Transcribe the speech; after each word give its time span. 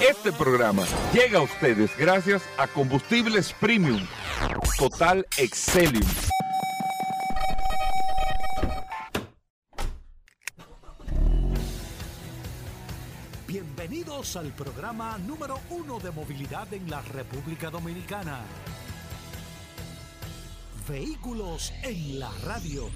Este 0.00 0.30
programa 0.30 0.84
llega 1.14 1.38
a 1.38 1.42
ustedes 1.42 1.96
gracias 1.96 2.42
a 2.58 2.66
Combustibles 2.66 3.54
Premium 3.54 4.06
Total 4.78 5.26
Excelium. 5.38 6.06
Bienvenidos 13.46 14.36
al 14.36 14.52
programa 14.52 15.16
número 15.16 15.58
uno 15.70 15.98
de 15.98 16.10
movilidad 16.10 16.70
en 16.74 16.90
la 16.90 17.00
República 17.00 17.70
Dominicana. 17.70 18.40
Vehículos 20.86 21.72
en 21.82 22.20
la 22.20 22.30
radio. 22.44 22.90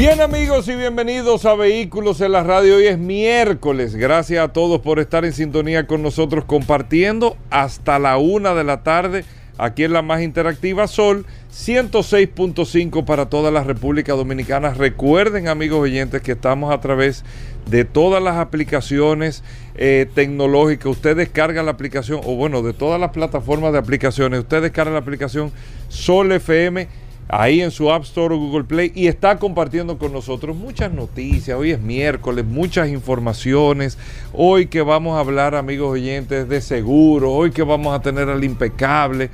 Bien 0.00 0.20
amigos 0.22 0.66
y 0.68 0.74
bienvenidos 0.76 1.44
a 1.44 1.54
Vehículos 1.54 2.22
en 2.22 2.32
la 2.32 2.42
Radio. 2.42 2.76
Hoy 2.76 2.86
es 2.86 2.98
miércoles. 2.98 3.94
Gracias 3.94 4.42
a 4.42 4.50
todos 4.50 4.80
por 4.80 4.98
estar 4.98 5.26
en 5.26 5.34
sintonía 5.34 5.86
con 5.86 6.02
nosotros 6.02 6.46
compartiendo 6.46 7.36
hasta 7.50 7.98
la 7.98 8.16
una 8.16 8.54
de 8.54 8.64
la 8.64 8.82
tarde 8.82 9.26
aquí 9.58 9.84
en 9.84 9.92
la 9.92 10.00
más 10.00 10.22
interactiva 10.22 10.88
Sol 10.88 11.26
106.5 11.52 13.04
para 13.04 13.28
toda 13.28 13.50
la 13.50 13.62
República 13.62 14.14
Dominicana. 14.14 14.70
Recuerden 14.70 15.48
amigos 15.48 15.80
oyentes 15.80 16.22
que 16.22 16.32
estamos 16.32 16.72
a 16.72 16.80
través 16.80 17.22
de 17.68 17.84
todas 17.84 18.22
las 18.22 18.36
aplicaciones 18.36 19.44
eh, 19.74 20.06
tecnológicas. 20.14 20.86
Usted 20.86 21.14
descarga 21.14 21.62
la 21.62 21.72
aplicación, 21.72 22.20
o 22.24 22.36
bueno, 22.36 22.62
de 22.62 22.72
todas 22.72 22.98
las 22.98 23.10
plataformas 23.10 23.72
de 23.72 23.78
aplicaciones. 23.78 24.40
Usted 24.40 24.62
descarga 24.62 24.92
la 24.92 25.00
aplicación 25.00 25.52
Sol 25.88 26.32
FM 26.32 26.88
ahí 27.32 27.60
en 27.60 27.70
su 27.70 27.90
App 27.92 28.02
Store 28.02 28.34
o 28.34 28.38
Google 28.38 28.64
Play 28.64 28.92
y 28.94 29.06
está 29.06 29.38
compartiendo 29.38 29.98
con 29.98 30.12
nosotros 30.12 30.56
muchas 30.56 30.92
noticias. 30.92 31.56
Hoy 31.56 31.70
es 31.70 31.80
miércoles, 31.80 32.44
muchas 32.44 32.88
informaciones. 32.88 33.98
Hoy 34.32 34.66
que 34.66 34.82
vamos 34.82 35.16
a 35.16 35.20
hablar, 35.20 35.54
amigos 35.54 35.92
oyentes, 35.92 36.48
de 36.48 36.60
seguro. 36.60 37.32
Hoy 37.32 37.52
que 37.52 37.62
vamos 37.62 37.94
a 37.94 38.02
tener 38.02 38.28
al 38.28 38.42
impecable. 38.42 39.30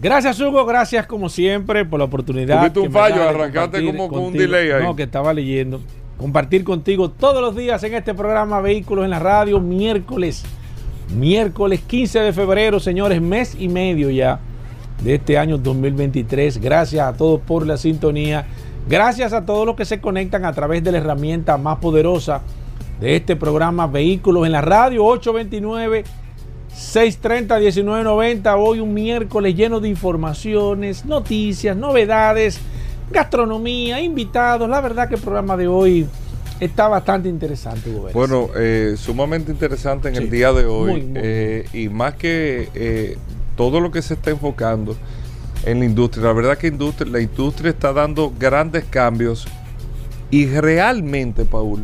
Gracias 0.01 0.39
Hugo, 0.39 0.65
gracias 0.65 1.05
como 1.05 1.27
siempre 1.29 1.83
por 1.85 1.99
la 1.99 2.05
oportunidad. 2.05 2.59
Tuviste 2.59 2.79
un 2.79 2.91
fallo, 2.91 3.27
arrancaste 3.27 3.85
como 3.85 4.07
con 4.09 4.23
un 4.23 4.33
delay 4.33 4.71
ahí. 4.71 4.83
No, 4.83 4.95
que 4.95 5.03
estaba 5.03 5.33
leyendo. 5.33 5.81
Compartir 6.17 6.63
contigo 6.63 7.11
todos 7.11 7.41
los 7.41 7.55
días 7.55 7.83
en 7.83 7.93
este 7.93 8.13
programa 8.13 8.61
Vehículos 8.61 9.05
en 9.05 9.11
la 9.11 9.19
Radio, 9.19 9.59
miércoles 9.59 10.43
miércoles 11.11 11.81
15 11.81 12.19
de 12.19 12.33
febrero, 12.33 12.79
señores, 12.79 13.21
mes 13.21 13.55
y 13.59 13.67
medio 13.67 14.09
ya 14.09 14.39
de 15.03 15.15
este 15.15 15.37
año 15.37 15.57
2023. 15.57 16.59
Gracias 16.59 17.05
a 17.05 17.13
todos 17.13 17.41
por 17.41 17.65
la 17.65 17.77
sintonía. 17.77 18.45
Gracias 18.87 19.33
a 19.33 19.45
todos 19.45 19.65
los 19.65 19.75
que 19.75 19.85
se 19.85 20.01
conectan 20.01 20.45
a 20.45 20.53
través 20.53 20.83
de 20.83 20.91
la 20.91 20.99
herramienta 20.99 21.57
más 21.57 21.77
poderosa 21.79 22.41
de 22.99 23.15
este 23.15 23.35
programa 23.35 23.87
Vehículos 23.87 24.45
en 24.45 24.51
la 24.53 24.61
Radio 24.61 25.05
829 25.05 26.03
630 26.73 27.55
1990. 27.55 28.55
Hoy 28.57 28.79
un 28.79 28.93
miércoles 28.93 29.55
lleno 29.55 29.79
de 29.79 29.89
informaciones, 29.89 31.05
noticias, 31.05 31.75
novedades, 31.75 32.59
gastronomía, 33.11 34.01
invitados. 34.01 34.69
La 34.69 34.81
verdad 34.81 35.09
que 35.09 35.15
el 35.15 35.21
programa 35.21 35.57
de 35.57 35.67
hoy 35.67 36.07
Está 36.61 36.87
bastante 36.87 37.27
interesante, 37.27 37.89
Bueno, 38.13 38.51
eh, 38.55 38.93
sumamente 38.95 39.51
interesante 39.51 40.09
en 40.09 40.15
el 40.15 40.29
día 40.29 40.53
de 40.53 40.65
hoy. 40.65 41.11
Eh, 41.15 41.65
y 41.73 41.89
más 41.89 42.13
que 42.13 42.69
eh, 42.75 43.17
todo 43.57 43.79
lo 43.79 43.89
que 43.89 44.03
se 44.03 44.13
está 44.13 44.29
enfocando 44.29 44.95
en 45.65 45.79
la 45.79 45.85
industria. 45.85 46.25
La 46.25 46.33
verdad 46.33 46.59
que 46.59 46.67
industria, 46.67 47.11
la 47.11 47.19
industria 47.19 47.71
está 47.71 47.91
dando 47.93 48.31
grandes 48.37 48.83
cambios. 48.83 49.47
Y 50.29 50.45
realmente, 50.45 51.45
Paul, 51.45 51.83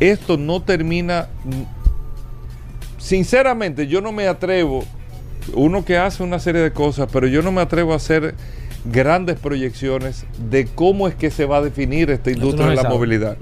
esto 0.00 0.36
no 0.36 0.60
termina. 0.60 1.28
Sinceramente, 2.98 3.86
yo 3.86 4.00
no 4.00 4.10
me 4.10 4.26
atrevo. 4.26 4.82
Uno 5.54 5.84
que 5.84 5.96
hace 5.96 6.24
una 6.24 6.40
serie 6.40 6.62
de 6.62 6.72
cosas, 6.72 7.08
pero 7.12 7.28
yo 7.28 7.42
no 7.42 7.52
me 7.52 7.60
atrevo 7.60 7.92
a 7.92 7.96
hacer 7.96 8.34
grandes 8.90 9.38
proyecciones 9.38 10.24
de 10.50 10.66
cómo 10.66 11.08
es 11.08 11.14
que 11.14 11.30
se 11.30 11.44
va 11.44 11.58
a 11.58 11.62
definir 11.62 12.10
esta 12.10 12.30
industria 12.30 12.68
de 12.68 12.76
la 12.76 12.88
movilidad. 12.88 13.36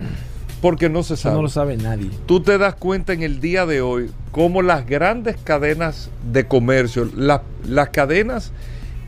Porque 0.60 0.88
no 0.88 1.03
se 1.03 1.16
sabe. 1.16 1.37
no 1.37 1.43
lo 1.43 1.49
sabe 1.49 1.77
nadie. 1.77 2.10
Tú 2.27 2.41
te 2.41 2.56
das 2.56 2.75
cuenta 2.75 3.12
en 3.12 3.22
el 3.22 3.41
día 3.41 3.66
de 3.66 3.82
hoy 3.82 4.10
cómo 4.31 4.62
las 4.62 4.87
grandes 4.87 5.37
cadenas 5.44 6.10
de 6.32 6.47
comercio, 6.47 7.10
las 7.15 7.88
cadenas 7.91 8.53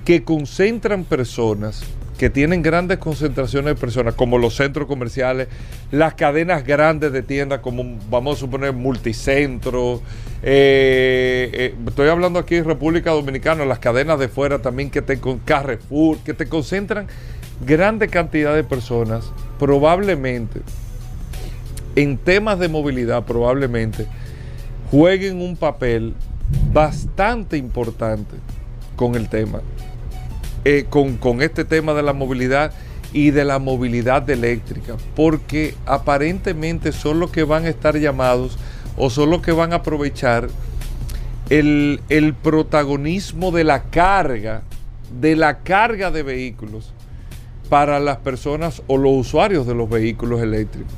que 0.04 0.22
concentran 0.22 1.04
personas, 1.04 1.82
que 2.18 2.30
tienen 2.30 2.62
grandes 2.62 2.98
concentraciones 2.98 3.74
de 3.74 3.80
personas, 3.80 4.14
como 4.14 4.38
los 4.38 4.56
centros 4.56 4.86
comerciales, 4.86 5.48
las 5.90 6.14
cadenas 6.14 6.64
grandes 6.64 7.12
de 7.12 7.22
tiendas, 7.22 7.60
como 7.60 7.98
vamos 8.10 8.36
a 8.36 8.40
suponer 8.40 8.72
multicentro, 8.72 10.00
eh, 10.42 11.50
eh, 11.52 11.74
estoy 11.86 12.08
hablando 12.08 12.38
aquí 12.38 12.56
en 12.56 12.64
República 12.64 13.10
Dominicana, 13.10 13.64
las 13.64 13.78
cadenas 13.78 14.18
de 14.18 14.28
fuera 14.28 14.60
también 14.60 14.90
que 14.90 15.02
te 15.02 15.18
con 15.20 15.38
Carrefour, 15.40 16.18
que 16.18 16.32
te 16.32 16.46
concentran 16.48 17.06
grande 17.66 18.08
cantidad 18.08 18.54
de 18.54 18.64
personas, 18.64 19.30
probablemente 19.58 20.60
en 21.96 22.18
temas 22.18 22.58
de 22.58 22.68
movilidad, 22.68 23.24
probablemente 23.24 24.06
jueguen 24.90 25.40
un 25.40 25.56
papel 25.56 26.14
bastante 26.72 27.56
importante 27.56 28.36
con 28.94 29.14
el 29.14 29.28
tema. 29.28 29.60
Eh, 30.68 30.84
con, 30.90 31.16
con 31.16 31.42
este 31.42 31.64
tema 31.64 31.94
de 31.94 32.02
la 32.02 32.12
movilidad 32.12 32.72
y 33.12 33.30
de 33.30 33.44
la 33.44 33.60
movilidad 33.60 34.28
eléctrica, 34.28 34.96
porque 35.14 35.76
aparentemente 35.86 36.90
son 36.90 37.20
los 37.20 37.30
que 37.30 37.44
van 37.44 37.66
a 37.66 37.68
estar 37.68 37.96
llamados 37.96 38.58
o 38.96 39.08
son 39.08 39.30
los 39.30 39.42
que 39.42 39.52
van 39.52 39.72
a 39.72 39.76
aprovechar 39.76 40.48
el, 41.50 42.00
el, 42.08 42.34
protagonismo 42.34 43.52
de 43.52 43.62
la 43.62 43.84
carga, 43.84 44.64
de 45.20 45.36
la 45.36 45.58
carga 45.60 46.10
de 46.10 46.24
vehículos 46.24 46.92
para 47.68 48.00
las 48.00 48.16
personas 48.16 48.82
o 48.88 48.96
los 48.98 49.12
usuarios 49.12 49.68
de 49.68 49.74
los 49.76 49.88
vehículos 49.88 50.42
eléctricos, 50.42 50.92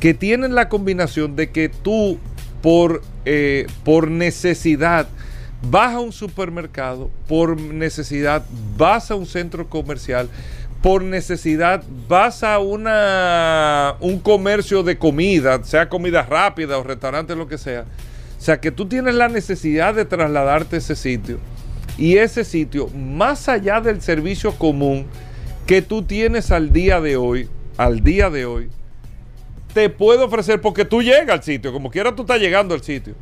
que 0.00 0.14
tienen 0.14 0.56
la 0.56 0.68
combinación 0.68 1.36
de 1.36 1.52
que 1.52 1.68
tú 1.68 2.18
por, 2.60 3.02
eh, 3.24 3.68
por 3.84 4.10
necesidad 4.10 5.06
vas 5.62 5.94
a 5.94 6.00
un 6.00 6.12
supermercado, 6.12 7.10
por 7.28 7.58
necesidad 7.58 8.44
vas 8.76 9.10
a 9.10 9.14
un 9.14 9.26
centro 9.26 9.68
comercial, 9.68 10.28
por 10.82 11.02
necesidad 11.02 11.84
vas 12.08 12.42
a 12.42 12.58
una, 12.58 13.94
un 14.00 14.18
comercio 14.18 14.82
de 14.82 14.98
comida, 14.98 15.62
sea 15.62 15.88
comida 15.88 16.22
rápida 16.22 16.78
o 16.78 16.82
restaurante, 16.82 17.36
lo 17.36 17.46
que 17.46 17.58
sea. 17.58 17.84
O 18.38 18.44
sea, 18.44 18.60
que 18.60 18.72
tú 18.72 18.86
tienes 18.86 19.14
la 19.14 19.28
necesidad 19.28 19.94
de 19.94 20.04
trasladarte 20.04 20.76
a 20.76 20.78
ese 20.80 20.96
sitio. 20.96 21.38
Y 21.96 22.16
ese 22.16 22.42
sitio, 22.42 22.88
más 22.88 23.48
allá 23.48 23.80
del 23.80 24.02
servicio 24.02 24.52
común 24.52 25.06
que 25.66 25.82
tú 25.82 26.02
tienes 26.02 26.50
al 26.50 26.72
día 26.72 27.00
de 27.00 27.16
hoy, 27.16 27.48
al 27.76 28.02
día 28.02 28.30
de 28.30 28.46
hoy, 28.46 28.68
te 29.72 29.88
puede 29.88 30.24
ofrecer, 30.24 30.60
porque 30.60 30.84
tú 30.84 31.02
llegas 31.02 31.30
al 31.30 31.42
sitio, 31.44 31.72
como 31.72 31.90
quiera 31.90 32.14
tú 32.14 32.22
estás 32.22 32.40
llegando 32.40 32.74
al 32.74 32.82
sitio 32.82 33.14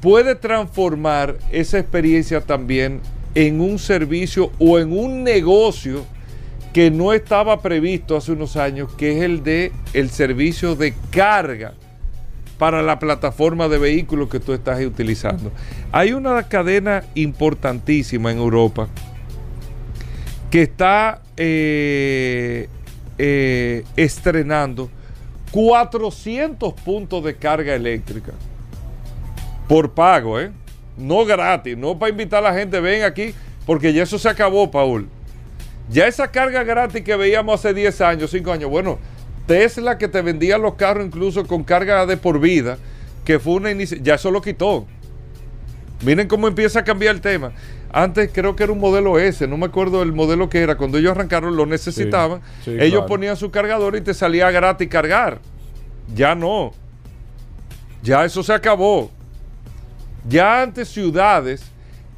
puede 0.00 0.34
transformar 0.34 1.36
esa 1.50 1.78
experiencia 1.78 2.40
también 2.40 3.00
en 3.34 3.60
un 3.60 3.78
servicio 3.78 4.52
o 4.58 4.78
en 4.78 4.92
un 4.92 5.24
negocio 5.24 6.04
que 6.72 6.90
no 6.90 7.12
estaba 7.12 7.60
previsto 7.60 8.16
hace 8.16 8.32
unos 8.32 8.56
años, 8.56 8.92
que 8.94 9.16
es 9.16 9.24
el 9.24 9.42
de 9.42 9.72
el 9.94 10.10
servicio 10.10 10.76
de 10.76 10.94
carga 11.10 11.74
para 12.58 12.82
la 12.82 12.98
plataforma 12.98 13.68
de 13.68 13.78
vehículos 13.78 14.28
que 14.28 14.40
tú 14.40 14.52
estás 14.52 14.80
utilizando. 14.84 15.52
Hay 15.92 16.12
una 16.12 16.42
cadena 16.48 17.04
importantísima 17.14 18.32
en 18.32 18.38
Europa 18.38 18.88
que 20.50 20.62
está 20.62 21.22
eh, 21.36 22.68
eh, 23.16 23.84
estrenando 23.96 24.90
400 25.52 26.74
puntos 26.74 27.24
de 27.24 27.36
carga 27.36 27.74
eléctrica 27.74 28.32
por 29.68 29.92
pago, 29.92 30.40
¿eh? 30.40 30.50
No 30.96 31.24
gratis, 31.24 31.76
no 31.76 31.98
para 31.98 32.10
invitar 32.10 32.44
a 32.44 32.50
la 32.50 32.58
gente, 32.58 32.80
ven 32.80 33.04
aquí, 33.04 33.34
porque 33.66 33.92
ya 33.92 34.02
eso 34.02 34.18
se 34.18 34.28
acabó, 34.28 34.70
Paul. 34.70 35.08
Ya 35.90 36.06
esa 36.06 36.30
carga 36.30 36.64
gratis 36.64 37.02
que 37.02 37.14
veíamos 37.14 37.60
hace 37.60 37.72
10 37.72 38.00
años, 38.00 38.30
5 38.30 38.50
años, 38.50 38.70
bueno, 38.70 38.98
Tesla 39.46 39.96
que 39.96 40.08
te 40.08 40.20
vendía 40.22 40.58
los 40.58 40.74
carros 40.74 41.06
incluso 41.06 41.46
con 41.46 41.64
carga 41.64 42.04
de 42.06 42.16
por 42.16 42.40
vida, 42.40 42.78
que 43.24 43.38
fue 43.38 43.54
una 43.54 43.70
inicia 43.70 43.98
ya 44.00 44.14
eso 44.14 44.30
lo 44.30 44.42
quitó. 44.42 44.86
Miren 46.04 46.28
cómo 46.28 46.48
empieza 46.48 46.80
a 46.80 46.84
cambiar 46.84 47.14
el 47.14 47.20
tema. 47.20 47.52
Antes 47.90 48.30
creo 48.32 48.54
que 48.54 48.64
era 48.64 48.72
un 48.72 48.78
modelo 48.78 49.18
S, 49.18 49.46
no 49.48 49.56
me 49.56 49.66
acuerdo 49.66 50.02
el 50.02 50.12
modelo 50.12 50.48
que 50.48 50.60
era. 50.60 50.76
Cuando 50.76 50.98
ellos 50.98 51.12
arrancaron 51.12 51.56
lo 51.56 51.66
necesitaban. 51.66 52.40
Sí, 52.62 52.72
sí, 52.72 52.76
ellos 52.78 53.00
claro. 53.00 53.06
ponían 53.06 53.36
su 53.36 53.50
cargador 53.50 53.96
y 53.96 54.02
te 54.02 54.14
salía 54.14 54.50
gratis 54.50 54.88
cargar. 54.88 55.40
Ya 56.14 56.34
no. 56.34 56.72
Ya 58.02 58.24
eso 58.24 58.42
se 58.42 58.52
acabó. 58.52 59.10
Ya 60.26 60.62
antes 60.62 60.88
ciudades 60.88 61.62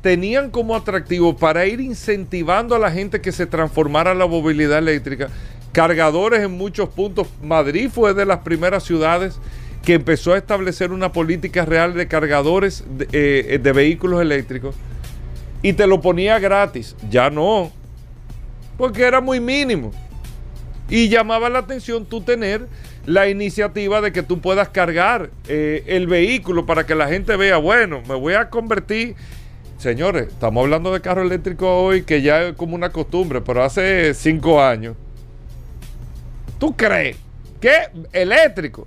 tenían 0.02 0.50
como 0.50 0.74
atractivo 0.74 1.36
para 1.36 1.66
ir 1.66 1.80
incentivando 1.80 2.74
a 2.74 2.78
la 2.78 2.90
gente 2.90 3.20
que 3.20 3.32
se 3.32 3.46
transformara 3.46 4.14
la 4.14 4.26
movilidad 4.26 4.78
eléctrica. 4.78 5.28
Cargadores 5.72 6.40
en 6.42 6.52
muchos 6.52 6.88
puntos. 6.88 7.28
Madrid 7.42 7.90
fue 7.92 8.14
de 8.14 8.24
las 8.24 8.38
primeras 8.38 8.84
ciudades 8.84 9.38
que 9.84 9.94
empezó 9.94 10.32
a 10.32 10.38
establecer 10.38 10.92
una 10.92 11.12
política 11.12 11.64
real 11.64 11.94
de 11.94 12.06
cargadores 12.06 12.84
de, 12.88 13.08
eh, 13.12 13.72
vehículos 13.72 14.20
eléctricos 14.20 14.74
y 15.62 15.72
te 15.72 15.86
lo 15.86 16.00
ponía 16.00 16.38
gratis. 16.38 16.96
Ya 17.10 17.30
no, 17.30 17.70
porque 18.76 19.02
era 19.02 19.20
muy 19.20 19.40
mínimo. 19.40 19.92
Y 20.88 21.08
llamaba 21.08 21.48
la 21.48 21.60
atención 21.60 22.04
tú 22.04 22.20
tener 22.20 22.66
la 23.06 23.28
iniciativa 23.28 24.00
de 24.00 24.12
que 24.12 24.22
tú 24.22 24.40
puedas 24.40 24.68
cargar 24.68 25.30
eh, 25.48 25.84
el 25.86 26.06
vehículo 26.06 26.66
para 26.66 26.86
que 26.86 26.94
la 26.94 27.08
gente 27.08 27.36
vea, 27.36 27.56
bueno, 27.56 28.02
me 28.08 28.14
voy 28.14 28.34
a 28.34 28.50
convertir. 28.50 29.16
Señores, 29.78 30.28
estamos 30.28 30.62
hablando 30.62 30.92
de 30.92 31.00
carro 31.00 31.22
eléctrico 31.22 31.82
hoy 31.82 32.02
que 32.02 32.20
ya 32.22 32.42
es 32.42 32.54
como 32.54 32.74
una 32.74 32.90
costumbre, 32.90 33.40
pero 33.40 33.64
hace 33.64 34.12
cinco 34.14 34.62
años. 34.62 34.96
¿Tú 36.58 36.76
crees 36.76 37.16
que 37.60 37.72
eléctrico? 38.12 38.86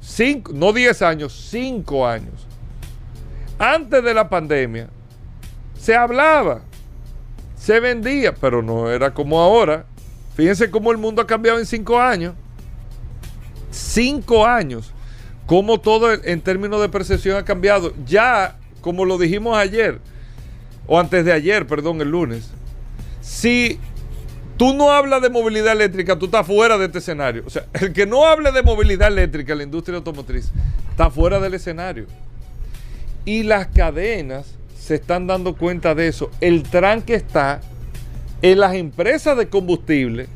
Cinco, 0.00 0.52
no 0.54 0.72
10 0.72 1.02
años, 1.02 1.48
5 1.50 2.06
años. 2.06 2.46
Antes 3.58 4.02
de 4.02 4.14
la 4.14 4.28
pandemia, 4.28 4.88
se 5.78 5.94
hablaba, 5.94 6.62
se 7.56 7.78
vendía, 7.80 8.34
pero 8.34 8.62
no 8.62 8.90
era 8.90 9.12
como 9.12 9.40
ahora. 9.40 9.84
Fíjense 10.34 10.70
cómo 10.70 10.90
el 10.90 10.98
mundo 10.98 11.20
ha 11.20 11.26
cambiado 11.26 11.58
en 11.58 11.66
5 11.66 12.00
años. 12.00 12.34
5 13.70 14.46
años. 14.46 14.92
Cómo 15.46 15.80
todo 15.80 16.12
en 16.12 16.40
términos 16.40 16.80
de 16.80 16.88
percepción 16.88 17.36
ha 17.36 17.44
cambiado. 17.44 17.92
Ya, 18.06 18.56
como 18.80 19.04
lo 19.04 19.18
dijimos 19.18 19.56
ayer, 19.56 19.98
o 20.86 20.98
antes 20.98 21.24
de 21.24 21.32
ayer, 21.32 21.66
perdón, 21.66 22.00
el 22.00 22.10
lunes. 22.10 22.50
Si 23.20 23.78
tú 24.56 24.74
no 24.74 24.90
hablas 24.90 25.22
de 25.22 25.30
movilidad 25.30 25.72
eléctrica, 25.72 26.18
tú 26.18 26.26
estás 26.26 26.46
fuera 26.46 26.78
de 26.78 26.86
este 26.86 26.98
escenario. 26.98 27.44
O 27.46 27.50
sea, 27.50 27.66
el 27.74 27.92
que 27.92 28.06
no 28.06 28.26
hable 28.26 28.52
de 28.52 28.62
movilidad 28.62 29.08
eléctrica 29.08 29.52
en 29.52 29.58
la 29.58 29.64
industria 29.64 29.96
automotriz 29.96 30.50
está 30.90 31.10
fuera 31.10 31.40
del 31.40 31.54
escenario. 31.54 32.06
Y 33.24 33.42
las 33.42 33.66
cadenas 33.68 34.54
se 34.78 34.96
están 34.96 35.26
dando 35.26 35.56
cuenta 35.56 35.94
de 35.94 36.08
eso. 36.08 36.30
El 36.40 36.62
tranque 36.62 37.14
está 37.14 37.60
en 38.42 38.58
las 38.60 38.74
empresas 38.74 39.36
de 39.36 39.48
combustible 39.48 40.28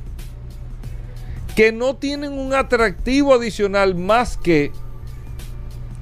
que 1.55 1.73
no 1.73 1.97
tienen 1.97 2.33
un 2.33 2.53
atractivo 2.53 3.35
adicional 3.35 3.95
más 3.95 4.37
que 4.37 4.73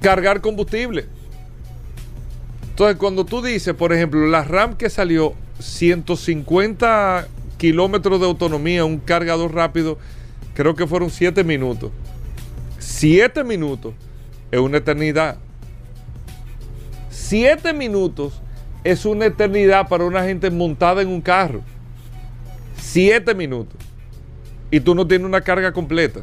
cargar 0.00 0.40
combustible. 0.40 1.06
Entonces, 2.70 2.96
cuando 2.96 3.24
tú 3.24 3.42
dices, 3.42 3.74
por 3.74 3.92
ejemplo, 3.92 4.26
la 4.26 4.44
RAM 4.44 4.76
que 4.76 4.88
salió 4.88 5.34
150 5.60 7.28
kilómetros 7.58 8.18
de 8.18 8.26
autonomía, 8.26 8.84
un 8.84 8.98
cargador 8.98 9.54
rápido, 9.54 9.98
creo 10.54 10.74
que 10.74 10.86
fueron 10.86 11.10
7 11.10 11.44
minutos. 11.44 11.92
7 12.78 13.44
minutos 13.44 13.94
es 14.50 14.58
una 14.58 14.78
eternidad. 14.78 15.36
7 17.10 17.72
minutos 17.74 18.40
es 18.84 19.04
una 19.04 19.26
eternidad 19.26 19.88
para 19.88 20.04
una 20.04 20.24
gente 20.24 20.50
montada 20.50 21.02
en 21.02 21.08
un 21.08 21.20
carro. 21.20 21.60
7 22.78 23.34
minutos. 23.34 23.76
Y 24.72 24.80
tú 24.80 24.96
no 24.96 25.06
tienes 25.06 25.26
una 25.26 25.42
carga 25.42 25.72
completa. 25.72 26.22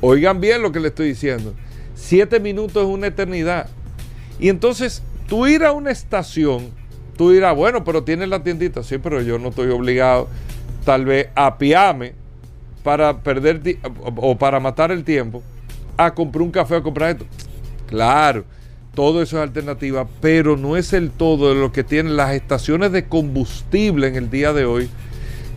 Oigan 0.00 0.40
bien 0.40 0.62
lo 0.62 0.72
que 0.72 0.80
le 0.80 0.88
estoy 0.88 1.08
diciendo. 1.08 1.54
7 1.96 2.40
minutos 2.40 2.84
es 2.84 2.88
una 2.88 3.08
eternidad. 3.08 3.68
Y 4.38 4.48
entonces, 4.48 5.02
tú 5.28 5.46
ir 5.46 5.64
a 5.64 5.72
una 5.72 5.90
estación, 5.90 6.70
tú 7.18 7.32
dirás, 7.32 7.54
bueno, 7.54 7.84
pero 7.84 8.04
tienes 8.04 8.28
la 8.28 8.42
tiendita. 8.42 8.82
Sí, 8.84 8.96
pero 8.98 9.20
yo 9.20 9.38
no 9.38 9.48
estoy 9.48 9.70
obligado, 9.70 10.28
tal 10.84 11.04
vez, 11.04 11.28
a 11.34 11.58
piarme 11.58 12.14
para 12.84 13.18
perder 13.18 13.60
o 14.16 14.38
para 14.38 14.60
matar 14.60 14.90
el 14.92 15.04
tiempo 15.04 15.42
a 15.96 16.14
comprar 16.14 16.42
un 16.42 16.50
café 16.50 16.76
a 16.76 16.82
comprar 16.82 17.10
esto. 17.10 17.26
Claro, 17.88 18.44
todo 18.94 19.20
eso 19.20 19.36
es 19.36 19.42
alternativa, 19.42 20.06
pero 20.20 20.56
no 20.56 20.76
es 20.76 20.92
el 20.92 21.10
todo 21.10 21.52
de 21.52 21.60
lo 21.60 21.72
que 21.72 21.82
tienen 21.84 22.16
las 22.16 22.34
estaciones 22.34 22.92
de 22.92 23.06
combustible 23.06 24.06
en 24.06 24.14
el 24.14 24.30
día 24.30 24.52
de 24.52 24.64
hoy 24.64 24.88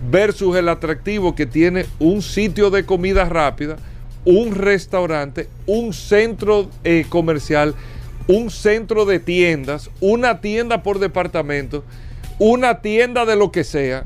versus 0.09 0.55
el 0.55 0.69
atractivo 0.69 1.35
que 1.35 1.45
tiene 1.45 1.85
un 2.00 2.21
sitio 2.21 2.69
de 2.69 2.85
comida 2.85 3.25
rápida, 3.25 3.77
un 4.25 4.55
restaurante, 4.55 5.47
un 5.65 5.94
centro 5.94 6.69
eh, 6.83 7.05
comercial, 7.09 7.75
un 8.27 8.50
centro 8.50 9.05
de 9.05 9.19
tiendas, 9.19 9.89
una 10.00 10.39
tienda 10.41 10.83
por 10.83 11.00
departamento, 11.00 11.83
una 12.39 12.81
tienda 12.81 13.25
de 13.25 13.35
lo 13.35 13.51
que 13.51 13.63
sea, 13.63 14.05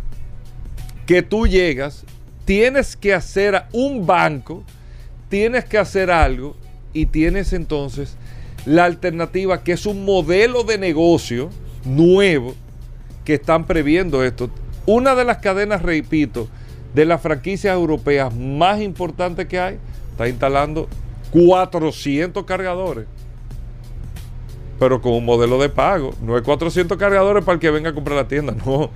que 1.05 1.21
tú 1.21 1.47
llegas, 1.47 2.03
tienes 2.45 2.95
que 2.95 3.13
hacer 3.13 3.63
un 3.71 4.05
banco, 4.05 4.63
tienes 5.29 5.65
que 5.65 5.77
hacer 5.77 6.11
algo 6.11 6.55
y 6.93 7.05
tienes 7.05 7.53
entonces 7.53 8.17
la 8.65 8.85
alternativa 8.85 9.63
que 9.63 9.73
es 9.73 9.85
un 9.85 10.03
modelo 10.03 10.63
de 10.63 10.77
negocio 10.77 11.49
nuevo 11.85 12.55
que 13.23 13.35
están 13.35 13.65
previendo 13.65 14.23
esto. 14.23 14.49
Una 14.87 15.15
de 15.15 15.25
las 15.25 15.39
cadenas, 15.39 15.81
repito, 15.81 16.47
de 16.95 17.03
las 17.03 17.21
franquicias 17.21 17.75
europeas 17.75 18.33
más 18.33 18.81
importantes 18.81 19.45
que 19.45 19.59
hay, 19.59 19.77
está 20.11 20.29
instalando 20.29 20.87
400 21.31 22.45
cargadores. 22.45 23.05
Pero 24.79 25.01
con 25.01 25.11
un 25.11 25.25
modelo 25.25 25.59
de 25.59 25.67
pago. 25.67 26.13
No 26.21 26.37
es 26.37 26.43
400 26.43 26.97
cargadores 26.97 27.43
para 27.43 27.55
el 27.55 27.59
que 27.59 27.69
venga 27.69 27.89
a 27.89 27.93
comprar 27.93 28.15
la 28.15 28.29
tienda. 28.29 28.55
No. 28.65 28.89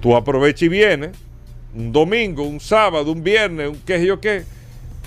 Tú 0.00 0.14
aprovechas 0.14 0.62
y 0.62 0.68
vienes. 0.68 1.16
Un 1.74 1.90
domingo, 1.90 2.44
un 2.44 2.60
sábado, 2.60 3.10
un 3.10 3.24
viernes, 3.24 3.70
un 3.70 3.80
qué 3.84 3.98
sé 3.98 4.06
yo 4.06 4.20
qué. 4.20 4.44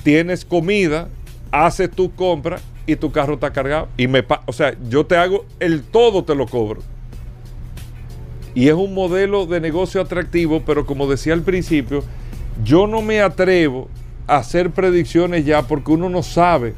Tienes 0.04 0.44
comida, 0.44 1.08
haces 1.52 1.90
tu 1.90 2.14
compra 2.14 2.60
y 2.86 2.98
tu 2.98 3.14
carro 3.14 3.36
está 3.36 3.54
cargado. 3.54 3.88
Y 3.96 4.08
me 4.08 4.26
o 4.46 4.52
sea, 4.52 4.76
yo 4.90 5.06
te 5.06 5.16
hago 5.16 5.46
el 5.62 5.84
todo, 5.84 6.26
te 6.26 6.36
lo 6.36 6.48
cobro. 6.48 6.82
Y 8.58 8.70
es 8.70 8.74
un 8.74 8.96
modelo 8.96 9.46
de 9.46 9.62
negocio 9.62 10.02
atractivo, 10.02 10.64
pero 10.66 10.88
como 10.88 11.06
decía 11.06 11.34
al 11.34 11.44
principio, 11.44 12.04
yo 12.64 12.88
no 12.88 13.04
me 13.04 13.22
atrevo 13.22 13.88
a 14.26 14.38
hacer 14.38 14.72
predicciones 14.72 15.46
ya 15.46 15.62
porque 15.62 15.92
uno 15.92 16.10
no 16.10 16.24
sabe 16.24 16.74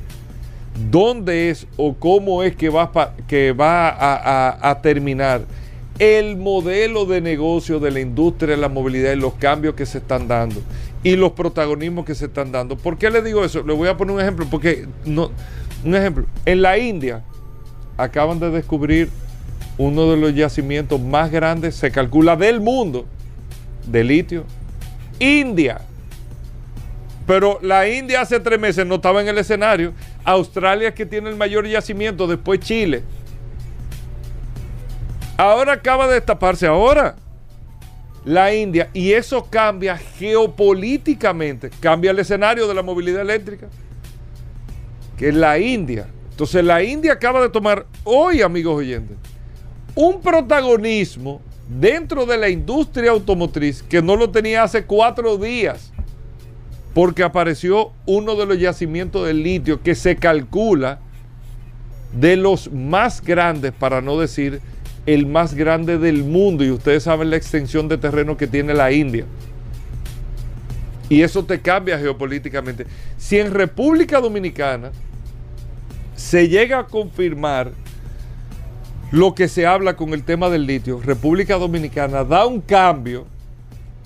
dónde 0.92 1.50
es 1.50 1.68
o 1.78 1.94
cómo 1.94 2.44
es 2.44 2.54
que 2.54 2.68
va, 2.68 2.92
que 3.30 3.54
va 3.54 3.96
a 4.70 4.82
terminar 4.82 5.46
el 6.00 6.36
modelo 6.36 7.06
de 7.06 7.22
negocio 7.22 7.80
de 7.80 7.92
la 7.92 8.02
industria 8.02 8.56
de 8.56 8.62
la 8.62 8.68
movilidad 8.68 9.14
y 9.14 9.16
los 9.16 9.36
cambios 9.36 9.76
que 9.76 9.86
se 9.86 10.00
están 10.00 10.28
dando 10.28 10.62
y 11.02 11.16
los 11.16 11.32
protagonismos 11.32 12.04
que 12.04 12.14
se 12.14 12.26
están 12.26 12.52
dando. 12.52 12.76
¿Por 12.76 12.98
qué 12.98 13.10
le 13.10 13.22
digo 13.22 13.46
eso? 13.46 13.64
Le 13.64 13.74
voy 13.74 13.88
a 13.88 13.96
poner 13.96 14.16
un 14.16 14.22
ejemplo, 14.22 14.46
porque 14.52 14.86
no, 15.06 15.32
un 15.86 15.96
ejemplo, 15.96 16.26
en 16.46 16.62
la 16.62 16.78
India 16.78 17.24
acaban 17.96 18.38
de 18.38 18.50
descubrir 18.50 19.10
uno 19.80 20.12
de 20.12 20.18
los 20.18 20.36
yacimientos 20.36 21.00
más 21.00 21.32
grandes, 21.32 21.74
se 21.74 21.90
calcula, 21.90 22.36
del 22.36 22.60
mundo 22.60 23.06
de 23.88 24.04
litio. 24.04 24.44
India. 25.20 25.82
Pero 27.26 27.60
la 27.62 27.88
India 27.88 28.22
hace 28.22 28.42
tres 28.42 28.60
meses 28.60 28.86
no 28.86 28.96
estaba 28.96 29.22
en 29.22 29.30
el 29.30 29.38
escenario. 29.38 29.94
Australia 30.26 30.94
que 30.94 31.06
tiene 31.06 31.30
el 31.30 31.38
mayor 31.38 31.66
yacimiento, 31.66 32.28
después 32.28 32.60
Chile. 32.60 33.04
Ahora 35.38 35.74
acaba 35.74 36.08
de 36.08 36.16
destaparse 36.16 36.68
ahora 36.68 37.16
la 38.26 38.54
India 38.54 38.90
y 38.94 39.14
eso 39.14 39.48
cambia 39.50 39.98
geopolíticamente, 39.98 41.70
cambia 41.80 42.12
el 42.12 42.20
escenario 42.20 42.68
de 42.68 42.74
la 42.74 42.84
movilidad 42.84 43.22
eléctrica, 43.22 43.68
que 45.18 45.30
es 45.30 45.36
la 45.36 45.58
India. 45.58 46.08
Entonces 46.32 46.66
la 46.66 46.84
India 46.84 47.14
acaba 47.14 47.42
de 47.42 47.50
tomar 47.50 47.86
hoy, 48.04 48.42
amigos 48.42 48.76
oyentes, 48.76 49.16
un 50.00 50.22
protagonismo 50.22 51.42
dentro 51.68 52.26
de 52.26 52.38
la 52.38 52.48
industria 52.48 53.12
automotriz 53.12 53.84
que 53.84 54.02
no 54.02 54.16
lo 54.16 54.30
tenía 54.30 54.64
hace 54.64 54.86
cuatro 54.86 55.38
días, 55.38 55.92
porque 56.94 57.22
apareció 57.22 57.92
uno 58.06 58.36
de 58.36 58.46
los 58.46 58.58
yacimientos 58.58 59.28
de 59.28 59.34
litio 59.34 59.84
que 59.84 59.96
se 59.96 60.16
calcula 60.16 61.02
de 62.18 62.38
los 62.38 62.72
más 62.72 63.22
grandes, 63.22 63.74
para 63.74 64.00
no 64.00 64.18
decir 64.18 64.62
el 65.06 65.26
más 65.26 65.54
grande 65.54 65.98
del 65.98 66.24
mundo 66.24 66.64
y 66.64 66.72
ustedes 66.72 67.04
saben 67.04 67.30
la 67.30 67.36
extensión 67.36 67.90
de 67.90 67.98
terreno 67.98 68.38
que 68.38 68.48
tiene 68.48 68.74
la 68.74 68.94
India. 68.94 69.26
Y 71.10 71.24
eso 71.24 71.44
te 71.44 71.60
cambia 71.60 72.00
geopolíticamente. 72.00 72.88
Si 73.18 73.38
en 73.38 73.54
República 73.54 74.22
Dominicana 74.22 74.92
se 76.16 76.48
llega 76.48 76.80
a 76.80 76.86
confirmar 76.88 77.74
lo 79.12 79.34
que 79.34 79.48
se 79.48 79.66
habla 79.66 79.96
con 79.96 80.14
el 80.14 80.24
tema 80.24 80.50
del 80.50 80.68
litio, 80.68 81.02
República 81.04 81.58
Dominicana 81.58 82.24
da 82.24 82.46
un 82.46 82.62
cambio 82.62 83.26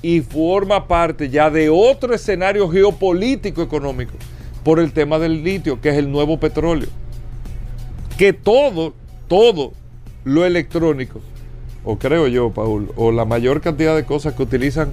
y 0.01 0.21
forma 0.21 0.87
parte 0.87 1.29
ya 1.29 1.49
de 1.49 1.69
otro 1.69 2.13
escenario 2.13 2.69
geopolítico 2.69 3.61
económico 3.61 4.13
por 4.63 4.79
el 4.79 4.93
tema 4.93 5.19
del 5.19 5.43
litio, 5.43 5.81
que 5.81 5.89
es 5.89 5.97
el 5.97 6.09
nuevo 6.09 6.39
petróleo. 6.39 6.87
Que 8.17 8.31
todo, 8.31 8.93
todo 9.27 9.73
lo 10.23 10.45
electrónico, 10.45 11.19
o 11.83 11.97
creo 11.97 12.27
yo, 12.27 12.51
Paul, 12.51 12.91
o 12.95 13.11
la 13.11 13.25
mayor 13.25 13.59
cantidad 13.59 13.95
de 13.95 14.05
cosas 14.05 14.35
que 14.35 14.43
utilizan 14.43 14.91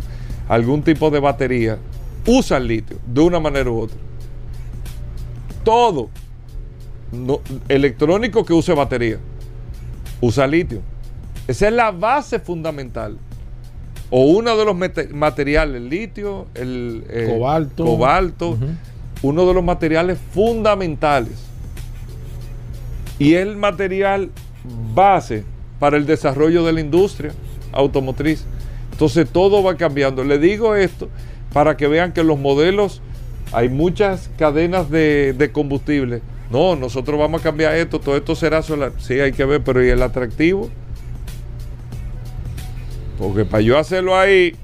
algún 0.48 0.82
tipo 0.82 1.10
de 1.10 1.20
batería, 1.20 1.78
usan 2.26 2.66
litio 2.66 2.96
de 3.06 3.20
una 3.20 3.38
manera 3.38 3.70
u 3.70 3.80
otra. 3.80 3.96
Todo 5.62 6.08
electrónico 7.68 8.44
que 8.44 8.52
use 8.52 8.72
batería 8.74 9.18
usa 10.20 10.46
litio. 10.46 10.80
Esa 11.48 11.68
es 11.68 11.72
la 11.72 11.90
base 11.90 12.38
fundamental. 12.38 13.18
O 14.10 14.24
uno 14.24 14.56
de 14.56 14.64
los 14.64 14.76
materiales, 15.12 15.82
litio, 15.82 16.46
el 16.54 17.04
eh, 17.08 17.28
cobalto, 17.32 17.84
cobalto 17.84 18.58
uno 19.22 19.46
de 19.46 19.54
los 19.54 19.62
materiales 19.62 20.18
fundamentales. 20.32 21.32
Y 23.18 23.34
el 23.34 23.56
material 23.56 24.30
base 24.94 25.44
para 25.78 25.96
el 25.96 26.06
desarrollo 26.06 26.64
de 26.64 26.72
la 26.72 26.80
industria 26.80 27.32
automotriz. 27.72 28.44
Entonces 28.92 29.28
todo 29.30 29.62
va 29.62 29.76
cambiando. 29.76 30.24
Le 30.24 30.38
digo 30.38 30.74
esto 30.74 31.08
para 31.52 31.76
que 31.76 31.88
vean 31.88 32.12
que 32.12 32.22
los 32.22 32.38
modelos, 32.38 33.02
hay 33.52 33.68
muchas 33.68 34.30
cadenas 34.38 34.90
de, 34.90 35.50
combustible. 35.52 36.22
No, 36.50 36.74
nosotros 36.74 37.18
vamos 37.18 37.40
a 37.40 37.44
cambiar 37.44 37.76
esto, 37.76 38.00
todo 38.00 38.16
esto 38.16 38.34
será 38.34 38.62
solar. 38.62 38.92
Sí, 38.98 39.18
hay 39.20 39.32
que 39.32 39.44
ver, 39.44 39.62
pero 39.62 39.84
¿y 39.84 39.88
el 39.88 40.02
atractivo? 40.02 40.68
Porque 43.18 43.44
para 43.44 43.60
yo 43.60 43.78
hacerlo 43.78 44.18
ahí 44.18 44.56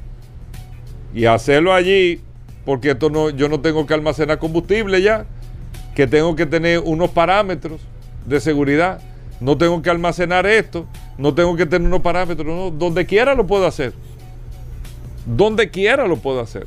y 1.14 1.26
hacerlo 1.26 1.72
allí, 1.72 2.20
porque 2.64 2.90
esto 2.90 3.08
no, 3.08 3.30
yo 3.30 3.48
no 3.48 3.60
tengo 3.60 3.86
que 3.86 3.94
almacenar 3.94 4.38
combustible 4.38 5.00
ya, 5.00 5.26
que 5.94 6.06
tengo 6.06 6.34
que 6.34 6.44
tener 6.44 6.80
unos 6.80 7.10
parámetros 7.10 7.80
de 8.26 8.40
seguridad, 8.40 9.00
no 9.40 9.56
tengo 9.56 9.80
que 9.80 9.90
almacenar 9.90 10.46
esto, 10.46 10.86
no 11.18 11.34
tengo 11.34 11.54
que 11.56 11.66
tener 11.66 11.86
unos 11.86 12.00
parámetros, 12.00 12.46
no, 12.46 12.70
donde 12.70 13.06
quiera 13.06 13.34
lo 13.34 13.46
puedo 13.46 13.66
hacer. 13.66 13.92
Donde 15.24 15.70
quiera 15.70 16.06
lo 16.08 16.16
puedo 16.16 16.40
hacer. 16.40 16.66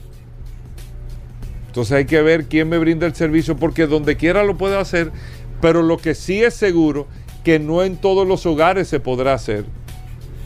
Entonces 1.69 1.93
hay 1.93 2.05
que 2.05 2.23
ver 2.23 2.45
quién 2.45 2.67
me 2.67 2.79
brinda 2.79 3.05
el 3.05 3.13
servicio 3.13 3.55
porque 3.55 3.85
donde 3.85 4.17
quiera 4.17 4.43
lo 4.43 4.57
puedo 4.57 4.79
hacer, 4.79 5.11
pero 5.61 5.83
lo 5.83 5.97
que 5.97 6.15
sí 6.15 6.41
es 6.43 6.55
seguro 6.55 7.05
que 7.43 7.59
no 7.59 7.83
en 7.83 7.95
todos 7.95 8.27
los 8.27 8.47
hogares 8.47 8.88
se 8.88 8.99
podrá 8.99 9.35
hacer. 9.35 9.65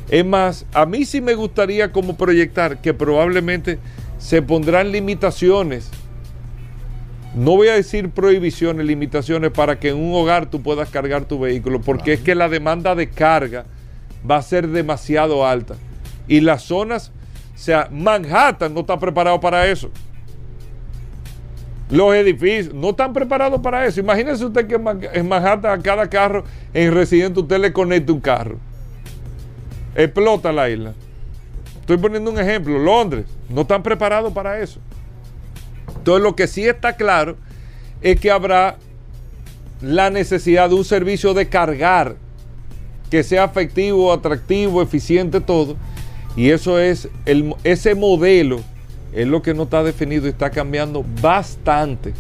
Es 0.10 0.25
más, 0.25 0.65
a 0.74 0.86
mí 0.86 1.06
sí 1.06 1.22
me 1.22 1.34
gustaría 1.34 1.94
como 1.94 2.18
proyectar 2.18 2.82
que 2.82 2.94
probablemente 2.94 3.80
se 4.18 4.42
pondrán 4.42 4.92
limitaciones. 4.92 5.89
No 7.36 7.56
voy 7.56 7.70
a 7.70 7.75
decir 7.75 8.10
prohibiciones, 8.10 8.86
limitaciones 8.86 9.51
para 9.51 9.80
que 9.80 9.89
en 9.89 9.96
un 9.96 10.13
hogar 10.13 10.50
tú 10.50 10.62
puedas 10.62 10.89
cargar 10.89 11.24
tu 11.24 11.39
vehículo, 11.39 11.80
porque 11.80 12.13
es 12.13 12.20
que 12.20 12.36
la 12.36 12.50
demanda 12.50 12.96
de 12.96 13.10
carga 13.10 13.65
va 14.30 14.36
a 14.36 14.42
ser 14.42 14.68
demasiado 14.68 15.48
alta. 15.48 15.75
Y 16.27 16.42
las 16.42 16.63
zonas, 16.63 17.13
o 17.56 17.58
sea, 17.58 17.88
Manhattan 17.89 18.74
no 18.74 18.82
está 18.82 19.00
preparado 19.00 19.39
para 19.39 19.68
eso. 19.68 19.89
Los 21.90 22.16
edificios 22.16 22.74
no 22.74 22.90
están 22.90 23.13
preparados 23.13 23.62
para 23.62 23.86
eso. 23.86 24.00
Imagínese 24.00 24.46
usted 24.46 24.68
que 24.68 24.75
en 25.13 25.28
Manhattan 25.28 25.80
a 25.80 25.84
cada 25.84 26.10
carro 26.10 26.44
en 26.74 26.94
residente 26.94 27.40
usted 27.40 27.60
le 27.60 27.74
conecte 27.74 28.12
un 28.12 28.20
carro. 28.20 28.58
Explota 29.96 30.52
la 30.52 30.70
isla. 30.70 30.94
Estoy 31.82 31.98
poniendo 31.98 32.32
un 32.32 32.40
ejemplo. 32.40 32.80
Londres 32.80 33.25
no 33.50 33.62
están 33.62 33.84
preparados 33.84 34.34
para 34.34 34.60
eso. 34.60 34.80
Entonces 35.98 36.24
lo 36.24 36.36
que 36.36 36.48
sí 36.48 36.66
está 36.66 36.96
claro 36.96 37.38
es 38.02 38.20
que 38.20 38.32
habrá 38.32 38.78
la 39.82 40.10
necesidad 40.10 40.70
de 40.70 40.75
un 40.75 40.86
servicio 40.86 41.34
de 41.34 41.48
cargar 41.48 42.16
que 43.10 43.22
sea 43.22 43.44
efectivo, 43.44 44.12
atractivo, 44.12 44.82
eficiente, 44.82 45.40
todo. 45.42 45.75
Y 46.36 46.50
eso 46.50 46.80
es 46.80 47.10
el, 47.25 47.54
ese 47.63 47.94
modelo 47.94 48.62
es 49.15 49.27
lo 49.27 49.41
que 49.41 49.53
no 49.53 49.63
está 49.63 49.84
definido 49.84 50.25
y 50.25 50.29
está 50.29 50.50
cambiando 50.50 51.05
bastante, 51.22 52.13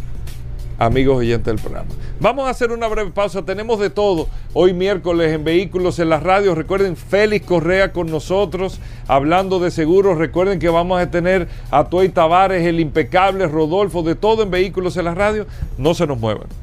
amigos 0.77 1.17
oyentes 1.17 1.45
del 1.45 1.59
programa. 1.59 1.89
Vamos 2.19 2.47
a 2.47 2.51
hacer 2.51 2.71
una 2.71 2.87
breve 2.87 3.11
pausa, 3.11 3.43
tenemos 3.43 3.79
de 3.79 3.89
todo 3.89 4.27
hoy 4.53 4.73
miércoles 4.73 5.33
en 5.33 5.43
Vehículos 5.43 5.99
en 5.99 6.09
la 6.09 6.19
Radio. 6.19 6.55
Recuerden, 6.55 6.95
Félix 6.95 7.45
Correa 7.45 7.91
con 7.91 8.09
nosotros, 8.09 8.79
hablando 9.07 9.59
de 9.59 9.71
seguros. 9.71 10.17
Recuerden 10.17 10.59
que 10.59 10.69
vamos 10.69 11.01
a 11.01 11.11
tener 11.11 11.47
a 11.71 11.85
Toy 11.85 12.09
Tavares, 12.09 12.65
el 12.65 12.79
impecable 12.79 13.47
Rodolfo, 13.47 14.03
de 14.03 14.15
todo 14.15 14.43
en 14.43 14.51
Vehículos 14.51 14.95
en 14.97 15.05
la 15.05 15.15
Radio. 15.15 15.47
No 15.77 15.93
se 15.93 16.07
nos 16.07 16.19
muevan. 16.19 16.62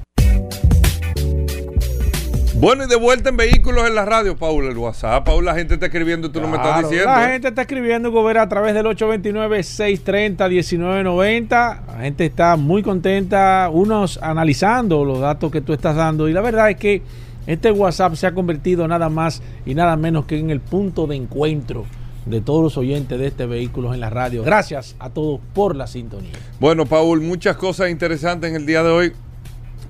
Bueno, 2.60 2.84
y 2.84 2.88
de 2.88 2.96
vuelta 2.96 3.30
en 3.30 3.38
vehículos 3.38 3.86
en 3.86 3.94
la 3.94 4.04
radio, 4.04 4.36
Paula, 4.36 4.68
el 4.68 4.76
WhatsApp. 4.76 5.24
Paula, 5.24 5.52
la 5.52 5.58
gente 5.58 5.72
está 5.72 5.86
escribiendo 5.86 6.26
y 6.26 6.30
tú 6.30 6.42
no 6.42 6.48
me 6.48 6.58
estás 6.58 6.82
diciendo. 6.82 7.06
La 7.06 7.28
gente 7.28 7.48
está 7.48 7.62
escribiendo, 7.62 8.10
Gobera, 8.10 8.42
a 8.42 8.48
través 8.50 8.74
del 8.74 8.84
829-630-1990. 8.84 11.48
La 11.48 12.00
gente 12.02 12.26
está 12.26 12.56
muy 12.56 12.82
contenta, 12.82 13.70
unos 13.72 14.18
analizando 14.22 15.06
los 15.06 15.20
datos 15.20 15.50
que 15.50 15.62
tú 15.62 15.72
estás 15.72 15.96
dando. 15.96 16.28
Y 16.28 16.34
la 16.34 16.42
verdad 16.42 16.68
es 16.68 16.76
que 16.76 17.00
este 17.46 17.72
WhatsApp 17.72 18.14
se 18.16 18.26
ha 18.26 18.34
convertido 18.34 18.86
nada 18.86 19.08
más 19.08 19.42
y 19.64 19.74
nada 19.74 19.96
menos 19.96 20.26
que 20.26 20.38
en 20.38 20.50
el 20.50 20.60
punto 20.60 21.06
de 21.06 21.16
encuentro 21.16 21.86
de 22.26 22.42
todos 22.42 22.62
los 22.62 22.76
oyentes 22.76 23.18
de 23.18 23.28
este 23.28 23.46
vehículo 23.46 23.94
en 23.94 24.00
la 24.00 24.10
radio. 24.10 24.42
Gracias 24.42 24.96
a 24.98 25.08
todos 25.08 25.40
por 25.54 25.74
la 25.74 25.86
sintonía. 25.86 26.34
Bueno, 26.60 26.84
Paul, 26.84 27.22
muchas 27.22 27.56
cosas 27.56 27.88
interesantes 27.88 28.50
en 28.50 28.56
el 28.56 28.66
día 28.66 28.82
de 28.82 28.90
hoy. 28.90 29.14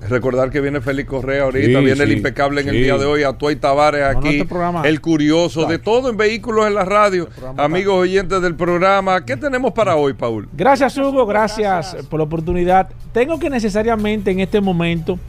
Recordar 0.09 0.49
que 0.49 0.61
viene 0.61 0.81
Félix 0.81 1.07
Correa 1.07 1.43
ahorita, 1.43 1.79
viene 1.79 2.03
el 2.03 2.11
impecable 2.11 2.61
en 2.61 2.69
el 2.69 2.75
día 2.75 2.97
de 2.97 3.05
hoy, 3.05 3.23
Atuay 3.23 3.55
Tavares 3.55 4.03
aquí, 4.03 4.39
este 4.39 4.55
el 4.83 4.99
curioso, 4.99 5.65
de 5.65 5.77
todo 5.77 6.09
en 6.09 6.17
vehículos 6.17 6.67
en 6.67 6.73
la 6.73 6.85
radio, 6.85 7.29
este 7.29 7.61
amigos 7.61 7.95
oyentes 7.95 8.41
del 8.41 8.55
programa. 8.55 9.23
¿Qué 9.23 9.37
tenemos 9.37 9.73
para 9.73 9.95
hoy, 9.95 10.13
Paul? 10.13 10.49
Gracias, 10.53 10.97
Hugo, 10.97 11.25
gracias, 11.25 11.95
por 12.09 12.19
la 12.19 12.23
oportunidad. 12.23 12.89
Tengo 13.13 13.37
que 13.39 13.49
necesariamente 13.49 14.31
en 14.31 14.39
este 14.39 14.59
momento 14.59 15.19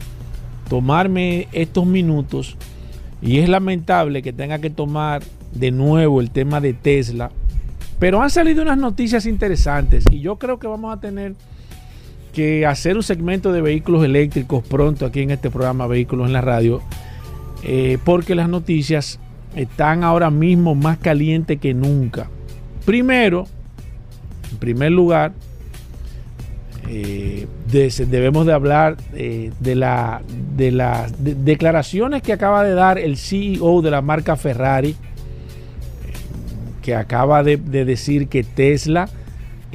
tomarme 0.69 1.47
estos 1.51 1.85
minutos 1.85 2.57
y 3.21 3.39
es 3.39 3.49
lamentable 3.49 4.21
que 4.23 4.33
tenga 4.33 4.59
que 4.59 4.69
tomar 4.69 5.21
de 5.53 5.71
nuevo 5.71 6.19
el 6.19 6.31
tema 6.31 6.59
de 6.59 6.73
Tesla, 6.73 7.29
pero 7.99 8.21
han 8.21 8.31
salido 8.31 8.63
unas 8.63 8.77
noticias 8.77 9.27
interesantes 9.27 10.03
y 10.09 10.19
yo 10.19 10.37
creo 10.37 10.57
que 10.57 10.67
vamos 10.67 10.95
a 10.95 10.99
tener 10.99 11.35
que 12.33 12.65
hacer 12.65 12.97
un 12.97 13.03
segmento 13.03 13.53
de 13.53 13.61
vehículos 13.61 14.03
eléctricos 14.03 14.65
pronto 14.67 15.05
aquí 15.05 15.21
en 15.21 15.31
este 15.31 15.49
programa 15.49 15.87
Vehículos 15.87 16.27
en 16.27 16.33
la 16.33 16.41
Radio, 16.41 16.81
eh, 17.63 17.97
porque 18.03 18.35
las 18.35 18.49
noticias 18.49 19.19
están 19.55 20.03
ahora 20.03 20.29
mismo 20.31 20.75
más 20.75 20.97
calientes 20.97 21.59
que 21.59 21.73
nunca. 21.73 22.27
Primero, 22.85 23.45
en 24.51 24.57
primer 24.57 24.91
lugar, 24.91 25.33
eh, 26.89 27.47
debemos 27.69 28.45
de 28.45 28.53
hablar 28.53 28.97
eh, 29.13 29.51
de, 29.59 29.75
la, 29.75 30.21
de 30.57 30.71
las 30.71 31.13
declaraciones 31.23 32.21
que 32.23 32.33
acaba 32.33 32.63
de 32.63 32.73
dar 32.73 32.97
el 32.97 33.15
CEO 33.15 33.81
de 33.81 33.91
la 33.91 34.01
marca 34.01 34.35
Ferrari, 34.35 34.95
que 36.81 36.95
acaba 36.95 37.43
de 37.43 37.57
decir 37.57 38.27
que 38.27 38.43
Tesla 38.43 39.07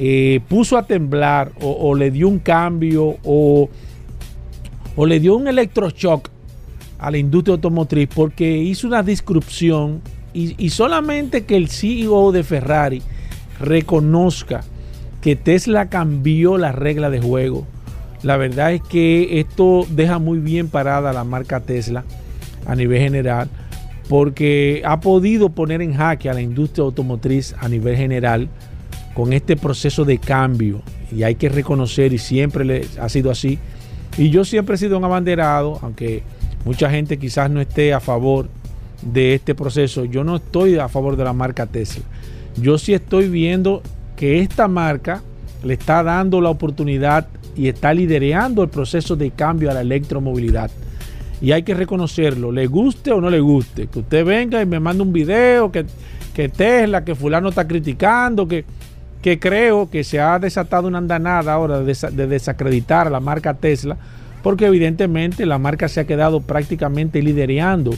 eh, 0.01 0.39
puso 0.47 0.77
a 0.77 0.83
temblar 0.83 1.51
o, 1.59 1.93
le 1.93 2.09
dio 2.09 2.29
un 2.29 2.39
cambio 2.39 3.17
o, 3.21 3.69
o 4.95 5.05
le 5.05 5.19
dio 5.19 5.35
un 5.35 5.49
electroshock 5.49 6.29
a 6.99 7.11
la 7.11 7.17
industria 7.17 7.55
automotriz 7.55 8.07
porque 8.15 8.57
hizo 8.57 8.87
una 8.87 9.03
disrupción 9.03 10.01
y, 10.33 10.55
y, 10.63 10.69
solamente 10.69 11.43
que 11.43 11.57
el 11.57 11.67
CEO 11.67 12.31
de 12.31 12.43
Ferrari 12.43 13.01
reconozca 13.59 14.61
que 15.21 15.35
Tesla 15.35 15.89
cambió 15.89 16.57
la 16.57 16.71
regla 16.71 17.09
de 17.09 17.19
juego. 17.19 17.67
La 18.23 18.37
verdad 18.37 18.71
es 18.71 18.81
que 18.81 19.41
esto 19.41 19.85
deja 19.89 20.17
muy 20.17 20.39
bien 20.39 20.69
parada 20.69 21.11
la 21.11 21.25
marca 21.25 21.59
Tesla 21.59 22.05
a 22.65 22.75
nivel 22.75 23.01
general 23.01 23.49
porque 24.07 24.81
ha 24.85 25.01
podido 25.01 25.49
poner 25.49 25.81
en 25.81 25.93
jaque 25.93 26.29
a 26.29 26.33
la 26.33 26.41
industria 26.41 26.85
automotriz 26.85 27.53
a 27.59 27.67
nivel 27.67 27.97
general 27.97 28.49
con 29.13 29.33
este 29.33 29.55
proceso 29.55 30.05
de 30.05 30.17
cambio. 30.17 30.81
Y 31.11 31.23
hay 31.23 31.35
que 31.35 31.49
reconocer, 31.49 32.13
y 32.13 32.17
siempre 32.17 32.65
le, 32.65 32.87
ha 32.99 33.09
sido 33.09 33.31
así. 33.31 33.59
Y 34.17 34.29
yo 34.29 34.45
siempre 34.45 34.75
he 34.75 34.77
sido 34.77 34.97
un 34.97 35.03
abanderado, 35.03 35.79
aunque 35.81 36.23
mucha 36.65 36.89
gente 36.89 37.17
quizás 37.17 37.49
no 37.49 37.61
esté 37.61 37.93
a 37.93 37.99
favor 37.99 38.49
de 39.01 39.35
este 39.35 39.55
proceso. 39.55 40.05
Yo 40.05 40.23
no 40.23 40.37
estoy 40.37 40.77
a 40.77 40.89
favor 40.89 41.15
de 41.15 41.23
la 41.23 41.33
marca 41.33 41.65
Tesla. 41.65 42.03
Yo 42.57 42.77
sí 42.77 42.93
estoy 42.93 43.29
viendo 43.29 43.81
que 44.15 44.39
esta 44.39 44.67
marca 44.67 45.21
le 45.63 45.73
está 45.73 46.03
dando 46.03 46.41
la 46.41 46.49
oportunidad 46.49 47.27
y 47.55 47.67
está 47.67 47.93
liderando 47.93 48.63
el 48.63 48.69
proceso 48.69 49.15
de 49.15 49.31
cambio 49.31 49.71
a 49.71 49.73
la 49.73 49.81
electromovilidad. 49.81 50.71
Y 51.41 51.53
hay 51.53 51.63
que 51.63 51.73
reconocerlo, 51.73 52.51
le 52.51 52.67
guste 52.67 53.11
o 53.11 53.21
no 53.21 53.29
le 53.29 53.39
guste. 53.39 53.87
Que 53.87 53.99
usted 53.99 54.25
venga 54.25 54.61
y 54.61 54.65
me 54.65 54.79
mande 54.79 55.03
un 55.03 55.13
video 55.13 55.71
que, 55.71 55.85
que 56.33 56.49
Tesla, 56.49 57.03
que 57.05 57.15
fulano 57.15 57.49
está 57.49 57.65
criticando, 57.65 58.47
que, 58.47 58.65
que 59.21 59.39
creo 59.39 59.89
que 59.89 60.03
se 60.03 60.19
ha 60.19 60.39
desatado 60.39 60.87
una 60.87 60.99
andanada 60.99 61.53
ahora 61.53 61.79
de, 61.81 61.95
de 62.11 62.27
desacreditar 62.27 63.07
a 63.07 63.09
la 63.09 63.19
marca 63.19 63.55
Tesla, 63.55 63.97
porque 64.43 64.65
evidentemente 64.65 65.45
la 65.45 65.57
marca 65.57 65.87
se 65.87 65.99
ha 65.99 66.07
quedado 66.07 66.41
prácticamente 66.41 67.21
liderando 67.21 67.91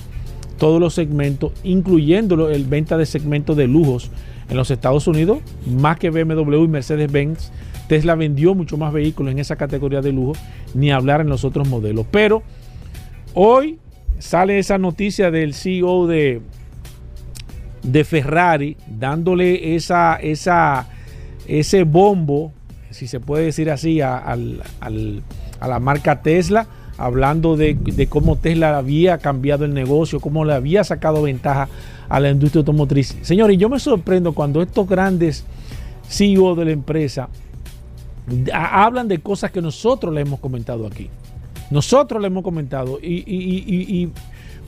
todos 0.57 0.79
los 0.79 0.93
segmentos, 0.93 1.53
incluyendo 1.63 2.49
el 2.49 2.65
venta 2.65 2.97
de 2.97 3.05
segmentos 3.05 3.57
de 3.57 3.67
lujos 3.67 4.11
en 4.47 4.57
los 4.57 4.69
Estados 4.69 5.07
Unidos, 5.07 5.39
más 5.65 5.97
que 5.97 6.09
BMW 6.09 6.65
y 6.65 6.67
Mercedes-Benz. 6.67 7.51
Tesla 7.87 8.15
vendió 8.15 8.53
mucho 8.53 8.77
más 8.77 8.93
vehículos 8.93 9.31
en 9.31 9.39
esa 9.39 9.55
categoría 9.55 10.01
de 10.01 10.11
lujo, 10.11 10.33
ni 10.73 10.91
hablar 10.91 11.21
en 11.21 11.29
los 11.29 11.43
otros 11.45 11.67
modelos. 11.67 12.05
Pero 12.11 12.43
hoy 13.33 13.79
sale 14.19 14.59
esa 14.59 14.77
noticia 14.77 15.31
del 15.31 15.53
CEO 15.53 16.05
de, 16.05 16.41
de 17.81 18.03
Ferrari, 18.03 18.77
dándole 18.87 19.75
esa, 19.75 20.15
esa, 20.17 20.87
ese 21.59 21.83
bombo, 21.83 22.53
si 22.91 23.07
se 23.07 23.19
puede 23.19 23.45
decir 23.45 23.69
así, 23.69 23.99
a, 23.99 24.37
la 24.37 25.79
marca 25.79 26.21
Tesla, 26.21 26.67
hablando 26.97 27.57
de, 27.57 28.07
cómo 28.09 28.37
Tesla 28.37 28.77
había 28.77 29.17
cambiado 29.17 29.65
el 29.65 29.73
negocio, 29.73 30.21
cómo 30.21 30.45
le 30.45 30.53
había 30.53 30.85
sacado 30.85 31.23
ventaja 31.23 31.67
a 32.07 32.19
la 32.21 32.29
industria 32.29 32.59
automotriz. 32.59 33.17
Señores, 33.21 33.57
yo 33.57 33.67
me 33.67 33.79
sorprendo 33.79 34.31
cuando 34.31 34.61
estos 34.61 34.87
grandes 34.87 35.43
CEO 36.07 36.55
de 36.55 36.65
la 36.65 36.71
empresa 36.71 37.27
hablan 38.53 39.09
de 39.09 39.19
cosas 39.19 39.51
que 39.51 39.61
nosotros 39.61 40.13
le 40.13 40.21
hemos 40.21 40.39
comentado 40.39 40.87
aquí. 40.87 41.09
Nosotros 41.69 42.21
le 42.21 42.27
hemos 42.27 42.43
comentado 42.43 42.97
y, 43.01 44.09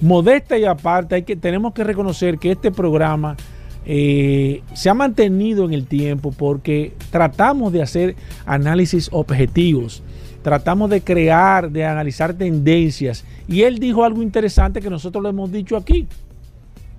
modesta 0.02 0.58
y 0.58 0.66
aparte 0.66 1.22
tenemos 1.22 1.74
que 1.74 1.86
reconocer 1.86 2.40
que 2.40 2.52
este 2.52 2.72
programa 2.72 3.38
eh, 3.86 4.62
se 4.74 4.90
ha 4.90 4.94
mantenido 4.94 5.66
en 5.66 5.74
el 5.74 5.86
tiempo 5.86 6.32
porque 6.32 6.94
tratamos 7.12 7.74
de 7.74 7.82
hacer 7.82 8.16
análisis 8.46 9.10
objetivos, 9.12 10.04
tratamos 10.42 10.90
de 10.90 11.02
crear, 11.02 11.72
de 11.72 11.86
analizar 11.86 12.34
tendencias 12.34 13.26
y 13.48 13.62
él 13.62 13.80
dijo 13.80 14.04
algo 14.04 14.22
interesante 14.22 14.82
que 14.82 14.90
nosotros 14.90 15.22
lo 15.22 15.30
hemos 15.30 15.52
dicho 15.52 15.76
aquí 15.76 16.08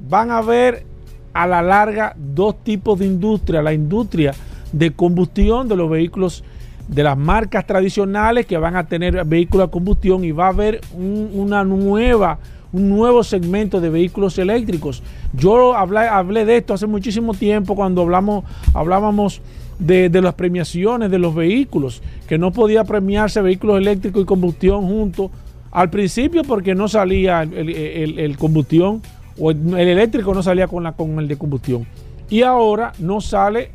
van 0.09 0.31
a 0.31 0.39
haber 0.39 0.85
a 1.33 1.47
la 1.47 1.63
larga 1.63 2.15
dos 2.17 2.63
tipos 2.63 2.99
de 2.99 3.07
industria. 3.07 3.63
La 3.63 3.73
industria 3.73 4.33
de 4.73 4.93
combustión 4.93 5.69
de 5.69 5.77
los 5.77 5.91
vehículos 5.91 6.45
de 6.89 7.03
las 7.03 7.17
marcas 7.17 7.67
tradicionales 7.67 8.47
que 8.47 8.59
van 8.59 8.77
a 8.77 8.87
tener 8.87 9.25
vehículos 9.25 9.69
a 9.69 9.71
combustión 9.71 10.25
y 10.25 10.33
va 10.33 10.47
a 10.47 10.51
haber 10.51 10.81
una 10.97 11.65
nueva, 11.65 12.39
un 12.73 12.89
nuevo 12.89 13.25
segmento 13.25 13.81
de 13.81 13.91
vehículos 13.91 14.39
eléctricos. 14.39 15.03
Yo 15.33 15.75
hablé, 15.75 16.01
hablé 16.01 16.45
de 16.45 16.59
esto 16.59 16.75
hace 16.75 16.87
muchísimo 16.87 17.35
tiempo 17.35 17.75
cuando 17.75 18.03
hablamos, 18.03 18.45
hablábamos 18.75 19.41
de, 19.79 20.09
las 20.09 20.35
premiaciones 20.35 21.11
de 21.11 21.19
los 21.19 21.35
vehículos, 21.35 22.03
que 22.29 22.39
no 22.39 22.53
podía 22.53 22.85
premiarse 22.85 23.41
vehículos 23.41 23.79
eléctricos 23.79 24.23
y 24.23 24.27
combustión 24.27 24.87
juntos. 24.87 25.31
Al 25.71 25.91
principio 25.91 26.43
porque 26.45 26.75
no 26.75 26.87
salía 26.87 27.43
el 27.43 28.37
combustión 28.39 29.03
o 29.39 29.51
el 29.51 29.75
eléctrico 29.75 30.35
no 30.35 30.43
salía 30.43 30.69
con, 30.69 30.85
la, 30.85 30.93
con 30.93 31.19
el 31.19 31.29
de 31.29 31.37
combustión. 31.37 31.87
Y 32.31 32.43
ahora 32.43 32.93
no 32.99 33.21
sale 33.21 33.71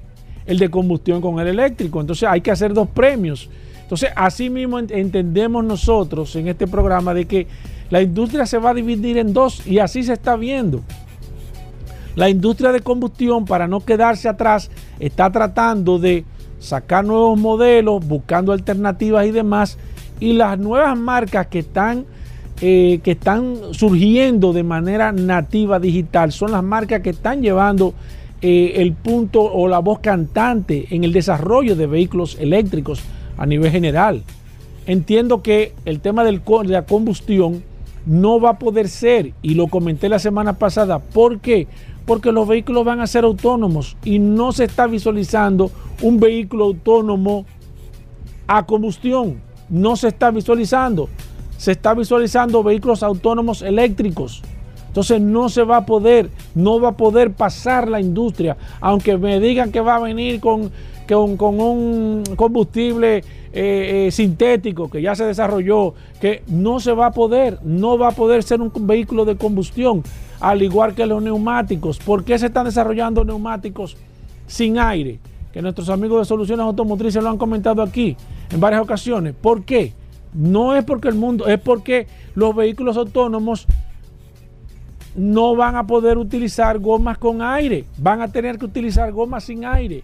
el 0.49 0.57
de 0.57 0.69
combustión 0.69 1.21
con 1.21 1.39
el 1.39 1.47
eléctrico. 1.47 2.01
Entonces 2.01 2.27
hay 2.27 2.41
que 2.41 2.49
hacer 2.49 2.73
dos 2.73 2.89
premios. 2.89 3.49
Entonces, 3.83 4.09
así 4.15 4.49
mismo 4.49 4.79
entendemos 4.79 5.63
nosotros 5.63 6.35
en 6.35 6.47
este 6.47 6.67
programa 6.67 7.13
de 7.13 7.25
que 7.25 7.47
la 7.91 8.01
industria 8.01 8.47
se 8.47 8.57
va 8.57 8.71
a 8.71 8.73
dividir 8.73 9.19
en 9.19 9.31
dos 9.31 9.65
y 9.67 9.77
así 9.77 10.01
se 10.01 10.13
está 10.13 10.35
viendo. 10.35 10.81
La 12.15 12.29
industria 12.29 12.71
de 12.71 12.81
combustión, 12.81 13.45
para 13.45 13.67
no 13.67 13.79
quedarse 13.81 14.27
atrás, 14.27 14.71
está 14.99 15.31
tratando 15.31 15.99
de 15.99 16.25
sacar 16.59 17.05
nuevos 17.05 17.39
modelos, 17.39 18.05
buscando 18.05 18.51
alternativas 18.51 19.27
y 19.27 19.31
demás. 19.31 19.77
Y 20.19 20.33
las 20.33 20.57
nuevas 20.57 20.97
marcas 20.97 21.45
que 21.45 21.59
están 21.59 22.05
eh, 22.61 22.99
que 23.03 23.11
están 23.11 23.55
surgiendo 23.71 24.51
de 24.51 24.63
manera 24.63 25.13
nativa 25.13 25.79
digital 25.79 26.33
son 26.33 26.51
las 26.51 26.63
marcas 26.63 27.01
que 27.01 27.11
están 27.11 27.41
llevando 27.41 27.93
eh, 28.41 28.73
el 28.77 28.93
punto 28.93 29.41
o 29.41 29.67
la 29.67 29.79
voz 29.79 29.99
cantante 29.99 30.87
en 30.91 31.03
el 31.03 31.13
desarrollo 31.13 31.75
de 31.75 31.87
vehículos 31.87 32.37
eléctricos 32.39 33.01
a 33.37 33.45
nivel 33.45 33.71
general. 33.71 34.23
Entiendo 34.85 35.41
que 35.41 35.73
el 35.85 35.99
tema 35.99 36.23
del, 36.23 36.41
de 36.41 36.73
la 36.73 36.85
combustión 36.85 37.63
no 38.05 38.39
va 38.39 38.51
a 38.51 38.59
poder 38.59 38.87
ser, 38.87 39.33
y 39.41 39.53
lo 39.53 39.67
comenté 39.67 40.09
la 40.09 40.19
semana 40.19 40.53
pasada, 40.53 40.99
¿por 40.99 41.39
qué? 41.39 41.67
Porque 42.05 42.31
los 42.31 42.47
vehículos 42.47 42.85
van 42.85 43.01
a 43.01 43.07
ser 43.07 43.23
autónomos 43.23 43.97
y 44.03 44.19
no 44.19 44.51
se 44.51 44.63
está 44.63 44.87
visualizando 44.87 45.69
un 46.01 46.19
vehículo 46.19 46.65
autónomo 46.65 47.45
a 48.47 48.65
combustión, 48.65 49.41
no 49.69 49.95
se 49.95 50.07
está 50.07 50.31
visualizando 50.31 51.09
se 51.59 51.73
está 51.73 51.93
visualizando 51.93 52.63
vehículos 52.63 53.03
autónomos 53.03 53.61
eléctricos. 53.61 54.41
Entonces 54.89 55.21
no 55.21 55.49
se 55.49 55.63
va 55.63 55.77
a 55.77 55.85
poder, 55.85 56.31
no 56.55 56.81
va 56.81 56.89
a 56.89 56.97
poder 56.97 57.31
pasar 57.31 57.87
la 57.87 58.01
industria, 58.01 58.57
aunque 58.81 59.17
me 59.17 59.39
digan 59.39 59.71
que 59.71 59.81
va 59.81 59.97
a 59.97 59.99
venir 59.99 60.39
con, 60.39 60.71
con, 61.07 61.61
un 61.61 62.23
combustible 62.35 63.17
eh, 63.17 63.23
eh, 63.53 64.11
sintético 64.11 64.89
que 64.89 64.99
ya 64.99 65.15
se 65.15 65.25
desarrolló, 65.25 65.93
que 66.19 66.41
no 66.47 66.79
se 66.79 66.91
va 66.93 67.07
a 67.07 67.11
poder, 67.11 67.59
no 67.63 67.99
va 67.99 68.09
a 68.09 68.11
poder 68.11 68.41
ser 68.41 68.61
un 68.61 68.71
vehículo 68.87 69.25
de 69.25 69.37
combustión, 69.37 70.01
al 70.39 70.63
igual 70.63 70.95
que 70.95 71.05
los 71.05 71.21
neumáticos. 71.21 71.99
¿Por 71.99 72.23
qué 72.23 72.39
se 72.39 72.47
están 72.47 72.65
desarrollando 72.65 73.23
neumáticos 73.23 73.95
sin 74.47 74.79
aire? 74.79 75.19
Que 75.53 75.61
nuestros 75.61 75.89
amigos 75.89 76.21
de 76.21 76.25
Soluciones 76.25 76.63
Automotrices 76.63 77.21
lo 77.21 77.29
han 77.29 77.37
comentado 77.37 77.83
aquí 77.83 78.17
en 78.51 78.59
varias 78.59 78.81
ocasiones. 78.81 79.35
¿Por 79.39 79.63
qué? 79.63 79.93
No 80.33 80.75
es 80.75 80.83
porque 80.83 81.09
el 81.09 81.15
mundo, 81.15 81.47
es 81.47 81.59
porque 81.59 82.07
los 82.33 82.55
vehículos 82.55 82.97
autónomos 82.97 83.67
no 85.15 85.55
van 85.55 85.75
a 85.75 85.87
poder 85.87 86.17
utilizar 86.17 86.79
gomas 86.79 87.17
con 87.17 87.41
aire, 87.41 87.85
van 87.97 88.21
a 88.21 88.31
tener 88.31 88.57
que 88.57 88.65
utilizar 88.65 89.11
gomas 89.11 89.43
sin 89.43 89.65
aire. 89.65 90.03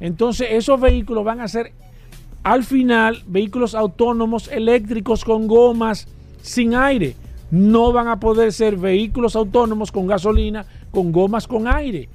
Entonces 0.00 0.48
esos 0.50 0.80
vehículos 0.80 1.24
van 1.24 1.40
a 1.40 1.48
ser 1.48 1.72
al 2.42 2.64
final 2.64 3.22
vehículos 3.26 3.74
autónomos 3.74 4.48
eléctricos 4.48 5.24
con 5.24 5.46
gomas 5.46 6.08
sin 6.42 6.74
aire. 6.74 7.14
No 7.50 7.92
van 7.92 8.08
a 8.08 8.20
poder 8.20 8.52
ser 8.52 8.76
vehículos 8.76 9.36
autónomos 9.36 9.92
con 9.92 10.06
gasolina 10.06 10.64
con 10.90 11.12
gomas 11.12 11.46
con 11.46 11.68
aire. 11.68 12.08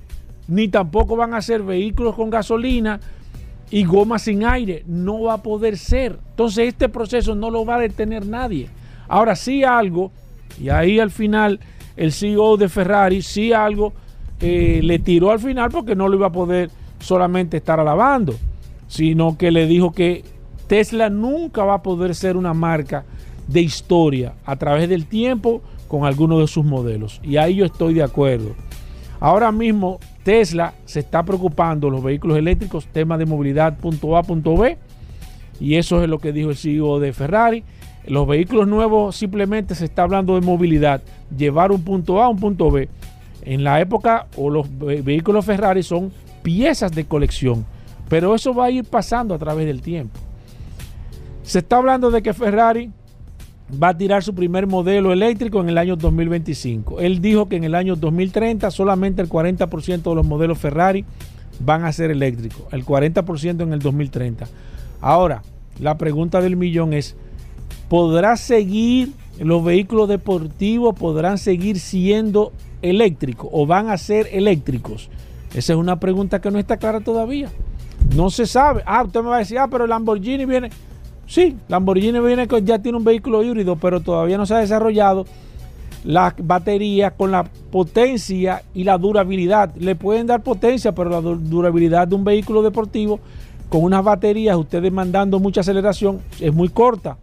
Ni 0.48 0.68
tampoco 0.68 1.16
van 1.16 1.34
a 1.34 1.42
ser 1.42 1.64
vehículos 1.64 2.16
con 2.16 2.30
gasolina 2.30 3.00
y 3.72 3.84
goma 3.84 4.20
sin 4.20 4.46
aire. 4.46 4.84
No 4.88 5.24
va 5.24 5.34
a 5.34 5.44
poder 5.44 5.78
ser. 5.78 6.20
Entonces 6.32 6.70
este 6.70 6.90
proceso 6.90 7.36
no 7.36 7.50
lo 7.50 7.66
va 7.66 7.76
a 7.76 7.80
detener 7.80 8.26
nadie. 8.26 8.70
Ahora 9.08 9.36
sí 9.36 9.64
algo, 9.64 10.12
y 10.60 10.70
ahí 10.70 11.00
al 11.00 11.12
final 11.12 11.60
el 11.98 12.12
CEO 12.12 12.58
de 12.58 12.70
Ferrari 12.70 13.22
sí 13.22 13.54
algo 13.54 13.94
eh, 14.40 14.82
le 14.84 15.00
tiró 15.00 15.32
al 15.32 15.40
final 15.40 15.70
porque 15.72 15.96
no 15.96 16.08
lo 16.08 16.18
iba 16.18 16.28
a 16.28 16.32
poder 16.32 16.70
solamente 17.00 17.58
estar 17.58 17.80
alabando, 17.80 18.36
sino 18.88 19.38
que 19.38 19.52
le 19.52 19.66
dijo 19.68 19.92
que 19.92 20.24
Tesla 20.68 21.10
nunca 21.10 21.64
va 21.64 21.76
a 21.76 21.84
poder 21.84 22.16
ser 22.16 22.36
una 22.38 22.54
marca 22.54 23.06
de 23.48 23.62
historia 23.62 24.34
a 24.46 24.56
través 24.56 24.90
del 24.90 25.06
tiempo 25.06 25.62
con 25.88 26.06
alguno 26.06 26.40
de 26.40 26.48
sus 26.48 26.66
modelos. 26.66 27.22
Y 27.24 27.38
ahí 27.38 27.56
yo 27.56 27.66
estoy 27.66 27.94
de 27.94 28.04
acuerdo. 28.04 28.56
Ahora 29.20 29.52
mismo 29.52 30.00
Tesla 30.24 30.74
se 30.86 31.00
está 31.00 31.24
preocupando 31.24 31.90
los 31.90 32.04
vehículos 32.04 32.38
eléctricos, 32.38 32.88
tema 32.88 33.18
de 33.18 33.26
movilidad 33.26 33.78
punto 33.78 34.18
A, 34.18 34.24
punto 34.24 34.58
B. 34.58 34.78
Y 35.60 35.76
eso 35.76 36.04
es 36.04 36.10
lo 36.10 36.20
que 36.20 36.34
dijo 36.34 36.50
el 36.50 36.58
CEO 36.58 37.00
de 37.00 37.14
Ferrari. 37.14 37.64
Los 38.08 38.28
vehículos 38.28 38.68
nuevos 38.68 39.16
simplemente 39.16 39.76
se 39.76 39.86
está 39.86 40.04
hablando 40.04 40.36
de 40.36 40.42
movilidad, 40.42 41.02
llevar 41.36 41.72
un 41.72 41.84
punto 41.84 42.22
A 42.22 42.26
a 42.26 42.30
un 42.30 42.38
punto 42.38 42.70
B. 42.72 42.90
En 43.44 43.64
la 43.64 43.80
época 43.80 44.28
o 44.38 44.50
los 44.50 44.68
vehículos 44.78 45.46
Ferrari 45.46 45.84
son 45.84 46.12
piezas 46.44 46.92
de 46.92 47.06
colección, 47.06 47.66
pero 48.10 48.36
eso 48.36 48.54
va 48.54 48.66
a 48.66 48.72
ir 48.72 48.86
pasando 48.86 49.34
a 49.34 49.40
través 49.40 49.66
del 49.66 49.82
tiempo. 49.82 50.20
Se 51.44 51.60
está 51.60 51.78
hablando 51.78 52.12
de 52.12 52.22
que 52.22 52.34
Ferrari 52.34 52.92
va 53.72 53.90
a 53.90 53.98
tirar 53.98 54.24
su 54.24 54.34
primer 54.34 54.68
modelo 54.68 55.12
eléctrico 55.12 55.60
en 55.62 55.70
el 55.70 55.78
año 55.78 55.96
2025. 55.96 57.00
Él 57.00 57.22
dijo 57.22 57.48
que 57.50 57.56
en 57.56 57.64
el 57.64 57.76
año 57.76 57.96
2030 57.96 58.70
solamente 58.72 59.22
el 59.22 59.30
40% 59.30 60.04
de 60.04 60.16
los 60.16 60.26
modelos 60.26 60.58
Ferrari 60.58 61.06
van 61.60 61.86
a 61.86 61.92
ser 61.92 62.12
eléctricos, 62.12 62.62
el 62.72 62.86
40% 62.86 63.62
en 63.62 63.74
el 63.74 63.80
2030. 63.80 64.48
Ahora, 65.02 65.42
la 65.80 65.98
pregunta 65.98 66.42
del 66.42 66.56
millón 66.56 66.94
es, 66.94 67.16
¿podrá 67.90 68.38
seguir 68.38 69.12
los 69.40 69.64
vehículos 69.64 70.08
deportivos 70.08 70.96
podrán 70.96 71.38
seguir 71.38 71.80
siendo 71.80 72.54
eléctricos 72.82 73.50
o 73.52 73.66
van 73.66 73.90
a 73.90 73.98
ser 73.98 74.30
eléctricos? 74.32 75.10
Esa 75.54 75.74
es 75.74 75.80
una 75.80 76.00
pregunta 76.00 76.42
que 76.42 76.52
no 76.52 76.60
está 76.60 76.78
clara 76.78 77.00
todavía. 77.00 77.50
No 78.16 78.30
se 78.30 78.46
sabe. 78.46 78.84
Ah, 78.86 79.04
usted 79.04 79.22
me 79.22 79.30
va 79.30 79.38
a 79.38 79.40
decir, 79.40 79.58
ah, 79.58 79.68
pero 79.70 79.86
el 79.86 79.90
Lamborghini 79.90 80.46
viene. 80.46 80.70
Sí, 81.28 81.56
Lamborghini 81.68 82.20
viene 82.20 82.48
que 82.48 82.62
ya 82.62 82.80
tiene 82.80 82.98
un 82.98 83.04
vehículo 83.04 83.42
híbrido, 83.42 83.76
pero 83.78 84.02
todavía 84.02 84.38
no 84.38 84.46
se 84.46 84.54
ha 84.54 84.60
desarrollado 84.60 85.26
las 86.04 86.36
baterías 86.38 87.14
con 87.14 87.32
la 87.32 87.44
potencia 87.44 88.64
y 88.74 88.84
la 88.84 88.98
durabilidad. 88.98 89.74
Le 89.76 89.96
pueden 89.96 90.28
dar 90.28 90.44
potencia, 90.44 90.94
pero 90.94 91.10
la 91.10 91.22
durabilidad 91.22 92.08
de 92.08 92.16
un 92.16 92.24
vehículo 92.24 92.62
deportivo 92.62 93.20
con 93.70 93.84
unas 93.84 94.04
baterías, 94.04 94.56
ustedes 94.56 94.92
mandando 94.92 95.40
mucha 95.40 95.62
aceleración, 95.62 96.20
es 96.40 96.54
muy 96.54 96.70
corta. 96.70 97.18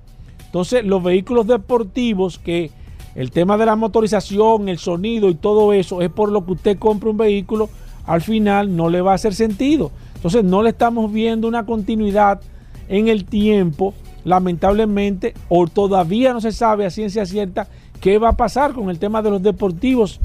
Entonces, 0.53 0.85
los 0.85 1.03
vehículos 1.03 1.47
deportivos 1.47 2.39
que 2.39 2.71
el 3.15 3.31
tema 3.31 3.57
de 3.57 3.65
la 3.65 3.75
motorización, 3.75 4.69
el 4.69 4.77
sonido 4.77 5.31
y 5.31 5.35
todo 5.35 5.73
eso 5.73 6.03
es 6.03 6.11
por 6.11 6.31
lo 6.31 6.45
que 6.45 6.53
usted 6.53 6.79
compra 6.79 7.09
un 7.09 7.17
vehículo, 7.17 7.71
al 8.05 8.21
final 8.21 8.77
no 8.77 8.91
le 8.91 9.01
va 9.01 9.13
a 9.13 9.15
hacer 9.15 9.35
sentido. 9.35 9.91
Entonces, 10.15 10.45
no 10.45 10.63
le 10.63 10.69
estamos 10.69 11.11
viendo 11.11 11.49
una 11.49 11.65
continuidad 11.65 12.43
en 12.91 13.09
el 13.09 13.25
tiempo, 13.25 13.95
lamentablemente, 14.25 15.33
o 15.49 15.67
todavía 15.67 16.35
no 16.35 16.43
se 16.43 16.53
sabe 16.53 16.85
a 16.85 16.91
ciencia 16.91 17.25
cierta 17.25 17.67
qué 18.03 18.19
va 18.19 18.29
a 18.29 18.37
pasar 18.37 18.75
con 18.75 18.91
el 18.91 18.99
tema 18.99 19.23
de 19.23 19.31
los 19.31 19.43
deportivos 19.43 20.21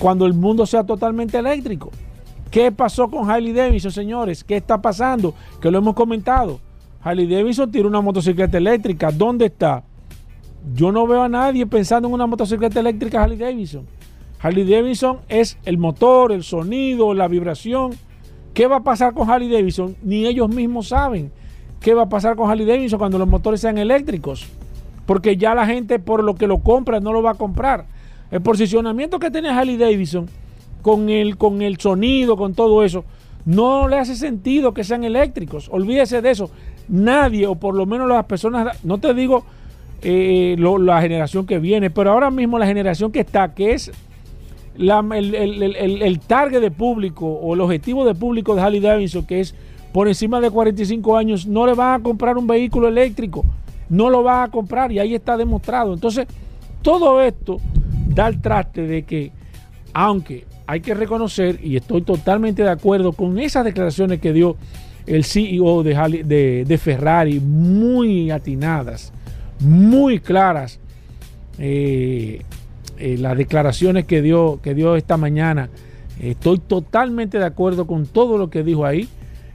cuando 0.00 0.26
el 0.26 0.34
mundo 0.34 0.66
sea 0.66 0.82
totalmente 0.82 1.38
eléctrico. 1.38 1.92
¿Qué 2.50 2.72
pasó 2.72 3.08
con 3.08 3.30
Harley 3.30 3.52
Davidson, 3.52 3.92
señores? 3.92 4.42
¿Qué 4.42 4.56
está 4.56 4.82
pasando? 4.82 5.34
Que 5.60 5.70
lo 5.70 5.78
hemos 5.78 5.94
comentado. 5.94 6.58
Harley 7.02 7.26
Davidson 7.26 7.70
tiene 7.70 7.88
una 7.88 8.00
motocicleta 8.00 8.58
eléctrica. 8.58 9.10
¿Dónde 9.10 9.46
está? 9.46 9.82
Yo 10.74 10.92
no 10.92 11.06
veo 11.06 11.22
a 11.22 11.28
nadie 11.28 11.66
pensando 11.66 12.08
en 12.08 12.14
una 12.14 12.26
motocicleta 12.26 12.80
eléctrica 12.80 13.22
Harley 13.22 13.38
Davidson. 13.38 13.86
Harley 14.38 14.70
Davidson 14.70 15.18
es 15.28 15.58
el 15.64 15.78
motor, 15.78 16.32
el 16.32 16.42
sonido, 16.42 17.14
la 17.14 17.28
vibración. 17.28 17.92
¿Qué 18.52 18.66
va 18.66 18.76
a 18.76 18.82
pasar 18.82 19.14
con 19.14 19.30
Harley 19.30 19.48
Davidson? 19.48 19.96
Ni 20.02 20.26
ellos 20.26 20.48
mismos 20.50 20.88
saben 20.88 21.32
qué 21.80 21.94
va 21.94 22.02
a 22.02 22.08
pasar 22.08 22.36
con 22.36 22.50
Harley 22.50 22.66
Davidson 22.66 22.98
cuando 22.98 23.18
los 23.18 23.28
motores 23.28 23.60
sean 23.60 23.78
eléctricos. 23.78 24.46
Porque 25.06 25.36
ya 25.36 25.54
la 25.54 25.66
gente 25.66 25.98
por 25.98 26.22
lo 26.22 26.34
que 26.34 26.46
lo 26.46 26.58
compra 26.58 27.00
no 27.00 27.12
lo 27.12 27.22
va 27.22 27.30
a 27.30 27.34
comprar. 27.34 27.86
El 28.30 28.42
posicionamiento 28.42 29.18
que 29.18 29.30
tiene 29.30 29.48
Harley 29.48 29.78
Davidson 29.78 30.28
con 30.82 31.08
el, 31.08 31.38
con 31.38 31.62
el 31.62 31.78
sonido, 31.78 32.36
con 32.36 32.54
todo 32.54 32.84
eso, 32.84 33.04
no 33.44 33.88
le 33.88 33.98
hace 33.98 34.14
sentido 34.14 34.74
que 34.74 34.84
sean 34.84 35.04
eléctricos. 35.04 35.68
Olvídese 35.70 36.20
de 36.20 36.30
eso 36.30 36.50
nadie, 36.90 37.46
o 37.46 37.54
por 37.54 37.74
lo 37.74 37.86
menos 37.86 38.08
las 38.08 38.24
personas, 38.26 38.84
no 38.84 38.98
te 38.98 39.14
digo 39.14 39.44
eh, 40.02 40.56
la 40.58 41.00
generación 41.00 41.46
que 41.46 41.58
viene, 41.58 41.90
pero 41.90 42.10
ahora 42.10 42.30
mismo 42.30 42.58
la 42.58 42.66
generación 42.66 43.12
que 43.12 43.20
está, 43.20 43.54
que 43.54 43.72
es 43.72 43.92
el, 44.76 46.20
target 46.26 46.60
de 46.60 46.70
público 46.70 47.26
o 47.26 47.54
el 47.54 47.60
objetivo 47.60 48.04
de 48.04 48.14
público 48.14 48.54
de 48.54 48.62
Harley 48.62 48.80
Davidson, 48.80 49.24
que 49.26 49.40
es 49.40 49.54
por 49.92 50.08
encima 50.08 50.40
de 50.40 50.50
45 50.50 51.16
años, 51.16 51.46
no 51.46 51.66
le 51.66 51.74
van 51.74 52.00
a 52.00 52.02
comprar 52.02 52.36
un 52.36 52.46
vehículo 52.46 52.88
eléctrico, 52.88 53.44
no 53.88 54.08
lo 54.08 54.22
van 54.22 54.44
a 54.44 54.50
comprar 54.50 54.90
y 54.92 54.98
ahí 54.98 55.14
está 55.14 55.36
demostrado. 55.36 55.92
Entonces, 55.92 56.26
todo 56.82 57.20
esto 57.22 57.58
da 58.08 58.28
el 58.28 58.40
traste 58.40 58.86
de 58.86 59.02
que, 59.02 59.32
aunque 59.92 60.46
hay 60.66 60.80
que 60.80 60.94
reconocer, 60.94 61.58
y 61.62 61.76
estoy 61.76 62.02
totalmente 62.02 62.62
de 62.62 62.70
acuerdo 62.70 63.12
con 63.12 63.38
esas 63.38 63.64
declaraciones 63.64 64.20
que 64.20 64.32
dio 64.32 64.56
el 65.10 65.24
CEO 65.24 65.82
de, 65.82 66.80
Ferrari, 66.80 67.40
muy 67.40 68.30
atinadas, 68.30 69.12
muy 69.58 70.20
claras. 70.20 70.78
Eh, 71.58 72.42
eh, 72.98 73.16
las 73.18 73.36
declaraciones 73.36 74.04
que 74.04 74.22
dio, 74.22 74.60
que 74.62 74.72
dio 74.74 74.94
esta 74.94 75.16
mañana, 75.16 75.68
estoy 76.20 76.58
totalmente 76.58 77.38
de 77.38 77.44
acuerdo 77.44 77.86
con 77.86 78.06
todo 78.06 78.38
lo 78.38 78.50
que 78.50 78.62
dijo 78.62 78.86
ahí. 78.86 79.08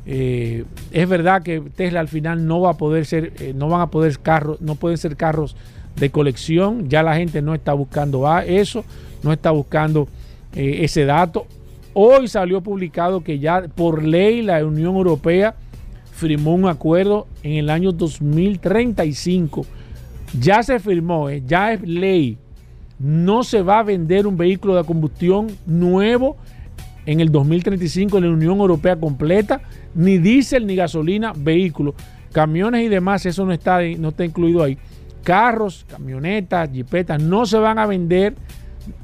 Eh, 0.05 0.65
es 0.91 1.07
verdad 1.07 1.41
que 1.41 1.61
Tesla 1.61 2.01
al 2.01 2.09
final 2.09 2.45
no 2.45 2.59
va 2.59 2.71
a 2.71 2.77
poder 2.77 3.05
ser, 3.05 3.55
no 3.55 3.69
van 3.69 3.81
a 3.81 3.87
poder 3.87 4.19
carros, 4.19 4.59
no 4.59 4.75
pueden 4.75 4.97
ser 4.97 5.15
carros 5.15 5.55
de 5.95 6.09
colección. 6.09 6.89
Ya 6.89 7.01
la 7.01 7.15
gente 7.15 7.41
no 7.41 7.55
está 7.55 7.73
buscando 7.73 8.29
eso, 8.41 8.83
no 9.23 9.31
está 9.31 9.51
buscando 9.51 10.09
ese 10.53 11.05
dato. 11.05 11.47
Hoy 11.97 12.27
salió 12.27 12.59
publicado 12.59 13.23
que 13.23 13.39
ya 13.39 13.69
por 13.73 14.03
ley 14.03 14.41
la 14.41 14.65
Unión 14.65 14.97
Europea 14.97 15.55
firmó 16.11 16.53
un 16.53 16.67
acuerdo 16.67 17.25
en 17.41 17.53
el 17.53 17.69
año 17.69 17.93
2035. 17.93 19.65
Ya 20.37 20.61
se 20.61 20.77
firmó, 20.81 21.29
eh, 21.29 21.41
ya 21.47 21.71
es 21.71 21.81
ley. 21.87 22.37
No 22.99 23.45
se 23.45 23.61
va 23.61 23.79
a 23.79 23.83
vender 23.83 24.27
un 24.27 24.35
vehículo 24.35 24.75
de 24.75 24.83
combustión 24.83 25.47
nuevo 25.65 26.35
en 27.05 27.21
el 27.21 27.31
2035 27.31 28.17
en 28.17 28.25
la 28.25 28.29
Unión 28.31 28.59
Europea 28.59 28.97
completa, 28.97 29.61
ni 29.93 30.17
diésel 30.17 30.67
ni 30.67 30.75
gasolina, 30.75 31.31
vehículos, 31.33 31.95
camiones 32.33 32.83
y 32.83 32.89
demás, 32.89 33.25
eso 33.25 33.45
no 33.45 33.53
está, 33.53 33.79
no 33.97 34.09
está 34.09 34.25
incluido 34.25 34.63
ahí. 34.63 34.77
Carros, 35.23 35.85
camionetas, 35.87 36.69
jipetas, 36.73 37.23
no 37.23 37.45
se 37.45 37.57
van 37.57 37.79
a 37.79 37.85
vender 37.85 38.35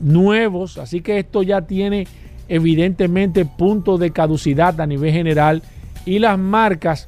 nuevos, 0.02 0.78
así 0.78 1.00
que 1.00 1.20
esto 1.20 1.42
ya 1.42 1.62
tiene 1.62 2.06
evidentemente 2.52 3.46
punto 3.46 3.98
de 3.98 4.12
caducidad 4.12 4.82
a 4.82 4.86
nivel 4.86 5.14
general 5.14 5.64
y 6.06 6.20
las 6.20 6.38
marcas 6.38 7.08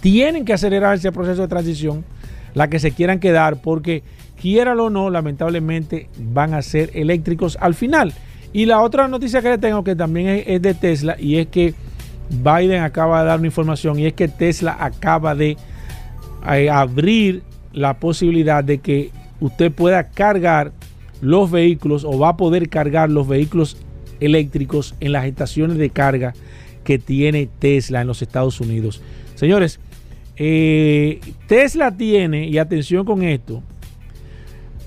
tienen 0.00 0.46
que 0.46 0.54
acelerar 0.54 0.96
ese 0.96 1.12
proceso 1.12 1.42
de 1.42 1.48
transición, 1.48 2.06
la 2.54 2.68
que 2.68 2.78
se 2.78 2.92
quieran 2.92 3.20
quedar, 3.20 3.60
porque 3.60 4.02
quieran 4.40 4.80
o 4.80 4.88
no, 4.88 5.10
lamentablemente 5.10 6.08
van 6.18 6.54
a 6.54 6.62
ser 6.62 6.90
eléctricos 6.94 7.58
al 7.60 7.74
final. 7.74 8.14
Y 8.54 8.64
la 8.64 8.80
otra 8.80 9.08
noticia 9.08 9.42
que 9.42 9.50
le 9.50 9.58
tengo 9.58 9.84
que 9.84 9.94
también 9.94 10.42
es, 10.46 10.62
de 10.62 10.72
Tesla 10.72 11.16
y 11.18 11.36
es 11.36 11.48
que 11.48 11.74
Biden 12.30 12.82
acaba 12.82 13.20
de 13.20 13.28
dar 13.28 13.38
una 13.38 13.48
información 13.48 13.98
y 13.98 14.06
es 14.06 14.14
que 14.14 14.28
Tesla 14.28 14.74
acaba 14.80 15.34
de 15.34 15.58
eh, 16.50 16.70
abrir 16.70 17.42
la 17.74 17.98
posibilidad 17.98 18.64
de 18.64 18.78
que 18.78 19.10
usted 19.40 19.70
pueda 19.70 20.08
cargar 20.08 20.72
los 21.20 21.50
vehículos 21.50 22.04
o 22.04 22.18
va 22.18 22.30
a 22.30 22.36
poder 22.38 22.70
cargar 22.70 23.10
los 23.10 23.28
vehículos 23.28 23.76
eléctricos 24.20 24.94
en 25.00 25.12
las 25.12 25.26
estaciones 25.26 25.78
de 25.78 25.90
carga 25.90 26.34
que 26.84 26.98
tiene 26.98 27.48
Tesla 27.58 28.02
en 28.02 28.06
los 28.06 28.22
Estados 28.22 28.60
Unidos. 28.60 29.02
Señores, 29.34 29.80
eh, 30.36 31.20
Tesla 31.46 31.96
tiene, 31.96 32.48
y 32.48 32.58
atención 32.58 33.04
con 33.04 33.22
esto, 33.22 33.62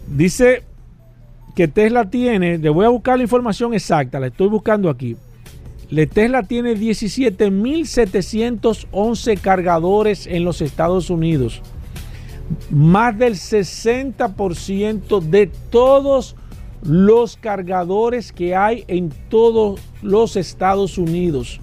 dice 0.07 0.63
que 1.55 1.67
Tesla 1.67 2.09
tiene, 2.09 2.57
le 2.57 2.69
voy 2.69 2.85
a 2.85 2.89
buscar 2.89 3.17
la 3.17 3.23
información 3.23 3.73
exacta, 3.73 4.19
la 4.19 4.27
estoy 4.27 4.47
buscando 4.47 4.89
aquí. 4.89 5.17
Tesla 6.13 6.43
tiene 6.43 6.75
17.711 6.75 9.39
cargadores 9.39 10.27
en 10.27 10.43
los 10.43 10.61
Estados 10.61 11.09
Unidos. 11.09 11.61
Más 12.69 13.17
del 13.17 13.33
60% 13.33 15.21
de 15.21 15.47
todos 15.69 16.35
los 16.35 16.46
cargadores 17.41 18.31
que 18.31 18.55
hay 18.55 18.83
en 18.87 19.11
todos 19.29 19.79
los 20.01 20.35
Estados 20.35 20.97
Unidos. 20.97 21.59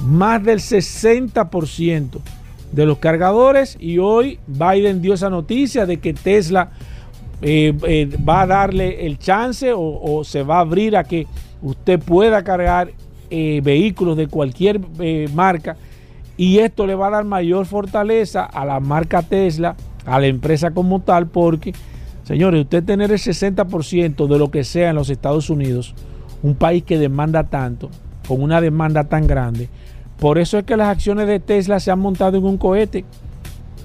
Más 0.00 0.42
del 0.42 0.58
60% 0.58 2.20
de 2.72 2.86
los 2.86 2.98
cargadores 2.98 3.76
y 3.80 3.98
hoy 3.98 4.38
Biden 4.46 5.00
dio 5.00 5.14
esa 5.14 5.30
noticia 5.30 5.86
de 5.86 5.98
que 5.98 6.12
Tesla 6.14 6.70
eh, 7.42 7.74
eh, 7.86 8.08
va 8.26 8.42
a 8.42 8.46
darle 8.46 9.06
el 9.06 9.18
chance 9.18 9.72
o, 9.74 10.22
se 10.24 10.42
va 10.42 10.56
a 10.56 10.60
abrir 10.60 10.96
a 10.96 11.04
que 11.04 11.26
usted 11.62 12.00
pueda 12.00 12.42
cargar 12.44 12.90
eh, 13.30 13.60
vehículos 13.62 14.16
de 14.16 14.28
cualquier 14.28 14.80
marca 15.32 15.76
y 16.36 16.58
esto 16.58 16.86
le 16.86 16.94
va 16.94 17.08
a 17.08 17.10
dar 17.10 17.24
mayor 17.24 17.66
fortaleza 17.66 18.44
a 18.44 18.64
la 18.64 18.80
marca 18.80 19.22
Tesla, 19.22 19.76
a 20.04 20.20
la 20.20 20.26
empresa 20.26 20.70
como 20.70 21.00
tal, 21.00 21.28
porque 21.28 21.72
Señores, 22.26 22.62
usted 22.62 22.82
tener 22.82 23.12
el 23.12 23.18
60% 23.18 24.26
de 24.26 24.38
lo 24.38 24.50
que 24.50 24.64
sea 24.64 24.90
en 24.90 24.96
los 24.96 25.10
Estados 25.10 25.48
Unidos, 25.48 25.94
un 26.42 26.56
país 26.56 26.82
que 26.82 26.98
demanda 26.98 27.44
tanto, 27.44 27.88
con 28.26 28.42
una 28.42 28.60
demanda 28.60 29.04
tan 29.04 29.28
grande, 29.28 29.68
por 30.18 30.36
eso 30.38 30.58
es 30.58 30.64
que 30.64 30.76
las 30.76 30.88
acciones 30.88 31.28
de 31.28 31.38
Tesla 31.38 31.78
se 31.78 31.92
han 31.92 32.00
montado 32.00 32.36
en 32.36 32.44
un 32.44 32.58
cohete. 32.58 33.04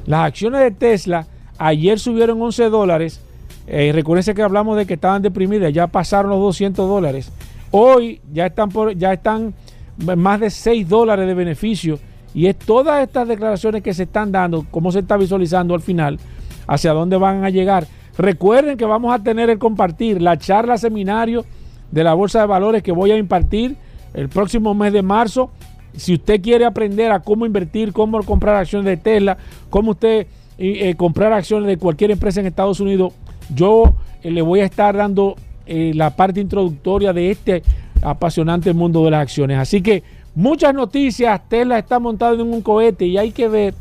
Las 0.08 0.26
acciones 0.26 0.62
de 0.62 0.72
Tesla 0.72 1.28
ayer 1.60 2.00
subieron 2.00 2.42
11 2.42 2.70
dólares. 2.70 3.22
Eh, 3.68 3.92
recuérdense 3.94 4.34
que 4.34 4.42
hablamos 4.42 4.76
de 4.76 4.88
que 4.88 4.96
estaban 4.96 5.22
deprimidas, 5.22 5.72
ya 5.72 5.86
pasaron 5.86 6.32
los 6.32 6.40
200 6.40 6.90
dólares. 6.90 7.32
Hoy 7.70 8.22
ya 8.34 8.48
están, 8.48 8.70
por, 8.70 8.96
ya 8.98 9.14
están 9.14 9.54
más 9.98 10.40
de 10.40 10.50
6 10.50 10.90
dólares 10.90 11.28
de 11.28 11.36
beneficio. 11.36 12.00
Y 12.34 12.48
es 12.48 12.58
todas 12.58 13.04
estas 13.04 13.28
declaraciones 13.28 13.84
que 13.84 13.94
se 13.94 14.04
están 14.04 14.32
dando, 14.32 14.66
cómo 14.72 14.92
se 14.92 15.00
está 15.00 15.16
visualizando 15.16 15.76
al 15.76 15.82
final, 15.82 16.18
hacia 16.66 16.92
dónde 16.94 17.18
van 17.18 17.44
a 17.44 17.52
llegar. 17.52 17.86
Recuerden 18.18 18.78
que 18.78 18.86
vamos 18.86 19.14
a 19.14 19.20
tener 19.20 19.50
el 19.50 19.58
compartir 19.58 20.22
la 20.22 20.38
charla 20.38 20.78
seminario 20.78 21.46
de 21.92 22.04
la 22.04 22.14
Bolsa 22.14 22.42
de 22.42 22.48
Valores 22.48 22.84
que 22.84 22.92
voy 22.92 23.12
a 23.12 23.18
impartir 23.18 23.76
el 24.14 24.30
próximo 24.30 24.74
mes 24.74 24.94
de 24.94 25.02
marzo. 25.02 25.52
Si 25.96 26.14
usted 26.14 26.42
quiere 26.42 26.66
aprender 26.66 27.12
a 27.12 27.20
cómo 27.20 27.46
invertir, 27.46 27.94
cómo 27.94 28.22
comprar 28.24 28.56
acciones 28.56 28.86
de 28.86 28.98
Tesla, 28.98 29.38
cómo 29.70 29.92
usted 29.92 30.28
eh, 30.58 30.96
comprar 30.96 31.34
acciones 31.34 31.68
de 31.68 31.78
cualquier 31.78 32.12
empresa 32.12 32.40
en 32.40 32.48
Estados 32.48 32.80
Unidos, 32.80 33.14
yo 33.54 33.94
eh, 34.24 34.32
le 34.32 34.42
voy 34.42 34.60
a 34.60 34.66
estar 34.66 34.96
dando 34.96 35.36
eh, 35.66 35.92
la 35.96 36.16
parte 36.16 36.40
introductoria 36.40 37.14
de 37.14 37.32
este 37.32 37.64
apasionante 38.02 38.74
mundo 38.74 39.04
de 39.04 39.12
las 39.12 39.22
acciones. 39.22 39.58
Así 39.58 39.82
que 39.82 40.04
muchas 40.36 40.74
noticias, 40.74 41.42
Tesla 41.48 41.78
está 41.78 42.00
montado 42.00 42.36
en 42.36 42.42
un 42.42 42.62
cohete 42.62 43.06
y 43.06 43.18
hay 43.18 43.32
que 43.32 43.48
ver 43.48 43.74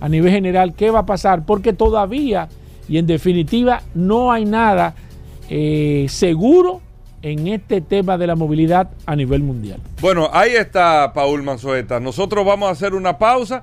a 0.00 0.08
nivel 0.08 0.30
general 0.30 0.74
qué 0.74 0.90
va 0.90 1.00
a 1.00 1.06
pasar, 1.06 1.44
porque 1.46 1.72
todavía 1.72 2.48
y 2.88 2.98
en 2.98 3.06
definitiva 3.06 3.82
no 3.94 4.30
hay 4.32 4.44
nada 4.44 4.94
eh, 5.48 6.06
seguro 6.08 6.80
en 7.22 7.48
este 7.48 7.80
tema 7.80 8.16
de 8.18 8.26
la 8.26 8.36
movilidad 8.36 8.90
a 9.04 9.16
nivel 9.16 9.42
mundial. 9.42 9.80
Bueno, 10.00 10.30
ahí 10.32 10.52
está 10.54 11.12
Paul 11.12 11.42
Manzueta. 11.42 11.98
Nosotros 11.98 12.44
vamos 12.46 12.68
a 12.68 12.72
hacer 12.72 12.94
una 12.94 13.18
pausa. 13.18 13.62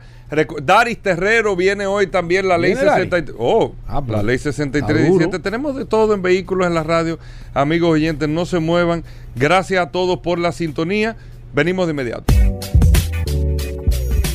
Daris 0.64 0.98
Terrero 0.98 1.56
viene 1.56 1.86
hoy 1.86 2.08
también 2.08 2.48
la 2.48 2.58
ley 2.58 2.72
¿Viene 2.72 2.86
Daris? 2.86 3.04
63. 3.06 3.36
Oh, 3.40 3.74
Ah, 3.88 4.02
pues, 4.02 4.18
la 4.18 4.24
ley 4.24 4.36
está 4.36 4.52
63 4.52 4.98
duro. 5.08 5.20
17. 5.20 5.40
Tenemos 5.40 5.76
de 5.76 5.86
todo 5.86 6.14
en 6.14 6.22
vehículos 6.22 6.68
en 6.68 6.74
la 6.74 6.84
radio. 6.84 7.20
Amigos 7.54 7.92
oyentes, 7.92 8.28
no 8.28 8.46
se 8.46 8.60
muevan. 8.60 9.04
Gracias 9.36 9.86
a 9.86 9.92
todos 9.92 10.20
por 10.20 10.40
la 10.40 10.52
sintonía. 10.52 11.16
Venimos 11.54 11.86
de 11.86 11.92
inmediato. 11.92 12.34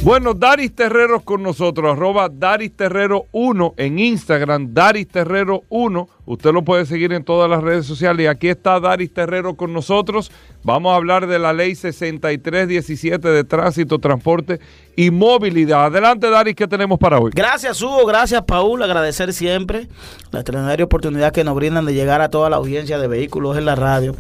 Bueno, 0.09 0.33
Daris 0.33 0.75
Terrero 0.75 1.21
con 1.21 1.43
nosotros, 1.43 1.93
arroba 1.93 2.31
Daris 2.31 2.75
Terrero 2.75 3.27
1 3.33 3.75
en 3.77 3.99
Instagram, 3.99 4.73
Daris 4.73 5.07
Terrero 5.07 5.65
1. 5.69 6.09
Usted 6.29 6.53
lo 6.53 6.63
puede 6.63 6.85
seguir 6.85 7.15
en 7.15 7.25
todas 7.25 7.49
las 7.49 7.63
redes 7.63 7.87
sociales. 7.87 8.25
Y 8.25 8.27
aquí 8.27 8.49
está 8.49 8.79
Daris 8.79 9.15
Terrero 9.15 9.55
con 9.57 9.73
nosotros. 9.73 10.31
Vamos 10.63 10.93
a 10.93 10.97
hablar 10.97 11.27
de 11.27 11.39
la 11.39 11.55
ley 11.55 11.75
6317 11.75 13.29
de 13.29 13.45
tránsito, 13.45 13.99
transporte 13.99 14.61
y 14.95 15.11
movilidad. 15.11 15.87
Adelante, 15.87 16.29
Daris, 16.29 16.55
¿qué 16.55 16.67
tenemos 16.67 16.99
para 16.99 17.19
hoy? 17.19 17.31
Gracias, 17.35 17.81
Hugo. 17.81 18.05
Gracias, 18.05 18.43
Paul. 18.43 18.83
Agradecer 18.83 19.33
siempre 19.33 19.89
la 20.31 20.41
extraordinaria 20.41 20.85
oportunidad 20.85 21.33
que 21.33 21.45
nos 21.45 21.55
brindan 21.55 21.87
de 21.87 21.95
llegar 21.95 22.21
a 22.21 22.29
toda 22.29 22.51
la 22.51 22.57
audiencia 22.57 22.99
de 22.99 23.09
vehículos 23.09 23.57
en 23.57 23.65
la 23.65 23.75
radio. 23.75 24.15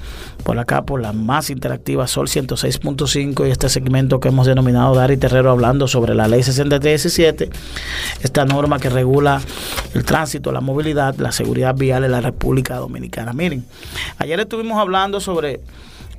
Por 0.44 0.58
acá, 0.58 0.86
por 0.86 1.02
la 1.02 1.12
más 1.12 1.50
interactiva 1.50 2.06
Sol 2.06 2.28
106.5 2.28 3.46
y 3.46 3.50
este 3.50 3.68
segmento 3.68 4.18
que 4.18 4.28
hemos 4.28 4.46
denominado 4.46 4.94
Dari 4.94 5.18
Terrero 5.18 5.50
hablando 5.50 5.88
sobre 5.88 6.14
la 6.14 6.26
ley 6.26 6.42
6317, 6.42 7.50
esta 8.22 8.46
norma 8.46 8.78
que 8.78 8.88
regula 8.88 9.42
el 9.92 10.04
tránsito, 10.04 10.52
la 10.52 10.62
movilidad, 10.62 11.16
la 11.16 11.32
seguridad 11.32 11.74
vial 11.74 11.97
en 12.04 12.12
la 12.12 12.20
República 12.20 12.76
Dominicana. 12.76 13.32
Miren, 13.32 13.64
ayer 14.18 14.40
estuvimos 14.40 14.78
hablando 14.78 15.20
sobre 15.20 15.60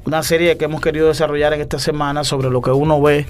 una 0.06 0.24
serie 0.24 0.58
que 0.58 0.66
hemos 0.66 0.82
querido 0.82 1.08
desarrollar 1.08 1.54
en 1.54 1.62
esta 1.62 1.78
semana 1.78 2.24
sobre 2.24 2.50
lo 2.50 2.62
que 2.62 2.72
uno 2.72 3.02
ve 3.02 3.28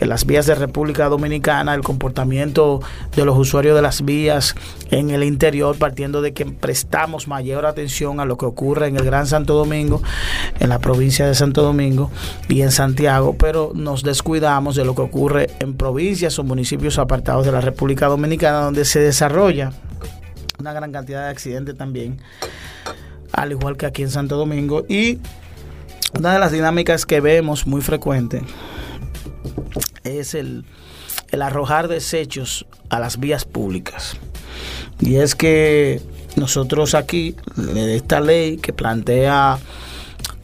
en 0.00 0.08
las 0.08 0.26
vías 0.26 0.46
de 0.46 0.54
República 0.54 1.08
Dominicana, 1.08 1.74
el 1.74 1.82
comportamiento 1.82 2.80
de 3.14 3.24
los 3.24 3.38
usuarios 3.38 3.76
de 3.76 3.82
las 3.82 4.04
vías 4.04 4.54
en 4.90 5.10
el 5.10 5.22
interior, 5.22 5.76
partiendo 5.78 6.22
de 6.22 6.32
que 6.32 6.46
prestamos 6.46 7.28
mayor 7.28 7.66
atención 7.66 8.18
a 8.18 8.24
lo 8.24 8.36
que 8.38 8.46
ocurre 8.46 8.88
en 8.88 8.96
el 8.96 9.04
Gran 9.04 9.26
Santo 9.26 9.54
Domingo, 9.54 10.02
en 10.58 10.68
la 10.68 10.78
provincia 10.78 11.26
de 11.26 11.34
Santo 11.34 11.62
Domingo 11.62 12.10
y 12.48 12.62
en 12.62 12.72
Santiago, 12.72 13.36
pero 13.38 13.72
nos 13.74 14.02
descuidamos 14.02 14.74
de 14.74 14.84
lo 14.84 14.94
que 14.94 15.02
ocurre 15.02 15.50
en 15.60 15.74
provincias 15.76 16.38
o 16.38 16.44
municipios 16.44 16.98
apartados 16.98 17.44
de 17.46 17.52
la 17.52 17.60
República 17.60 18.06
Dominicana, 18.06 18.62
donde 18.62 18.84
se 18.84 19.00
desarrolla 19.00 19.70
una 20.58 20.72
gran 20.72 20.92
cantidad 20.92 21.24
de 21.24 21.30
accidentes 21.30 21.76
también, 21.76 22.20
al 23.32 23.52
igual 23.52 23.76
que 23.76 23.86
aquí 23.86 24.02
en 24.02 24.10
Santo 24.10 24.36
Domingo. 24.36 24.84
Y 24.88 25.18
una 26.18 26.32
de 26.32 26.38
las 26.38 26.52
dinámicas 26.52 27.06
que 27.06 27.20
vemos 27.20 27.66
muy 27.66 27.82
frecuente 27.82 28.42
es 30.04 30.34
el, 30.34 30.64
arrojar 31.40 31.88
desechos 31.88 32.66
a 32.88 32.98
las 32.98 33.18
vías 33.18 33.44
públicas. 33.44 34.16
Y 35.00 35.16
es 35.16 35.34
que 35.34 36.00
nosotros 36.36 36.94
aquí, 36.94 37.36
esta 37.76 38.20
ley 38.20 38.56
que 38.56 38.72
plantea 38.72 39.58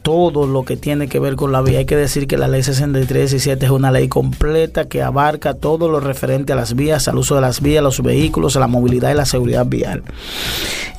todo 0.03 0.45
lo 0.45 0.63
que 0.63 0.77
tiene 0.77 1.07
que 1.07 1.17
ver 1.17 1.35
con 1.35 1.51
la 1.51 1.61
vía. 1.61 1.79
Hay 1.79 1.85
que 1.85 1.95
decir 1.95 2.27
que 2.27 2.37
la 2.37 2.47
ley 2.47 2.61
6317 2.61 3.65
es 3.65 3.71
una 3.71 3.89
ley 3.89 4.09
completa 4.09 4.85
que 4.85 5.01
abarca 5.01 5.55
todo 5.55 5.89
lo 5.89 5.99
referente 5.99 6.53
a 6.53 6.55
las 6.55 6.75
vías, 6.75 7.07
al 7.07 7.17
uso 7.17 7.35
de 7.35 7.41
las 7.41 7.61
vías, 7.61 7.81
los 7.81 8.03
vehículos, 8.03 8.55
a 8.55 8.59
la 8.59 8.67
movilidad 8.67 9.11
y 9.11 9.15
la 9.15 9.25
seguridad 9.25 9.65
vial. 9.65 10.03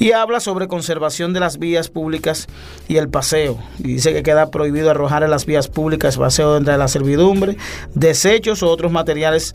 Y 0.00 0.12
habla 0.12 0.40
sobre 0.40 0.66
conservación 0.66 1.32
de 1.34 1.40
las 1.40 1.58
vías 1.58 1.88
públicas 1.88 2.48
y 2.88 2.96
el 2.96 3.08
paseo. 3.08 3.58
Y 3.78 3.94
dice 3.94 4.12
que 4.12 4.22
queda 4.22 4.50
prohibido 4.50 4.90
arrojar 4.90 5.22
en 5.22 5.30
las 5.30 5.46
vías 5.46 5.68
públicas 5.68 6.16
paseo 6.16 6.54
dentro 6.54 6.72
de 6.72 6.78
la 6.78 6.88
servidumbre, 6.88 7.56
desechos 7.94 8.62
o 8.62 8.70
otros 8.70 8.90
materiales 8.90 9.52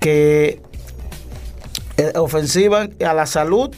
que 0.00 0.60
eh, 1.96 2.12
ofensivan 2.16 2.94
a 3.06 3.14
la 3.14 3.26
salud 3.26 3.70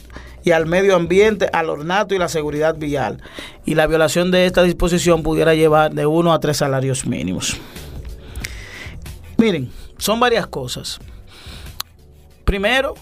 y 0.43 0.51
al 0.51 0.65
medio 0.65 0.95
ambiente, 0.95 1.49
al 1.53 1.69
ornato 1.69 2.13
y 2.13 2.17
la 2.17 2.27
seguridad 2.27 2.75
vial. 2.75 3.21
Y 3.65 3.75
la 3.75 3.87
violación 3.87 4.31
de 4.31 4.45
esta 4.45 4.63
disposición 4.63 5.23
pudiera 5.23 5.53
llevar 5.55 5.93
de 5.93 6.05
uno 6.05 6.33
a 6.33 6.39
tres 6.39 6.57
salarios 6.57 7.05
mínimos. 7.05 7.57
Miren, 9.37 9.71
son 9.97 10.19
varias 10.19 10.47
cosas. 10.47 10.99
Primero, 12.43 12.95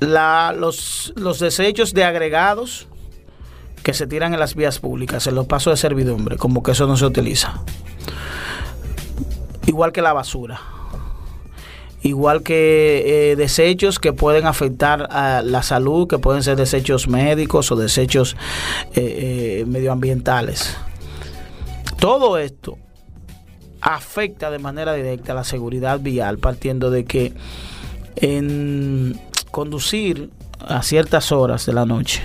los 0.00 1.38
desechos 1.40 1.94
de 1.94 2.04
agregados 2.04 2.86
que 3.82 3.94
se 3.94 4.06
tiran 4.06 4.34
en 4.34 4.40
las 4.40 4.54
vías 4.54 4.78
públicas, 4.78 5.26
en 5.26 5.34
los 5.34 5.46
pasos 5.46 5.72
de 5.72 5.76
servidumbre, 5.76 6.36
como 6.36 6.62
que 6.62 6.72
eso 6.72 6.86
no 6.86 6.96
se 6.96 7.06
utiliza. 7.06 7.62
Igual 9.66 9.92
que 9.92 10.02
la 10.02 10.12
basura 10.12 10.73
igual 12.04 12.42
que 12.42 13.30
eh, 13.30 13.36
desechos 13.36 13.98
que 13.98 14.12
pueden 14.12 14.46
afectar 14.46 15.08
a 15.10 15.42
la 15.42 15.62
salud, 15.62 16.06
que 16.06 16.18
pueden 16.18 16.42
ser 16.42 16.56
desechos 16.56 17.08
médicos 17.08 17.72
o 17.72 17.76
desechos 17.76 18.36
eh, 18.94 19.62
eh, 19.62 19.64
medioambientales. 19.66 20.76
Todo 21.98 22.36
esto 22.36 22.76
afecta 23.80 24.50
de 24.50 24.58
manera 24.58 24.92
directa 24.92 25.32
a 25.32 25.34
la 25.34 25.44
seguridad 25.44 25.98
vial, 25.98 26.36
partiendo 26.36 26.90
de 26.90 27.06
que 27.06 27.32
en 28.16 29.18
conducir 29.50 30.30
a 30.60 30.82
ciertas 30.82 31.32
horas 31.32 31.64
de 31.64 31.72
la 31.72 31.86
noche, 31.86 32.22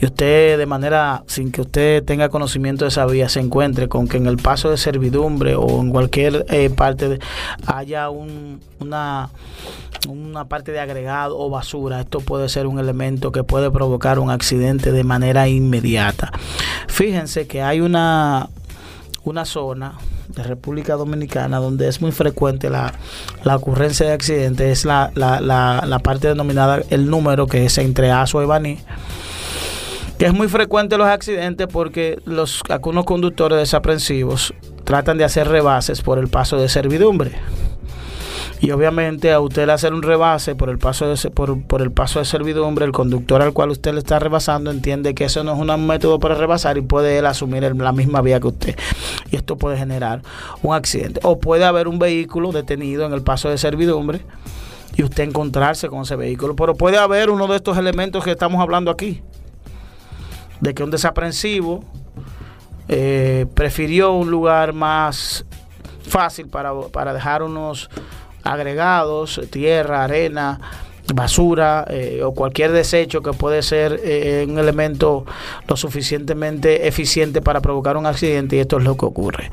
y 0.00 0.04
usted 0.06 0.58
de 0.58 0.66
manera, 0.66 1.22
sin 1.26 1.50
que 1.50 1.62
usted 1.62 2.04
tenga 2.04 2.28
conocimiento 2.28 2.84
de 2.84 2.88
esa 2.90 3.06
vía, 3.06 3.28
se 3.28 3.40
encuentre 3.40 3.88
con 3.88 4.08
que 4.08 4.16
en 4.18 4.26
el 4.26 4.36
paso 4.36 4.70
de 4.70 4.76
servidumbre 4.76 5.54
o 5.54 5.80
en 5.80 5.90
cualquier 5.90 6.44
eh, 6.48 6.68
parte 6.70 7.18
haya 7.66 8.10
un- 8.10 8.60
una, 8.78 9.30
una 10.08 10.44
parte 10.44 10.70
de 10.72 10.80
agregado 10.80 11.38
o 11.38 11.48
basura, 11.48 12.00
esto 12.02 12.20
puede 12.20 12.48
ser 12.50 12.66
un 12.66 12.78
elemento 12.78 13.32
que 13.32 13.42
puede 13.42 13.70
provocar 13.70 14.18
un 14.18 14.30
accidente 14.30 14.92
de 14.92 15.02
manera 15.02 15.48
inmediata. 15.48 16.30
Fíjense 16.88 17.46
que 17.46 17.62
hay 17.62 17.80
una, 17.80 18.48
una 19.24 19.44
zona 19.46 19.94
de 20.28 20.42
República 20.42 20.96
Dominicana 20.96 21.58
donde 21.58 21.88
es 21.88 22.02
muy 22.02 22.12
frecuente 22.12 22.68
la, 22.68 22.92
la 23.44 23.56
ocurrencia 23.56 24.04
de 24.06 24.12
accidentes, 24.12 24.80
es 24.80 24.84
la, 24.84 25.10
la, 25.14 25.40
la, 25.40 25.84
la 25.86 25.98
parte 26.00 26.28
denominada 26.28 26.82
el 26.90 27.08
número 27.08 27.46
que 27.46 27.64
es 27.64 27.78
entre 27.78 28.10
Aso 28.10 28.42
y 28.42 28.46
Baní 28.46 28.78
que 30.18 30.26
es 30.26 30.32
muy 30.32 30.48
frecuente 30.48 30.96
los 30.96 31.08
accidentes 31.08 31.66
porque 31.66 32.18
los 32.24 32.62
algunos 32.68 33.04
conductores 33.04 33.58
desaprensivos 33.58 34.54
tratan 34.84 35.18
de 35.18 35.24
hacer 35.24 35.48
rebases 35.48 36.00
por 36.00 36.18
el 36.18 36.28
paso 36.28 36.58
de 36.58 36.68
servidumbre. 36.68 37.32
Y 38.58 38.70
obviamente 38.70 39.32
a 39.32 39.40
usted 39.40 39.68
hacer 39.68 39.92
un 39.92 40.02
rebase 40.02 40.54
por 40.54 40.70
el 40.70 40.78
paso 40.78 41.06
de 41.06 41.30
por, 41.30 41.62
por 41.64 41.82
el 41.82 41.92
paso 41.92 42.20
de 42.20 42.24
servidumbre, 42.24 42.86
el 42.86 42.92
conductor 42.92 43.42
al 43.42 43.52
cual 43.52 43.70
usted 43.70 43.92
le 43.92 43.98
está 43.98 44.18
rebasando 44.18 44.70
entiende 44.70 45.14
que 45.14 45.24
eso 45.24 45.44
no 45.44 45.52
es 45.52 45.58
un 45.58 45.86
método 45.86 46.18
para 46.18 46.34
rebasar 46.34 46.78
y 46.78 46.80
puede 46.80 47.18
él 47.18 47.26
asumir 47.26 47.62
la 47.76 47.92
misma 47.92 48.22
vía 48.22 48.40
que 48.40 48.46
usted. 48.46 48.76
Y 49.30 49.36
esto 49.36 49.56
puede 49.56 49.76
generar 49.76 50.22
un 50.62 50.74
accidente. 50.74 51.20
O 51.24 51.38
puede 51.38 51.66
haber 51.66 51.86
un 51.86 51.98
vehículo 51.98 52.52
detenido 52.52 53.04
en 53.04 53.12
el 53.12 53.20
paso 53.20 53.50
de 53.50 53.58
servidumbre 53.58 54.22
y 54.96 55.02
usted 55.02 55.24
encontrarse 55.24 55.88
con 55.88 56.02
ese 56.02 56.16
vehículo. 56.16 56.56
Pero 56.56 56.74
puede 56.74 56.96
haber 56.96 57.28
uno 57.28 57.48
de 57.48 57.56
estos 57.56 57.76
elementos 57.76 58.24
que 58.24 58.30
estamos 58.30 58.62
hablando 58.62 58.90
aquí 58.90 59.20
de 60.60 60.74
que 60.74 60.82
un 60.82 60.90
desaprensivo 60.90 61.84
eh, 62.88 63.46
prefirió 63.54 64.12
un 64.12 64.30
lugar 64.30 64.72
más 64.72 65.44
fácil 66.06 66.48
para, 66.48 66.72
para 66.92 67.12
dejar 67.12 67.42
unos 67.42 67.90
agregados, 68.44 69.40
tierra, 69.50 70.04
arena, 70.04 70.60
basura 71.14 71.84
eh, 71.88 72.22
o 72.24 72.32
cualquier 72.34 72.72
desecho 72.72 73.22
que 73.22 73.32
puede 73.32 73.62
ser 73.62 74.00
eh, 74.02 74.44
un 74.48 74.58
elemento 74.58 75.24
lo 75.68 75.76
suficientemente 75.76 76.88
eficiente 76.88 77.40
para 77.42 77.60
provocar 77.60 77.96
un 77.96 78.06
accidente 78.06 78.56
y 78.56 78.58
esto 78.60 78.78
es 78.78 78.84
lo 78.84 78.96
que 78.96 79.06
ocurre. 79.06 79.50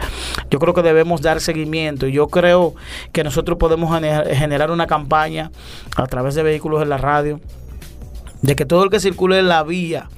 Yo 0.50 0.58
creo 0.60 0.74
que 0.74 0.82
debemos 0.82 1.22
dar 1.22 1.42
seguimiento 1.42 2.08
y 2.08 2.12
yo 2.12 2.28
creo 2.28 2.74
que 3.12 3.24
nosotros 3.24 3.58
podemos 3.60 3.92
gene- 3.94 4.36
generar 4.36 4.72
una 4.72 4.88
campaña 4.88 5.52
a 5.96 6.08
través 6.08 6.34
de 6.34 6.42
vehículos 6.44 6.82
en 6.82 6.90
la 6.90 6.98
radio 6.98 7.40
de 8.42 8.56
que 8.56 8.66
todo 8.66 8.84
el 8.84 8.90
que 8.90 9.00
circule 9.00 9.38
en 9.40 9.48
la 9.48 9.62
vía 9.64 10.10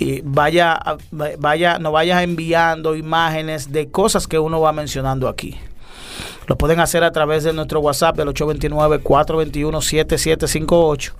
y 0.00 0.22
vaya, 0.24 0.80
vaya, 1.10 1.78
nos 1.78 1.92
vaya 1.92 2.22
enviando 2.22 2.96
imágenes 2.96 3.70
de 3.70 3.90
cosas 3.90 4.26
que 4.26 4.38
uno 4.38 4.58
va 4.58 4.72
mencionando 4.72 5.28
aquí. 5.28 5.58
Lo 6.46 6.56
pueden 6.56 6.80
hacer 6.80 7.04
a 7.04 7.12
través 7.12 7.44
de 7.44 7.52
nuestro 7.52 7.80
WhatsApp 7.80 8.16
del 8.16 8.28
829-421-7758, 8.28 11.12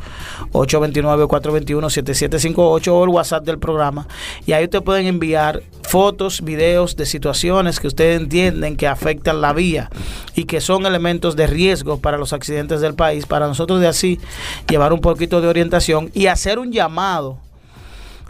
829-421-7758 0.52 2.88
o 2.88 3.04
el 3.04 3.10
WhatsApp 3.10 3.44
del 3.44 3.58
programa. 3.58 4.08
Y 4.46 4.54
ahí 4.54 4.64
ustedes 4.64 4.82
pueden 4.82 5.06
enviar 5.06 5.62
fotos, 5.82 6.40
videos 6.40 6.96
de 6.96 7.04
situaciones 7.04 7.80
que 7.80 7.86
ustedes 7.86 8.18
entienden 8.18 8.78
que 8.78 8.88
afectan 8.88 9.42
la 9.42 9.52
vía 9.52 9.90
y 10.34 10.44
que 10.44 10.62
son 10.62 10.86
elementos 10.86 11.36
de 11.36 11.46
riesgo 11.46 11.98
para 11.98 12.16
los 12.16 12.32
accidentes 12.32 12.80
del 12.80 12.94
país, 12.94 13.26
para 13.26 13.46
nosotros 13.46 13.78
de 13.80 13.88
así 13.88 14.18
llevar 14.70 14.94
un 14.94 15.02
poquito 15.02 15.42
de 15.42 15.48
orientación 15.48 16.10
y 16.14 16.28
hacer 16.28 16.58
un 16.58 16.72
llamado 16.72 17.36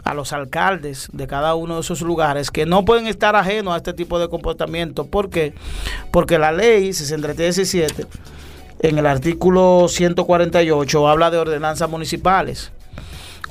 a 0.03 0.13
los 0.13 0.33
alcaldes 0.33 1.09
de 1.13 1.27
cada 1.27 1.55
uno 1.55 1.75
de 1.75 1.81
esos 1.81 2.01
lugares 2.01 2.51
que 2.51 2.65
no 2.65 2.85
pueden 2.85 3.07
estar 3.07 3.35
ajenos 3.35 3.73
a 3.73 3.77
este 3.77 3.93
tipo 3.93 4.19
de 4.19 4.29
comportamiento. 4.29 5.05
¿Por 5.05 5.29
qué? 5.29 5.53
Porque 6.11 6.39
la 6.39 6.51
ley 6.51 6.93
6317 6.93 8.07
en 8.79 8.97
el 8.97 9.05
artículo 9.05 9.87
148 9.87 11.07
habla 11.07 11.29
de 11.29 11.37
ordenanzas 11.37 11.89
municipales. 11.89 12.71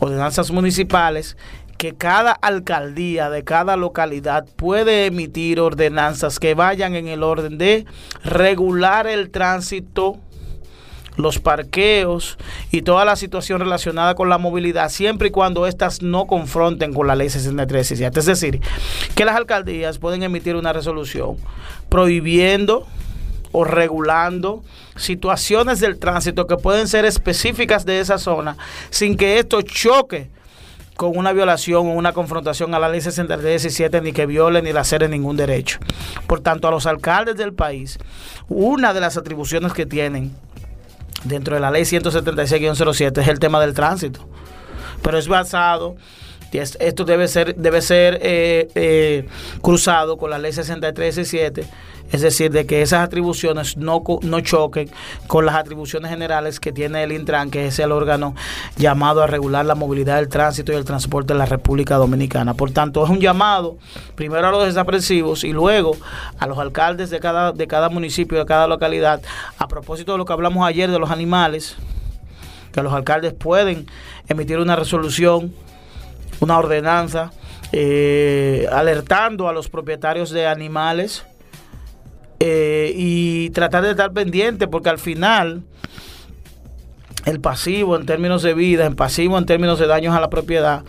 Ordenanzas 0.01 0.51
municipales 0.51 1.37
que 1.77 1.95
cada 1.95 2.33
alcaldía 2.33 3.31
de 3.31 3.43
cada 3.43 3.77
localidad 3.77 4.45
puede 4.57 5.07
emitir 5.07 5.61
ordenanzas 5.61 6.39
que 6.39 6.55
vayan 6.55 6.95
en 6.95 7.09
el 7.09 7.23
orden 7.23 7.57
de 7.57 7.87
regular 8.23 9.07
el 9.07 9.31
tránsito 9.31 10.19
los 11.21 11.39
parqueos 11.39 12.39
y 12.71 12.83
toda 12.83 13.05
la 13.05 13.17
situación 13.17 13.61
relacionada 13.61 14.15
con 14.15 14.29
la 14.29 14.39
movilidad, 14.39 14.91
siempre 14.91 15.29
y 15.29 15.31
cuando 15.31 15.67
éstas 15.67 16.03
no 16.03 16.27
confronten 16.27 16.93
con 16.93 17.07
la 17.07 17.17
ley 17.17 17.29
6317. 17.29 18.21
Es 18.21 18.27
decir, 18.27 18.61
que 19.15 19.25
las 19.25 19.37
alcaldías 19.37 19.99
pueden 19.99 20.23
emitir 20.23 20.57
una 20.57 20.73
resolución 20.73 21.37
prohibiendo 21.89 22.87
o 23.53 23.65
regulando 23.65 24.63
situaciones 24.97 25.81
del 25.81 25.99
tránsito 25.99 26.47
que 26.47 26.57
pueden 26.57 26.89
ser 26.89 27.05
específicas 27.05 27.85
de 27.85 28.01
esa 28.01 28.19
zona 28.19 28.57
sin 28.91 29.17
que 29.17 29.39
esto 29.39 29.63
choque 29.63 30.31
con 31.01 31.17
una 31.17 31.33
violación 31.33 31.87
o 31.87 31.93
una 31.93 32.13
confrontación 32.13 32.75
a 32.75 32.79
la 32.79 32.91
ley 32.91 33.01
6317 33.01 34.03
ni 34.03 34.13
que 34.13 34.27
viole 34.27 34.61
ni 34.61 34.71
lacere 34.71 35.09
ningún 35.09 35.35
derecho. 35.35 35.79
Por 36.27 36.41
tanto, 36.41 36.69
a 36.69 36.71
los 36.71 36.85
alcaldes 36.85 37.37
del 37.37 37.55
país, 37.55 37.99
una 38.51 38.93
de 38.93 39.01
las 39.01 39.17
atribuciones 39.17 39.73
que 39.73 39.87
tienen 39.87 40.37
dentro 41.25 41.55
de 41.55 41.61
la 41.61 41.71
ley 41.71 41.83
176-07 41.83 43.19
es 43.19 43.29
el 43.29 43.39
tema 43.39 43.61
del 43.61 43.75
tránsito. 43.75 44.29
Pero 45.03 45.19
es 45.19 45.29
basado, 45.29 45.97
esto 46.59 47.05
debe 47.05 47.29
ser, 47.29 47.55
debe 47.57 47.81
ser 47.81 48.19
eh, 48.23 48.69
eh, 48.75 49.29
cruzado 49.63 50.17
con 50.17 50.31
la 50.31 50.39
ley 50.39 50.53
63-17 50.53 51.65
es 52.13 52.23
decir, 52.23 52.51
de 52.51 52.67
que 52.67 52.83
esas 52.83 53.05
atribuciones 53.05 53.77
no, 53.77 54.03
no 54.23 54.41
choquen 54.41 54.91
con 55.27 55.47
las 55.47 55.55
atribuciones 55.55 56.11
generales 56.11 56.59
que 56.59 56.73
tiene 56.73 57.05
el 57.05 57.13
Intran, 57.13 57.51
que 57.51 57.67
es 57.67 57.79
el 57.79 57.93
órgano 57.93 58.35
llamado 58.77 59.23
a 59.23 59.27
regular 59.27 59.65
la 59.65 59.75
movilidad 59.75 60.17
del 60.17 60.29
tránsito 60.29 60.73
y 60.73 60.77
el 60.77 60.85
transporte 60.85 61.33
en 61.33 61.39
la 61.39 61.47
República 61.47 61.97
Dominicana. 61.97 62.55
Por 62.55 62.73
tanto, 62.73 63.05
es 63.05 63.11
un 63.11 63.21
llamado 63.21 63.77
primero 64.17 64.49
a 64.49 64.51
los 64.51 64.65
desaprensivos 64.65 65.45
y 65.45 65.53
luego 65.53 65.97
a 66.39 66.47
los 66.47 66.59
alcaldes 66.59 67.11
de 67.11 67.21
cada, 67.21 67.53
de 67.53 67.67
cada 67.67 67.89
municipio, 67.89 68.39
de 68.39 68.47
cada 68.47 68.67
localidad, 68.67 69.23
a 69.59 69.69
propósito 69.69 70.13
de 70.13 70.19
lo 70.19 70.25
que 70.25 70.33
hablamos 70.33 70.67
ayer 70.67 70.91
de 70.91 70.99
los 70.99 71.11
animales, 71.11 71.77
que 72.73 72.83
los 72.83 72.93
alcaldes 72.93 73.35
pueden 73.35 73.87
emitir 74.29 74.59
una 74.59 74.75
resolución, 74.75 75.53
una 76.41 76.59
ordenanza, 76.59 77.31
eh, 77.73 78.67
alertando 78.73 79.49
a 79.49 79.53
los 79.53 79.69
propietarios 79.69 80.31
de 80.31 80.47
animales 80.47 81.25
eh, 82.41 82.93
y 82.97 83.51
tratar 83.51 83.85
de 83.85 83.91
estar 83.91 84.13
pendiente 84.13 84.67
porque 84.67 84.89
al 84.89 84.99
final 84.99 85.63
el 87.27 87.41
pasivo 87.41 87.97
en 87.97 88.07
términos 88.07 88.43
de 88.43 88.55
vida, 88.55 88.87
el 88.87 88.97
pasivo 88.97 89.39
en 89.39 89.47
términos 89.47 89.79
de 89.79 89.87
daños 89.87 90.15
a 90.17 90.21
la 90.21 90.31
propiedad, 90.31 90.85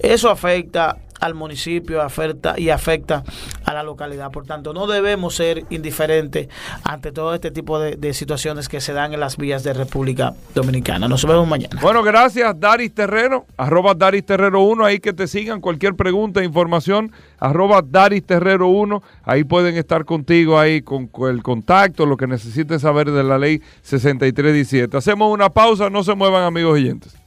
eso 0.00 0.30
afecta 0.30 0.98
al 1.20 1.34
municipio 1.34 2.02
afecta 2.02 2.58
y 2.58 2.70
afecta 2.70 3.24
a 3.64 3.74
la 3.74 3.82
localidad. 3.82 4.30
Por 4.30 4.46
tanto, 4.46 4.72
no 4.72 4.86
debemos 4.86 5.34
ser 5.34 5.64
indiferentes 5.70 6.48
ante 6.84 7.12
todo 7.12 7.34
este 7.34 7.50
tipo 7.50 7.78
de, 7.78 8.14
situaciones 8.14 8.68
que 8.68 8.80
se 8.80 8.92
dan 8.92 9.12
en 9.12 9.20
las 9.20 9.36
vías 9.36 9.62
de 9.62 9.72
República 9.72 10.34
Dominicana. 10.54 11.08
Nos 11.08 11.24
vemos 11.26 11.46
mañana. 11.46 11.78
Bueno, 11.82 12.02
gracias, 12.02 12.58
Daris 12.58 12.94
Terrero, 12.94 13.46
arroba 13.56 13.94
Daris 13.94 14.24
Terrero 14.24 14.62
1, 14.62 14.84
ahí 14.84 15.00
que 15.00 15.12
te 15.12 15.26
sigan 15.26 15.60
cualquier 15.60 15.94
pregunta, 15.94 16.42
información, 16.42 17.12
arroba 17.38 17.82
Daris 17.82 18.24
Terrero 18.24 18.68
1, 18.68 19.02
ahí 19.24 19.44
pueden 19.44 19.76
estar 19.76 20.04
contigo 20.04 20.58
ahí 20.58 20.82
con, 20.82 21.08
con 21.08 21.30
el 21.30 21.42
contacto, 21.42 22.06
lo 22.06 22.16
que 22.16 22.26
necesiten 22.26 22.80
saber 22.80 23.10
de 23.10 23.24
la 23.24 23.38
ley 23.38 23.60
6317. 23.82 24.96
Hacemos 24.96 25.32
una 25.32 25.50
pausa, 25.50 25.90
no 25.90 26.04
se 26.04 26.14
muevan 26.14 26.44
amigos 26.44 26.74
oyentes. 26.74 27.25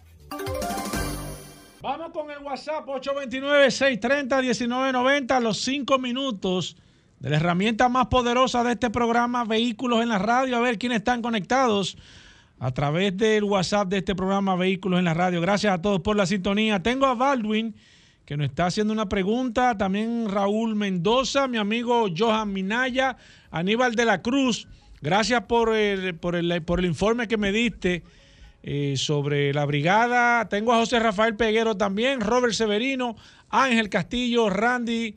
WhatsApp 2.50 2.86
829-630-1990, 2.88 5.40
los 5.40 5.62
cinco 5.62 6.00
minutos 6.00 6.76
de 7.20 7.30
la 7.30 7.36
herramienta 7.36 7.90
más 7.90 8.08
poderosa 8.08 8.64
de 8.64 8.72
este 8.72 8.90
programa, 8.90 9.46
Vehículos 9.46 10.02
en 10.02 10.10
la 10.10 10.18
Radio. 10.18 10.58
A 10.58 10.60
ver 10.60 10.80
quiénes 10.80 10.98
están 10.98 11.22
conectados 11.22 11.96
a 12.58 12.72
través 12.72 13.16
del 13.16 13.44
WhatsApp 13.44 13.90
de 13.90 14.00
este 14.00 14.16
programa, 14.16 14.56
Vehículos 14.56 14.98
en 14.98 15.06
la 15.06 15.14
Radio. 15.14 15.42
Gracias 15.42 15.72
a 15.72 15.80
todos 15.80 16.02
por 16.02 16.16
la 16.16 16.26
sintonía. 16.26 16.82
Tengo 16.82 17.06
a 17.06 17.14
Baldwin 17.14 17.76
que 18.26 18.36
nos 18.36 18.48
está 18.48 18.66
haciendo 18.66 18.94
una 18.94 19.08
pregunta. 19.08 19.78
También 19.78 20.28
Raúl 20.28 20.76
Mendoza, 20.76 21.48
mi 21.48 21.60
amigo 21.60 22.08
Johan 22.18 22.52
Minaya, 22.52 23.16
Aníbal 23.52 23.94
de 23.94 24.06
la 24.06 24.24
Cruz. 24.24 24.68
Gracias 25.02 25.44
por 25.44 25.76
el, 25.76 26.16
por 26.16 26.36
el, 26.36 26.64
por 26.64 26.80
el 26.80 26.86
informe 26.86 27.28
que 27.28 27.38
me 27.38 27.52
diste 27.52 28.02
eh, 28.62 28.96
sobre 28.98 29.54
la 29.54 29.66
brigada. 29.66 30.50
Tengo 30.50 30.74
a 30.74 30.78
José 30.78 31.00
Rafael 31.00 31.36
Peguero 31.36 31.78
también, 31.78 32.20
Robert 32.20 32.54
Severino, 32.54 33.16
Ángel 33.50 33.90
Castillo, 33.90 34.50
Randy, 34.50 35.16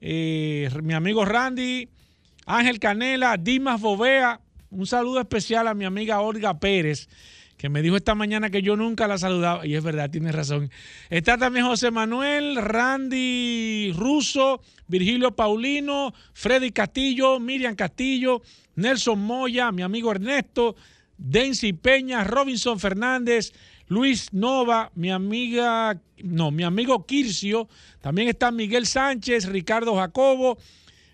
eh, 0.00 0.68
mi 0.82 0.94
amigo 0.94 1.24
Randy, 1.24 1.88
Ángel 2.46 2.80
Canela, 2.80 3.36
Dimas 3.36 3.80
Bovea. 3.80 4.40
Un 4.70 4.86
saludo 4.86 5.20
especial 5.20 5.68
a 5.68 5.74
mi 5.74 5.84
amiga 5.84 6.20
Olga 6.20 6.58
Pérez, 6.58 7.08
que 7.56 7.68
me 7.68 7.82
dijo 7.82 7.96
esta 7.96 8.14
mañana 8.14 8.50
que 8.50 8.62
yo 8.62 8.74
nunca 8.74 9.06
la 9.06 9.18
saludaba. 9.18 9.64
Y 9.66 9.76
es 9.76 9.84
verdad, 9.84 10.10
tiene 10.10 10.32
razón. 10.32 10.70
Está 11.08 11.38
también 11.38 11.66
José 11.66 11.90
Manuel, 11.90 12.56
Randy 12.56 13.92
Russo, 13.94 14.60
Virgilio 14.88 15.36
Paulino, 15.36 16.12
Freddy 16.32 16.72
Castillo, 16.72 17.38
Miriam 17.38 17.76
Castillo, 17.76 18.42
Nelson 18.74 19.20
Moya, 19.20 19.70
mi 19.70 19.82
amigo 19.82 20.10
Ernesto, 20.10 20.74
Dency 21.24 21.72
Peña, 21.72 22.24
Robinson 22.24 22.80
Fernández, 22.80 23.52
Luis 23.86 24.32
Nova, 24.32 24.90
mi 24.96 25.10
amiga, 25.10 26.00
no, 26.18 26.50
mi 26.50 26.64
amigo 26.64 27.06
Kircio, 27.06 27.68
también 28.00 28.28
está 28.28 28.50
Miguel 28.50 28.86
Sánchez, 28.86 29.46
Ricardo 29.46 29.94
Jacobo, 29.94 30.58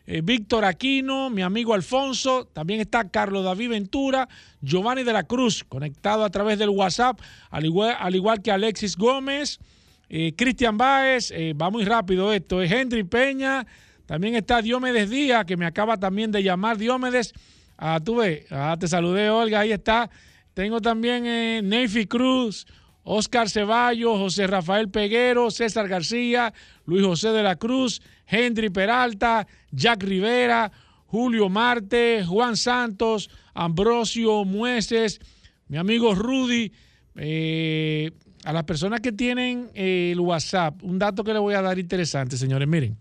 eh, 0.07 0.23
Víctor 0.25 0.65
Aquino, 0.65 1.29
mi 1.29 1.43
amigo 1.43 1.75
Alfonso, 1.75 2.47
también 2.47 2.81
está 2.81 3.11
Carlos 3.11 3.45
David 3.45 3.69
Ventura, 3.69 4.29
Giovanni 4.63 5.03
de 5.03 5.13
la 5.13 5.25
Cruz, 5.25 5.63
conectado 5.69 6.25
a 6.25 6.31
través 6.31 6.59
del 6.59 6.71
WhatsApp, 6.71 7.21
al 7.51 7.67
igual, 7.67 7.95
al 7.99 8.15
igual 8.15 8.41
que 8.41 8.51
Alexis 8.51 8.97
Gómez, 8.97 9.61
eh, 10.09 10.33
Cristian 10.35 10.79
Báez, 10.79 11.31
eh, 11.33 11.53
va 11.53 11.69
muy 11.69 11.85
rápido 11.85 12.33
esto, 12.33 12.63
es 12.63 12.73
Henry 12.73 13.05
Peña, 13.05 13.67
también 14.07 14.37
está 14.37 14.63
Diomedes 14.63 15.11
Díaz, 15.11 15.45
que 15.45 15.59
me 15.59 15.67
acaba 15.67 15.99
también 15.99 16.33
de 16.33 16.43
llamar 16.43 16.79
Diomedes. 16.79 17.35
Ah, 17.79 18.01
tú 18.05 18.17
ves. 18.17 18.45
Ah, 18.51 18.77
te 18.79 18.89
saludé, 18.89 19.31
Olga. 19.31 19.61
Ahí 19.61 19.73
está. 19.73 20.11
Tengo 20.53 20.81
también 20.81 21.25
eh, 21.25 21.61
Neyfi 21.63 22.07
Cruz, 22.07 22.67
Oscar 23.05 23.49
Ceballos, 23.49 24.19
José 24.19 24.49
Rafael 24.49 24.91
Peguero, 24.91 25.53
César 25.53 25.87
García, 25.87 26.53
Luis 26.85 27.07
José 27.07 27.29
de 27.29 27.45
la 27.45 27.55
Cruz, 27.55 28.03
Henry 28.27 28.69
Peralta, 28.69 29.47
Jack 29.71 30.03
Rivera, 30.03 30.73
Julio 31.07 31.49
Marte, 31.49 32.25
Juan 32.27 32.57
Santos, 32.57 33.31
Ambrosio 33.55 34.45
Mueces, 34.45 35.21
mi 35.69 35.79
amigo 35.79 36.15
Rudy. 36.15 36.73
Eh, 37.15 38.11
a 38.45 38.53
las 38.53 38.65
personas 38.65 39.01
que 39.01 39.13
tienen 39.13 39.71
eh, 39.75 40.11
el 40.13 40.21
WhatsApp, 40.21 40.83
un 40.83 40.99
dato 40.99 41.23
que 41.23 41.33
les 41.33 41.41
voy 41.41 41.55
a 41.55 41.63
dar 41.63 41.79
interesante, 41.79 42.37
señores. 42.37 42.67
Miren, 42.67 42.97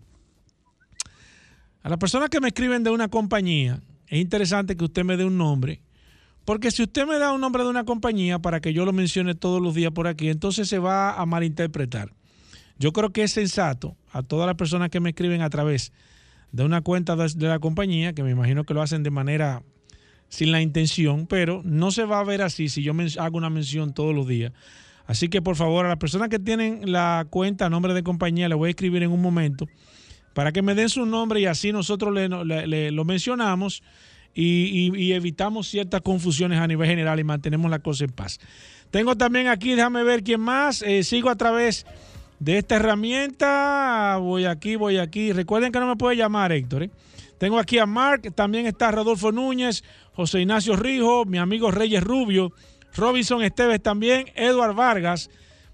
a 1.82 1.88
las 1.88 1.98
personas 1.98 2.28
que 2.28 2.40
me 2.40 2.48
escriben 2.48 2.84
de 2.84 2.90
una 2.90 3.08
compañía, 3.08 3.80
es 4.08 4.20
interesante 4.20 4.76
que 4.76 4.84
usted 4.84 5.04
me 5.04 5.16
dé 5.16 5.24
un 5.24 5.36
nombre, 5.36 5.82
porque 6.44 6.70
si 6.70 6.82
usted 6.82 7.06
me 7.06 7.18
da 7.18 7.32
un 7.32 7.40
nombre 7.40 7.62
de 7.62 7.68
una 7.68 7.84
compañía 7.84 8.38
para 8.38 8.60
que 8.60 8.72
yo 8.72 8.84
lo 8.86 8.92
mencione 8.92 9.34
todos 9.34 9.60
los 9.60 9.74
días 9.74 9.92
por 9.92 10.06
aquí, 10.06 10.28
entonces 10.28 10.68
se 10.68 10.78
va 10.78 11.12
a 11.12 11.26
malinterpretar. 11.26 12.12
Yo 12.78 12.92
creo 12.92 13.10
que 13.10 13.22
es 13.24 13.32
sensato 13.32 13.96
a 14.12 14.22
todas 14.22 14.46
las 14.46 14.56
personas 14.56 14.88
que 14.88 15.00
me 15.00 15.10
escriben 15.10 15.42
a 15.42 15.50
través 15.50 15.92
de 16.52 16.64
una 16.64 16.80
cuenta 16.80 17.16
de 17.16 17.48
la 17.48 17.58
compañía, 17.58 18.14
que 18.14 18.22
me 18.22 18.30
imagino 18.30 18.64
que 18.64 18.72
lo 18.72 18.80
hacen 18.80 19.02
de 19.02 19.10
manera 19.10 19.62
sin 20.30 20.52
la 20.52 20.62
intención, 20.62 21.26
pero 21.26 21.60
no 21.64 21.90
se 21.90 22.04
va 22.04 22.20
a 22.20 22.24
ver 22.24 22.40
así 22.40 22.68
si 22.68 22.82
yo 22.82 22.94
hago 23.18 23.36
una 23.36 23.50
mención 23.50 23.92
todos 23.92 24.14
los 24.14 24.26
días. 24.26 24.52
Así 25.06 25.28
que 25.28 25.42
por 25.42 25.56
favor, 25.56 25.86
a 25.86 25.88
las 25.88 25.98
personas 25.98 26.28
que 26.28 26.38
tienen 26.38 26.92
la 26.92 27.26
cuenta 27.28 27.66
a 27.66 27.70
nombre 27.70 27.94
de 27.94 28.02
compañía, 28.02 28.48
le 28.48 28.54
voy 28.54 28.68
a 28.68 28.70
escribir 28.70 29.02
en 29.02 29.10
un 29.10 29.20
momento 29.20 29.66
para 30.38 30.52
que 30.52 30.62
me 30.62 30.76
den 30.76 30.88
su 30.88 31.04
nombre 31.04 31.40
y 31.40 31.46
así 31.46 31.72
nosotros 31.72 32.14
le, 32.14 32.92
lo 32.92 33.04
mencionamos 33.04 33.82
y, 34.32 35.10
evitamos 35.12 35.66
ciertas 35.66 36.00
confusiones 36.00 36.60
a 36.60 36.68
nivel 36.68 36.88
general 36.88 37.18
y 37.18 37.24
mantenemos 37.24 37.68
la 37.68 37.80
cosa 37.80 38.04
en 38.04 38.12
paz. 38.12 38.38
Tengo 38.92 39.16
también 39.16 39.48
aquí, 39.48 39.74
déjame 39.74 40.04
ver 40.04 40.22
quién 40.22 40.40
más. 40.40 40.82
eh, 40.82 41.02
sigo 41.02 41.28
a 41.28 41.34
través 41.34 41.86
de 42.38 42.58
esta 42.58 42.76
herramienta. 42.76 44.16
Voy 44.20 44.44
aquí, 44.44 44.76
voy 44.76 44.98
aquí. 44.98 45.32
Recuerden 45.32 45.72
que 45.72 45.80
no 45.80 45.88
me 45.88 45.96
puede 45.96 46.14
llamar, 46.14 46.52
Héctor. 46.52 46.84
¿eh? 46.84 46.90
Tengo 47.38 47.58
aquí 47.58 47.80
a 47.80 47.86
Mark, 47.86 48.32
también 48.36 48.66
está 48.66 48.92
Rodolfo 48.92 49.32
Núñez, 49.32 49.82
José 50.12 50.42
Ignacio 50.42 50.76
Rijo, 50.76 51.24
mi 51.24 51.38
amigo 51.38 51.72
Reyes 51.72 52.04
Rubio, 52.04 52.52
Robinson 52.94 53.42
Esteves 53.42 53.82
también, 53.82 54.26
Eduard 54.36 54.76
Vargas, 54.76 55.30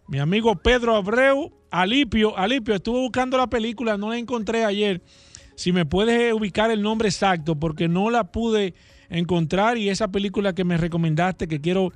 mi 0.09 0.21
amigo 0.21 0.57
Pedro 0.57 0.97
Abreu, 0.97 1.53
Alipio. 1.75 2.39
Alipio, 2.39 2.77
estuve 2.77 3.01
buscando 3.01 3.37
la 3.37 3.49
película, 3.49 3.99
no 3.99 4.11
la 4.11 4.19
encontré 4.19 4.65
ayer. 4.65 5.03
Si 5.57 5.73
me 5.73 5.85
puedes 5.85 6.33
ubicar 6.33 6.71
el 6.71 6.83
nombre 6.83 7.09
exacto, 7.09 7.57
porque 7.57 7.89
no 7.89 8.11
la 8.11 8.31
pude 8.31 8.75
encontrar 9.11 9.77
y 9.77 9.89
esa 9.89 10.09
película 10.09 10.53
que 10.55 10.63
me 10.63 10.77
recomendaste, 10.77 11.49
que 11.49 11.61
quiero 11.61 11.93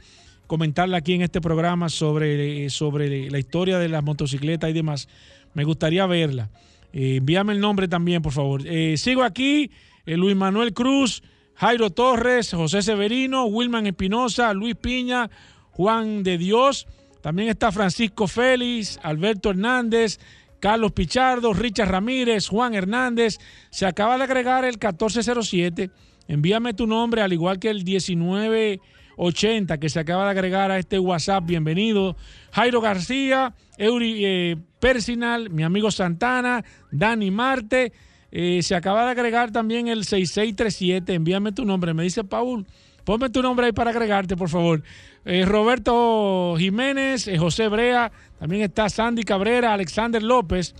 comentarla 0.48 0.98
aquí 0.98 1.14
en 1.14 1.22
este 1.22 1.40
programa 1.40 1.88
sobre, 1.88 2.68
sobre 2.70 3.30
la 3.30 3.38
historia 3.38 3.78
de 3.78 3.88
las 3.88 4.02
motocicletas 4.02 4.68
y 4.68 4.72
demás, 4.72 5.08
me 5.54 5.62
gustaría 5.62 6.06
verla. 6.06 6.50
Eh, 6.92 7.16
envíame 7.16 7.52
el 7.52 7.60
nombre 7.60 7.86
también, 7.86 8.20
por 8.20 8.32
favor. 8.32 8.62
Eh, 8.66 8.96
sigo 8.96 9.22
aquí, 9.22 9.70
eh, 10.06 10.16
Luis 10.16 10.34
Manuel 10.34 10.72
Cruz, 10.72 11.22
Jairo 11.54 11.90
Torres, 11.90 12.52
José 12.52 12.82
Severino, 12.82 13.44
Wilman 13.44 13.86
Espinosa, 13.86 14.52
Luis 14.54 14.74
Piña, 14.74 15.30
Juan 15.70 16.24
de 16.24 16.36
Dios. 16.36 16.88
También 17.20 17.48
está 17.48 17.72
Francisco 17.72 18.26
Félix, 18.26 18.98
Alberto 19.02 19.50
Hernández, 19.50 20.18
Carlos 20.60 20.92
Pichardo, 20.92 21.52
Richard 21.52 21.90
Ramírez, 21.90 22.48
Juan 22.48 22.74
Hernández. 22.74 23.38
Se 23.70 23.86
acaba 23.86 24.16
de 24.18 24.24
agregar 24.24 24.64
el 24.64 24.74
1407. 24.74 25.90
Envíame 26.28 26.74
tu 26.74 26.86
nombre, 26.86 27.22
al 27.22 27.32
igual 27.32 27.58
que 27.58 27.70
el 27.70 27.84
1980 27.84 29.78
que 29.78 29.88
se 29.88 30.00
acaba 30.00 30.24
de 30.24 30.30
agregar 30.30 30.70
a 30.70 30.78
este 30.78 30.98
WhatsApp. 30.98 31.44
Bienvenido. 31.46 32.16
Jairo 32.52 32.80
García, 32.80 33.54
Eury 33.76 34.24
eh, 34.24 34.56
Persinal, 34.78 35.50
mi 35.50 35.62
amigo 35.62 35.90
Santana, 35.90 36.64
Dani 36.90 37.30
Marte. 37.30 37.92
Eh, 38.30 38.62
se 38.62 38.74
acaba 38.74 39.04
de 39.06 39.12
agregar 39.12 39.50
también 39.50 39.88
el 39.88 40.04
6637. 40.04 41.14
Envíame 41.14 41.52
tu 41.52 41.64
nombre. 41.64 41.94
Me 41.94 42.02
dice 42.02 42.24
Paul. 42.24 42.66
Ponme 43.04 43.30
tu 43.30 43.40
nombre 43.40 43.64
ahí 43.64 43.72
para 43.72 43.88
agregarte, 43.88 44.36
por 44.36 44.50
favor. 44.50 44.82
Eh, 45.30 45.44
Roberto 45.44 46.54
Jiménez, 46.56 47.28
eh, 47.28 47.36
José 47.36 47.68
Brea, 47.68 48.10
también 48.38 48.62
está 48.62 48.88
Sandy 48.88 49.24
Cabrera, 49.24 49.74
Alexander 49.74 50.22
López. 50.22 50.74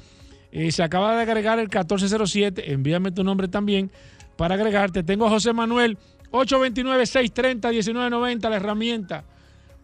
Eh, 0.52 0.72
se 0.72 0.82
acaba 0.82 1.14
de 1.14 1.20
agregar 1.20 1.58
el 1.58 1.66
1407. 1.66 2.72
Envíame 2.72 3.10
tu 3.10 3.22
nombre 3.22 3.48
también 3.48 3.90
para 4.38 4.54
agregarte. 4.54 5.02
Tengo 5.02 5.26
a 5.26 5.28
José 5.28 5.52
Manuel, 5.52 5.98
829-630-1990, 6.30 8.48
la 8.48 8.56
herramienta 8.56 9.24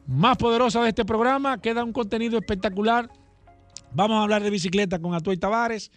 más 0.06 0.38
poderosa 0.38 0.82
de 0.82 0.88
este 0.88 1.04
programa. 1.04 1.60
Queda 1.60 1.84
un 1.84 1.92
contenido 1.92 2.38
espectacular. 2.38 3.10
Vamos 3.92 4.18
a 4.18 4.22
hablar 4.22 4.42
de 4.42 4.48
bicicleta 4.48 4.98
con 4.98 5.12
Atuay 5.12 5.36
Tavares. 5.36 5.92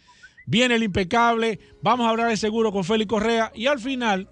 Viene 0.45 0.75
el 0.75 0.83
impecable. 0.83 1.57
Vamos 1.81 2.05
a 2.05 2.09
hablar 2.09 2.27
de 2.27 2.35
seguro 2.35 2.73
con 2.73 2.83
Félix 2.83 3.07
Correa. 3.07 3.49
Y 3.55 3.67
al 3.67 3.79
final, 3.79 4.27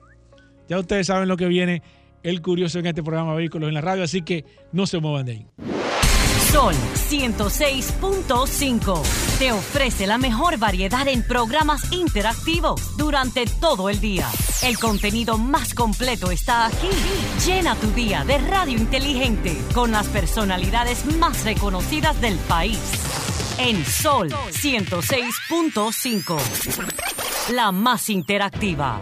ya 0.68 0.78
ustedes 0.78 1.08
saben 1.08 1.30
lo 1.30 1.38
que 1.38 1.48
viene 1.48 1.82
el 2.26 2.42
curioso 2.42 2.80
en 2.80 2.88
este 2.88 3.04
programa 3.04 3.36
Vehículos 3.36 3.68
en 3.68 3.76
la 3.76 3.82
Radio. 3.82 4.04
Así 4.04 4.24
que 4.24 4.46
no 4.72 4.88
se 4.88 5.00
muevan 5.00 5.26
de 5.26 5.32
ahí. 5.32 5.46
Sol 6.52 6.74
106.5 7.10 9.02
te 9.40 9.52
ofrece 9.52 10.08
la 10.08 10.18
mejor 10.18 10.58
variedad 10.58 11.06
en 11.08 11.22
programas 11.22 11.92
interactivos 11.92 12.98
durante 12.98 13.46
todo 13.46 13.90
el 13.90 14.00
día. 14.00 14.28
El 14.64 14.80
contenido 14.80 15.38
más 15.38 15.74
completo 15.74 16.32
está 16.32 16.68
aquí. 16.68 16.88
Llena 17.46 17.76
tu 17.76 17.92
día 17.92 18.24
de 18.26 18.38
radio 18.38 18.78
inteligente 18.78 19.58
con 19.74 19.92
las 19.92 20.08
personalidades 20.08 21.06
más 21.18 21.44
reconocidas 21.44 22.22
del 22.22 22.38
país. 22.40 22.80
En 23.60 23.86
Sol 23.86 24.30
106.5, 24.30 26.38
la 27.54 27.72
más 27.72 28.10
interactiva. 28.10 29.02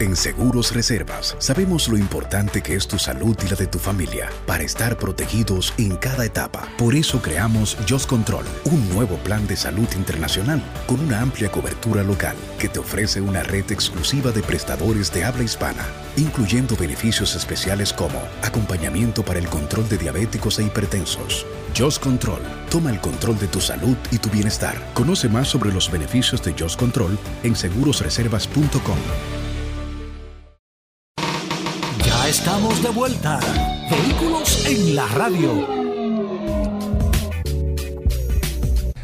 En 0.00 0.16
Seguros 0.16 0.74
Reservas 0.74 1.36
sabemos 1.40 1.86
lo 1.90 1.98
importante 1.98 2.62
que 2.62 2.74
es 2.74 2.88
tu 2.88 2.98
salud 2.98 3.36
y 3.44 3.50
la 3.50 3.54
de 3.54 3.66
tu 3.66 3.78
familia 3.78 4.30
para 4.46 4.62
estar 4.62 4.96
protegidos 4.96 5.74
en 5.76 5.96
cada 5.96 6.24
etapa. 6.24 6.66
Por 6.78 6.94
eso 6.94 7.20
creamos 7.20 7.76
Just 7.86 8.08
Control, 8.08 8.46
un 8.64 8.88
nuevo 8.88 9.18
plan 9.18 9.46
de 9.46 9.56
salud 9.56 9.86
internacional 9.94 10.62
con 10.86 11.00
una 11.00 11.20
amplia 11.20 11.52
cobertura 11.52 12.02
local 12.02 12.34
que 12.58 12.70
te 12.70 12.78
ofrece 12.78 13.20
una 13.20 13.42
red 13.42 13.70
exclusiva 13.70 14.32
de 14.32 14.42
prestadores 14.42 15.12
de 15.12 15.24
habla 15.24 15.42
hispana, 15.42 15.86
incluyendo 16.16 16.76
beneficios 16.76 17.36
especiales 17.36 17.92
como 17.92 18.22
acompañamiento 18.42 19.22
para 19.22 19.38
el 19.38 19.48
control 19.48 19.86
de 19.90 19.98
diabéticos 19.98 20.60
e 20.60 20.62
hipertensos. 20.62 21.44
Just 21.76 22.02
Control, 22.02 22.40
toma 22.70 22.90
el 22.90 23.02
control 23.02 23.38
de 23.38 23.48
tu 23.48 23.60
salud 23.60 23.98
y 24.10 24.16
tu 24.16 24.30
bienestar. 24.30 24.76
Conoce 24.94 25.28
más 25.28 25.48
sobre 25.48 25.74
los 25.74 25.90
beneficios 25.92 26.42
de 26.42 26.54
Just 26.58 26.80
Control 26.80 27.18
en 27.42 27.54
segurosreservas.com. 27.54 29.39
estamos 32.40 32.82
de 32.82 32.88
vuelta. 32.88 33.38
Vehículos 33.90 34.64
en 34.64 34.96
la 34.96 35.06
radio. 35.08 35.68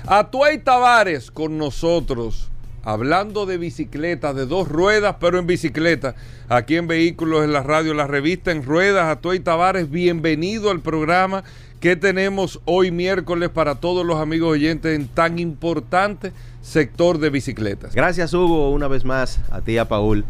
Atuay 0.06 0.56
Tavares 0.60 1.30
con 1.30 1.58
nosotros, 1.58 2.48
hablando 2.82 3.44
de 3.44 3.58
bicicleta, 3.58 4.32
de 4.32 4.46
dos 4.46 4.68
ruedas, 4.68 5.16
pero 5.20 5.38
en 5.38 5.46
bicicleta. 5.46 6.14
Aquí 6.48 6.76
en 6.76 6.86
Vehículos 6.86 7.44
en 7.44 7.52
la 7.52 7.62
Radio, 7.62 7.92
la 7.92 8.06
revista 8.06 8.52
en 8.52 8.64
ruedas. 8.64 9.04
Atuay 9.04 9.40
Tavares, 9.40 9.90
bienvenido 9.90 10.70
al 10.70 10.80
programa 10.80 11.44
que 11.78 11.94
tenemos 11.94 12.62
hoy 12.64 12.90
miércoles 12.90 13.50
para 13.50 13.74
todos 13.74 14.06
los 14.06 14.18
amigos 14.18 14.52
oyentes 14.52 14.98
en 14.98 15.08
tan 15.08 15.38
importante 15.38 16.32
sector 16.62 17.18
de 17.18 17.28
bicicletas. 17.28 17.94
Gracias 17.94 18.32
Hugo, 18.32 18.70
una 18.70 18.88
vez 18.88 19.04
más, 19.04 19.40
a 19.50 19.60
ti 19.60 19.76
a 19.76 19.86
Paul, 19.86 20.24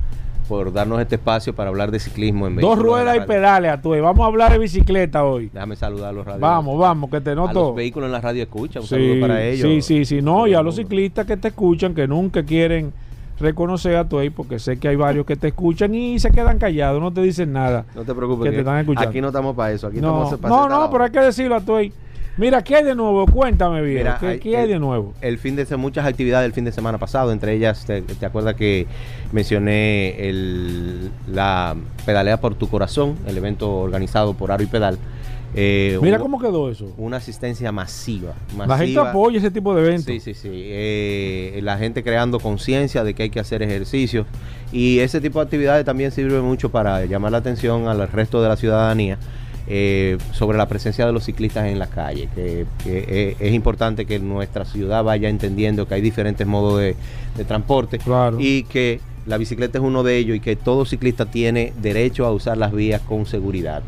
por 0.47 0.72
darnos 0.72 1.01
este 1.01 1.16
espacio 1.16 1.55
para 1.55 1.68
hablar 1.70 1.90
de 1.90 1.99
ciclismo 1.99 2.47
en 2.47 2.57
Dos 2.57 2.72
en 2.72 2.78
la 2.78 2.82
ruedas 2.82 3.16
y 3.16 3.20
pedales, 3.20 3.70
Atuay. 3.72 4.01
Vamos 4.01 4.24
a 4.24 4.26
hablar 4.26 4.53
de 4.53 4.59
bicicleta 4.59 5.24
hoy. 5.24 5.51
Déjame 5.53 5.76
saludar 5.76 6.11
a 6.11 6.12
los 6.12 6.24
radios. 6.24 6.40
Vamos, 6.40 6.78
vamos, 6.78 7.11
que 7.11 7.20
te 7.20 7.30
A 7.30 7.34
noto. 7.34 7.61
los 7.68 7.74
vehículos 7.76 8.07
en 8.07 8.12
la 8.12 8.20
radio 8.20 8.42
escucha, 8.42 8.80
un 8.80 8.86
Sí, 8.86 8.94
saludo 8.94 9.20
para 9.20 9.42
ellos. 9.44 9.68
Sí, 9.68 9.82
sí, 9.82 10.05
sí, 10.05 10.22
no, 10.22 10.47
y 10.47 10.55
a 10.55 10.62
los 10.62 10.76
ciclistas 10.76 11.26
que 11.26 11.36
te 11.36 11.49
escuchan, 11.49 11.94
que 11.94 12.07
nunca 12.07 12.42
quieren 12.44 12.92
reconocer 13.38 13.97
a 13.97 14.09
tu 14.09 14.18
ahí, 14.18 14.30
porque 14.30 14.59
sé 14.59 14.78
que 14.78 14.88
hay 14.88 14.97
varios 14.97 15.26
que 15.26 15.36
te 15.36 15.49
escuchan 15.49 15.94
y 15.94 16.18
se 16.18 16.30
quedan 16.30 16.59
callados, 16.59 17.01
no 17.03 17.12
te 17.12 17.20
dicen 17.20 17.53
nada. 17.53 17.84
No 17.94 18.03
te 18.05 18.14
preocupes, 18.14 18.44
que 18.44 18.53
te 18.53 18.59
están 18.61 18.78
escuchando. 18.78 19.09
aquí 19.11 19.20
no 19.20 19.26
estamos 19.28 19.55
para 19.55 19.72
eso, 19.72 19.86
aquí 19.88 20.01
No, 20.01 20.24
estamos 20.24 20.40
para 20.40 20.55
no, 20.55 20.68
no, 20.68 20.90
pero 20.90 21.05
hay 21.05 21.11
que 21.11 21.20
decirlo 21.20 21.57
a 21.57 21.61
tu 21.61 21.74
ahí. 21.76 21.92
Mira, 22.37 22.62
¿qué 22.62 22.76
hay 22.76 22.84
de 22.84 22.95
nuevo? 22.95 23.26
Cuéntame 23.26 23.80
bien. 23.82 23.99
Mira, 23.99 24.18
¿Qué, 24.20 24.26
hay- 24.26 24.39
qué 24.41 24.57
hay 24.59 24.68
de 24.68 24.78
nuevo? 24.78 25.14
El 25.22 25.39
fin 25.39 25.57
de 25.57 25.64
muchas 25.76 26.05
actividades 26.07 26.47
el 26.47 26.53
fin 26.53 26.64
de 26.64 26.72
semana 26.72 26.99
pasado, 26.99 27.32
entre 27.32 27.55
ellas, 27.55 27.84
te, 27.87 28.03
te 28.03 28.26
acuerdas 28.26 28.55
que 28.57 28.87
mencioné 29.32 30.28
el, 30.28 31.11
la 31.32 31.74
pedalea 32.05 32.39
por 32.41 32.55
tu 32.55 32.68
corazón, 32.68 33.16
el 33.26 33.37
evento 33.39 33.74
organizado 33.78 34.34
por 34.34 34.53
Aro 34.53 34.62
y 34.62 34.66
Pedal. 34.66 34.99
Eh, 35.55 35.99
Mira 36.03 36.18
cómo 36.18 36.39
quedó 36.39 36.70
eso. 36.70 36.93
Una 36.99 37.16
asistencia 37.16 37.72
masiva. 37.72 38.34
La 38.59 38.64
gente 38.76 38.95
masiva. 38.95 39.11
apoya 39.11 39.39
ese 39.39 39.51
tipo 39.51 39.74
de 39.74 39.82
eventos. 39.87 40.05
Sí, 40.05 40.20
sí, 40.20 40.34
sí. 40.34 40.51
Eh, 40.53 41.61
la 41.62 41.78
gente 41.78 42.03
creando 42.03 42.39
conciencia 42.41 43.05
de 43.05 43.14
que 43.14 43.22
hay 43.22 43.30
que 43.30 43.41
hacer 43.41 43.62
ejercicio. 43.62 44.26
Y 44.72 44.99
ese 44.99 45.20
tipo 45.22 45.39
de 45.39 45.45
actividades 45.45 45.87
también 45.87 46.11
sirve 46.11 46.43
mucho 46.43 46.70
para 46.70 47.07
llamar 47.07 47.32
la 47.32 47.39
atención 47.39 47.89
al 47.89 48.07
resto 48.09 48.43
de 48.43 48.49
la 48.51 48.57
ciudadanía 48.57 49.16
eh, 49.68 50.18
sobre 50.32 50.58
la 50.58 50.68
presencia 50.68 51.06
de 51.06 51.12
los 51.12 51.24
ciclistas 51.24 51.66
en 51.66 51.78
la 51.78 51.88
calle. 51.88 52.28
Que, 52.34 52.66
que, 52.84 53.04
eh, 53.08 53.36
es 53.40 53.52
importante 53.54 54.06
que 54.06 54.18
nuestra 54.18 54.64
ciudad 54.64 55.02
vaya 55.04 55.28
entendiendo 55.28 55.86
que 55.88 55.94
hay 55.94 56.00
diferentes 56.00 56.46
modos 56.46 56.80
de, 56.80 56.94
de 57.36 57.44
transporte 57.44 57.98
Claro. 57.98 58.38
y 58.40 58.62
que 58.64 59.00
la 59.26 59.38
bicicleta 59.38 59.78
es 59.78 59.84
uno 59.84 60.02
de 60.02 60.16
ellos 60.18 60.36
y 60.36 60.40
que 60.40 60.54
todo 60.56 60.84
ciclista 60.84 61.26
tiene 61.26 61.72
derecho 61.82 62.26
a 62.26 62.32
usar 62.32 62.56
las 62.58 62.72
vías 62.72 63.00
con 63.00 63.26
seguridad. 63.26 63.82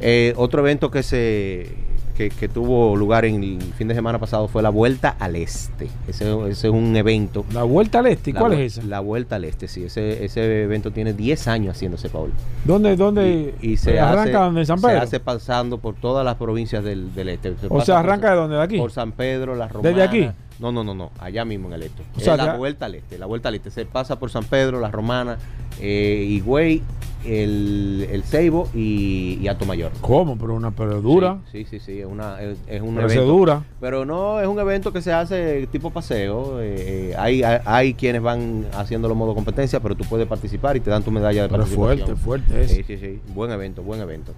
Eh, 0.00 0.34
otro 0.36 0.60
evento 0.62 0.90
que 0.90 1.02
se 1.02 1.68
que, 2.16 2.30
que 2.30 2.48
tuvo 2.48 2.94
lugar 2.96 3.24
en 3.24 3.42
el 3.42 3.60
fin 3.76 3.88
de 3.88 3.94
semana 3.94 4.18
pasado 4.18 4.46
fue 4.48 4.62
la 4.62 4.70
Vuelta 4.70 5.16
al 5.18 5.36
Este. 5.36 5.88
Ese, 6.08 6.30
ese 6.48 6.68
es 6.68 6.72
un 6.72 6.94
evento. 6.96 7.44
La 7.52 7.64
Vuelta 7.64 7.98
al 7.98 8.06
Este, 8.06 8.32
¿cuál 8.32 8.52
es 8.54 8.78
esa? 8.78 8.86
La 8.86 9.00
Vuelta 9.00 9.36
al 9.36 9.44
Este, 9.44 9.66
sí. 9.68 9.84
Ese, 9.84 10.24
ese 10.24 10.62
evento 10.62 10.90
tiene 10.92 11.12
10 11.12 11.48
años 11.48 11.76
haciéndose, 11.76 12.08
Paul. 12.08 12.30
¿Dónde, 12.64 12.96
dónde 12.96 13.54
Y, 13.60 13.72
y 13.72 13.76
se 13.76 13.98
arranca? 13.98 14.22
hace, 14.22 14.32
¿Dónde? 14.32 14.60
¿En 14.60 14.66
San 14.66 14.78
se 14.78 14.86
Pedro? 14.86 15.00
hace 15.02 15.20
pasando 15.20 15.78
por 15.78 15.94
todas 15.96 16.24
las 16.24 16.36
provincias 16.36 16.84
del, 16.84 17.14
del 17.14 17.28
este. 17.30 17.54
Se 17.60 17.66
o 17.68 17.80
sea, 17.80 17.96
por- 17.96 18.04
arranca 18.06 18.30
de 18.30 18.36
dónde? 18.36 18.56
¿De 18.56 18.62
aquí? 18.62 18.78
Por 18.78 18.92
San 18.92 19.12
Pedro, 19.12 19.54
la 19.56 19.68
Romana. 19.68 19.88
¿Desde 19.90 20.02
aquí? 20.02 20.30
No, 20.60 20.70
no, 20.70 20.84
no, 20.84 20.94
no, 20.94 21.10
allá 21.18 21.44
mismo 21.44 21.66
en 21.66 21.74
el 21.74 21.82
este. 21.82 22.02
O 22.14 22.18
Es 22.18 22.24
sea, 22.24 22.36
la 22.36 22.44
ya- 22.46 22.56
vuelta 22.56 22.86
al 22.86 22.94
este, 22.94 23.18
la 23.18 23.26
vuelta 23.26 23.48
al 23.48 23.56
este. 23.56 23.72
Se 23.72 23.86
pasa 23.86 24.20
por 24.20 24.30
San 24.30 24.44
Pedro, 24.44 24.78
La 24.78 24.90
Romana, 24.92 25.36
eh, 25.80 26.24
Higüey, 26.28 26.80
el, 27.26 28.06
el 28.10 28.22
Ceibo 28.24 28.68
y, 28.74 29.38
y 29.40 29.48
Alto 29.48 29.64
Mayor. 29.64 29.92
¿Cómo? 30.00 30.36
Pero 30.36 30.54
una 30.54 30.70
pero 30.70 31.00
dura. 31.00 31.38
Sí, 31.52 31.64
sí, 31.68 31.80
sí, 31.80 32.00
es, 32.00 32.06
una, 32.06 32.40
es, 32.42 32.58
es 32.66 32.82
un 32.82 32.94
Pero 32.94 33.06
evento. 33.10 33.24
dura. 33.26 33.62
Pero 33.80 34.04
no 34.04 34.40
es 34.40 34.46
un 34.46 34.58
evento 34.58 34.92
que 34.92 35.00
se 35.02 35.12
hace 35.12 35.66
tipo 35.68 35.90
paseo. 35.90 36.58
eh, 36.60 37.14
hay, 37.18 37.42
hay, 37.42 37.58
hay 37.64 37.94
quienes 37.94 38.22
van 38.22 38.66
haciéndolo 38.74 39.14
modo 39.14 39.34
competencia, 39.34 39.80
pero 39.80 39.94
tú 39.94 40.04
puedes 40.04 40.26
participar 40.26 40.76
y 40.76 40.80
te 40.80 40.90
dan 40.90 41.02
tu 41.02 41.10
medalla 41.10 41.42
de 41.42 41.48
Pero 41.48 41.60
participación. 41.62 42.06
fuerte, 42.18 42.50
fuerte 42.50 42.62
ese. 42.64 42.74
Sí, 42.76 42.84
sí, 42.86 42.98
sí. 42.98 43.20
Buen 43.34 43.50
evento, 43.50 43.82
buen 43.82 44.00
evento. 44.00 44.32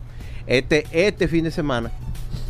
Este, 0.47 0.85
este 0.93 1.29
fin 1.29 1.45
de 1.45 1.51
semana 1.51 1.91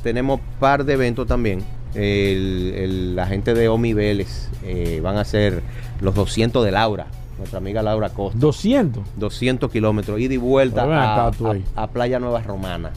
tenemos 0.03 0.41
par 0.61 0.85
de 0.85 0.93
eventos 0.95 1.27
también. 1.27 1.63
El, 1.95 2.73
el- 2.77 3.17
la 3.17 3.27
gente 3.27 3.55
de 3.55 3.69
Omi 3.69 3.95
Vélez 3.95 4.51
eh, 4.65 5.01
van 5.03 5.17
a 5.17 5.23
hacer 5.23 5.63
los 6.03 6.15
200 6.15 6.63
de 6.63 6.71
Laura, 6.71 7.07
nuestra 7.39 7.59
amiga 7.59 7.83
Laura 7.83 8.09
Costa. 8.11 8.39
200. 8.39 9.03
200 9.17 9.71
kilómetros, 9.71 10.19
ida 10.21 10.35
y 10.35 10.39
vuelta 10.39 10.83
a, 10.85 11.27
acá 11.29 11.37
tú 11.37 11.49
ahí. 11.49 11.65
a- 11.75 11.83
a 11.85 11.87
Playa 11.89 12.19
Nueva 12.19 12.41
Romana. 12.43 12.91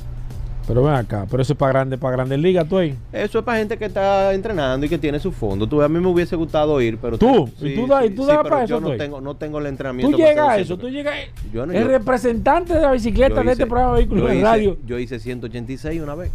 Pero 0.68 0.84
ven 0.84 0.94
acá, 0.94 1.26
pero 1.32 1.42
eso 1.42 1.54
es 1.54 1.58
para 1.58 1.72
grande, 1.72 1.98
para 1.98 2.18
grandes 2.18 2.38
ligas, 2.38 2.68
tú 2.70 2.78
ahí. 2.78 2.96
Eso 3.12 3.40
es 3.40 3.44
para 3.46 3.58
gente 3.58 3.76
que 3.76 3.86
está 3.86 4.32
entrenando 4.36 4.86
y 4.86 4.90
que 4.90 5.00
tiene 5.00 5.20
su 5.20 5.32
fondo. 5.32 5.66
Tú, 5.66 5.82
a 5.82 5.90
mí 5.90 6.00
me 6.00 6.08
hubiese 6.08 6.36
gustado 6.36 6.80
ir, 6.80 7.00
pero 7.02 7.18
¿Tú? 7.18 7.50
¿Y 7.60 7.74
tú 7.74 7.88
das- 7.88 8.06
y 8.06 8.12
tú 8.12 8.28
pero 8.28 8.44
para 8.44 8.66
yo 8.66 8.76
eso, 8.76 8.82
no 8.82 8.88
Toy? 8.90 8.98
tengo, 9.00 9.20
no 9.20 9.36
tengo 9.36 9.58
el 9.58 9.66
entrenamiento. 9.66 10.12
Tú 10.16 10.18
llegas 10.22 10.48
a 10.48 10.58
eso, 10.60 10.76
200. 10.76 10.80
tú 10.80 10.90
llegas. 10.90 11.16
Yo 11.52 11.66
no- 11.66 11.74
el 11.74 11.82
yo- 11.82 11.88
representante 11.88 12.76
de 12.76 12.82
la 12.82 12.92
bicicleta 12.92 13.38
yo 13.38 13.44
de 13.44 13.52
este 13.54 13.66
programa 13.66 13.94
de 13.94 13.98
vehículos 14.02 14.24
yo 14.26 14.30
en 14.30 14.36
hice- 14.38 14.44
radio. 14.46 14.78
Yo 14.86 15.00
hice 15.00 15.20
186 15.20 16.02
una 16.04 16.14
vez. 16.14 16.30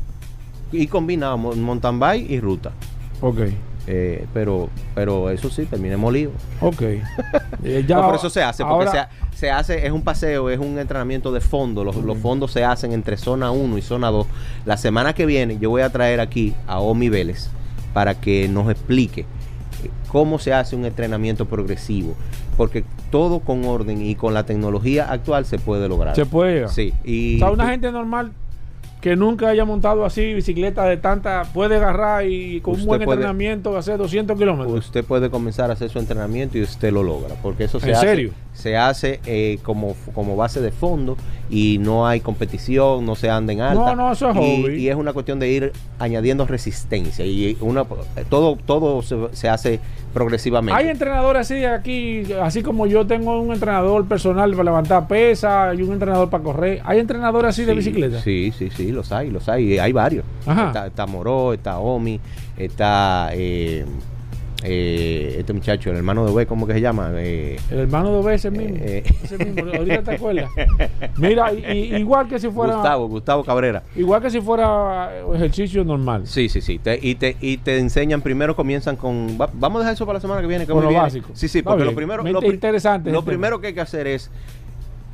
Y 0.72 0.88
combinaba 0.88 1.36
mon- 1.36 1.62
mountain 1.62 2.00
bike 2.00 2.28
y 2.28 2.40
ruta. 2.40 2.72
Ok, 3.20 3.38
Eh, 3.86 4.24
pero, 4.32 4.70
pero 4.94 5.28
eso 5.30 5.50
sí, 5.50 5.66
terminé 5.66 5.96
molido. 5.96 6.32
ok. 6.60 6.82
Eh, 7.62 7.84
ya- 7.86 7.96
No, 7.96 8.02
pero 8.06 8.16
eso 8.16 8.28
se 8.30 8.42
hace, 8.42 8.62
porque 8.64 8.88
ahora- 8.88 9.08
se, 9.32 9.38
se 9.38 9.50
hace, 9.50 9.86
es 9.86 9.92
un 9.92 10.02
paseo, 10.02 10.50
es 10.50 10.58
un 10.58 10.78
entrenamiento 10.78 11.32
de 11.32 11.40
fondo. 11.40 11.82
Los, 11.84 11.96
los 11.96 12.18
fondos 12.18 12.50
se 12.52 12.64
hacen 12.64 12.92
entre 12.92 13.16
zona 13.16 13.50
1 13.50 13.78
y 13.78 13.82
zona 13.82 14.10
2. 14.10 14.26
La 14.66 14.76
semana 14.76 15.12
que 15.14 15.24
viene 15.26 15.58
yo 15.58 15.70
voy 15.70 15.82
a 15.82 15.90
traer 15.90 16.20
aquí 16.20 16.54
a 16.66 16.80
Omi 16.80 17.08
Vélez 17.08 17.48
para 17.94 18.14
que 18.20 18.48
nos 18.48 18.70
explique 18.70 19.22
eh, 19.22 19.90
cómo 20.08 20.38
se 20.38 20.52
hace 20.52 20.76
un 20.76 20.84
entrenamiento 20.84 21.46
progresivo. 21.46 22.14
Porque 22.56 22.84
todo 23.10 23.40
con 23.40 23.64
orden 23.64 24.00
y 24.02 24.14
con 24.14 24.32
la 24.34 24.44
tecnología 24.44 25.10
actual 25.10 25.44
se 25.46 25.58
puede 25.58 25.88
lograr. 25.88 26.14
Se 26.14 26.26
puede. 26.26 26.68
Sí. 26.68 26.92
Y 27.04 27.36
O 27.36 27.38
sea, 27.38 27.50
una 27.50 27.68
gente 27.68 27.90
normal 27.90 28.32
que 29.04 29.16
nunca 29.16 29.48
haya 29.48 29.66
montado 29.66 30.06
así 30.06 30.32
bicicleta 30.32 30.84
de 30.86 30.96
tanta, 30.96 31.42
puede 31.52 31.76
agarrar 31.76 32.26
y 32.26 32.62
con 32.62 32.72
un 32.80 32.86
buen 32.86 33.02
puede- 33.02 33.16
entrenamiento 33.16 33.76
hacer 33.76 33.98
200 33.98 34.38
kilómetros. 34.38 34.78
usted 34.78 35.04
puede 35.04 35.28
comenzar 35.28 35.68
a 35.68 35.74
hacer 35.74 35.90
su 35.90 35.98
entrenamiento 35.98 36.56
y 36.56 36.62
usted 36.62 36.90
lo 36.90 37.02
logra. 37.02 37.34
Porque 37.42 37.64
eso 37.64 37.78
se 37.78 37.90
¿En 37.90 37.96
hace, 37.96 38.06
serio? 38.06 38.32
Se 38.54 38.76
hace 38.76 39.20
eh, 39.26 39.58
como, 39.62 39.94
como 40.14 40.36
base 40.36 40.60
de 40.60 40.70
fondo 40.70 41.16
y 41.50 41.78
no 41.78 42.06
hay 42.06 42.20
competición, 42.20 43.04
no 43.04 43.14
se 43.16 43.28
anda 43.28 43.52
en 43.52 43.60
alta. 43.60 43.94
No, 43.94 43.96
no, 43.96 44.12
eso 44.12 44.30
es 44.30 44.36
y, 44.36 44.38
hobby. 44.38 44.74
y 44.76 44.88
es 44.88 44.96
una 44.96 45.12
cuestión 45.12 45.38
de 45.38 45.50
ir 45.50 45.72
añadiendo 45.98 46.46
resistencia. 46.46 47.26
Y 47.26 47.56
una, 47.60 47.84
todo, 48.30 48.56
todo 48.64 49.02
se, 49.02 49.16
se 49.32 49.48
hace 49.48 49.80
progresivamente. 50.14 50.80
Hay 50.80 50.88
entrenadores 50.88 51.42
así 51.42 51.64
aquí, 51.64 52.22
así 52.40 52.62
como 52.62 52.86
yo 52.86 53.06
tengo 53.06 53.40
un 53.40 53.52
entrenador 53.52 54.06
personal 54.06 54.52
para 54.52 54.64
levantar 54.64 55.06
pesas 55.08 55.78
y 55.78 55.82
un 55.82 55.92
entrenador 55.92 56.30
para 56.30 56.42
correr. 56.42 56.80
Hay 56.84 57.00
entrenadores 57.00 57.50
así 57.50 57.64
de 57.64 57.74
bicicleta. 57.74 58.20
Sí, 58.22 58.52
sí, 58.56 58.70
sí, 58.70 58.92
los 58.92 59.12
hay, 59.12 59.30
los 59.30 59.48
hay. 59.48 59.78
Hay 59.78 59.92
varios. 59.92 60.24
Ajá. 60.46 60.68
Está, 60.68 60.86
está 60.86 61.06
Moró, 61.06 61.52
está 61.52 61.78
Omi, 61.78 62.20
está 62.56 63.30
eh, 63.32 63.84
eh, 64.64 65.36
este 65.38 65.52
muchacho, 65.52 65.90
el 65.90 65.96
hermano 65.96 66.24
de 66.26 66.32
B, 66.34 66.46
¿cómo 66.46 66.66
que 66.66 66.72
se 66.72 66.80
llama? 66.80 67.10
Eh, 67.14 67.58
El 67.70 67.80
hermano 67.80 68.10
de 68.12 68.16
Obed, 68.18 68.32
ese 68.34 68.50
mismo. 68.50 68.76
Eh, 68.80 69.04
ese 69.22 69.36
mismo. 69.38 69.70
Ahorita 69.72 70.02
te 70.02 70.14
acuerdas. 70.16 70.50
Mira, 71.18 71.52
y- 71.52 71.64
y- 71.64 71.96
igual 71.98 72.26
que 72.28 72.38
si 72.38 72.48
fuera. 72.50 72.74
Gustavo, 72.76 73.08
Gustavo 73.08 73.44
Cabrera. 73.44 73.82
Igual 73.94 74.22
que 74.22 74.30
si 74.30 74.40
fuera 74.40 75.10
ejercicio 75.34 75.84
normal. 75.84 76.26
Sí, 76.26 76.48
sí, 76.48 76.60
sí. 76.60 76.78
Te- 76.78 76.98
y, 77.00 77.14
te, 77.14 77.36
y 77.40 77.58
te 77.58 77.78
enseñan, 77.78 78.22
primero 78.22 78.56
comienzan 78.56 78.96
con... 78.96 79.38
va- 79.40 79.50
vamos 79.52 79.76
a 79.76 79.80
dejar 79.80 79.94
eso 79.94 80.06
para 80.06 80.16
la 80.16 80.20
semana 80.20 80.40
que 80.40 80.46
viene. 80.46 80.66
Que 80.66 80.72
muy 80.74 80.82
lo 80.82 80.92
básico. 80.92 81.28
Sí, 81.34 81.46
sí, 81.48 81.58
Está 81.58 81.70
porque 81.70 81.84
lo 81.84 81.94
primero... 81.94 82.22
Me 82.24 82.32
Lo, 82.32 82.42
interesante 82.42 83.12
primero 83.24 83.60
que 83.60 83.68
hay 83.68 83.74
que 83.74 83.80
hacer 83.80 84.06
es 84.06 84.30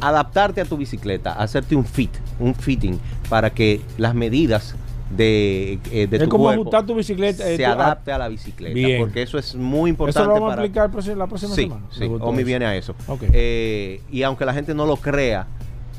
adaptarte 0.01 0.61
a 0.61 0.65
tu 0.65 0.77
bicicleta, 0.77 1.33
hacerte 1.33 1.77
un 1.77 1.85
fit, 1.85 2.11
un 2.39 2.55
fitting, 2.55 2.99
para 3.29 3.51
que 3.51 3.81
las 3.99 4.15
medidas 4.15 4.75
de, 5.11 5.79
eh, 5.91 6.07
de 6.07 6.17
es 6.19 6.23
tu 6.25 6.29
como 6.29 6.45
cuerpo 6.45 6.61
ajustar 6.63 6.87
tu 6.87 6.95
bicicleta. 6.95 7.49
eh, 7.49 7.57
se 7.57 7.65
tu- 7.65 7.69
adapte 7.71 8.13
a 8.13 8.19
la 8.19 8.29
bicicleta. 8.29 8.75
Bien. 8.75 9.01
Porque 9.01 9.23
eso 9.23 9.39
es 9.39 9.55
muy 9.57 9.91
importante 9.91 10.21
Eso 10.21 10.27
lo 10.29 10.35
vamos 10.35 10.51
para... 10.51 10.63
a 10.85 10.89
próximo- 10.91 11.17
la 11.17 11.27
próxima 11.27 11.55
sí, 11.55 11.63
semana. 11.63 11.87
Sí, 11.91 12.05
Omi 12.21 12.45
viene 12.45 12.67
a 12.67 12.77
eso. 12.77 12.95
Eh, 13.33 14.01
y 14.11 14.23
aunque 14.23 14.45
la 14.45 14.55
gente 14.55 14.75
no 14.75 14.87
lo 14.87 14.97
crea, 14.97 15.47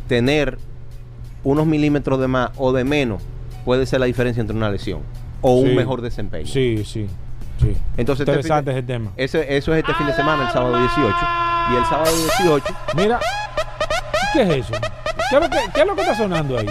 tener 0.08 0.58
unos 1.44 1.66
milímetros 1.66 2.20
de 2.20 2.28
más 2.28 2.52
o 2.58 2.72
de 2.72 2.84
menos 2.84 3.22
puede 3.66 3.86
ser 3.86 4.00
la 4.00 4.06
diferencia 4.06 4.42
entre 4.42 4.56
una 4.56 4.70
lesión 4.70 5.02
o 5.42 5.56
un 5.56 5.76
mejor 5.76 6.02
desempeño. 6.02 6.48
Sí, 6.48 6.84
sí. 6.86 7.08
sí. 7.60 7.76
Entonces, 7.98 8.22
este 8.28 8.32
Interesante 8.32 8.72
fin 8.72 8.78
ese 8.80 8.88
tema. 8.88 9.12
ese- 9.18 9.58
eso 9.58 9.74
es 9.74 9.80
este 9.80 9.94
fin 9.96 10.08
de 10.08 10.14
semana, 10.14 10.46
el 10.48 10.52
sábado 10.54 10.78
18. 10.80 11.16
Y 11.72 11.76
el 11.76 11.86
sábado 11.86 12.12
18, 12.16 12.66
Mira, 12.96 13.20
¿qué 14.34 14.42
es 14.44 14.50
eso? 14.50 14.74
¿Qué 15.30 15.36
es 15.36 15.42
lo 15.42 15.50
que, 15.50 15.58
qué 15.74 15.82
es 15.82 15.88
lo 15.88 15.96
que 15.96 16.02
está 16.02 16.16
sonando 16.16 16.58
ahí? 16.58 16.68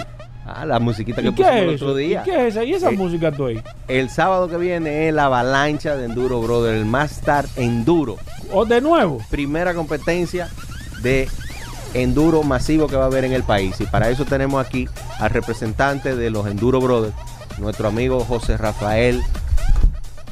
Ah, 0.57 0.65
la 0.67 0.79
musiquita 0.79 1.23
que 1.23 1.29
¿Y 1.29 1.33
qué 1.33 1.43
pusimos 1.43 1.61
es 1.75 1.81
el 1.83 1.89
otro 1.89 2.01
¿Y 2.01 2.07
día. 2.09 2.23
qué 2.23 2.47
es 2.47 2.55
esa? 2.55 2.65
¿Y 2.65 2.75
esa 2.75 2.91
Eh, 2.91 2.97
música 2.97 3.33
tú 3.33 3.47
ahí? 3.47 3.63
El 3.89 4.11
sábado 4.11 4.49
que 4.49 4.57
viene 4.57 5.09
es 5.09 5.15
la 5.15 5.27
avalancha 5.27 5.97
de 5.97 6.07
Enduro, 6.07 6.41
brother. 6.41 6.75
El 6.75 6.85
Master 6.87 7.47
Enduro. 7.57 8.17
¿O 8.53 8.65
de 8.65 8.81
nuevo? 8.81 9.19
Primera 9.31 9.75
competencia 9.75 10.49
de 11.03 11.29
enduro 11.95 12.43
masivo 12.43 12.87
que 12.87 12.97
va 12.97 13.05
a 13.05 13.07
haber 13.07 13.25
en 13.25 13.33
el 13.33 13.43
país. 13.43 13.81
Y 13.81 13.85
para 13.87 14.11
eso 14.11 14.25
tenemos 14.25 14.65
aquí 14.65 14.89
al 15.19 15.31
representante 15.31 16.15
de 16.15 16.31
los 16.31 16.47
Enduro 16.47 16.81
Brothers, 16.81 17.15
nuestro 17.59 17.89
amigo 17.89 18.21
José 18.25 18.57
Rafael, 18.57 19.21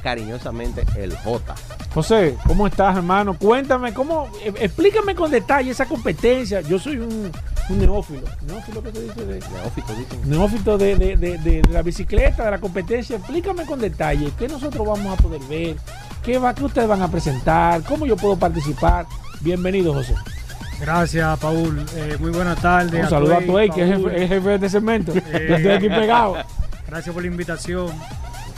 cariñosamente 0.02 0.84
el 0.96 1.16
J. 1.16 1.54
José, 1.95 2.36
¿cómo 2.47 2.66
estás, 2.66 2.97
hermano? 2.97 3.36
Cuéntame, 3.39 3.93
¿cómo? 3.95 4.28
eh, 4.45 4.53
explícame 4.61 5.14
con 5.14 5.30
detalle 5.30 5.70
esa 5.70 5.86
competencia. 5.86 6.61
Yo 6.61 6.78
soy 6.78 6.99
un, 6.99 7.32
un 7.70 7.78
neófilo. 7.78 8.22
¿Neófilo 8.47 8.82
qué 8.82 8.93
se 8.93 9.03
dice? 9.03 9.24
De, 9.24 9.41
Neófito, 9.41 9.95
dicen. 9.95 10.30
neófito 10.30 10.78
de, 10.78 10.97
de- 10.97 11.16
de- 11.16 11.39
de- 11.39 11.62
de 11.62 11.72
la 11.72 11.82
bicicleta, 11.82 12.45
de 12.45 12.51
la 12.51 12.59
competencia. 12.61 13.16
Explícame 13.16 13.64
con 13.64 13.80
detalle 13.80 14.30
qué 14.39 14.47
nosotros 14.49 14.86
vamos 14.86 15.18
a 15.18 15.20
poder 15.22 15.41
ver, 15.49 15.76
qué, 16.22 16.39
va, 16.39 16.55
qué 16.55 16.64
ustedes 16.64 16.86
van 16.89 17.03
a 17.03 17.11
presentar, 17.11 17.82
cómo 17.82 18.07
yo 18.07 18.16
puedo 18.16 18.36
participar. 18.36 19.07
Bienvenido, 19.41 19.95
José. 19.95 20.14
Gracias, 20.80 21.39
Paul. 21.41 21.84
Eh, 21.97 22.16
muy 22.20 22.30
buenas 22.30 22.61
tardes. 22.61 23.03
Un 23.03 23.11
saludo 23.11 23.36
a 23.39 23.41
Tuey, 23.41 23.70
que 23.70 23.82
es 23.82 23.97
jefe, 23.97 24.22
es 24.24 24.28
jefe 24.28 24.49
de 24.51 24.55
este 24.57 24.68
segmento. 24.68 25.12
Eh, 25.16 25.47
Yo 25.49 25.57
estoy 25.57 25.70
aquí 25.72 25.89
pegado. 25.89 26.36
Gracias 26.86 27.12
por 27.12 27.22
la 27.22 27.28
invitación. 27.28 27.89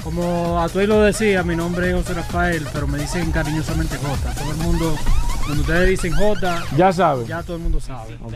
Como 0.04 0.60
Atuey 0.60 0.86
lo 0.86 1.02
decía, 1.02 1.42
mi 1.42 1.54
nombre 1.56 1.88
es 1.90 1.94
José 1.94 2.14
Rafael, 2.14 2.66
pero 2.72 2.86
me 2.86 2.98
dicen 2.98 3.30
cariñosamente 3.32 3.96
J. 3.96 4.34
Todo 4.34 4.50
el 4.52 4.56
mundo, 4.58 4.96
cuando 5.44 5.60
ustedes 5.62 5.88
dicen 5.90 6.12
J, 6.14 6.62
Ya 6.76 6.92
sabes. 6.92 7.28
ya 7.28 7.42
todo 7.42 7.56
el 7.56 7.62
mundo 7.62 7.80
sabe. 7.80 8.14
Ok. 8.24 8.34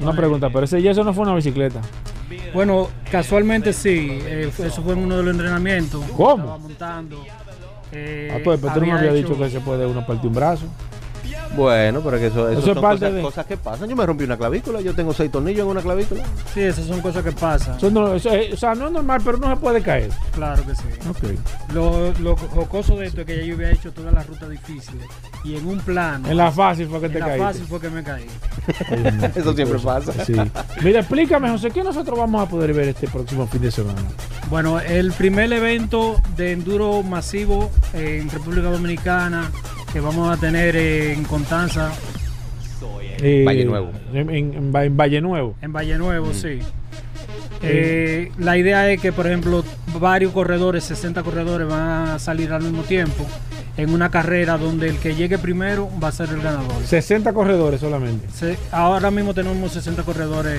Una 0.00 0.12
pregunta, 0.12 0.50
pero 0.50 0.64
ese 0.64 0.82
yeso 0.82 1.04
no 1.04 1.14
fue 1.14 1.22
una 1.24 1.34
bicicleta. 1.36 1.80
Bueno, 2.52 2.88
casualmente 3.10 3.72
sí, 3.72 4.08
eh, 4.10 4.50
eso 4.58 4.82
fue 4.82 4.94
en 4.94 5.00
uno 5.00 5.16
de 5.18 5.22
los 5.22 5.32
entrenamientos. 5.34 6.04
¿Cómo? 6.16 6.36
Estaba 6.44 6.58
montando. 6.58 7.24
eh, 7.92 8.32
Ah, 8.34 8.40
pues, 8.42 8.58
pero 8.60 8.72
tú 8.74 8.80
no 8.80 8.86
me 8.86 8.92
había 8.92 9.10
había 9.10 9.20
hecho- 9.20 9.28
dicho 9.34 9.40
que 9.40 9.50
se 9.50 9.60
puede 9.60 9.86
uno 9.86 10.04
partir 10.04 10.26
un 10.28 10.34
brazo. 10.34 10.64
Bueno, 11.56 12.00
pero 12.02 12.18
que 12.18 12.26
eso, 12.26 12.48
eso 12.48 12.58
Eso 12.58 12.68
es 12.70 12.74
son 12.74 12.82
parte 12.82 13.00
cosas, 13.00 13.14
de- 13.14 13.22
cosas 13.22 13.46
que 13.46 13.56
pasan. 13.56 13.88
Yo 13.88 13.96
me 13.96 14.04
rompí 14.06 14.24
una 14.24 14.36
clavícula, 14.36 14.80
yo 14.80 14.94
tengo 14.94 15.12
seis 15.12 15.30
tornillos 15.30 15.60
en 15.64 15.68
una 15.68 15.80
clavícula. 15.82 16.22
Sí, 16.52 16.60
esas 16.62 16.86
son 16.86 17.00
cosas 17.00 17.22
que 17.22 17.32
pasan. 17.32 17.76
Eso 17.76 17.90
no- 17.90 18.14
eso 18.14 18.30
es- 18.30 18.54
o 18.54 18.56
sea, 18.56 18.74
no 18.74 18.86
es 18.86 18.92
normal, 18.92 19.20
pero 19.24 19.38
no 19.38 19.48
se 19.50 19.56
puede 19.56 19.82
caer. 19.82 20.10
Claro 20.34 20.64
que 20.66 20.74
sí. 20.74 20.82
Lo, 21.72 22.12
lo 22.20 22.36
jocoso 22.36 22.96
de 22.96 23.06
esto 23.06 23.20
es 23.22 23.26
que 23.26 23.36
ya 23.38 23.42
yo 23.44 23.54
había 23.54 23.70
hecho 23.70 23.92
todas 23.92 24.12
las 24.14 24.26
rutas 24.26 24.48
difíciles 24.50 25.04
y 25.44 25.56
en 25.56 25.66
un 25.66 25.78
plano. 25.80 26.28
En 26.28 26.36
la 26.36 26.50
fácil 26.50 26.88
fue 26.88 27.00
que 27.00 27.06
en 27.06 27.12
te 27.12 27.18
la 27.20 27.26
caíste. 27.26 27.44
fácil 27.46 27.64
fue 27.66 27.80
que 27.80 27.90
me 27.90 28.02
caí. 28.02 28.26
Eso 29.34 29.52
siempre 29.54 29.78
pasa. 29.78 30.12
Sí. 30.24 30.34
Mira, 30.82 31.00
explícame, 31.00 31.50
José, 31.50 31.70
¿qué 31.70 31.82
nosotros 31.82 32.18
vamos 32.18 32.46
a 32.46 32.48
poder 32.48 32.72
ver 32.72 32.88
este 32.88 33.06
próximo 33.08 33.46
fin 33.46 33.62
de 33.62 33.70
semana? 33.70 34.00
Bueno, 34.50 34.80
el 34.80 35.12
primer 35.12 35.52
evento 35.52 36.20
de 36.36 36.52
enduro 36.52 37.02
masivo 37.02 37.70
en 37.92 38.28
República 38.30 38.70
Dominicana 38.70 39.50
que 39.94 40.00
vamos 40.00 40.28
a 40.36 40.40
tener 40.40 40.74
en 40.74 41.22
Constanza, 41.24 41.90
Eh, 43.22 43.44
Valle 43.46 43.64
Nuevo. 43.64 43.90
En, 44.12 44.28
en- 44.28 44.54
en 44.54 44.74
Va- 44.74 44.84
en 44.84 44.96
Valle 44.96 45.20
Nuevo. 45.20 45.54
en 45.62 45.72
Valle 45.72 45.96
Nuevo, 45.96 46.34
sí. 46.34 46.58
Eh, 47.62 48.30
la 48.38 48.58
idea 48.58 48.90
es 48.90 49.00
que, 49.00 49.12
por 49.12 49.26
ejemplo, 49.28 49.64
varios 50.00 50.32
corredores, 50.32 50.82
60 50.84 51.22
corredores 51.22 51.66
van 51.68 52.08
a 52.08 52.18
salir 52.18 52.52
al 52.52 52.62
mismo 52.62 52.82
tiempo 52.82 53.24
en 53.76 53.90
una 53.94 54.10
carrera 54.10 54.58
donde 54.58 54.88
el 54.88 54.96
que 54.98 55.14
llegue 55.14 55.38
primero 55.38 55.88
va 56.02 56.08
a 56.08 56.12
ser 56.12 56.28
el 56.30 56.42
ganador. 56.42 56.84
60 56.84 57.32
corredores 57.32 57.80
solamente. 57.80 58.26
Se- 58.34 58.58
ahora 58.72 59.10
mismo 59.12 59.32
tenemos 59.32 59.72
60 59.72 60.02
corredores. 60.02 60.58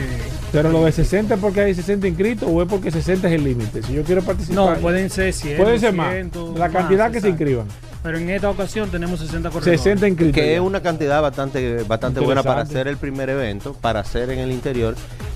Pero 0.53 0.71
lo 0.71 0.85
de 0.85 0.93
60 0.93 1.35
es 1.35 1.39
porque 1.41 1.59
hay 1.61 1.75
60 1.75 2.07
inscritos 2.07 2.49
o 2.51 2.61
es 2.63 2.67
porque 2.69 2.89
60 2.89 3.27
es 3.27 3.33
el 3.33 3.43
límite. 3.43 3.83
Si 3.83 3.93
yo 3.93 4.03
quiero 4.03 4.23
participar. 4.23 4.55
No, 4.77 4.81
pueden 4.81 5.09
ser 5.09 5.33
100. 5.33 5.57
Puede 5.57 5.77
ser 5.77 5.93
más. 5.93 6.13
100, 6.13 6.31
La 6.57 6.69
cantidad 6.69 7.03
más, 7.05 7.11
que 7.13 7.21
se 7.21 7.29
inscriban. 7.29 7.67
Pero 8.05 8.19
en 8.19 8.29
esta 8.29 8.51
ocasión 8.51 8.91
tenemos 8.91 9.19
60 9.19 9.49
corredores. 9.49 9.81
60 9.81 10.07
inscritos. 10.07 10.35
Que 10.35 10.53
es 10.53 10.61
una 10.61 10.79
cantidad 10.81 11.23
bastante, 11.23 11.81
bastante 11.87 12.19
buena 12.19 12.43
para 12.43 12.61
hacer 12.61 12.87
el 12.87 12.97
primer 12.97 13.31
evento, 13.31 13.73
para 13.73 14.01
hacer 14.01 14.29
en 14.29 14.37
el 14.37 14.51
interior, 14.51 14.93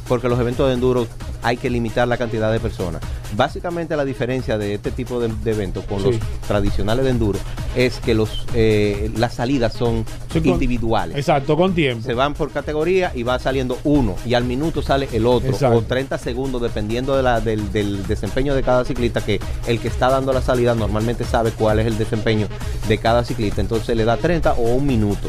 porque 0.08 0.30
los 0.30 0.40
eventos 0.40 0.68
de 0.68 0.76
enduro 0.76 1.08
hay 1.42 1.58
que 1.58 1.70
limitar 1.70 2.08
la 2.08 2.18
cantidad 2.18 2.52
de 2.52 2.60
personas. 2.60 3.02
Básicamente 3.36 3.96
la 3.96 4.06
diferencia 4.06 4.58
de 4.58 4.74
este 4.76 4.92
tipo 4.92 5.20
de, 5.20 5.30
de 5.44 5.52
eventos 5.52 5.86
con 5.86 6.00
Sí. 6.02 6.12
los 6.12 6.20
tradicionales 6.48 7.06
de 7.06 7.12
enduro 7.12 7.40
es 7.76 8.00
que 8.00 8.14
los 8.14 8.46
eh, 8.54 9.10
las 9.16 9.36
salidas 9.36 9.74
son 9.74 10.04
Sí, 10.34 10.40
con- 10.42 10.50
individuales. 10.50 11.16
Exacto, 11.16 11.56
con 11.56 11.74
tiempo. 11.74 12.04
Se 12.06 12.14
van 12.14 12.34
por 12.34 12.52
categoría 12.52 13.12
y 13.16 13.24
va 13.24 13.40
saliendo 13.40 13.78
uno 13.84 14.16
y 14.26 14.34
al 14.34 14.44
minuto 14.44 14.82
sale 14.82 15.08
el 15.14 15.26
otro 15.28 15.50
Exacto. 15.52 15.78
o 15.78 15.82
30 15.84 16.18
segundos 16.18 16.62
dependiendo 16.62 17.16
de 17.16 17.24
la- 17.24 17.40
del, 17.40 17.72
del 17.72 18.06
desempeño 18.06 18.54
de 18.56 18.64
cada 18.64 18.84
ciclista 18.84 19.22
que 19.22 19.40
el 19.68 19.80
que 19.80 19.88
está 19.88 20.10
dando 20.10 20.34
la 20.34 20.42
salida 20.42 20.76
normalmente 20.76 21.24
sabe 21.24 21.52
cuál 21.52 21.80
es 21.80 21.88
el 21.88 21.98
desempeño 21.98 22.48
de 22.88 22.98
cada 22.98 23.24
ciclista 23.24 23.62
entonces 23.62 23.96
le 23.96 24.06
da 24.06 24.18
30 24.18 24.54
o 24.54 24.76
un 24.76 24.86
minuto 24.86 25.28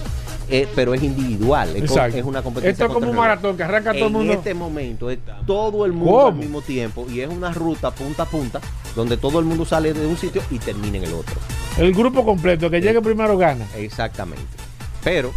Eh, 0.53 0.66
pero 0.74 0.95
es 0.95 1.03
individual 1.05 1.76
es, 1.76 1.89
una 2.24 2.43
competencia 2.43 2.70
Esto 2.70 2.87
es 2.87 2.93
como 2.93 3.09
un 3.09 3.16
maratón 3.16 3.57
que 3.57 3.62
arranca 3.62 3.93
todo 3.93 4.01
el 4.01 4.07
en 4.07 4.12
mundo. 4.12 4.33
este 4.33 4.53
momento 4.53 5.09
es 5.09 5.18
todo 5.47 5.87
el 5.87 5.93
mundo 5.93 6.12
¿Cómo? 6.12 6.26
al 6.26 6.35
mismo 6.35 6.61
tiempo 6.61 7.07
y 7.09 7.20
es 7.20 7.28
una 7.28 7.53
ruta 7.53 7.93
punta 7.93 8.24
a 8.24 8.26
punta 8.26 8.61
donde 8.97 9.16
todo 9.16 9.39
el 9.39 9.45
mundo 9.45 9.64
sale 9.64 9.93
de 9.93 10.05
un 10.07 10.16
sitio 10.16 10.43
y 10.51 10.59
termina 10.59 10.99
en 10.99 11.05
el 11.05 11.12
otro 11.14 11.37
El 11.78 11.95
grupo 11.95 12.24
completo, 12.24 12.68
que 12.68 12.81
llegue 12.81 13.01
primero 13.01 13.39
gana. 13.39 13.64
Exactamente. 13.76 14.43
Pero, 15.05 15.33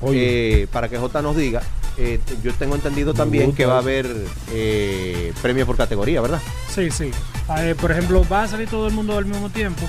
Oye. 0.00 0.62
eh, 0.62 0.66
para 0.66 0.88
que 0.88 0.98
J 0.98 1.22
nos 1.22 1.36
diga, 1.36 1.62
eh, 1.96 2.18
yo 2.42 2.52
tengo 2.54 2.74
entendido 2.74 3.14
también 3.14 3.46
gusta 3.46 3.56
que 3.56 3.66
va 3.66 3.76
a 3.76 3.78
haber 3.78 4.06
eh, 4.52 5.32
premios 5.40 5.66
por 5.66 5.76
categoría, 5.76 6.20
¿verdad? 6.20 6.40
Sí, 6.74 6.90
sí. 6.90 7.10
Eh, 7.60 7.74
por 7.80 7.92
ejemplo, 7.92 8.24
va 8.30 8.42
a 8.42 8.48
salir 8.48 8.68
todo 8.68 8.88
el 8.88 8.92
mundo 8.92 9.16
al 9.16 9.24
mismo 9.26 9.48
tiempo, 9.48 9.82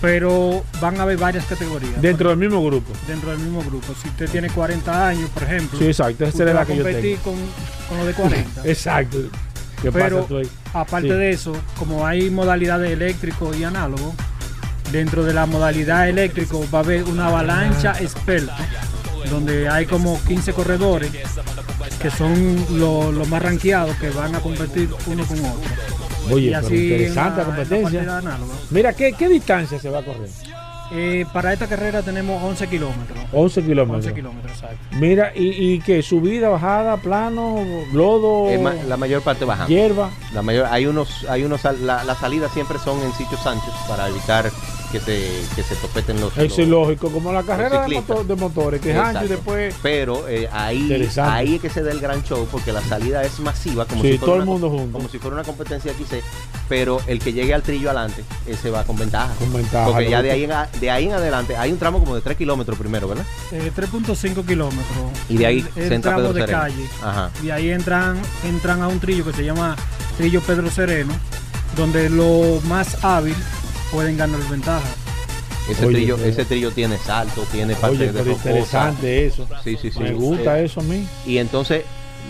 pero 0.00 0.62
van 0.80 0.98
a 0.98 1.02
haber 1.02 1.18
varias 1.18 1.44
categorías. 1.44 2.00
Dentro 2.00 2.30
del 2.30 2.38
mismo 2.38 2.64
grupo. 2.64 2.92
dentro 3.06 3.30
del 3.30 3.40
mismo 3.40 3.62
grupo. 3.62 3.94
Si 4.02 4.08
usted 4.08 4.28
tiene 4.30 4.48
40 4.50 5.08
años, 5.08 5.28
por 5.30 5.42
ejemplo, 5.42 5.78
Sí, 5.78 5.86
exacto. 5.86 6.24
Esa 6.24 6.44
es 6.48 6.54
la 6.54 6.60
a 6.62 6.66
que 6.66 6.76
yo 6.76 6.82
competir 6.82 7.18
tengo. 7.18 7.36
con, 7.36 7.46
con 7.88 7.98
los 7.98 8.06
de 8.06 8.14
40. 8.14 8.62
Exacto. 8.64 9.18
¿Qué 9.82 9.90
Pero 9.92 10.16
pasa 10.18 10.28
tú 10.28 10.36
ahí? 10.38 10.50
aparte 10.74 11.08
Sí. 11.08 11.14
de 11.14 11.30
eso, 11.30 11.52
como 11.78 12.06
hay 12.06 12.28
modalidades 12.30 12.90
eléctrico 12.90 13.54
y 13.54 13.64
análogo, 13.64 14.14
dentro 14.92 15.24
de 15.24 15.32
la 15.32 15.46
modalidad 15.46 16.08
eléctrico 16.08 16.66
va 16.74 16.80
a 16.80 16.82
haber 16.82 17.04
una 17.04 17.28
avalancha 17.28 17.94
experta, 18.00 18.56
donde 19.30 19.68
hay 19.68 19.86
como 19.86 20.20
15 20.26 20.52
corredores 20.52 21.10
que 22.02 22.10
son 22.10 22.66
lo- 22.78 23.10
los 23.12 23.28
más 23.28 23.42
rankeados 23.42 23.94
que 23.96 24.10
van 24.10 24.34
a 24.34 24.40
competir 24.40 24.88
uno 25.06 25.24
con 25.24 25.38
otro. 25.38 25.60
Oye, 26.34 26.50
pero 26.62 26.74
interesante 26.74 27.14
la 27.14 27.30
la- 27.30 27.30
en 27.30 27.36
la 27.38 27.44
competencia. 27.44 28.22
Mira, 28.70 28.92
¿qué, 28.92 29.12
¿qué 29.12 29.28
distancia 29.28 29.78
se 29.78 29.90
va 29.90 29.98
a 30.00 30.02
correr? 30.04 30.28
Eh, 30.92 31.24
para 31.32 31.52
esta 31.52 31.68
carrera 31.68 32.02
tenemos 32.02 32.42
11 32.42 32.66
kilómetros. 32.66 33.16
11 33.32 33.62
kilómetros. 33.62 34.06
11 34.06 34.12
kilómetros, 34.14 34.52
exacto. 34.52 34.76
Mira, 34.98 35.32
¿y, 35.36 35.74
y 35.74 35.78
qué? 35.80 36.02
¿Subida, 36.02 36.48
bajada, 36.48 36.96
plano, 36.96 37.58
lodo, 37.92 38.48
Eh, 38.50 38.58
ma- 38.58 38.74
la 38.74 38.96
mayor 38.96 39.22
parte 39.22 39.44
bajando. 39.44 39.68
hierba? 39.72 40.10
La 40.34 40.42
mayor, 40.42 40.66
hay 40.68 40.86
unos, 40.86 41.24
hay 41.28 41.44
unos, 41.44 41.60
sal- 41.60 41.86
la- 41.86 42.02
las 42.02 42.18
salidas 42.18 42.50
siempre 42.52 42.78
son 42.80 43.00
en 43.02 43.12
sitios 43.12 43.46
anchos 43.46 43.72
para 43.86 44.08
evitar 44.08 44.50
que 44.92 45.00
se, 45.00 45.30
que 45.54 45.62
se 45.62 45.74
topeten 45.76 46.20
los. 46.20 46.32
Eso 46.36 46.62
es 46.62 46.68
los- 46.68 46.68
lógico, 46.68 47.10
como 47.10 47.32
la 47.32 47.42
carrera 47.42 47.80
de, 47.82 47.84
ciclistas. 47.86 48.08
motor- 48.16 48.26
de 48.26 48.34
motores, 48.36 48.80
que 48.80 48.90
es 48.92 48.96
ancho 48.96 49.24
y 49.24 49.28
después... 49.28 49.74
Pero 49.82 50.28
eh, 50.28 50.48
ahí, 50.52 51.08
ahí 51.22 51.54
es 51.56 51.60
que 51.62 51.70
se 51.70 51.82
da 51.82 51.92
el 51.92 52.00
gran 52.00 52.22
show 52.24 52.46
porque 52.50 52.72
la 52.72 52.80
salida 52.82 53.22
es 53.22 53.38
masiva, 53.40 53.84
como, 53.86 54.02
Sí, 54.02 54.12
si, 54.12 54.18
fuera 54.18 54.26
todo 54.26 54.34
el 54.36 54.42
una, 54.42 54.50
mundo 54.52 54.70
junto. 54.70 54.92
como 54.98 55.08
si 55.08 55.18
fuera 55.18 55.36
una 55.36 55.44
competencia 55.44 55.92
XC, 55.92 56.22
pero 56.68 57.00
el 57.06 57.18
que 57.20 57.32
llegue 57.32 57.54
al 57.54 57.62
trillo 57.62 57.90
adelante, 57.90 58.24
ese 58.46 58.70
va 58.70 58.84
con 58.84 58.96
ventaja. 58.98 59.32
Con 59.38 59.52
ventaja, 59.52 59.86
Porque 59.86 60.04
lo 60.04 60.10
ya 60.10 60.22
de 60.22 60.30
ahí, 60.32 60.44
en, 60.44 60.50
de 60.80 60.90
ahí 60.90 61.04
en 61.06 61.12
adelante 61.12 61.56
hay 61.56 61.70
un 61.72 61.78
tramo 61.78 62.00
como 62.00 62.14
de 62.14 62.20
3 62.20 62.36
kilómetros 62.36 62.78
primero, 62.78 63.06
¿verdad? 63.08 63.24
Eh, 63.52 63.70
3.5 63.76 64.44
kilómetros. 64.46 64.84
Y 65.28 65.36
de 65.36 65.46
ahí 65.46 65.66
el, 65.76 65.88
se 65.88 65.94
entra 65.94 66.12
tramo 66.12 66.28
Pedro 66.28 66.32
de 66.34 66.40
Sereno. 66.40 66.58
calle. 66.62 66.84
Ajá. 67.02 67.30
Y 67.42 67.50
ahí 67.50 67.70
entran, 67.70 68.20
entran 68.44 68.82
a 68.82 68.88
un 68.88 68.98
trillo 69.00 69.24
que 69.24 69.32
se 69.32 69.44
llama 69.44 69.76
Trillo 70.16 70.40
Pedro 70.40 70.70
Sereno, 70.70 71.12
donde 71.76 72.10
los 72.10 72.62
más 72.64 73.04
hábil 73.04 73.34
pueden 73.90 74.16
ganar 74.16 74.40
ventaja. 74.50 74.88
Ese, 75.70 75.86
Oye, 75.86 75.96
trillo, 75.98 76.16
pero- 76.16 76.28
ese 76.28 76.44
trillo 76.44 76.70
tiene 76.72 76.98
salto, 76.98 77.42
tiene 77.52 77.74
parte 77.74 77.96
Oye, 77.98 78.12
de 78.12 78.32
interesante 78.32 79.26
eso. 79.26 79.46
Sí, 79.62 79.76
sí, 79.80 79.90
sí. 79.90 80.00
Me 80.00 80.12
gusta 80.12 80.58
Eh, 80.60 80.64
eso 80.64 80.80
a 80.80 80.82
mí. 80.82 81.06
Y 81.26 81.38
entonces 81.38 81.84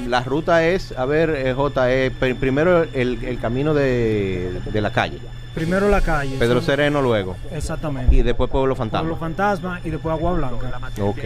la 0.09 0.23
ruta 0.23 0.67
es, 0.67 0.93
a 0.93 1.05
ver, 1.07 1.31
eh, 1.31 1.55
J, 1.55 1.93
eh, 1.93 2.13
pr- 2.19 2.37
primero 2.37 2.83
el, 2.83 3.23
el 3.25 3.39
camino 3.41 3.73
de, 3.75 4.61
de 4.73 4.81
la 4.81 4.93
calle. 4.93 5.19
Primero 5.55 5.89
la 5.89 6.01
calle. 6.01 6.37
Pedro 6.39 6.57
son- 6.61 6.67
Sereno 6.67 7.03
luego. 7.03 7.37
Exactamente. 7.53 8.15
Y 8.15 8.23
después 8.23 8.49
Pueblo 8.51 8.77
Fantasma. 8.77 9.01
Pueblo 9.01 9.17
Fantasma 9.17 9.81
y 9.85 9.91
después 9.91 10.13
Agua 10.13 10.33
Blanca. 10.33 10.81
Ok. 11.01 11.19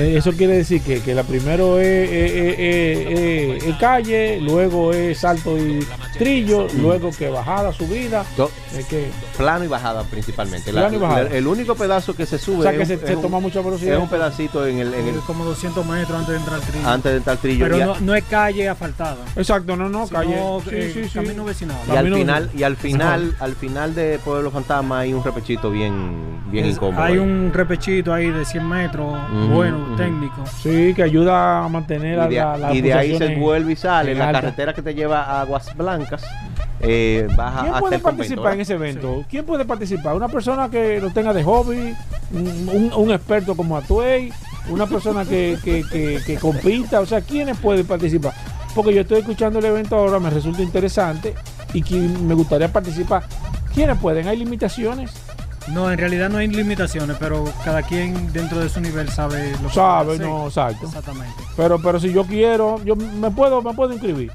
Eso 0.00 0.32
quiere 0.32 0.56
decir 0.56 0.82
que, 0.82 1.00
que 1.00 1.14
la 1.14 1.22
primero 1.22 1.78
es, 1.78 2.10
es- 2.10 2.32
es- 2.32 3.18
es- 3.58 3.64
es 3.64 3.76
calle, 3.76 4.40
luego 4.40 4.92
es 4.92 5.18
salto 5.18 5.56
y 5.58 5.86
trillo, 6.18 6.66
luego 6.78 7.10
que 7.16 7.28
bajada, 7.28 7.72
subida. 7.72 8.24
Es 8.76 8.86
que, 8.86 9.10
Plano 9.36 9.64
y 9.64 9.68
bajada 9.68 10.02
principalmente. 10.04 10.72
La- 10.72 10.82
Plano 10.82 10.96
y 10.96 11.00
bajada. 11.00 11.20
El, 11.22 11.32
el 11.32 11.46
único 11.46 11.74
pedazo 11.74 12.14
que 12.14 12.26
se 12.26 12.38
sube 12.38 12.58
o 12.58 12.62
sea 12.62 12.72
es 12.72 12.76
que 12.76 12.82
un- 12.82 12.88
se, 12.88 12.94
es 12.94 13.00
se 13.10 13.16
un- 13.16 13.22
toma 13.22 13.40
mucha 13.40 13.60
velocidad. 13.60 13.96
es 13.96 14.02
un 14.02 14.08
pedacito 14.08 14.66
en 14.66 14.78
el, 14.78 14.92
en 14.94 15.08
el- 15.08 15.20
como 15.20 15.44
200 15.44 15.84
metros 15.86 16.18
antes 16.18 16.28
de 16.28 16.36
entrar 16.36 16.56
al 16.56 16.62
trillo. 16.62 16.88
antes 16.88 17.12
de 17.12 17.16
entrar 17.18 17.36
al 17.36 17.40
trillo. 17.40 17.64
Pero 17.68 17.86
no, 17.86 18.00
no 18.00 18.14
es 18.14 18.24
calle 18.24 18.68
asfaltada. 18.68 19.18
Exacto, 19.36 19.76
no, 19.76 19.88
no, 19.88 20.06
sino, 20.06 20.18
calle. 20.18 20.34
eh, 20.70 20.90
Sí, 20.94 21.02
sí, 21.02 21.08
sí. 21.08 21.14
Camino 21.18 21.44
vecinal. 21.44 21.76
y 21.88 21.96
al 21.96 22.14
final, 22.14 22.50
y 22.56 22.62
al 22.62 22.76
final, 22.76 23.36
al 23.40 23.51
final 23.56 23.94
de 23.94 24.18
Pueblo 24.24 24.50
Fantasma 24.50 25.00
hay 25.00 25.12
un 25.12 25.22
repechito 25.24 25.70
bien, 25.70 26.40
bien 26.50 26.66
Es- 26.66 26.76
incómodo. 26.76 27.02
hay 27.02 27.14
ahí. 27.14 27.18
un 27.18 27.50
repechito 27.52 28.12
ahí 28.12 28.30
de 28.30 28.44
100 28.44 28.68
metros, 28.68 29.14
bueno, 29.52 29.94
técnico. 29.96 30.44
Sí, 30.62 30.92
que 30.94 31.02
ayuda 31.02 31.64
a 31.64 31.68
mantener 31.68 32.18
y 32.30 32.34
de, 32.34 32.40
la, 32.40 32.56
la 32.56 32.74
y 32.74 32.80
de 32.80 32.94
ahí 32.94 33.16
se 33.18 33.34
vuelve 33.36 33.72
y 33.72 33.76
sale 33.76 34.12
en 34.12 34.18
la 34.18 34.28
alta. 34.28 34.40
carretera 34.40 34.74
que 34.74 34.82
te 34.82 34.94
lleva 34.94 35.22
a 35.22 35.40
Aguas 35.42 35.74
Blancas. 35.76 36.22
eh, 36.80 37.28
baja 37.36 37.60
¿Quién 37.60 37.68
hasta 37.74 37.80
puede 37.80 37.96
el 37.96 38.02
convento, 38.02 38.18
participar 38.18 38.54
en 38.54 38.60
ese 38.60 38.74
evento? 38.74 39.24
¿Quién 39.30 39.44
puede 39.46 39.64
participar? 39.64 40.14
¿Una 40.16 40.28
persona 40.28 40.68
que 40.68 41.00
lo 41.00 41.10
tenga 41.10 41.32
de 41.32 41.44
hobby? 41.44 41.94
¿Un, 42.32 42.68
un- 42.72 42.92
un 42.94 43.10
experto 43.12 43.54
como 43.56 43.76
Atuey? 43.76 44.32
¿Una 44.68 44.86
persona 44.86 45.24
que, 45.24 45.58
que, 45.62 45.82
que, 45.90 46.18
que 46.26 46.36
compita? 46.36 47.00
O 47.00 47.06
sea, 47.06 47.20
¿quiénes 47.20 47.56
pueden 47.58 47.86
participar? 47.86 48.32
Porque 48.74 48.94
yo 48.94 49.02
estoy 49.02 49.18
escuchando 49.18 49.58
el 49.58 49.64
evento 49.66 49.96
ahora, 49.96 50.18
me 50.18 50.30
resulta 50.30 50.62
interesante 50.62 51.34
y 51.72 51.82
que 51.82 51.96
me 52.00 52.34
gustaría 52.34 52.72
participar. 52.72 53.24
¿Quiénes 53.74 53.98
pueden? 53.98 54.28
¿Hay 54.28 54.36
limitaciones? 54.36 55.10
No, 55.68 55.90
en 55.92 55.98
realidad 55.98 56.28
no 56.28 56.38
hay 56.38 56.48
limitaciones, 56.48 57.16
pero 57.20 57.44
cada 57.64 57.82
quien 57.82 58.32
dentro 58.32 58.58
de 58.58 58.68
su 58.68 58.80
nivel 58.80 59.08
sabe 59.08 59.52
lo 59.62 59.68
que 59.68 59.74
Sabe, 59.74 60.04
puede 60.04 60.16
hacer. 60.18 60.26
no, 60.26 60.46
exacto. 60.48 60.86
Exactamente. 60.86 61.34
Pero, 61.56 61.78
pero 61.80 62.00
si 62.00 62.12
yo 62.12 62.24
quiero, 62.24 62.82
yo 62.84 62.96
me 62.96 63.30
puedo, 63.30 63.62
me 63.62 63.72
puedo 63.72 63.92
inscribir. 63.92 64.32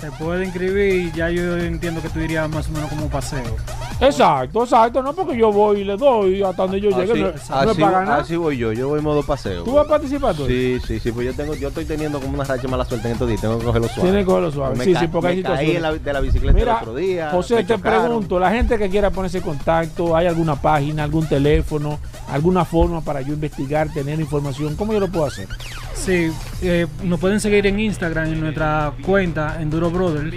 Te 0.00 0.10
puede 0.12 0.44
inscribir 0.44 1.06
y 1.06 1.12
ya 1.12 1.30
yo 1.30 1.56
entiendo 1.56 2.02
que 2.02 2.10
tú 2.10 2.20
irías 2.20 2.48
más 2.50 2.68
o 2.68 2.72
menos 2.72 2.90
como 2.90 3.04
un 3.04 3.10
paseo. 3.10 3.56
Exacto, 4.00 4.62
exacto. 4.64 5.02
No 5.02 5.14
porque 5.14 5.38
yo 5.38 5.50
voy 5.50 5.80
y 5.80 5.84
le 5.84 5.96
doy 5.96 6.42
hasta 6.42 6.62
donde 6.62 6.80
yo 6.80 6.90
llegue. 6.90 7.12
Así, 7.12 7.20
no, 7.22 7.28
no 7.28 7.34
es 7.34 7.50
así- 7.50 7.80
para 7.80 8.00
ganar. 8.00 8.20
así 8.20 8.36
voy 8.36 8.58
yo, 8.58 8.72
yo 8.72 8.88
voy 8.88 8.98
en 8.98 9.04
modo 9.04 9.22
paseo. 9.22 9.62
¿Tú 9.64 9.72
vas 9.72 9.86
a 9.86 9.88
participar 9.88 10.34
tú? 10.34 10.46
Sí, 10.46 10.78
sí, 10.86 11.00
sí, 11.00 11.12
pues 11.12 11.26
yo 11.26 11.34
tengo, 11.34 11.54
yo 11.54 11.68
estoy 11.68 11.86
teniendo 11.86 12.20
como 12.20 12.34
una 12.34 12.44
racha 12.44 12.68
mala 12.68 12.84
suerte 12.84 13.06
en 13.08 13.12
estos 13.14 13.28
días, 13.28 13.40
tengo 13.40 13.58
que 13.58 13.64
cogerlo 13.64 13.88
suave. 13.88 14.02
Tiene 14.02 14.18
que 14.18 14.24
cogerlo 14.26 14.50
suave. 14.52 14.76
Me 14.76 14.84
Sí, 14.84 14.94
sí, 14.94 15.06
porque 15.08 15.28
hay 15.28 15.34
caí 15.42 15.42
situaciones. 15.42 15.76
en 15.76 15.82
la- 15.82 15.92
de 15.94 16.12
la 16.12 16.20
bicicleta 16.20 16.58
Mira, 16.58 16.72
el 16.72 16.78
otro 16.78 16.94
día. 16.94 17.30
José, 17.30 17.56
te 17.64 17.74
chocaron. 17.74 18.02
pregunto, 18.04 18.38
la 18.38 18.50
gente 18.50 18.76
que 18.78 18.90
quiera 18.90 19.10
ponerse 19.10 19.38
en 19.38 19.44
contacto, 19.44 20.14
¿hay 20.14 20.26
alguna 20.26 20.56
página, 20.60 21.04
algún 21.04 21.26
teléfono, 21.26 21.98
alguna 22.28 22.64
forma 22.66 23.00
para 23.00 23.22
yo 23.22 23.32
investigar, 23.32 23.88
tener 23.92 24.20
información? 24.20 24.76
¿Cómo 24.76 24.92
yo 24.92 25.00
lo 25.00 25.08
puedo 25.08 25.24
hacer? 25.26 25.48
Sí, 25.94 26.30
eh, 26.62 26.86
nos 27.02 27.18
pueden 27.18 27.40
seguir 27.40 27.66
en 27.66 27.80
Instagram 27.80 28.26
en 28.26 28.40
nuestra 28.40 28.92
cuenta 29.04 29.56
Enduro 29.60 29.90
Brothers. 29.90 30.34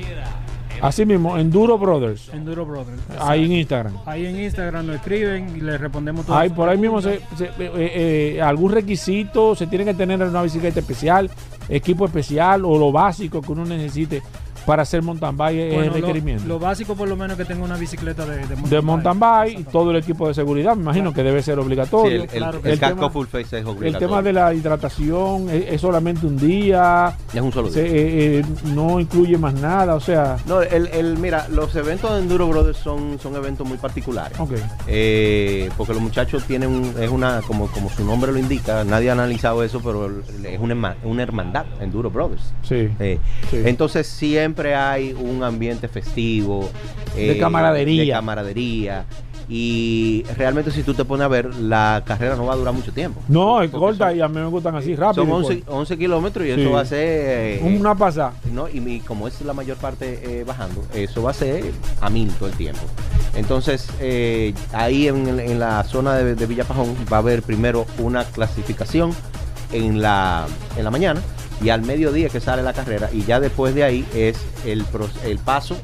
Así 0.82 1.06
mismo, 1.06 1.38
Enduro 1.38 1.78
Brothers, 1.78 2.30
Enduro 2.34 2.66
Brothers. 2.66 3.02
ahí 3.20 3.46
en 3.46 3.52
Instagram. 3.54 3.94
Ahí 4.06 4.26
en 4.26 4.40
Instagram 4.40 4.86
nos 4.88 4.96
escriben 4.98 5.56
y 5.56 5.62
les 5.62 5.80
respondemos 5.80 6.26
todo. 6.26 6.36
Ahí, 6.38 6.50
por 6.50 6.70
ahí 6.70 6.78
mismo, 6.78 7.02
se, 7.02 7.20
se- 7.38 7.46
eh, 7.60 8.36
eh, 8.38 8.42
algún 8.42 8.72
requisito, 8.72 9.56
se 9.56 9.68
tiene 9.68 9.86
que 9.86 9.94
tener 9.94 10.22
una 10.22 10.42
bicicleta 10.42 10.80
especial, 10.80 11.30
equipo 11.68 12.06
especial 12.06 12.66
o 12.66 12.78
lo 12.78 12.92
básico 12.92 13.42
que 13.42 13.52
uno 13.52 13.66
necesite 13.66 14.22
para 14.66 14.84
hacer 14.84 15.02
mountain 15.02 15.36
bike 15.36 15.58
es 15.60 15.74
Bueno, 15.76 15.82
el 15.96 16.02
lo- 16.02 16.08
requerimiento. 16.08 16.48
Lo, 16.48 16.60
básico 16.60 16.96
por 16.96 17.08
lo 17.08 17.16
menos 17.16 17.38
que 17.38 17.46
tenga 17.46 17.64
una 17.64 17.78
bicicleta 17.78 18.26
de, 18.26 18.38
de 18.38 18.56
mountain 18.56 18.70
de 18.70 18.82
mountain 18.82 19.20
bike 19.20 19.60
y 19.60 19.64
todo 19.64 19.92
el 19.92 19.98
equipo 19.98 20.28
de 20.28 20.34
seguridad, 20.34 20.76
me 20.76 20.84
imagino 20.84 21.14
que 21.14 21.24
debe 21.24 21.42
ser 21.42 21.56
Sí, 21.56 21.62
obligatorio. 21.62 22.16
el, 22.16 22.22
el- 22.24 22.28
claro 22.30 22.60
el 22.64 22.72
El 22.72 22.80
casco 22.80 22.96
tema- 22.96 23.10
full 23.10 23.26
face 23.28 23.42
es 23.42 23.54
El 23.64 23.68
obligatorio. 23.68 24.08
tema 24.08 24.22
de 24.22 24.34
la 24.34 24.54
hidratación 24.54 25.50
es, 25.50 25.66
es 25.74 25.82
solamente 25.82 26.26
un 26.26 26.38
día, 26.38 27.16
Es 27.34 27.42
un 27.42 27.52
solo 27.52 27.70
se- 27.70 27.84
día. 27.84 27.92
eh, 27.94 28.40
eh, 28.40 28.46
no 28.74 29.00
incluye 29.00 29.38
más 29.38 29.54
nada, 29.54 29.96
o 29.96 30.00
sea, 30.00 30.38
No, 30.46 30.62
el, 30.62 30.88
el- 30.88 31.18
mira, 31.18 31.48
los 31.50 31.76
eventos 31.76 32.12
de 32.14 32.20
Enduro 32.20 32.48
Brothers 32.48 32.78
son, 32.78 33.20
son 33.20 33.36
eventos 33.36 33.68
muy 33.68 33.78
particulares. 33.78 34.38
Eh, 34.88 35.70
porque 35.78 35.94
los 35.94 36.02
muchachos 36.02 36.44
tienen, 36.46 36.70
un- 36.70 36.94
es 37.02 37.10
una, 37.10 37.42
como, 37.42 37.68
como 37.68 37.90
su 37.90 38.04
nombre 38.04 38.32
lo 38.32 38.40
indica, 38.40 38.84
nadie 38.84 39.10
ha 39.10 39.14
analizado 39.14 39.64
eso, 39.64 39.80
pero 39.84 40.10
es 40.44 40.60
una, 40.60 40.96
una 41.04 41.24
hermandad, 41.24 41.66
Enduro 41.80 42.10
Brothers. 42.10 42.54
Sí. 42.64 42.90
Eh, 43.00 43.20
Sí. 43.50 43.58
Entonces 43.66 44.08
siempre 44.50 44.74
hay 44.76 45.14
un 45.14 45.44
ambiente 45.44 45.88
festivo. 45.88 46.70
De 47.16 47.38
camaradería. 47.38 48.04
De 48.04 48.10
camaradería. 48.12 49.06
Y 49.52 50.24
realmente 50.38 50.70
si 50.72 50.84
tú 50.84 50.94
te 50.94 51.06
pones 51.06 51.26
a 51.26 51.28
ver, 51.28 51.54
la 51.56 52.04
carrera 52.06 52.36
no 52.36 52.46
va 52.46 52.54
a 52.54 52.56
durar 52.56 52.74
mucho 52.74 52.92
tiempo. 52.92 53.20
No, 53.28 53.62
es 53.64 53.70
corta 53.72 54.14
y 54.14 54.22
a 54.22 54.28
mí 54.28 54.36
me 54.40 54.46
gustan 54.46 54.76
así 54.76 54.96
rápido. 54.96 55.24
Son 55.24 55.30
y 55.30 55.32
11, 55.34 55.56
corto. 55.62 55.76
11 55.76 55.98
kilómetros 55.98 56.46
y 56.48 56.54
Sí. 56.54 56.62
eso 56.62 56.72
va 56.72 56.82
a 56.82 56.86
ser... 56.86 57.00
eh, 57.00 57.62
Una 57.80 57.96
pasada. 57.96 58.34
¿no? 58.54 58.68
Y, 58.70 58.80
mi- 58.80 59.00
como 59.00 59.28
es 59.28 59.42
la 59.42 59.54
mayor 59.54 59.78
parte 59.78 60.20
eh, 60.24 60.44
bajando, 60.46 60.84
eso 60.94 61.22
va 61.24 61.32
a 61.32 61.34
ser 61.34 61.64
a 62.02 62.10
mil 62.12 62.30
todo 62.34 62.50
el 62.50 62.56
tiempo. 62.56 62.82
Entonces, 63.36 63.88
eh, 64.00 64.54
ahí 64.74 65.08
en, 65.08 65.28
en 65.40 65.60
la 65.60 65.84
zona 65.84 66.14
de, 66.16 66.36
de 66.36 66.46
Villapajón 66.46 66.96
va 67.12 67.18
a 67.18 67.20
haber 67.20 67.42
primero 67.44 67.86
una 68.00 68.26
clasificación 68.26 69.14
en 69.72 70.00
la, 70.02 70.46
en 70.78 70.84
la 70.84 70.92
mañana 70.92 71.22
y 71.62 71.70
al 71.70 71.82
mediodía 71.82 72.30
que 72.30 72.40
sale 72.40 72.64
la 72.64 72.74
carrera 72.74 73.10
y 73.12 73.24
ya 73.26 73.40
después 73.40 73.76
de 73.76 73.84
ahí 73.84 74.06
es 74.14 74.38
el, 74.66 74.86
el 75.26 75.38
paso 75.40 75.76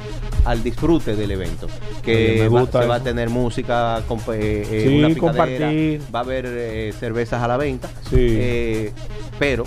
al 0.45 0.63
disfrute 0.63 1.15
del 1.15 1.31
evento 1.31 1.67
que 2.03 2.47
va- 2.47 2.65
se 2.81 2.87
va 2.87 2.95
a 2.95 3.03
tener 3.03 3.29
música 3.29 4.01
comp- 4.07 4.33
eh, 4.33 4.65
eh, 4.69 4.85
Sí, 4.87 4.99
una 4.99 5.07
picadera, 5.09 5.19
compartir. 5.45 6.01
va 6.13 6.19
a 6.19 6.21
haber 6.23 6.45
eh, 6.47 6.93
cervezas 6.99 7.41
a 7.41 7.47
la 7.47 7.57
venta 7.57 7.89
Sí. 8.09 8.15
eh, 8.19 8.91
pero 9.39 9.65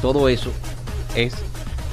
todo 0.00 0.28
eso 0.28 0.50
es 1.14 1.34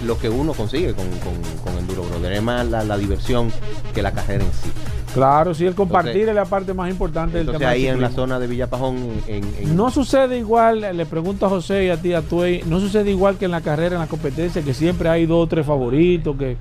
lo 0.05 0.17
que 0.17 0.29
uno 0.29 0.53
consigue 0.53 0.93
con, 0.93 1.07
con, 1.19 1.35
con 1.63 1.77
Enduro 1.77 2.03
Brother. 2.03 2.31
Es 2.33 2.41
más 2.41 2.65
la, 2.67 2.83
la 2.83 2.97
diversión 2.97 3.51
que 3.93 4.01
la 4.01 4.13
carrera 4.13 4.43
en 4.45 4.51
sí. 4.53 4.71
Claro, 5.13 5.53
sí, 5.55 5.65
el 5.65 5.73
compartir 5.75 6.09
Entonces- 6.21 6.29
es 6.29 6.35
la 6.35 6.45
parte 6.45 6.73
más 6.73 6.89
importante 6.89 7.37
del 7.37 7.47
Entonces 7.47 7.59
tema. 7.59 7.71
del 7.71 7.79
ahí 7.81 7.87
en 7.87 7.99
la 8.01 8.09
zona 8.11 8.37
de 8.39 8.47
Villapajón, 8.47 8.97
en, 9.27 9.43
en- 9.59 9.75
No 9.75 9.89
sucede 9.89 10.37
igual, 10.37 10.81
le 10.95 11.05
pregunto 11.07 11.47
a 11.47 11.49
José 11.49 11.85
y 11.85 11.89
a 11.89 11.97
ti, 11.97 12.13
a 12.13 12.21
Tuey, 12.21 12.61
no 12.67 12.79
sucede 12.79 13.09
igual 13.09 13.37
que 13.37 13.45
en 13.45 13.51
la 13.51 13.61
carrera, 13.61 13.95
en 13.95 14.01
la 14.01 14.07
competencia, 14.07 14.61
que 14.61 14.73
siempre 14.73 15.09
hay 15.09 15.25
dos 15.25 15.45
o 15.45 15.47
tres 15.47 15.65
favoritos, 15.65 16.37
que 16.37 16.57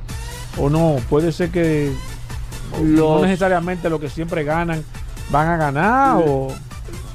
o 0.57 0.71
no, 0.71 0.97
puede 1.11 1.31
ser 1.31 1.51
que 1.51 1.93
no 2.83 3.21
necesariamente 3.23 3.89
los 3.91 4.01
que 4.01 4.09
siempre 4.09 4.45
ganan 4.45 4.83
van 5.31 5.49
a 5.49 5.57
ganar 5.57 6.17
o 6.19 6.49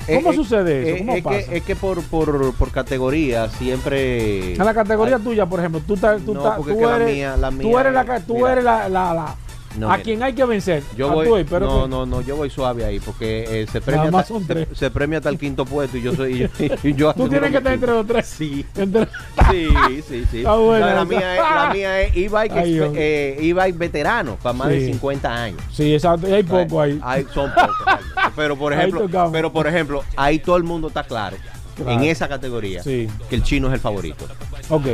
¿cómo 0.06 0.32
Eh, 0.32 0.36
sucede 0.36 0.82
eso? 0.84 0.96
eh, 0.96 1.00
¿Cómo 1.00 1.14
es, 1.16 1.24
pasa? 1.24 1.38
que, 1.50 1.58
es 1.58 1.64
que 1.64 1.76
por, 1.76 2.02
por, 2.04 2.54
por 2.56 2.72
categoría 2.72 3.50
siempre... 3.50 4.54
en 4.54 4.66
la 4.66 4.74
categoría 4.74 5.16
hay- 5.18 5.22
tuya, 5.24 5.46
por 5.48 5.60
ejemplo, 5.60 5.82
tú, 5.86 5.96
estás- 5.96 6.22
tú, 6.24 6.34
No, 6.36 6.56
tú 6.58 6.80
la 6.82 6.96
eres, 6.98 7.14
mía- 7.16 7.38
la 7.38 7.50
tú 7.52 7.80
eres 7.80 7.94
la, 7.94 8.20
tú 8.20 8.46
eres 8.48 8.64
la, 8.64 8.88
la- 8.90 9.14
la- 9.14 9.36
No, 9.78 9.88
a 9.90 9.94
mira. 9.94 10.04
quien 10.04 10.24
hay 10.24 10.34
que 10.34 10.46
vencer. 10.46 10.84
Yo 10.96 11.10
voy, 11.12 11.44
pero 11.44 11.66
no, 11.66 11.84
que- 11.84 11.90
no, 11.90 12.06
no, 12.06 12.22
yo 12.22 12.36
voy 12.36 12.50
suave 12.50 12.86
ahí 12.86 13.00
porque 13.00 13.62
eh, 13.62 13.68
se, 13.72 13.82
premia 13.82 14.10
hasta, 14.20 14.34
se, 14.76 14.92
premia 14.92 15.18
hasta 15.18 15.30
el 15.30 15.38
quinto 15.40 15.66
puesto 15.66 15.98
y 15.98 16.02
yo 16.02 16.14
soy 16.16 16.44
y 16.84 16.90
y 16.90 16.94
yo 16.94 17.14
tú 17.14 17.28
tienes 17.28 17.50
que 17.52 17.58
estar 17.58 17.74
entre 17.74 17.92
los 17.92 18.06
tres. 18.06 18.26
Sí. 18.28 18.66
Entre- 18.76 19.08
Sí, 19.52 20.26
sí, 20.32 20.44
No, 20.44 20.78
la, 20.78 21.04
mía 21.06 21.36
es, 21.36 21.40
la 21.42 21.70
mía 21.74 22.02
es 22.02 22.16
e-bike, 22.16 22.52
Ay, 22.54 22.80
eh, 22.96 23.38
e-bike 23.40 23.78
veterano 23.78 24.38
para 24.42 24.54
más 24.54 24.70
de 24.70 24.80
Sí. 24.82 24.88
50 24.94 25.34
años. 25.44 25.62
Sí, 25.72 25.94
exacto, 25.94 26.28
y 26.30 26.34
hay 26.34 26.44
poco 26.44 26.82
ahí. 26.82 27.00
Hay, 27.04 27.26
son 27.34 27.52
pocos. 27.54 27.76
pero 28.36 28.58
por 28.58 28.74
ejemplo, 28.74 29.08
pero 29.32 29.52
por 29.52 29.68
ejemplo, 29.68 30.04
ahí 30.16 30.40
todo 30.40 30.58
el 30.58 30.64
mundo 30.64 30.88
está 30.88 31.04
claro, 31.04 31.38
Claro. 31.76 31.92
en 31.92 32.04
esa 32.04 32.28
categoría 32.28 32.84
Sí. 32.84 33.08
que 33.30 33.36
el 33.36 33.44
chino 33.44 33.68
es 33.68 33.74
el 33.74 33.80
favorito. 33.80 34.26
Ok. 34.70 34.86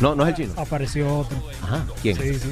No, 0.00 0.14
no 0.14 0.22
es 0.24 0.28
el 0.30 0.34
chino. 0.34 0.52
Apareció 0.56 1.18
otro. 1.18 1.36
Ajá, 1.62 1.84
¿quién? 2.02 2.16
Sí, 2.16 2.34
sí. 2.34 2.48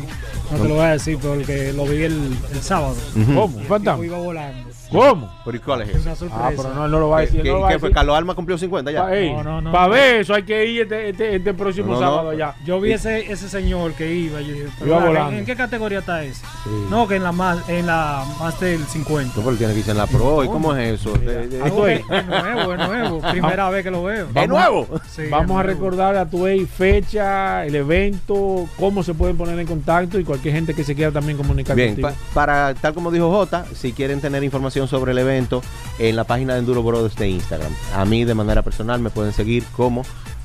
No 0.51 0.59
te 0.59 0.69
lo 0.69 0.75
voy 0.75 0.85
a 0.85 0.91
decir 0.93 1.19
porque 1.19 1.73
lo 1.73 1.85
vi 1.85 2.03
el, 2.05 2.37
el 2.53 2.63
sábado. 2.63 2.97
Ujú. 3.15 3.35
¿Cómo? 3.35 3.61
El 3.61 4.05
iba 4.05 4.19
volando. 4.19 4.66
¿Cómo? 4.91 5.33
¿Pero 5.45 5.57
y 5.57 5.61
cuál 5.61 5.83
es 5.83 5.95
una 6.05 6.15
sorpresa. 6.17 6.47
Ah, 6.49 6.53
pero 6.57 6.75
no, 6.75 6.85
él 6.87 6.91
no 6.91 6.99
lo 7.01 7.09
va 7.09 7.19
a 7.19 7.21
decir. 7.23 7.43
¿Qué, 7.43 7.49
no 7.51 7.57
qué 7.69 7.79
fue? 7.79 7.89
decir. 7.89 7.95
Carlos 7.95 8.17
Alma 8.17 8.35
cumplió 8.35 8.57
50 8.59 8.91
ya. 8.91 9.03
Pa- 9.03 9.15
ey, 9.17 9.33
No, 9.33 9.43
no, 9.43 9.61
no. 9.61 9.73
pa' 9.73 9.89
ver 9.89 10.21
eso 10.21 10.35
hay 10.35 10.43
que 10.45 10.67
ir 10.67 10.83
este, 10.83 11.09
este, 11.11 11.37
este 11.37 11.55
próximo 11.55 11.89
No, 11.89 11.95
no, 11.95 12.01
sábado 12.01 12.23
no. 12.25 12.31
allá. 12.31 12.55
Yo 12.65 12.81
vi 12.81 12.93
ese, 12.93 13.31
ese 13.33 13.49
señor 13.49 13.93
que 13.95 14.13
iba. 14.13 14.41
Yo 14.41 14.53
dije, 14.55 14.67
pero 14.79 14.91
Iba 14.91 14.99
¿en- 14.99 15.07
volando. 15.07 15.39
¿en, 15.39 15.45
qué 15.45 15.57
categoría 15.57 15.99
está 16.01 16.23
ese? 16.25 16.41
Sí. 16.65 16.71
No, 16.91 17.07
que 17.09 17.17
en 17.17 17.23
la 17.25 17.33
más, 17.33 17.69
en 17.69 17.87
la 17.87 18.25
más 18.41 18.59
del 18.61 18.85
50. 18.85 19.35
No, 19.37 19.45
pero 19.45 19.57
tiene 19.57 19.73
que 19.73 19.79
irse 19.81 19.91
en 19.93 19.97
la 19.99 20.07
pro. 20.07 20.45
¿Y 20.45 20.49
cómo 20.49 20.75
es 20.75 21.01
eso? 21.01 21.13
De- 21.15 21.47
de- 21.49 21.63
Ah, 21.63 21.67
es, 21.69 22.01
es 22.11 22.27
nuevo, 22.27 22.73
es 22.75 22.89
nuevo. 22.89 23.21
Primera 23.31 23.71
vez 23.71 23.83
que 23.85 23.91
lo 23.91 24.03
veo. 24.05 24.29
¿Es 24.35 24.49
nuevo? 24.49 24.87
Sí, 25.09 25.23
Vamos 25.31 25.51
es 25.51 25.51
a 25.51 25.55
nuevo. 25.55 25.63
recordar 25.63 26.17
a 26.17 26.27
tu 26.29 26.47
fecha, 26.67 27.65
el 27.67 27.75
evento, 27.75 28.67
cómo 28.79 29.03
se 29.03 29.15
pueden 29.15 29.37
poner 29.37 29.59
en 29.59 29.67
contacto 29.67 30.19
y 30.19 30.25
cualquier 30.25 30.55
gente 30.55 30.75
que 30.75 30.85
se 30.85 30.95
quiera 30.95 31.11
también 31.13 31.37
comunicar 31.37 31.75
Bien, 31.77 31.91
contigo. 31.91 32.09
pa- 32.09 32.15
para 32.35 32.75
tal 32.75 32.95
como 32.95 33.11
dijo 33.11 33.31
Jota, 33.31 33.65
si 33.75 33.93
quieren 33.93 34.21
tener 34.21 34.43
información 34.45 34.76
sobre 34.87 35.13
el 35.13 35.19
evento, 35.19 35.63
en 35.99 36.17
la 36.17 36.25
página 36.25 36.53
de 36.53 36.59
Enduro 36.61 36.83
Brothers 36.83 37.17
de 37.17 37.31
Instagram. 37.31 37.73
A 37.95 38.05
mí 38.05 38.25
de 38.25 38.35
manera 38.35 38.61
personal 38.63 39.01
me 39.01 39.09
pueden 39.11 39.33
seguir 39.33 39.65
como 39.77 40.03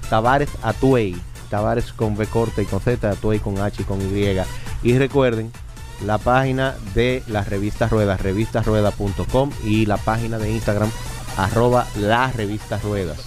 Tavares 0.09 0.49
Atuey. 0.63 1.15
Tavares 1.49 1.91
con 1.91 2.15
B 2.15 2.25
corta 2.27 2.61
y 2.61 2.65
con 2.65 2.79
Z, 2.79 3.09
Atuey 3.09 3.39
con 3.39 3.57
H 3.59 3.81
y 3.81 3.85
con 3.85 3.99
Y. 3.99 4.37
Y 4.83 4.97
recuerden 4.97 5.51
la 6.05 6.17
página 6.17 6.73
de 6.95 7.21
las 7.27 7.49
revistas 7.49 7.91
Ruedas, 7.91 8.21
revistasruedas.com 8.21 9.51
y 9.65 9.85
la 9.85 9.97
página 9.97 10.39
de 10.39 10.49
Instagram 10.51 10.89
arroba 11.37 11.85
las 11.99 12.35
revistas 12.35 12.83
ruedas. 12.83 13.17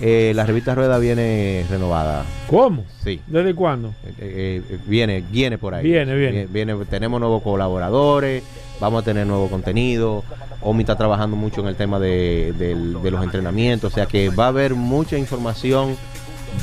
Eh, 0.00 0.32
la 0.34 0.44
revista 0.46 0.74
Rueda 0.74 0.98
viene 0.98 1.64
renovada. 1.68 2.24
¿Cómo? 2.48 2.84
Sí. 3.02 3.20
¿Desde 3.26 3.54
cuándo? 3.54 3.94
Eh, 4.18 4.62
eh, 4.68 4.78
viene, 4.86 5.22
viene 5.30 5.58
por 5.58 5.74
ahí. 5.74 5.84
Viene, 5.84 6.14
viene. 6.14 6.46
Viene- 6.46 6.74
tenemos 6.86 7.20
nuevos 7.20 7.42
colaboradores, 7.42 8.42
vamos 8.80 9.02
a 9.02 9.04
tener 9.04 9.26
nuevo 9.26 9.48
contenido. 9.48 10.24
Omi 10.60 10.82
está 10.82 10.96
trabajando 10.96 11.36
mucho 11.36 11.60
en 11.60 11.66
el 11.68 11.76
tema 11.76 11.98
de, 12.00 12.54
los 13.02 13.22
entrenamientos, 13.24 13.92
o 13.92 13.94
sea 13.94 14.06
que 14.06 14.30
va 14.30 14.46
a 14.46 14.48
haber 14.48 14.74
mucha 14.74 15.18
información 15.18 15.96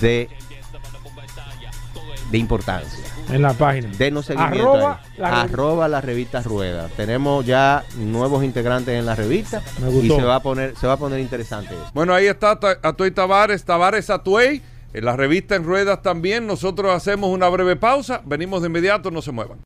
de, 0.02 0.30
de 2.32 2.38
importancia. 2.38 3.00
En 3.30 3.42
la 3.44 3.54
página. 3.54 3.90
Denos 3.98 4.26
seguimiento 4.26 4.74
Arroba 4.74 5.02
ahí. 5.04 5.10
la 5.18 5.30
revi- 5.30 5.44
Arroba 5.54 5.88
la 5.88 6.02
revista 6.02 6.42
Rueda. 6.42 6.90
Tenemos 6.98 7.46
ya 7.46 7.84
nuevos 7.98 8.44
integrantes 8.44 8.94
en 8.98 9.06
la 9.06 9.16
revista 9.16 9.62
Me 9.82 9.90
y 9.90 9.94
gustó. 9.94 10.16
se 10.18 10.24
va 10.24 10.36
a 10.36 10.40
poner, 10.42 10.76
se 10.76 10.88
va 10.88 10.94
a 10.94 10.98
poner 10.98 11.20
interesante 11.20 11.74
eso. 11.74 11.92
Bueno, 11.94 12.14
ahí 12.14 12.26
está 12.28 12.60
Atuey 12.82 13.12
Tavares, 13.12 13.64
Tavares 13.64 14.10
Atuey. 14.10 14.62
En 14.94 15.06
la 15.06 15.16
revista 15.16 15.56
En 15.56 15.64
Ruedas 15.64 16.02
también. 16.02 16.46
Nosotros 16.48 16.92
hacemos 16.94 17.30
una 17.30 17.48
breve 17.48 17.78
pausa. 17.78 18.22
Venimos 18.26 18.62
de 18.62 18.68
inmediato, 18.68 19.12
no 19.12 19.22
se 19.22 19.32
muevan. 19.32 19.60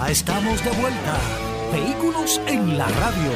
Ya 0.00 0.10
estamos 0.10 0.64
de 0.64 0.70
vuelta. 0.70 1.18
Vehículos 1.72 2.40
en 2.46 2.78
la 2.78 2.88
radio. 2.88 3.30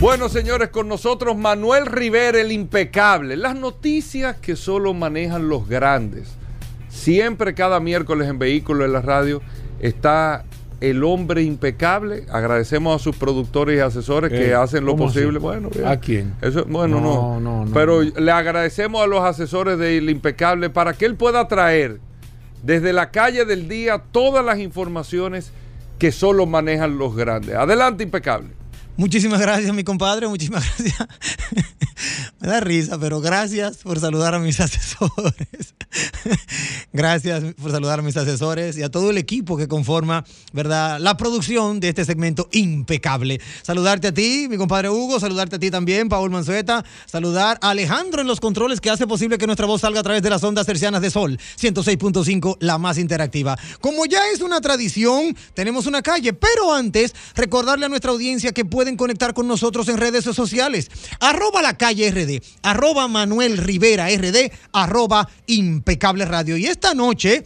Bueno, 0.00 0.28
señores, 0.30 0.70
con 0.70 0.88
nosotros 0.88 1.36
Manuel 1.36 1.84
Rivera, 1.86 2.40
el 2.40 2.50
impecable. 2.50 3.36
Las 3.36 3.54
noticias 3.56 4.36
que 4.36 4.56
solo 4.56 4.94
manejan 4.94 5.48
los 5.48 5.68
grandes. 5.68 6.28
Siempre, 6.88 7.54
cada 7.54 7.78
miércoles 7.78 8.28
en 8.28 8.38
Vehículos 8.38 8.86
en 8.86 8.94
la 8.94 9.02
Radio, 9.02 9.42
está 9.80 10.44
el 10.80 11.04
hombre 11.04 11.42
impecable. 11.42 12.24
Agradecemos 12.32 12.96
a 12.98 13.04
sus 13.04 13.14
productores 13.16 13.76
y 13.76 13.80
asesores 13.80 14.30
que 14.32 14.48
Eh, 14.48 14.54
hacen 14.54 14.86
lo 14.86 14.92
¿cómo 14.92 15.04
posible. 15.06 15.36
así? 15.36 15.38
Bueno, 15.38 15.68
bien. 15.68 15.86
¿A 15.86 15.98
quién? 15.98 16.34
Eso, 16.40 16.64
bueno, 16.66 17.00
no. 17.00 17.38
No, 17.38 17.40
no, 17.40 17.64
no, 17.66 17.72
Pero 17.74 18.02
no. 18.02 18.18
le 18.18 18.32
agradecemos 18.32 19.02
a 19.02 19.06
los 19.06 19.22
asesores 19.22 19.78
del 19.78 20.08
impecable 20.08 20.70
para 20.70 20.94
que 20.94 21.04
él 21.04 21.16
pueda 21.16 21.46
traer 21.46 22.00
desde 22.62 22.92
la 22.92 23.10
calle 23.10 23.44
del 23.44 23.68
día 23.68 24.02
todas 24.12 24.44
las 24.44 24.58
informaciones 24.58 25.52
que 25.98 26.12
solo 26.12 26.46
manejan 26.46 26.98
los 26.98 27.14
grandes. 27.14 27.54
Adelante, 27.54 28.04
impecable. 28.04 28.48
Muchísimas 28.96 29.40
gracias, 29.40 29.72
mi 29.74 29.84
compadre. 29.84 30.28
Muchísimas 30.28 30.64
gracias. 30.78 31.08
Me 32.40 32.48
da 32.48 32.60
risa, 32.60 32.98
pero 32.98 33.20
gracias 33.20 33.78
por 33.78 34.00
saludar 34.00 34.34
a 34.34 34.38
mis 34.38 34.60
asesores. 34.60 35.74
gracias 36.92 37.42
por 37.54 37.70
saludar 37.70 37.98
a 37.98 38.02
mis 38.02 38.16
asesores 38.16 38.76
y 38.78 38.82
a 38.82 38.90
todo 38.90 39.10
el 39.10 39.18
equipo 39.18 39.56
que 39.56 39.68
conforma, 39.68 40.24
¿verdad? 40.52 41.00
La 41.00 41.16
producción 41.16 41.80
de 41.80 41.88
este 41.88 42.04
segmento 42.04 42.48
impecable. 42.52 43.40
Saludarte 43.62 44.08
a 44.08 44.14
ti, 44.14 44.46
mi 44.48 44.56
compadre 44.56 44.90
Hugo, 44.90 45.18
saludarte 45.20 45.56
a 45.56 45.58
ti 45.58 45.70
también, 45.70 46.08
Paul 46.08 46.30
Manzueta, 46.30 46.84
saludar 47.06 47.58
a 47.60 47.70
Alejandro 47.70 48.20
en 48.20 48.26
los 48.26 48.40
controles 48.40 48.80
que 48.80 48.90
hace 48.90 49.06
posible 49.06 49.38
que 49.38 49.46
nuestra 49.46 49.66
voz 49.66 49.80
salga 49.80 50.00
a 50.00 50.02
través 50.02 50.22
de 50.22 50.30
las 50.30 50.42
ondas 50.44 50.66
tercianas 50.66 51.02
de 51.02 51.10
Sol, 51.10 51.38
106.5, 51.60 52.56
la 52.60 52.78
más 52.78 52.98
interactiva. 52.98 53.58
Como 53.80 54.06
ya 54.06 54.20
es 54.32 54.40
una 54.40 54.60
tradición, 54.60 55.36
tenemos 55.54 55.86
una 55.86 56.02
calle, 56.02 56.32
pero 56.32 56.72
antes, 56.72 57.14
recordarle 57.34 57.86
a 57.86 57.88
nuestra 57.88 58.12
audiencia 58.12 58.52
que 58.52 58.64
pueden 58.64 58.96
conectar 58.96 59.34
con 59.34 59.48
nosotros 59.48 59.88
en 59.88 59.98
redes 59.98 60.24
sociales. 60.24 60.90
Arroba 61.20 61.62
la 61.62 61.76
calle 61.76 61.89
RD 61.92 62.42
arroba 62.62 63.08
Manuel 63.08 63.58
Rivera 63.58 64.08
RD, 64.08 64.50
arroba 64.72 65.28
Impecable 65.46 66.24
Radio. 66.24 66.56
Y 66.56 66.66
esta 66.66 66.94
noche 66.94 67.44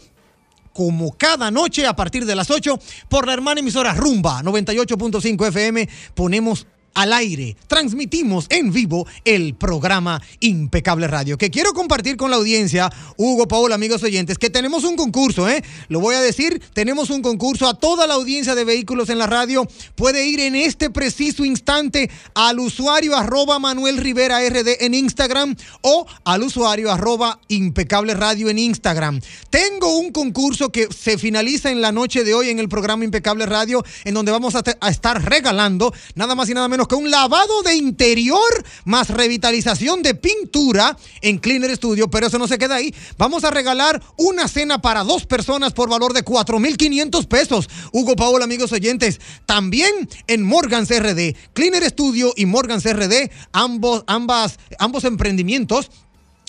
como 0.73 1.17
cada 1.17 1.51
noche 1.51 1.87
a 1.87 1.95
partir 1.97 2.27
de 2.27 2.35
las 2.35 2.51
8 2.51 2.79
por 3.09 3.27
la 3.27 3.33
hermana 3.33 3.61
emisora 3.61 3.95
Rumba 3.95 4.43
98.5 4.43 5.49
FM 5.49 5.89
ponemos 6.15 6.67
al 6.95 7.13
aire, 7.13 7.57
transmitimos 7.67 8.47
en 8.51 8.73
vivo 8.73 9.07
el 9.25 9.55
programa 9.55 10.23
Impecable 10.41 11.09
Radio, 11.09 11.37
que 11.37 11.51
quiero 11.51 11.73
compartir 11.73 12.17
con 12.17 12.31
la 12.31 12.37
audiencia, 12.37 12.91
Hugo, 13.17 13.49
Paola, 13.49 13.75
amigos 13.75 14.03
oyentes, 14.03 14.39
que 14.39 14.51
tenemos 14.51 14.85
un 14.85 14.97
concurso, 14.97 15.49
¿eh? 15.49 15.63
Lo 15.89 16.01
voy 16.01 16.15
a 16.15 16.21
decir, 16.21 16.63
tenemos 16.73 17.11
un 17.11 17.23
concurso 17.23 17.67
a 17.69 17.75
toda 17.75 18.07
la 18.07 18.15
audiencia 18.15 18.55
de 18.55 18.65
vehículos 18.65 19.11
en 19.11 19.19
la 19.19 19.27
radio, 19.27 19.67
puede 19.95 20.27
ir 20.27 20.41
en 20.41 20.55
este 20.55 20.91
preciso 20.91 21.45
instante 21.45 22.11
al 22.35 22.61
usuario 22.61 23.17
arroba 23.17 23.59
Manuel 23.59 23.99
Rivera 23.99 24.39
RD 24.49 24.77
en 24.81 24.95
Instagram 24.95 25.57
o 25.83 26.07
al 26.25 26.43
usuario 26.43 26.91
arroba 26.91 27.41
Impecable 27.49 28.15
Radio 28.15 28.49
en 28.49 28.59
Instagram. 28.59 29.21
Tengo 29.51 29.99
un 29.99 30.13
concurso 30.13 30.71
que 30.71 30.89
se 30.93 31.19
finaliza 31.19 31.71
en 31.71 31.81
la 31.81 31.93
noche 31.93 32.25
de 32.25 32.35
hoy 32.35 32.51
en 32.51 32.59
el 32.59 32.69
programa 32.69 33.05
Impecable 33.05 33.47
Radio, 33.47 33.85
en 34.05 34.15
donde 34.15 34.33
vamos 34.33 34.55
a, 34.55 34.63
estar 34.89 35.23
regalando 35.23 35.93
nada 36.15 36.35
más 36.35 36.49
y 36.49 36.55
nada 36.55 36.69
menos 36.69 36.84
que 36.87 36.95
un 36.95 37.11
lavado 37.11 37.63
de 37.63 37.75
interior 37.77 38.41
más 38.85 39.09
revitalización 39.11 40.03
de 40.03 40.15
pintura 40.15 40.97
en 41.21 41.39
Cleaner 41.39 41.75
Studio, 41.77 42.09
pero 42.09 42.27
eso 42.27 42.39
no 42.39 42.49
se 42.49 42.59
queda 42.59 42.77
ahí. 42.77 42.95
Vamos 43.19 43.45
a 43.45 43.51
regalar 43.51 44.03
una 44.17 44.49
cena 44.49 44.81
para 44.81 45.05
dos 45.05 45.27
personas 45.27 45.73
por 45.73 45.89
valor 45.89 46.13
de 46.13 46.25
4.500 46.25 47.27
pesos. 47.27 47.69
Hugo 47.93 48.17
Paola, 48.17 48.45
amigos 48.45 48.73
oyentes, 48.73 49.21
también 49.47 50.09
en 50.27 50.43
Morgan 50.43 50.87
CRD, 50.87 51.37
Cleaner 51.53 51.85
Studio 51.85 52.33
y 52.37 52.47
Morgan 52.47 52.81
CRD, 52.81 53.31
ambos, 53.53 54.05
ambas, 54.07 54.59
ambos 54.79 55.05
emprendimientos 55.05 55.91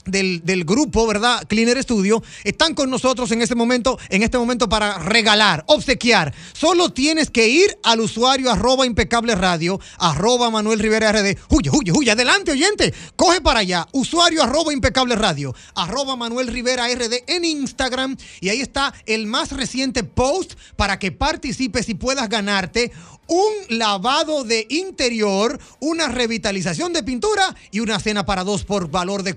del, 0.06 0.42
del 0.44 0.66
grupo, 0.66 1.06
¿verdad? 1.08 1.46
Cleaner 1.48 1.82
Studio, 1.82 2.24
están 2.44 2.74
con 2.74 2.90
nosotros 2.90 3.32
en 3.32 3.42
este 3.42 3.56
momento, 3.56 3.98
en 4.10 4.24
este 4.24 4.38
momento 4.38 4.70
para 4.70 5.00
regalar, 5.00 5.64
obsequiar. 5.68 6.34
Solo 6.54 6.92
tienes 6.92 7.30
que 7.30 7.48
ir 7.48 7.78
al 7.84 8.00
usuario 8.00 8.52
arroba 8.52 8.86
impecable 8.86 9.36
radio, 9.36 9.80
arroba 9.98 10.50
Manuel 10.50 10.80
Rivera 10.80 11.12
RD. 11.12 11.38
Huye, 11.50 11.70
huye, 11.72 11.92
huye, 11.92 12.12
adelante, 12.12 12.52
oyente. 12.52 12.94
Coge 13.16 13.42
para 13.42 13.60
allá, 13.60 13.88
usuario 13.92 14.44
arroba 14.44 14.74
impecable 14.74 15.16
radio, 15.16 15.56
arroba 15.76 16.16
Manuel 16.16 16.48
Rivera 16.48 16.88
RD 16.88 17.24
en 17.28 17.46
Instagram. 17.46 18.18
Y 18.42 18.50
ahí 18.50 18.62
está 18.62 18.94
el 19.06 19.28
más 19.28 19.52
reciente 19.52 20.04
post 20.04 20.54
para 20.76 21.00
que 21.00 21.12
participes 21.12 21.90
y 21.90 21.96
puedas 21.96 22.30
ganarte 22.30 22.92
un 23.28 23.78
lavado 23.78 24.44
de 24.44 24.68
interior, 24.70 25.60
una 25.80 26.08
revitalización 26.08 26.94
de 26.94 27.04
pintura 27.04 27.56
y 27.72 27.80
una 27.80 28.00
cena 28.00 28.26
para 28.26 28.44
dos 28.44 28.64
por 28.64 28.90
valor 28.90 29.24
de 29.24 29.36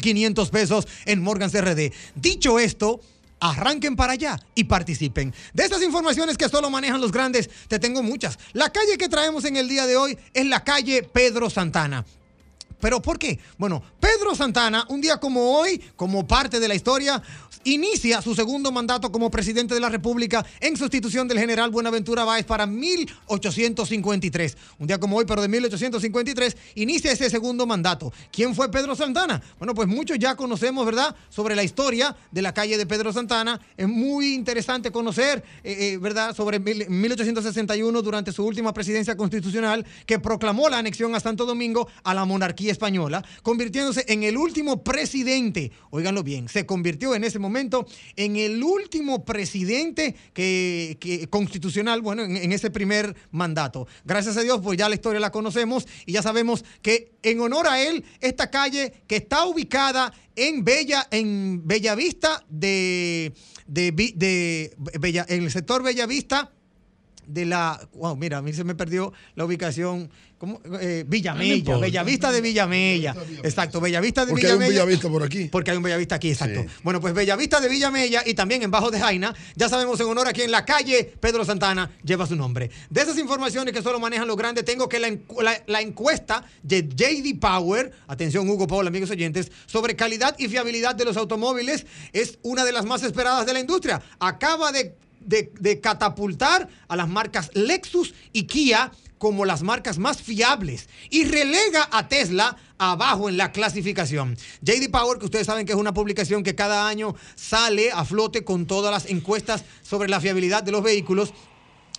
4.500 0.00 0.50
pesos 0.50 0.88
en 1.04 1.22
Morgan 1.22 1.50
CRD. 1.50 1.92
Dicho 2.14 2.58
esto, 2.58 3.00
arranquen 3.40 3.96
para 3.96 4.12
allá 4.12 4.40
y 4.54 4.64
participen. 4.64 5.34
De 5.52 5.64
estas 5.64 5.82
informaciones 5.82 6.36
que 6.36 6.48
solo 6.48 6.70
manejan 6.70 7.00
los 7.00 7.12
grandes, 7.12 7.50
te 7.68 7.78
tengo 7.78 8.02
muchas. 8.02 8.38
La 8.52 8.70
calle 8.70 8.96
que 8.98 9.08
traemos 9.08 9.44
en 9.44 9.56
el 9.56 9.68
día 9.68 9.86
de 9.86 9.96
hoy 9.96 10.18
es 10.32 10.46
la 10.46 10.64
calle 10.64 11.02
Pedro 11.02 11.50
Santana. 11.50 12.04
¿Pero 12.80 13.00
por 13.00 13.18
qué? 13.18 13.38
Bueno, 13.56 13.82
Pedro 13.98 14.34
Santana, 14.34 14.84
un 14.90 15.00
día 15.00 15.16
como 15.16 15.58
hoy, 15.58 15.80
como 15.96 16.26
parte 16.26 16.60
de 16.60 16.68
la 16.68 16.74
historia, 16.74 17.22
inicia 17.64 18.20
su 18.20 18.34
segundo 18.34 18.72
mandato 18.72 19.12
como 19.12 19.30
presidente 19.30 19.74
de 19.74 19.80
la 19.80 19.88
República 19.88 20.44
en 20.60 20.76
sustitución 20.76 21.28
del 21.28 21.38
general 21.38 21.70
Buenaventura 21.70 22.24
Báez 22.24 22.44
para 22.46 22.66
1853. 22.66 24.56
Un 24.78 24.86
día 24.86 24.98
como 24.98 25.16
hoy, 25.16 25.24
pero 25.26 25.42
de 25.42 25.48
1853, 25.48 26.56
inicia 26.74 27.12
ese 27.12 27.30
segundo 27.30 27.66
mandato. 27.66 28.12
¿Quién 28.32 28.54
fue 28.54 28.70
Pedro 28.70 28.94
Santana? 28.94 29.42
Bueno, 29.58 29.74
pues 29.74 29.88
muchos 29.88 30.18
ya 30.18 30.34
conocemos, 30.36 30.84
¿verdad?, 30.86 31.14
sobre 31.30 31.54
la 31.54 31.62
historia 31.62 32.16
de 32.30 32.42
la 32.42 32.52
calle 32.54 32.76
de 32.76 32.86
Pedro 32.86 33.12
Santana. 33.12 33.60
Es 33.76 33.88
muy 33.88 34.34
interesante 34.34 34.90
conocer, 34.90 35.44
eh, 35.62 35.92
eh, 35.94 35.98
¿verdad?, 35.98 36.34
sobre 36.34 36.58
mil- 36.60 36.88
1861, 36.88 38.02
durante 38.02 38.32
su 38.32 38.44
última 38.44 38.72
presidencia 38.72 39.16
constitucional, 39.16 39.84
que 40.06 40.18
proclamó 40.18 40.68
la 40.68 40.78
anexión 40.78 41.14
a 41.14 41.20
Santo 41.20 41.46
Domingo 41.46 41.88
a 42.02 42.14
la 42.14 42.24
monarquía 42.24 42.72
española, 42.72 43.24
convirtiéndose 43.42 44.04
en 44.08 44.22
el 44.22 44.36
último 44.36 44.82
presidente, 44.82 45.72
óiganlo 45.90 46.22
bien, 46.22 46.48
se 46.48 46.66
convirtió 46.66 47.14
en 47.14 47.24
ese 47.24 47.38
momento 47.44 47.86
en 48.16 48.36
el 48.36 48.62
último 48.62 49.24
presidente 49.24 50.14
que, 50.32 51.28
constitucional, 51.30 52.00
bueno, 52.00 52.22
en, 52.22 52.52
ese 52.52 52.70
primer 52.70 53.14
mandato. 53.30 53.86
Gracias 54.04 54.36
a 54.36 54.42
Dios, 54.42 54.60
pues 54.62 54.78
ya 54.78 54.88
la 54.88 54.94
historia 54.94 55.20
la 55.20 55.30
conocemos 55.30 55.86
y 56.06 56.12
ya 56.12 56.22
sabemos 56.22 56.64
que 56.82 57.12
en 57.22 57.40
honor 57.40 57.68
a 57.68 57.80
él, 57.80 58.04
esta 58.20 58.50
calle 58.50 58.92
que 59.06 59.16
está 59.16 59.46
ubicada 59.46 60.12
en 60.36 60.64
Bella, 60.64 61.06
en 61.10 61.66
Bellavista 61.66 62.44
de, 62.48 63.32
de, 63.66 63.92
de 63.92 64.74
Bella, 64.98 65.26
en 65.28 65.44
el 65.44 65.50
sector 65.50 65.82
Bellavista 65.82 66.50
de 67.26 67.46
la. 67.46 67.88
Wow, 67.94 68.16
mira, 68.16 68.38
a 68.38 68.42
mí 68.42 68.52
se 68.52 68.64
me 68.64 68.74
perdió 68.74 69.12
la 69.34 69.44
ubicación. 69.44 70.10
¿Cómo? 70.44 70.60
Eh, 70.78 71.04
Villamella. 71.06 71.78
Bellavista 71.78 72.30
de 72.30 72.40
Villamella. 72.42 73.14
Exacto, 73.42 73.80
Bellavista 73.80 74.26
de 74.26 74.32
Porque 74.32 74.46
hay 74.46 74.52
un 74.52 74.58
Villamella. 74.58 74.84
Villavista 74.84 75.08
por 75.08 75.22
aquí. 75.22 75.44
Porque 75.46 75.70
hay 75.70 75.76
un 75.78 75.82
Bellavista 75.82 76.16
aquí, 76.16 76.30
exacto. 76.30 76.64
Bueno, 76.82 77.00
pues 77.00 77.14
Bellavista 77.14 77.60
de 77.60 77.68
Villamella 77.68 78.22
y 78.26 78.34
también 78.34 78.62
en 78.62 78.70
Bajo 78.70 78.90
de 78.90 79.00
Jaina, 79.00 79.34
ya 79.56 79.68
sabemos 79.70 79.98
en 80.00 80.06
honor 80.06 80.28
aquí 80.28 80.42
en 80.42 80.50
la 80.50 80.64
calle 80.66 81.12
Pedro 81.18 81.44
Santana 81.44 81.90
lleva 82.04 82.26
su 82.26 82.36
nombre. 82.36 82.70
De 82.90 83.00
esas 83.00 83.16
informaciones 83.18 83.72
que 83.72 83.80
solo 83.82 83.98
manejan 83.98 84.28
los 84.28 84.36
grandes, 84.36 84.64
tengo 84.66 84.88
que 84.88 84.98
la, 85.00 85.08
encu- 85.08 85.42
la- 85.42 85.62
la 85.66 85.80
encuesta 85.80 86.44
de 86.62 86.82
JD 86.86 87.38
Power, 87.40 87.90
atención 88.06 88.48
Hugo 88.50 88.66
Paul, 88.66 88.86
amigos 88.86 89.10
oyentes, 89.10 89.50
sobre 89.66 89.96
calidad 89.96 90.36
y 90.38 90.48
fiabilidad 90.48 90.94
de 90.94 91.04
los 91.06 91.16
automóviles 91.16 91.86
es 92.12 92.38
una 92.42 92.64
de 92.64 92.72
las 92.72 92.84
más 92.84 93.02
esperadas 93.02 93.46
de 93.46 93.52
la 93.54 93.60
industria. 93.60 94.02
Acaba 94.18 94.72
de 94.72 94.94
de, 95.26 95.50
de 95.58 95.80
catapultar 95.80 96.68
a 96.86 96.96
las 96.96 97.08
marcas 97.08 97.50
Lexus 97.54 98.12
y 98.34 98.42
Kia 98.42 98.92
como 99.24 99.46
las 99.46 99.62
marcas 99.62 99.96
más 99.96 100.20
fiables 100.20 100.86
y 101.08 101.24
relega 101.24 101.88
a 101.90 102.08
Tesla 102.08 102.58
abajo 102.76 103.30
en 103.30 103.38
la 103.38 103.52
clasificación. 103.52 104.36
JD 104.60 104.90
Power, 104.90 105.18
que 105.18 105.24
ustedes 105.24 105.46
saben 105.46 105.64
que 105.64 105.72
es 105.72 105.78
una 105.78 105.94
publicación 105.94 106.42
que 106.42 106.54
cada 106.54 106.86
año 106.86 107.16
sale 107.34 107.90
a 107.90 108.04
flote 108.04 108.44
con 108.44 108.66
todas 108.66 108.92
las 108.92 109.10
encuestas 109.10 109.64
sobre 109.80 110.10
la 110.10 110.20
fiabilidad 110.20 110.62
de 110.62 110.72
los 110.72 110.82
vehículos, 110.82 111.32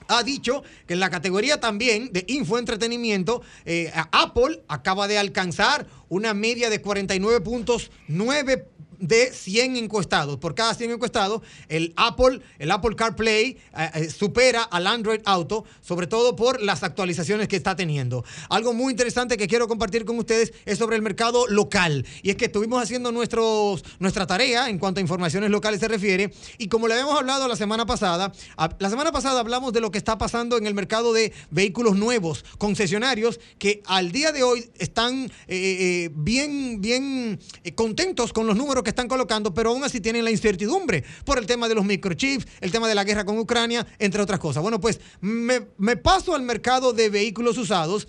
ha 0.07 0.21
dicho 0.21 0.61
que 0.85 0.93
en 0.93 0.99
la 0.99 1.09
categoría 1.09 1.59
también 1.59 2.13
de 2.13 2.25
infoentretenimiento, 2.27 3.41
eh, 3.65 3.91
Apple 4.11 4.61
acaba 4.67 5.07
de 5.07 5.17
alcanzar 5.17 5.87
una 6.09 6.35
media 6.35 6.69
de 6.69 6.79
49.9 6.79 8.65
de 8.99 9.31
100 9.31 9.77
encuestados. 9.77 10.37
Por 10.37 10.55
cada 10.55 10.73
100 10.73 10.91
encuestados, 10.91 11.41
el 11.69 11.93
Apple, 11.95 12.41
el 12.59 12.71
Apple 12.71 12.95
CarPlay 12.95 13.57
eh, 13.77 13.89
eh, 13.93 14.09
supera 14.09 14.63
al 14.63 14.87
Android 14.87 15.21
Auto, 15.25 15.65
sobre 15.81 16.07
todo 16.07 16.35
por 16.35 16.61
las 16.61 16.83
actualizaciones 16.83 17.47
que 17.47 17.55
está 17.55 17.75
teniendo. 17.75 18.23
Algo 18.49 18.73
muy 18.73 18.91
interesante 18.91 19.37
que 19.37 19.47
quiero 19.47 19.67
compartir 19.67 20.05
con 20.05 20.17
ustedes 20.17 20.53
es 20.65 20.77
sobre 20.77 20.95
el 20.95 21.01
mercado 21.01 21.47
local. 21.47 22.05
Y 22.21 22.29
es 22.29 22.35
que 22.35 22.45
estuvimos 22.45 22.81
haciendo 22.81 23.11
nuestros, 23.11 23.83
nuestra 23.99 24.27
tarea 24.27 24.69
en 24.69 24.79
cuanto 24.79 24.99
a 24.99 25.01
informaciones 25.01 25.49
locales 25.49 25.79
se 25.79 25.87
refiere. 25.87 26.33
Y 26.57 26.67
como 26.67 26.87
le 26.87 26.93
habíamos 26.93 27.17
hablado 27.17 27.47
la 27.47 27.55
semana 27.55 27.85
pasada, 27.85 28.31
la 28.79 28.89
semana 28.89 29.11
pasada 29.11 29.39
hablamos 29.39 29.73
de 29.73 29.81
lo 29.81 29.91
que 29.91 29.97
está 29.97 30.17
pasando 30.17 30.57
en 30.57 30.67
el 30.67 30.73
mercado 30.73 31.13
de 31.13 31.33
vehículos 31.51 31.95
nuevos, 31.95 32.45
concesionarios 32.57 33.39
que 33.57 33.81
al 33.85 34.11
día 34.11 34.31
de 34.31 34.43
hoy 34.43 34.69
están 34.77 35.25
eh, 35.25 35.29
eh, 35.47 36.09
bien, 36.13 36.81
bien 36.81 37.39
contentos 37.75 38.33
con 38.33 38.47
los 38.47 38.55
números 38.55 38.83
que 38.83 38.89
están 38.95 39.07
colocando, 39.07 39.53
pero 39.53 39.71
aún 39.71 39.83
así 39.83 39.99
tienen 39.99 40.23
la 40.23 40.31
incertidumbre 40.31 41.03
por 41.25 41.37
el 41.37 41.45
tema 41.45 41.67
de 41.67 41.75
los 41.75 41.85
microchips, 41.85 42.47
el 42.61 42.71
tema 42.71 42.87
de 42.87 42.95
la 42.95 43.03
guerra 43.03 43.25
con 43.25 43.37
Ucrania, 43.37 43.85
entre 43.99 44.21
otras 44.21 44.39
cosas. 44.39 44.63
Bueno, 44.63 44.79
pues 44.79 44.99
me, 45.21 45.67
me 45.77 45.97
paso 45.97 46.33
al 46.33 46.41
mercado 46.41 46.93
de 46.93 47.09
vehículos 47.09 47.57
usados 47.57 48.07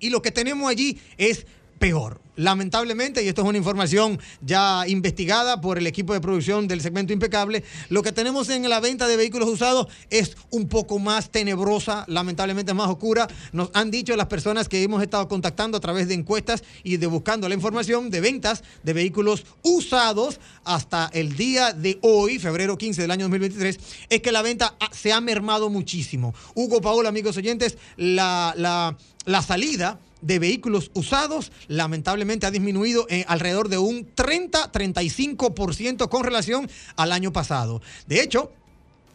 y 0.00 0.10
lo 0.10 0.22
que 0.22 0.30
tenemos 0.30 0.68
allí 0.70 0.98
es 1.16 1.46
peor. 1.78 2.20
Lamentablemente, 2.36 3.24
y 3.24 3.28
esto 3.28 3.40
es 3.42 3.48
una 3.48 3.56
información 3.56 4.20
ya 4.42 4.86
investigada 4.86 5.62
por 5.62 5.78
el 5.78 5.86
equipo 5.86 6.12
de 6.12 6.20
producción 6.20 6.68
del 6.68 6.82
segmento 6.82 7.14
impecable, 7.14 7.64
lo 7.88 8.02
que 8.02 8.12
tenemos 8.12 8.50
en 8.50 8.68
la 8.68 8.78
venta 8.78 9.08
de 9.08 9.16
vehículos 9.16 9.48
usados 9.48 9.86
es 10.10 10.36
un 10.50 10.68
poco 10.68 10.98
más 10.98 11.30
tenebrosa, 11.30 12.04
lamentablemente 12.08 12.74
más 12.74 12.90
oscura. 12.90 13.26
Nos 13.52 13.70
han 13.72 13.90
dicho 13.90 14.14
las 14.16 14.26
personas 14.26 14.68
que 14.68 14.82
hemos 14.82 15.02
estado 15.02 15.28
contactando 15.28 15.78
a 15.78 15.80
través 15.80 16.08
de 16.08 16.14
encuestas 16.14 16.62
y 16.84 16.98
de 16.98 17.06
buscando 17.06 17.48
la 17.48 17.54
información 17.54 18.10
de 18.10 18.20
ventas 18.20 18.62
de 18.82 18.92
vehículos 18.92 19.46
usados 19.62 20.38
hasta 20.64 21.08
el 21.14 21.36
día 21.36 21.72
de 21.72 21.98
hoy, 22.02 22.38
febrero 22.38 22.76
15 22.76 23.00
del 23.00 23.12
año 23.12 23.24
2023, 23.24 23.78
es 24.10 24.20
que 24.20 24.32
la 24.32 24.42
venta 24.42 24.74
se 24.92 25.10
ha 25.10 25.22
mermado 25.22 25.70
muchísimo. 25.70 26.34
Hugo 26.54 26.82
Paola, 26.82 27.08
amigos 27.08 27.38
oyentes, 27.38 27.78
la, 27.96 28.52
la, 28.58 28.98
la 29.24 29.40
salida 29.40 30.00
de 30.20 30.38
vehículos 30.38 30.90
usados 30.94 31.52
lamentablemente 31.68 32.46
ha 32.46 32.50
disminuido 32.50 33.06
en 33.08 33.24
alrededor 33.28 33.68
de 33.68 33.78
un 33.78 34.14
30-35% 34.14 36.08
con 36.08 36.24
relación 36.24 36.68
al 36.96 37.12
año 37.12 37.32
pasado. 37.32 37.82
De 38.06 38.22
hecho, 38.22 38.52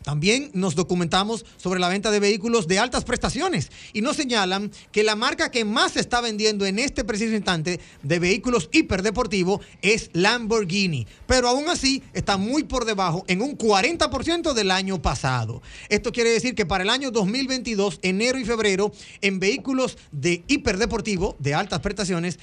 También 0.03 0.49
nos 0.53 0.75
documentamos 0.75 1.45
sobre 1.57 1.79
la 1.79 1.89
venta 1.89 2.11
de 2.11 2.19
vehículos 2.19 2.67
de 2.67 2.79
altas 2.79 3.03
prestaciones 3.03 3.71
y 3.93 4.01
nos 4.01 4.15
señalan 4.15 4.71
que 4.91 5.03
la 5.03 5.15
marca 5.15 5.51
que 5.51 5.65
más 5.65 5.93
se 5.93 5.99
está 5.99 6.21
vendiendo 6.21 6.65
en 6.65 6.79
este 6.79 7.03
preciso 7.03 7.35
instante 7.35 7.79
de 8.01 8.19
vehículos 8.19 8.69
hiperdeportivos 8.71 9.61
es 9.81 10.09
Lamborghini, 10.13 11.07
pero 11.27 11.47
aún 11.47 11.69
así 11.69 12.03
está 12.13 12.37
muy 12.37 12.63
por 12.63 12.85
debajo 12.85 13.23
en 13.27 13.41
un 13.41 13.57
40% 13.57 14.53
del 14.53 14.71
año 14.71 15.01
pasado. 15.01 15.61
Esto 15.89 16.11
quiere 16.11 16.31
decir 16.31 16.55
que 16.55 16.65
para 16.65 16.83
el 16.83 16.89
año 16.89 17.11
2022, 17.11 17.99
enero 18.01 18.39
y 18.39 18.45
febrero, 18.45 18.91
en 19.21 19.39
vehículos 19.39 19.97
de 20.11 20.43
hiperdeportivo 20.47 21.35
de 21.39 21.53
altas 21.53 21.79
prestaciones, 21.79 22.39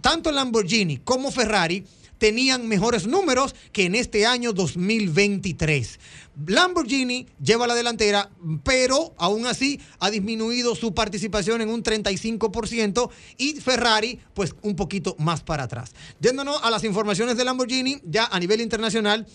tanto 0.00 0.30
Lamborghini 0.30 0.98
como 0.98 1.30
Ferrari 1.30 1.84
tenían 2.18 2.68
mejores 2.68 3.06
números 3.06 3.54
que 3.72 3.84
en 3.86 3.94
este 3.94 4.26
año 4.26 4.52
2023. 4.52 5.98
Lamborghini 6.46 7.26
lleva 7.42 7.66
la 7.66 7.74
delantera, 7.74 8.30
pero 8.64 9.14
aún 9.18 9.46
así 9.46 9.80
ha 10.00 10.10
disminuido 10.10 10.74
su 10.74 10.94
participación 10.94 11.60
en 11.60 11.68
un 11.68 11.82
35% 11.82 13.10
y 13.38 13.54
Ferrari 13.60 14.20
pues 14.34 14.54
un 14.62 14.76
poquito 14.76 15.14
más 15.18 15.42
para 15.42 15.64
atrás. 15.64 15.92
Yéndonos 16.20 16.60
a 16.62 16.70
las 16.70 16.84
informaciones 16.84 17.36
de 17.36 17.44
Lamborghini, 17.44 18.00
ya 18.04 18.26
a 18.26 18.40
nivel 18.40 18.60
internacional, 18.60 19.26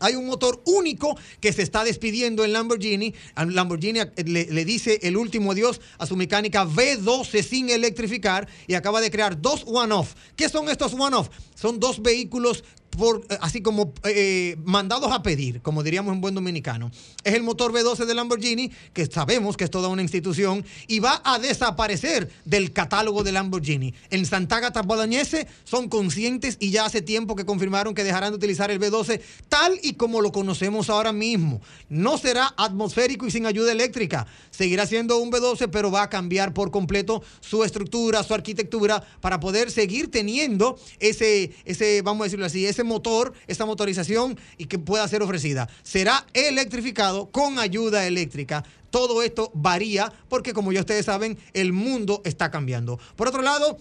hay 0.00 0.16
un 0.16 0.26
motor 0.26 0.60
único 0.66 1.16
que 1.40 1.52
se 1.52 1.62
está 1.62 1.84
despidiendo 1.84 2.44
en 2.44 2.52
Lamborghini. 2.52 3.14
Lamborghini 3.36 4.00
le, 4.24 4.46
le, 4.46 4.64
dice 4.64 4.98
el 5.02 5.16
último 5.16 5.52
adiós 5.52 5.80
a 5.98 6.06
su 6.06 6.16
mecánica 6.16 6.66
V12 6.66 7.42
sin 7.42 7.70
electrificar 7.70 8.48
y 8.66 8.74
acaba 8.74 9.00
de 9.00 9.10
crear 9.10 9.40
dos 9.40 9.64
one-off. 9.66 10.14
¿Qué 10.36 10.48
son 10.48 10.68
estos 10.68 10.94
one-off? 10.94 11.28
Son 11.54 11.78
dos 11.78 12.02
vehículos 12.02 12.64
por, 12.96 13.26
así 13.40 13.62
como 13.62 13.92
eh, 14.04 14.56
mandados 14.64 15.12
a 15.12 15.22
pedir, 15.22 15.60
como 15.62 15.82
diríamos 15.82 16.14
en 16.14 16.20
buen 16.20 16.34
dominicano. 16.34 16.90
Es 17.22 17.34
el 17.34 17.42
motor 17.42 17.72
V12 17.72 18.04
de 18.04 18.14
Lamborghini, 18.14 18.70
que 18.92 19.06
sabemos 19.06 19.56
que 19.56 19.64
es 19.64 19.70
toda 19.70 19.88
una 19.88 20.02
institución, 20.02 20.64
y 20.86 21.00
va 21.00 21.20
a 21.24 21.38
desaparecer 21.38 22.30
del 22.44 22.72
catálogo 22.72 23.22
de 23.22 23.32
Lamborghini. 23.32 23.94
En 24.10 24.26
Sant'Agata 24.26 24.82
Bolognese 24.82 25.46
son 25.64 25.88
conscientes 25.88 26.56
y 26.60 26.70
ya 26.70 26.84
hace 26.84 27.02
tiempo 27.02 27.36
que 27.36 27.44
confirmaron 27.44 27.94
que 27.94 28.04
dejarán 28.04 28.30
de 28.30 28.36
utilizar 28.36 28.70
el 28.70 28.80
V12 28.80 29.20
tal 29.48 29.78
y 29.82 29.94
como 29.94 30.20
lo 30.20 30.32
conocemos 30.32 30.90
ahora 30.90 31.12
mismo. 31.12 31.60
No 31.88 32.18
será 32.18 32.54
atmosférico 32.56 33.26
y 33.26 33.30
sin 33.30 33.46
ayuda 33.46 33.72
eléctrica. 33.72 34.26
Seguirá 34.50 34.86
siendo 34.86 35.18
un 35.18 35.30
V12, 35.30 35.68
pero 35.70 35.90
va 35.90 36.02
a 36.02 36.10
cambiar 36.10 36.54
por 36.54 36.70
completo 36.70 37.22
su 37.40 37.64
estructura, 37.64 38.22
su 38.22 38.34
arquitectura, 38.34 39.02
para 39.20 39.40
poder 39.40 39.70
seguir 39.70 40.10
teniendo 40.10 40.78
ese, 41.00 41.52
ese 41.64 42.02
vamos 42.02 42.22
a 42.22 42.24
decirlo 42.24 42.46
así, 42.46 42.66
ese 42.66 42.83
motor, 42.84 43.32
esta 43.46 43.66
motorización 43.66 44.38
y 44.58 44.66
que 44.66 44.78
pueda 44.78 45.06
ser 45.08 45.22
ofrecida. 45.22 45.68
Será 45.82 46.26
electrificado 46.32 47.26
con 47.30 47.58
ayuda 47.58 48.06
eléctrica. 48.06 48.64
Todo 48.90 49.22
esto 49.22 49.50
varía 49.54 50.12
porque 50.28 50.52
como 50.52 50.72
ya 50.72 50.80
ustedes 50.80 51.06
saben, 51.06 51.38
el 51.52 51.72
mundo 51.72 52.22
está 52.24 52.50
cambiando. 52.50 52.98
Por 53.16 53.28
otro 53.28 53.42
lado, 53.42 53.78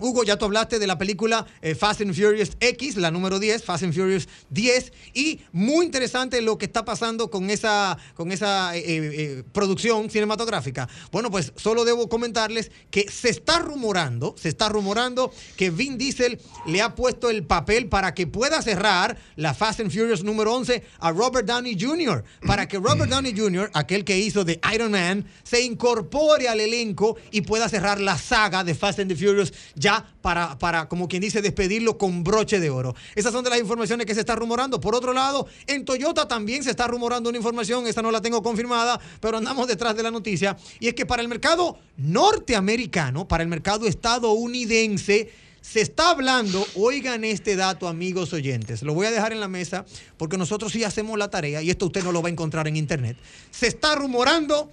Hugo, 0.00 0.24
ya 0.24 0.36
tú 0.36 0.46
hablaste 0.46 0.78
de 0.78 0.86
la 0.86 0.98
película 0.98 1.46
eh, 1.62 1.74
Fast 1.74 2.00
and 2.00 2.14
Furious 2.14 2.52
X, 2.60 2.96
la 2.96 3.10
número 3.10 3.38
10, 3.38 3.62
Fast 3.62 3.84
and 3.84 3.94
Furious 3.94 4.28
10, 4.50 4.92
y 5.14 5.40
muy 5.52 5.86
interesante 5.86 6.40
lo 6.40 6.58
que 6.58 6.66
está 6.66 6.84
pasando 6.84 7.30
con 7.30 7.50
esa, 7.50 7.98
con 8.14 8.32
esa 8.32 8.76
eh, 8.76 8.82
eh, 8.86 9.44
producción 9.52 10.10
cinematográfica. 10.10 10.88
Bueno, 11.12 11.30
pues 11.30 11.52
solo 11.56 11.84
debo 11.84 12.08
comentarles 12.08 12.70
que 12.90 13.10
se 13.10 13.30
está 13.30 13.58
rumorando, 13.58 14.34
se 14.38 14.48
está 14.48 14.68
rumorando 14.68 15.32
que 15.56 15.70
Vin 15.70 15.98
Diesel 15.98 16.40
le 16.66 16.82
ha 16.82 16.94
puesto 16.94 17.30
el 17.30 17.44
papel 17.44 17.88
para 17.88 18.14
que 18.14 18.26
pueda 18.26 18.62
cerrar 18.62 19.18
la 19.36 19.54
Fast 19.54 19.80
and 19.80 19.90
Furious 19.90 20.24
número 20.24 20.54
11 20.54 20.82
a 20.98 21.12
Robert 21.12 21.46
Downey 21.46 21.76
Jr., 21.78 22.24
para 22.46 22.66
que 22.66 22.78
Robert 22.78 23.10
Downey 23.10 23.34
Jr., 23.36 23.70
aquel 23.74 24.04
que 24.04 24.18
hizo 24.18 24.44
de 24.44 24.60
Iron 24.74 24.92
Man, 24.92 25.26
se 25.42 25.62
incorpore 25.62 26.48
al 26.48 26.60
elenco 26.60 27.16
y 27.30 27.42
pueda 27.42 27.68
cerrar 27.68 28.00
la 28.00 28.18
saga 28.18 28.64
de 28.64 28.74
Fast 28.74 29.00
and 29.00 29.10
the 29.10 29.16
Furious 29.16 29.52
ya 29.74 29.89
para, 30.20 30.58
para, 30.58 30.88
como 30.88 31.08
quien 31.08 31.22
dice, 31.22 31.42
despedirlo 31.42 31.98
con 31.98 32.22
broche 32.24 32.60
de 32.60 32.70
oro. 32.70 32.94
Esas 33.14 33.32
son 33.32 33.44
de 33.44 33.50
las 33.50 33.60
informaciones 33.60 34.06
que 34.06 34.14
se 34.14 34.20
está 34.20 34.34
rumorando. 34.36 34.80
Por 34.80 34.94
otro 34.94 35.12
lado, 35.12 35.46
en 35.66 35.84
Toyota 35.84 36.28
también 36.28 36.62
se 36.62 36.70
está 36.70 36.86
rumorando 36.86 37.28
una 37.28 37.38
información, 37.38 37.86
esta 37.86 38.02
no 38.02 38.10
la 38.10 38.20
tengo 38.20 38.42
confirmada, 38.42 39.00
pero 39.20 39.38
andamos 39.38 39.66
detrás 39.68 39.96
de 39.96 40.02
la 40.02 40.10
noticia, 40.10 40.56
y 40.78 40.88
es 40.88 40.94
que 40.94 41.06
para 41.06 41.22
el 41.22 41.28
mercado 41.28 41.78
norteamericano, 41.96 43.26
para 43.26 43.42
el 43.42 43.48
mercado 43.48 43.86
estadounidense, 43.86 45.30
se 45.60 45.82
está 45.82 46.10
hablando, 46.10 46.66
oigan 46.74 47.22
este 47.22 47.54
dato 47.54 47.86
amigos 47.86 48.32
oyentes, 48.32 48.82
lo 48.82 48.94
voy 48.94 49.06
a 49.06 49.10
dejar 49.10 49.32
en 49.32 49.40
la 49.40 49.48
mesa 49.48 49.84
porque 50.16 50.38
nosotros 50.38 50.72
sí 50.72 50.84
hacemos 50.84 51.18
la 51.18 51.28
tarea 51.28 51.60
y 51.60 51.70
esto 51.70 51.86
usted 51.86 52.02
no 52.02 52.12
lo 52.12 52.22
va 52.22 52.28
a 52.28 52.32
encontrar 52.32 52.66
en 52.66 52.76
internet. 52.76 53.18
Se 53.50 53.66
está 53.66 53.94
rumorando 53.94 54.70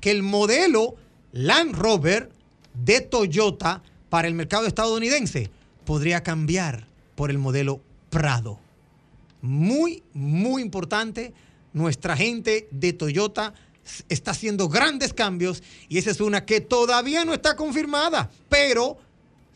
que 0.00 0.10
el 0.10 0.22
modelo 0.22 0.96
Land 1.32 1.74
Rover 1.74 2.30
de 2.74 3.00
Toyota 3.00 3.82
para 4.10 4.28
el 4.28 4.34
mercado 4.34 4.66
estadounidense 4.66 5.50
podría 5.86 6.22
cambiar 6.22 6.86
por 7.14 7.30
el 7.30 7.38
modelo 7.38 7.80
Prado. 8.10 8.58
Muy, 9.40 10.02
muy 10.12 10.62
importante. 10.62 11.32
Nuestra 11.72 12.16
gente 12.16 12.68
de 12.72 12.92
Toyota 12.92 13.54
está 14.08 14.32
haciendo 14.32 14.68
grandes 14.68 15.14
cambios 15.14 15.62
y 15.88 15.98
esa 15.98 16.10
es 16.10 16.20
una 16.20 16.44
que 16.44 16.60
todavía 16.60 17.24
no 17.24 17.32
está 17.32 17.56
confirmada, 17.56 18.30
pero 18.48 18.98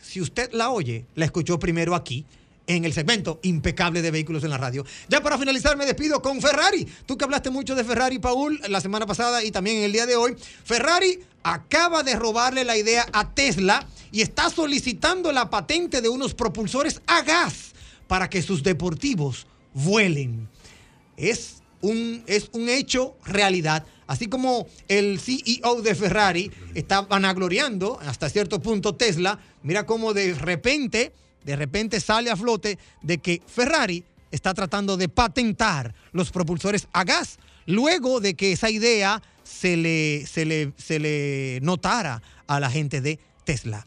si 0.01 0.21
usted 0.21 0.53
la 0.53 0.71
oye, 0.71 1.05
la 1.15 1.25
escuchó 1.25 1.59
primero 1.59 1.95
aquí 1.95 2.25
en 2.67 2.85
el 2.85 2.93
segmento 2.93 3.41
impecable 3.43 4.03
de 4.03 4.11
vehículos 4.11 4.45
en 4.45 4.51
la 4.51 4.59
radio. 4.59 4.85
Ya 5.09 5.21
para 5.23 5.39
finalizar 5.39 5.77
me 5.77 5.87
despido 5.87 6.23
con 6.23 6.41
Ferrari. 6.41 6.87
Tú 7.07 7.17
que 7.17 7.25
hablaste 7.25 7.51
mucho 7.51 7.75
de 7.75 7.85
Ferrari, 7.85 8.19
Paul, 8.19 8.61
la 8.69 8.81
semana 8.81 9.07
pasada 9.07 9.45
y 9.45 9.51
también 9.51 9.79
en 9.79 9.85
el 9.85 9.93
día 9.93 10.07
de 10.07 10.17
hoy. 10.17 10.37
Ferrari 10.65 11.21
acaba 11.43 12.03
de 12.03 12.17
robarle 12.17 12.65
la 12.65 12.77
idea 12.77 13.07
a 13.13 13.35
Tesla 13.35 13.87
y 14.11 14.23
está 14.23 14.49
solicitando 14.49 15.33
la 15.33 15.51
patente 15.51 16.01
de 16.01 16.09
unos 16.09 16.35
propulsores 16.35 17.03
a 17.07 17.23
gas 17.23 17.73
para 18.07 18.31
que 18.31 18.43
sus 18.43 18.63
deportivos 18.63 19.47
vuelen. 19.75 20.49
Es 21.17 21.63
un, 21.81 22.23
es 22.27 22.49
un 22.53 22.69
hecho 22.69 23.17
realidad. 23.25 23.85
Así 24.07 24.27
como 24.27 24.67
el 24.89 25.19
CEO 25.19 25.81
de 25.83 25.95
Ferrari 25.95 26.51
está 26.75 27.03
vanagloriando 27.03 27.99
hasta 28.01 28.29
cierto 28.29 28.61
punto 28.61 28.95
Tesla, 28.95 29.39
mira 29.63 29.87
cómo 29.87 30.13
de 30.13 30.35
repente, 30.35 31.13
de 31.45 31.57
repente 31.57 32.01
sale 32.01 32.31
a 32.31 32.37
flote 32.37 32.79
de 33.03 33.19
que 33.19 33.43
Ferrari 33.47 34.05
está 34.31 34.53
tratando 34.55 34.97
de 34.97 35.09
patentar 35.09 35.95
los 36.13 36.31
propulsores 36.31 36.89
a 36.93 37.05
gas, 37.05 37.39
luego 37.67 38.21
de 38.21 38.35
que 38.35 38.53
esa 38.53 38.71
idea 38.71 39.23
se 39.45 39.77
le, 39.77 40.27
se 40.27 40.45
le, 40.45 40.73
se 40.77 40.99
le 40.99 41.61
notara 41.63 42.23
a 42.47 42.59
la 42.59 42.71
gente 42.71 43.01
de 43.01 43.21
Tesla. 43.45 43.87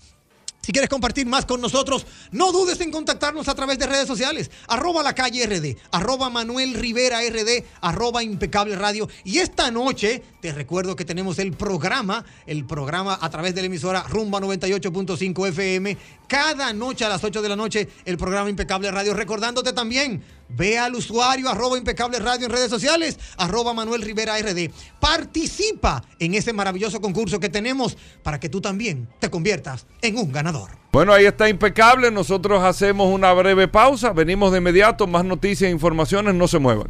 Si 0.67 0.73
quieres 0.73 0.89
compartir 0.89 1.25
más 1.25 1.45
con 1.45 1.61
nosotros, 1.61 2.05
no 2.33 2.51
dudes 2.51 2.81
en 2.81 2.91
contactarnos 2.91 3.47
a 3.47 3.55
través 3.55 3.79
de 3.79 3.87
redes 3.87 4.05
sociales. 4.05 4.51
Arroba 4.67 5.01
la 5.01 5.15
calle 5.15 5.45
RD, 5.45 5.77
arroba 5.91 6.29
Manuel 6.29 6.73
Rivera 6.73 7.21
RD, 7.21 7.63
arroba 7.79 8.21
Impecable 8.21 8.75
Radio. 8.75 9.07
Y 9.23 9.37
esta 9.37 9.71
noche 9.71 10.21
te 10.41 10.51
recuerdo 10.51 10.97
que 10.97 11.05
tenemos 11.05 11.39
el 11.39 11.53
programa, 11.53 12.25
el 12.45 12.65
programa 12.65 13.17
a 13.21 13.29
través 13.29 13.55
de 13.55 13.61
la 13.61 13.67
emisora 13.67 14.03
Rumba 14.09 14.41
98.5 14.41 15.47
FM. 15.47 15.97
Cada 16.27 16.73
noche 16.73 17.05
a 17.05 17.09
las 17.09 17.23
8 17.23 17.41
de 17.41 17.47
la 17.47 17.55
noche, 17.55 17.87
el 18.03 18.17
programa 18.17 18.49
Impecable 18.49 18.91
Radio. 18.91 19.13
Recordándote 19.13 19.71
también, 19.71 20.21
ve 20.49 20.77
al 20.77 20.95
usuario 20.95 21.49
arroba 21.49 21.77
Impecable 21.77 22.19
Radio 22.19 22.45
en 22.45 22.51
redes 22.51 22.69
sociales, 22.69 23.19
arroba 23.37 23.73
Manuel 23.73 24.01
Rivera 24.01 24.37
RD. 24.37 24.71
Participa 24.99 26.03
en 26.19 26.33
ese 26.35 26.53
maravilloso 26.53 27.01
concurso 27.01 27.39
que 27.39 27.49
tenemos 27.49 27.97
para 28.23 28.39
que 28.39 28.49
tú 28.49 28.61
también 28.61 29.07
te 29.19 29.29
conviertas 29.29 29.85
en 30.01 30.17
un 30.17 30.31
ganador. 30.31 30.71
Bueno, 30.91 31.13
ahí 31.13 31.25
está 31.25 31.47
impecable. 31.49 32.09
Nosotros 32.11 32.63
hacemos 32.63 33.13
una 33.13 33.31
breve 33.33 33.67
pausa. 33.67 34.13
Venimos 34.13 34.51
de 34.51 34.59
inmediato. 34.59 35.05
Más 35.05 35.25
noticias 35.25 35.67
e 35.67 35.71
informaciones. 35.71 36.33
No 36.33 36.47
se 36.47 36.59
muevan. 36.59 36.87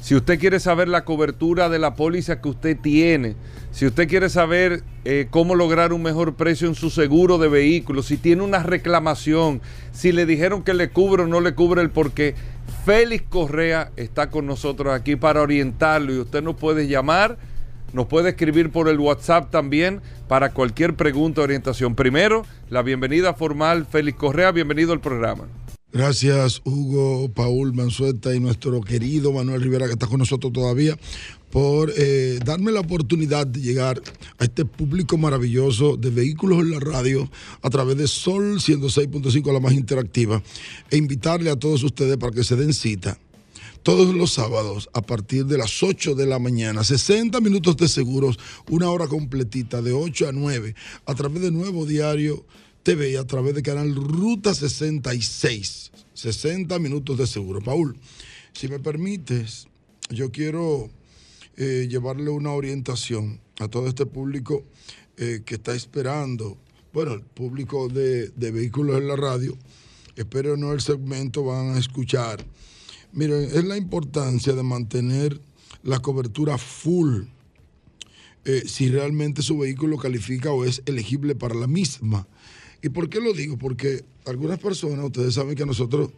Si 0.00 0.16
usted 0.16 0.38
quiere 0.38 0.60
saber 0.60 0.88
la 0.88 1.04
cobertura 1.04 1.68
de 1.68 1.78
la 1.78 1.94
póliza 1.94 2.40
que 2.40 2.48
usted 2.48 2.76
tiene, 2.76 3.36
si 3.72 3.86
usted 3.86 4.06
quiere 4.06 4.28
saber 4.28 4.84
eh, 5.04 5.28
cómo 5.30 5.54
lograr 5.54 5.94
un 5.94 6.02
mejor 6.02 6.34
precio 6.34 6.68
en 6.68 6.74
su 6.74 6.90
seguro 6.90 7.38
de 7.38 7.48
vehículos, 7.48 8.06
si 8.06 8.18
tiene 8.18 8.42
una 8.42 8.62
reclamación, 8.62 9.62
si 9.92 10.12
le 10.12 10.26
dijeron 10.26 10.62
que 10.62 10.74
le 10.74 10.90
cubre 10.90 11.22
o 11.22 11.26
no 11.26 11.40
le 11.40 11.54
cubre 11.54 11.80
el 11.80 11.90
porqué, 11.90 12.34
Félix 12.84 13.24
Correa 13.28 13.90
está 13.96 14.28
con 14.28 14.46
nosotros 14.46 14.92
aquí 14.92 15.16
para 15.16 15.40
orientarlo 15.40 16.12
y 16.12 16.18
usted 16.18 16.42
nos 16.42 16.56
puede 16.56 16.86
llamar, 16.86 17.38
nos 17.94 18.06
puede 18.06 18.30
escribir 18.30 18.70
por 18.70 18.88
el 18.88 19.00
WhatsApp 19.00 19.50
también 19.50 20.02
para 20.28 20.50
cualquier 20.50 20.94
pregunta 20.94 21.40
o 21.40 21.44
orientación. 21.44 21.94
Primero, 21.94 22.44
la 22.68 22.82
bienvenida 22.82 23.32
formal, 23.32 23.86
Félix 23.86 24.18
Correa, 24.18 24.52
bienvenido 24.52 24.92
al 24.92 25.00
programa. 25.00 25.44
Gracias 25.92 26.62
Hugo, 26.64 27.28
Paul 27.34 27.74
Manzueta 27.74 28.34
y 28.34 28.40
nuestro 28.40 28.80
querido 28.80 29.30
Manuel 29.30 29.60
Rivera 29.60 29.84
que 29.86 29.92
está 29.92 30.06
con 30.06 30.20
nosotros 30.20 30.50
todavía 30.50 30.98
por 31.50 31.92
eh, 31.94 32.38
darme 32.42 32.72
la 32.72 32.80
oportunidad 32.80 33.46
de 33.46 33.60
llegar 33.60 34.00
a 34.38 34.44
este 34.44 34.64
público 34.64 35.18
maravilloso 35.18 35.98
de 35.98 36.08
vehículos 36.08 36.60
en 36.60 36.70
la 36.70 36.80
radio 36.80 37.30
a 37.60 37.68
través 37.68 37.98
de 37.98 38.08
Sol 38.08 38.58
106.5, 38.58 39.52
la 39.52 39.60
más 39.60 39.74
interactiva, 39.74 40.42
e 40.90 40.96
invitarle 40.96 41.50
a 41.50 41.56
todos 41.56 41.82
ustedes 41.82 42.16
para 42.16 42.32
que 42.32 42.42
se 42.42 42.56
den 42.56 42.72
cita 42.72 43.18
todos 43.82 44.14
los 44.14 44.32
sábados 44.32 44.88
a 44.94 45.02
partir 45.02 45.44
de 45.44 45.58
las 45.58 45.82
8 45.82 46.14
de 46.14 46.24
la 46.24 46.38
mañana. 46.38 46.84
60 46.84 47.38
minutos 47.42 47.76
de 47.76 47.88
seguros, 47.88 48.38
una 48.70 48.88
hora 48.88 49.08
completita 49.08 49.82
de 49.82 49.92
8 49.92 50.28
a 50.28 50.32
9 50.32 50.74
a 51.04 51.14
través 51.14 51.42
de 51.42 51.50
Nuevo 51.50 51.84
Diario 51.84 52.46
TV 52.82 53.16
a 53.18 53.26
través 53.26 53.54
de 53.54 53.62
canal 53.62 53.94
Ruta 53.94 54.54
66. 54.54 55.92
60 56.14 56.78
minutos 56.78 57.16
de 57.18 57.26
seguro. 57.26 57.60
Paul, 57.60 57.96
si 58.52 58.68
me 58.68 58.78
permites, 58.78 59.68
yo 60.10 60.30
quiero 60.30 60.90
eh, 61.56 61.86
llevarle 61.88 62.30
una 62.30 62.52
orientación 62.52 63.40
a 63.60 63.68
todo 63.68 63.88
este 63.88 64.06
público 64.06 64.64
eh, 65.16 65.42
que 65.44 65.54
está 65.54 65.74
esperando, 65.74 66.58
bueno, 66.92 67.14
el 67.14 67.22
público 67.22 67.88
de, 67.88 68.28
de 68.30 68.50
vehículos 68.50 68.98
en 68.98 69.08
la 69.08 69.16
radio, 69.16 69.56
espero 70.16 70.56
no 70.56 70.72
el 70.72 70.80
segmento, 70.80 71.44
van 71.44 71.76
a 71.76 71.78
escuchar. 71.78 72.44
Miren, 73.12 73.44
es 73.44 73.64
la 73.64 73.76
importancia 73.76 74.54
de 74.54 74.62
mantener 74.62 75.40
la 75.82 76.00
cobertura 76.00 76.58
full 76.58 77.24
eh, 78.44 78.64
si 78.66 78.88
realmente 78.88 79.40
su 79.40 79.58
vehículo 79.58 79.98
califica 79.98 80.50
o 80.50 80.64
es 80.64 80.82
elegible 80.86 81.34
para 81.36 81.54
la 81.54 81.68
misma. 81.68 82.26
¿Y 82.82 82.88
por 82.88 83.08
qué 83.08 83.20
lo 83.20 83.32
digo? 83.32 83.56
Porque 83.56 84.04
algunas 84.26 84.58
personas, 84.58 85.04
ustedes 85.04 85.34
saben 85.34 85.54
que 85.54 85.62
a 85.62 85.66
nosotros 85.66 86.10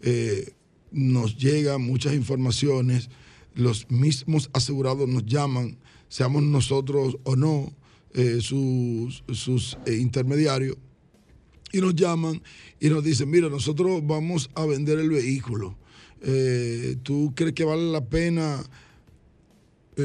eh, 0.00 0.52
nos 0.92 1.36
llegan 1.36 1.82
muchas 1.82 2.14
informaciones, 2.14 3.10
los 3.54 3.90
mismos 3.90 4.48
asegurados 4.52 5.08
nos 5.08 5.26
llaman, 5.26 5.78
seamos 6.08 6.42
nosotros 6.42 7.18
o 7.24 7.36
no 7.36 7.72
eh, 8.14 8.38
sus, 8.40 9.24
sus 9.32 9.78
eh, 9.86 9.96
intermediarios, 9.96 10.76
y 11.72 11.80
nos 11.80 11.94
llaman 11.94 12.42
y 12.78 12.88
nos 12.90 13.02
dicen, 13.02 13.30
mira, 13.30 13.48
nosotros 13.48 14.02
vamos 14.06 14.50
a 14.54 14.66
vender 14.66 14.98
el 14.98 15.08
vehículo. 15.08 15.76
Eh, 16.20 16.96
¿Tú 17.02 17.32
crees 17.34 17.54
que 17.54 17.64
vale 17.64 17.90
la 17.90 18.04
pena 18.04 18.62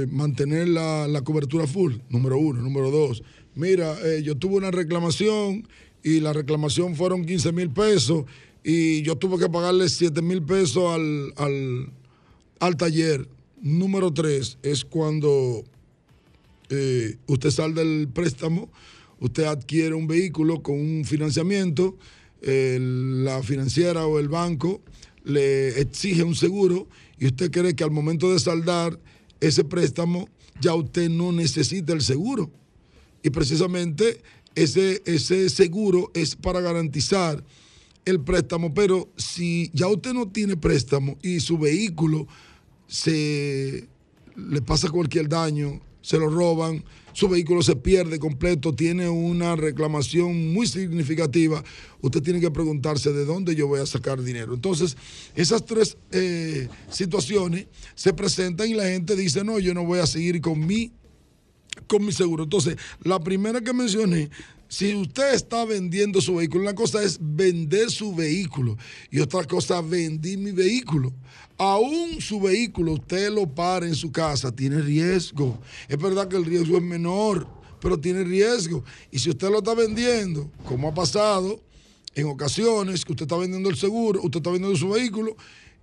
mantener 0.09 0.69
la, 0.69 1.07
la 1.07 1.21
cobertura 1.21 1.67
full? 1.67 1.95
Número 2.09 2.37
uno. 2.37 2.61
Número 2.61 2.89
dos, 2.89 3.21
mira, 3.53 3.97
yo 4.19 4.37
tuve 4.37 4.55
una 4.55 4.71
reclamación 4.71 5.67
y 6.07 6.21
la 6.21 6.31
reclamación 6.31 6.95
fueron 6.95 7.25
15 7.25 7.51
mil 7.51 7.69
pesos 7.69 8.23
y 8.63 9.01
yo 9.01 9.17
tuve 9.17 9.37
que 9.37 9.49
pagarle 9.49 9.89
7 9.89 10.21
mil 10.21 10.41
pesos 10.41 10.85
al, 10.93 11.33
al, 11.35 11.91
al 12.61 12.77
taller. 12.77 13.27
Número 13.61 14.13
tres 14.13 14.57
es 14.63 14.85
cuando 14.85 15.65
eh, 16.69 17.17
usted 17.25 17.49
sale 17.49 17.73
del 17.73 18.07
préstamo, 18.07 18.69
usted 19.19 19.43
adquiere 19.43 19.95
un 19.95 20.07
vehículo 20.07 20.63
con 20.63 20.79
un 20.79 21.03
financiamiento, 21.03 21.97
la 22.41 23.41
financiera 23.43 24.05
o 24.05 24.19
el 24.19 24.29
banco 24.29 24.79
le 25.25 25.81
exige 25.81 26.23
un 26.23 26.35
seguro 26.35 26.87
y 27.19 27.25
usted 27.25 27.51
cree 27.51 27.75
que 27.75 27.83
al 27.83 27.91
momento 27.91 28.31
de 28.31 28.39
saldar 28.39 28.97
ese 29.41 29.65
préstamo 29.65 30.29
ya 30.61 30.73
usted 30.73 31.09
no 31.09 31.33
necesita 31.33 31.91
el 31.91 32.01
seguro. 32.01 32.49
Y 33.23 33.29
precisamente 33.31 34.21
ese, 34.57 35.03
ese 35.05 35.49
seguro 35.49 36.11
es 36.15 36.35
para 36.35 36.59
garantizar 36.61 37.43
el 38.05 38.21
préstamo, 38.21 38.73
pero 38.73 39.07
si 39.15 39.69
ya 39.71 39.87
usted 39.87 40.13
no 40.13 40.29
tiene 40.29 40.57
préstamo 40.57 41.17
y 41.21 41.41
su 41.41 41.59
vehículo 41.59 42.27
se 42.87 43.87
le 44.35 44.61
pasa 44.63 44.89
cualquier 44.89 45.29
daño, 45.29 45.79
se 46.01 46.17
lo 46.17 46.29
roban, 46.29 46.83
su 47.13 47.29
vehículo 47.29 47.61
se 47.61 47.75
pierde 47.75 48.17
completo, 48.17 48.73
tiene 48.73 49.07
una 49.09 49.55
reclamación 49.55 50.53
muy 50.53 50.65
significativa, 50.65 51.63
usted 52.01 52.23
tiene 52.23 52.39
que 52.39 52.49
preguntarse 52.49 53.11
de 53.13 53.25
dónde 53.25 53.55
yo 53.55 53.67
voy 53.67 53.81
a 53.81 53.85
sacar 53.85 54.23
dinero. 54.23 54.55
Entonces, 54.55 54.97
esas 55.35 55.65
tres 55.65 55.97
eh, 56.11 56.67
situaciones 56.89 57.67
se 57.93 58.13
presentan 58.13 58.69
y 58.69 58.73
la 58.73 58.85
gente 58.85 59.15
dice, 59.15 59.43
no, 59.43 59.59
yo 59.59 59.75
no 59.75 59.85
voy 59.85 59.99
a 59.99 60.07
seguir 60.07 60.41
con 60.41 60.65
mi, 60.65 60.93
con 61.87 62.05
mi 62.05 62.11
seguro. 62.11 62.43
Entonces, 62.43 62.77
la 63.03 63.19
primera 63.19 63.61
que 63.61 63.73
mencioné, 63.73 64.29
si 64.69 64.93
usted 64.95 65.33
está 65.33 65.63
vendiendo 65.65 66.19
su 66.19 66.35
vehículo, 66.35 66.63
una 66.63 66.75
cosa 66.75 67.01
es 67.01 67.17
vender 67.21 67.89
su 67.89 68.13
vehículo 68.13 68.77
y 69.09 69.19
otra 69.19 69.45
cosa 69.45 69.81
vendí 69.81 70.35
mi 70.35 70.51
vehículo. 70.51 71.13
Aún 71.57 72.19
su 72.19 72.39
vehículo 72.39 72.93
usted 72.93 73.31
lo 73.31 73.47
para 73.47 73.87
en 73.87 73.95
su 73.95 74.11
casa, 74.11 74.51
tiene 74.51 74.81
riesgo. 74.81 75.59
Es 75.87 75.97
verdad 75.97 76.27
que 76.27 76.35
el 76.35 76.45
riesgo 76.45 76.77
es 76.77 76.83
menor, 76.83 77.47
pero 77.79 77.99
tiene 77.99 78.23
riesgo. 78.23 78.83
Y 79.09 79.19
si 79.19 79.29
usted 79.29 79.49
lo 79.49 79.59
está 79.59 79.73
vendiendo, 79.73 80.51
como 80.65 80.89
ha 80.89 80.93
pasado 80.93 81.61
en 82.13 82.27
ocasiones, 82.27 83.05
que 83.05 83.13
usted 83.13 83.23
está 83.25 83.37
vendiendo 83.37 83.69
el 83.69 83.77
seguro, 83.77 84.21
usted 84.21 84.39
está 84.39 84.51
vendiendo 84.51 84.77
su 84.77 84.89
vehículo, 84.89 85.37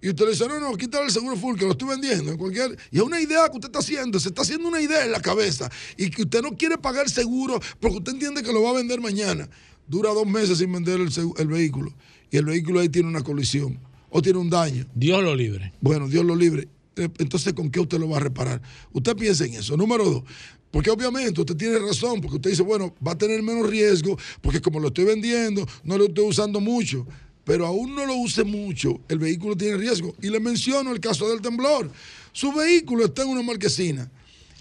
y 0.05 0.11
usted 0.11 0.27
le 0.27 0.33
dice, 0.33 0.47
no, 0.47 0.61
no, 0.61 0.77
quítale 0.77 1.07
el 1.07 1.11
seguro 1.11 1.35
full, 1.35 1.57
que 1.57 1.65
lo 1.65 1.71
estoy 1.71 1.89
vendiendo 1.89 2.31
en 2.31 2.37
cualquier... 2.37 2.77
Y 2.91 2.99
es 2.99 3.03
una 3.03 3.19
idea 3.19 3.49
que 3.49 3.55
usted 3.55 3.69
está 3.69 3.79
haciendo, 3.79 4.21
se 4.21 4.29
está 4.29 4.43
haciendo 4.43 4.69
una 4.69 4.79
idea 4.79 5.03
en 5.03 5.11
la 5.11 5.21
cabeza, 5.23 5.71
y 5.97 6.11
que 6.11 6.25
usted 6.25 6.43
no 6.43 6.55
quiere 6.59 6.77
pagar 6.77 7.09
seguro 7.09 7.59
porque 7.81 7.97
usted 7.97 8.13
entiende 8.13 8.43
que 8.43 8.53
lo 8.53 8.63
va 8.63 8.71
a 8.71 8.73
vender 8.75 9.01
mañana. 9.01 9.49
Dura 9.89 10.11
dos 10.11 10.27
meses 10.27 10.59
sin 10.59 10.71
vender 10.71 11.01
el, 11.01 11.09
el 11.39 11.49
vehículo, 11.49 11.95
y 12.31 12.37
el 12.37 12.45
vehículo 12.45 12.81
ahí 12.81 12.91
tiene 12.91 13.09
una 13.09 13.23
colisión, 13.23 13.81
o 14.11 14.21
tiene 14.21 14.39
un 14.39 14.51
daño. 14.51 14.87
Dios 14.95 15.23
lo 15.23 15.35
libre. 15.35 15.73
Bueno, 15.81 16.07
Dios 16.07 16.23
lo 16.23 16.37
libre. 16.37 16.69
Eh, 16.97 17.09
Entonces, 17.19 17.55
¿con 17.55 17.71
qué 17.71 17.81
usted 17.81 17.99
lo 17.99 18.11
va 18.11 18.19
a 18.19 18.21
reparar? 18.21 18.61
Usted 18.93 19.17
piensa 19.17 19.47
en 19.47 19.55
eso. 19.55 19.75
Número 19.75 20.05
dos, 20.05 20.23
porque 20.71 20.91
obviamente 20.91 21.41
usted 21.41 21.57
tiene 21.57 21.79
razón, 21.79 22.21
porque 22.21 22.37
usted 22.37 22.51
dice, 22.51 22.63
bueno, 22.63 22.95
va 23.01 23.13
a 23.13 23.17
tener 23.17 23.43
menos 23.43 23.71
riesgo, 23.71 24.19
porque 24.43 24.61
como 24.61 24.81
lo 24.81 24.89
estoy 24.89 25.05
vendiendo, 25.05 25.67
no 25.83 25.97
lo 25.97 26.05
estoy 26.05 26.27
usando 26.27 26.61
mucho. 26.61 27.07
Pero 27.45 27.67
aún 27.67 27.95
no 27.95 28.07
lo 28.07 28.15
use 28.17 28.43
mucho, 28.45 29.01
el 29.09 29.19
vehículo 29.19 29.57
tiene 29.57 29.77
riesgo. 29.77 30.15
Y 30.23 30.31
le 30.31 30.41
menciono 30.41 30.93
el 30.93 31.01
caso 31.01 31.29
del 31.29 31.41
temblor. 31.41 31.91
Su 32.33 32.53
vehículo 32.53 33.05
está 33.05 33.23
en 33.23 33.29
una 33.29 33.43
marquesina 33.43 34.11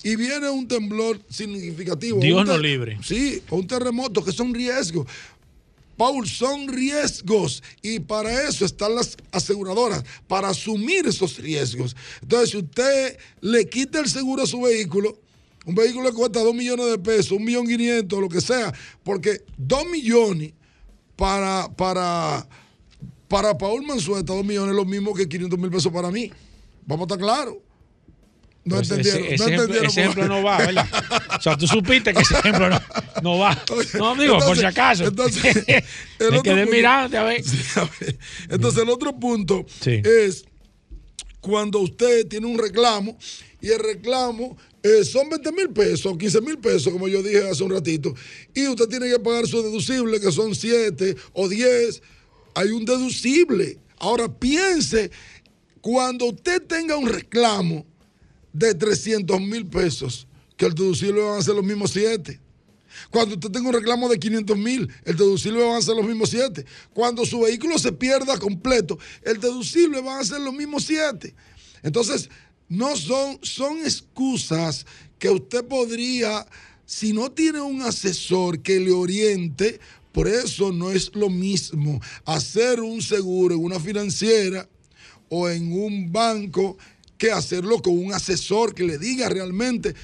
y 0.04 0.16
viene 0.16 0.50
un 0.50 0.68
temblor 0.68 1.20
significativo. 1.30 2.20
Dios 2.20 2.46
nos 2.46 2.60
libre. 2.60 3.00
Sí, 3.02 3.42
o 3.50 3.56
un 3.56 3.68
terremoto, 3.68 4.24
que 4.24 4.32
son 4.32 4.54
riesgos. 4.54 5.08
Paul, 5.96 6.28
son 6.28 6.68
riesgos 6.68 7.64
y 7.82 8.00
para 8.00 8.48
eso 8.48 8.66
están 8.66 8.96
las 8.96 9.16
aseguradoras, 9.32 10.04
para 10.28 10.50
asumir 10.50 11.08
esos 11.08 11.38
riesgos. 11.38 11.96
Entonces, 12.22 12.50
si 12.50 12.58
usted 12.58 13.18
le 13.42 13.70
quita 13.70 14.00
el 14.00 14.10
seguro 14.10 14.44
a 14.44 14.48
su 14.48 14.62
vehículo, 14.62 15.20
un 15.66 15.76
vehículo 15.76 16.10
que 16.10 16.16
cuesta 16.16 16.42
2 16.42 16.54
millones 16.54 16.88
de 16.88 16.98
pesos, 16.98 17.34
un 17.34 17.46
millón 17.46 17.68
quinientos, 17.68 18.20
lo 18.20 18.28
que 18.28 18.42
sea, 18.42 18.74
porque 19.04 19.44
2 19.58 19.86
millones 19.90 20.54
para, 21.16 21.70
para, 21.76 22.48
para 23.28 23.58
Paul 23.58 23.86
Manzueta, 23.86 24.34
2 24.34 24.46
millones 24.46 24.72
es 24.72 24.76
lo 24.76 24.86
mismo 24.86 25.14
que 25.14 25.28
500 25.28 25.58
mil 25.60 25.70
pesos 25.72 25.92
para 25.92 26.12
mí. 26.12 26.32
Vamos 26.86 27.04
a 27.04 27.14
estar 27.14 27.18
claros. 27.20 27.56
No 28.66 28.76
Pues 28.78 28.90
entendieron. 28.92 29.24
ese, 29.26 29.34
ese 29.36 29.44
no 29.46 29.52
entendieron 29.54 29.86
ese 29.90 30.02
ejemplo 30.02 30.28
no 30.28 30.44
va, 30.44 30.58
¿verdad? 30.60 30.88
O 31.38 31.42
sea, 31.42 31.58
tú 31.58 31.68
supiste 31.68 32.14
que 32.14 32.22
ese 32.22 32.36
ejemplo 32.36 32.70
no, 32.70 32.82
no 33.22 33.38
va. 33.40 33.62
No, 33.96 34.16
digo, 34.16 34.40
por 34.40 34.56
si 34.58 34.64
Entonces- 34.64 34.64
acaso. 34.64 35.06
entonces, 35.06 35.44
el 35.68 35.84
Me 36.20 36.28
otro 36.28 36.44
quedé 36.44 36.62
punto- 36.64 36.72
mirando, 36.72 37.18
a 37.20 37.24
ver. 37.24 37.44
A 37.76 37.90
ver. 38.00 38.18
Entonces, 38.50 38.84
el 38.84 38.90
otro 38.90 39.20
punto 39.20 39.66
Sí. 39.82 40.02
es 40.06 40.46
cuando 41.42 41.80
usted 41.80 42.26
tiene 42.28 42.48
un 42.48 42.58
reclamo 42.58 43.18
y 43.60 43.68
el 43.70 43.80
reclamo 43.80 44.56
eh, 44.82 45.04
son 45.04 45.30
20 45.30 45.52
mil 45.52 45.70
pesos, 45.70 46.18
15 46.18 46.40
mil 46.42 46.58
pesos, 46.58 46.92
como 46.94 47.08
yo 47.10 47.22
dije 47.22 47.50
hace 47.50 47.64
un 47.64 47.72
ratito, 47.72 48.14
y 48.54 48.68
usted 48.68 48.88
tiene 48.88 49.10
que 49.10 49.20
pagar 49.20 49.46
su 49.48 49.62
deducible, 49.62 50.20
que 50.22 50.32
son 50.32 50.56
7 50.56 51.16
o 51.34 51.48
10. 51.50 52.02
Hay 52.56 52.70
un 52.70 52.86
deducible. 52.86 53.80
Ahora 53.98 54.28
piense, 54.28 55.12
cuando 55.82 56.26
usted 56.26 56.62
tenga 56.62 56.98
un 56.98 57.08
reclamo 57.08 57.86
de 58.52 58.74
300 58.74 59.40
mil 59.42 59.66
pesos, 59.66 60.28
que 60.56 60.66
el 60.66 60.76
deducible 60.76 61.22
van 61.22 61.40
a 61.40 61.42
ser 61.42 61.56
los 61.56 61.64
mismos 61.64 61.92
7. 61.92 62.40
Cuando 63.10 63.36
usted 63.36 63.50
tenga 63.50 63.70
un 63.70 63.74
reclamo 63.74 64.08
de 64.08 64.20
500 64.20 64.58
mil, 64.58 64.90
el 65.06 65.18
deducible 65.18 65.64
van 65.64 65.78
a 65.78 65.82
ser 65.82 65.96
los 65.96 66.06
mismos 66.06 66.30
7. 66.30 66.66
Cuando 66.94 67.26
su 67.26 67.40
vehículo 67.42 67.78
se 67.78 67.92
pierda 67.92 68.38
completo, 68.38 69.00
el 69.24 69.40
deducible 69.40 70.02
van 70.02 70.20
a 70.20 70.24
ser 70.24 70.42
los 70.42 70.54
mismos 70.54 70.86
7. 70.86 71.34
Entonces, 71.82 72.30
no 72.70 72.96
son, 72.96 73.40
son 73.42 73.80
excusas 73.80 74.86
que 75.20 75.30
usted 75.30 75.66
podría, 75.66 76.46
si 76.86 77.14
no 77.14 77.32
tiene 77.32 77.62
un 77.62 77.82
asesor 77.82 78.62
que 78.62 78.80
le 78.80 78.92
oriente, 78.92 79.80
por 80.14 80.28
eso 80.28 80.72
no 80.72 80.92
es 80.92 81.14
lo 81.16 81.30
mismo 81.30 82.00
hacer 82.24 82.80
un 82.80 83.02
seguro 83.02 83.56
en 83.56 83.64
una 83.64 83.80
financiera 83.80 84.70
o 85.28 85.50
en 85.50 85.74
un 85.74 86.12
banco 86.12 86.78
que 87.18 87.32
hacerlo 87.32 87.82
con 87.82 87.98
un 87.98 88.14
asesor 88.14 88.74
que 88.76 88.84
le 88.84 88.98
diga 88.98 89.28
realmente 89.28 89.96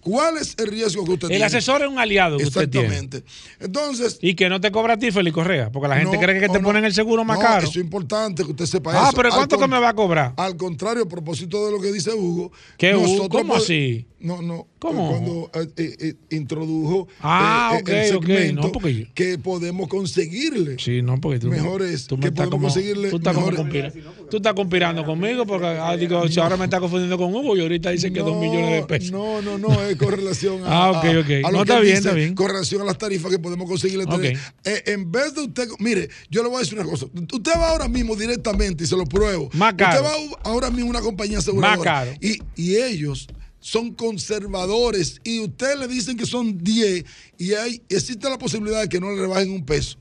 ¿Cuál 0.00 0.38
es 0.38 0.54
el 0.58 0.66
riesgo 0.68 1.04
que 1.04 1.12
usted 1.12 1.26
El 1.26 1.30
tiene? 1.32 1.44
asesor 1.44 1.82
es 1.82 1.88
un 1.88 1.98
aliado 1.98 2.38
que 2.38 2.44
usted 2.44 2.68
tiene. 2.68 2.86
Exactamente. 2.88 3.24
Entonces. 3.60 4.18
Y 4.22 4.34
que 4.34 4.48
no 4.48 4.60
te 4.60 4.70
cobra 4.70 4.94
a 4.94 4.96
ti, 4.98 5.10
Félix 5.10 5.34
Correa, 5.34 5.70
porque 5.70 5.88
la 5.88 5.96
gente 5.98 6.16
no, 6.16 6.22
cree 6.22 6.40
que 6.40 6.48
te 6.48 6.58
no, 6.58 6.64
ponen 6.64 6.84
el 6.84 6.94
seguro 6.94 7.24
más 7.24 7.38
no, 7.38 7.44
caro. 7.44 7.58
Eso 7.68 7.78
es 7.78 7.84
importante 7.84 8.42
que 8.44 8.50
usted 8.50 8.66
sepa 8.66 8.92
Ah, 8.94 9.08
eso. 9.08 9.16
pero 9.16 9.28
Al 9.28 9.34
¿cuánto 9.34 9.58
que 9.58 9.68
me 9.68 9.78
va 9.78 9.90
a 9.90 9.94
cobrar? 9.94 10.32
Al 10.36 10.56
contrario, 10.56 11.02
a 11.04 11.08
propósito 11.08 11.66
de 11.66 11.72
lo 11.72 11.80
que 11.80 11.92
dice 11.92 12.12
Hugo. 12.14 12.50
¿Qué, 12.78 12.94
Hugo? 12.96 13.28
¿Cómo 13.28 13.54
así? 13.56 14.06
No, 14.20 14.42
no. 14.42 14.66
¿Cómo? 14.78 15.08
Cuando 15.10 15.50
eh, 15.54 15.68
eh, 15.76 15.96
eh, 16.30 16.36
introdujo 16.36 17.08
Ah, 17.20 17.72
eh, 17.74 17.80
ok, 17.82 17.88
el 17.88 18.16
ok. 18.16 18.26
segmento 18.26 18.62
No, 18.62 18.72
porque 18.72 18.94
yo- 18.94 19.04
que 19.14 19.38
podemos 19.38 19.88
conseguirle. 19.88 20.76
Sí, 20.78 21.00
no, 21.02 21.18
porque 21.20 21.38
tú, 21.38 21.48
Mejores, 21.48 22.06
tú 22.06 22.16
me 22.16 22.22
que 22.22 22.28
estás 22.28 22.46
podemos 22.48 22.50
como, 22.50 22.62
conseguirle 22.74 23.10
tú 23.10 23.16
estás 23.16 23.34
como 23.34 23.46
mejores- 23.50 23.92
conspira- 23.92 24.28
tú 24.30 24.36
estás 24.38 24.54
conspirando 24.54 25.04
conmigo 25.04 25.46
porque 25.46 25.66
ah, 25.66 25.96
digo, 25.96 26.26
si 26.28 26.38
ahora 26.40 26.56
me 26.58 26.64
está 26.64 26.80
confundiendo 26.80 27.16
con 27.18 27.34
Hugo 27.34 27.56
y 27.56 27.60
ahorita 27.60 27.90
dicen 27.90 28.12
que 28.12 28.20
dos 28.20 28.36
millones 28.36 28.80
de 28.80 28.82
pesos. 28.86 29.10
No, 29.10 29.40
no, 29.42 29.56
no, 29.58 29.68
es 29.90 29.96
con 29.98 30.10
relación 30.12 30.62
a, 30.64 30.66
Ah, 30.86 30.90
ok, 30.90 31.04
a- 31.04 31.18
ok. 31.20 31.30
a 31.44 31.50
lo 31.50 31.58
No, 31.58 31.58
que 31.58 31.60
está 31.62 31.76
él 31.78 31.82
bien, 31.82 31.96
dice, 31.96 32.08
está 32.08 32.12
bien. 32.14 32.34
Con 32.34 32.46
relación 32.48 32.80
a 32.82 32.84
las 32.84 32.98
tarifas 32.98 33.30
que 33.30 33.38
podemos 33.38 33.68
conseguirle. 33.68 34.04
Ok. 34.04 34.24
Eh, 34.64 34.82
en 34.86 35.10
vez 35.12 35.34
de 35.34 35.42
usted, 35.42 35.68
mire, 35.78 36.08
yo 36.30 36.42
le 36.42 36.48
voy 36.48 36.58
a 36.58 36.60
decir 36.60 36.78
una 36.78 36.88
cosa. 36.88 37.06
Usted 37.06 37.52
va 37.58 37.68
ahora 37.70 37.88
mismo 37.88 38.16
directamente 38.16 38.84
y 38.84 38.86
se 38.86 38.96
lo 38.96 39.04
pruebo. 39.04 39.50
Más 39.54 39.74
caro. 39.74 40.02
Usted 40.02 40.10
va 40.34 40.38
ahora 40.44 40.70
mismo 40.70 40.86
a 40.88 40.90
una 40.90 41.00
compañía 41.00 41.38
aseguradora. 41.38 41.76
Más 41.78 41.84
caro. 41.84 42.12
Y, 42.20 42.38
y 42.56 42.76
ellos 42.76 43.26
son 43.62 43.92
conservadores 43.94 45.20
y 45.22 45.40
usted 45.40 45.76
le 45.78 45.86
dicen 45.86 46.16
que 46.16 46.24
son 46.26 46.58
10 46.62 47.04
y 47.38 47.52
hay, 47.52 47.82
existe 47.88 48.28
la 48.28 48.38
posibilidad 48.38 48.80
de 48.82 48.88
que 48.88 49.00
no 49.00 49.10
le 49.12 49.20
rebajen 49.20 49.50
un 49.50 49.64
peso. 49.64 49.96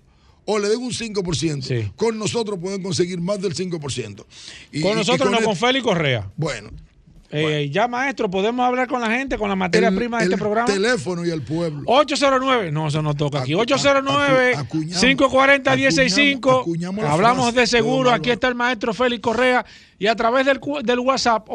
O 0.45 0.57
le 0.57 0.67
den 0.67 0.79
un 0.79 0.91
5%. 0.91 1.93
Con 1.95 2.17
nosotros 2.17 2.57
pueden 2.59 2.81
conseguir 2.81 3.19
más 3.21 3.39
del 3.39 3.53
5%. 3.53 4.25
Y- 4.71 4.81
con 4.81 4.93
y 4.93 4.95
nosotros 4.95 5.29
no, 5.29 5.37
el- 5.37 5.43
con 5.43 5.55
Félix 5.55 5.83
Correa. 5.83 6.31
Bueno. 6.37 6.71
Eh, 7.31 7.69
Ya, 7.71 7.87
maestro, 7.87 8.27
podemos 8.29 8.65
hablar 8.65 8.87
con 8.87 8.99
la 9.01 9.09
gente, 9.11 9.37
con 9.37 9.49
la 9.49 9.55
materia 9.55 9.89
el- 9.89 9.95
prima 9.95 10.17
de 10.17 10.25
el 10.25 10.31
este 10.31 10.41
programa. 10.43 10.65
teléfono 10.65 11.23
y 11.25 11.29
el 11.29 11.43
pueblo. 11.43 11.83
809, 11.85 12.71
no, 12.71 12.87
eso 12.87 13.01
no 13.03 13.13
toca 13.13 13.41
aquí. 13.41 13.53
809 13.53 14.53
acuñamos- 14.55 14.99
540 14.99 15.75
165. 15.75 16.61
acuñamos 16.61 17.03
la 17.03 17.11
Hablamos 17.13 17.45
frase, 17.53 17.59
de 17.59 17.67
seguro. 17.67 18.11
Aquí 18.11 18.31
está 18.31 18.47
el 18.47 18.55
maestro 18.55 18.93
Félix 18.95 19.21
Correa. 19.21 19.63
Y 19.99 20.07
a 20.07 20.15
través 20.15 20.45
del, 20.45 20.59
del 20.83 20.99
WhatsApp 20.99 21.47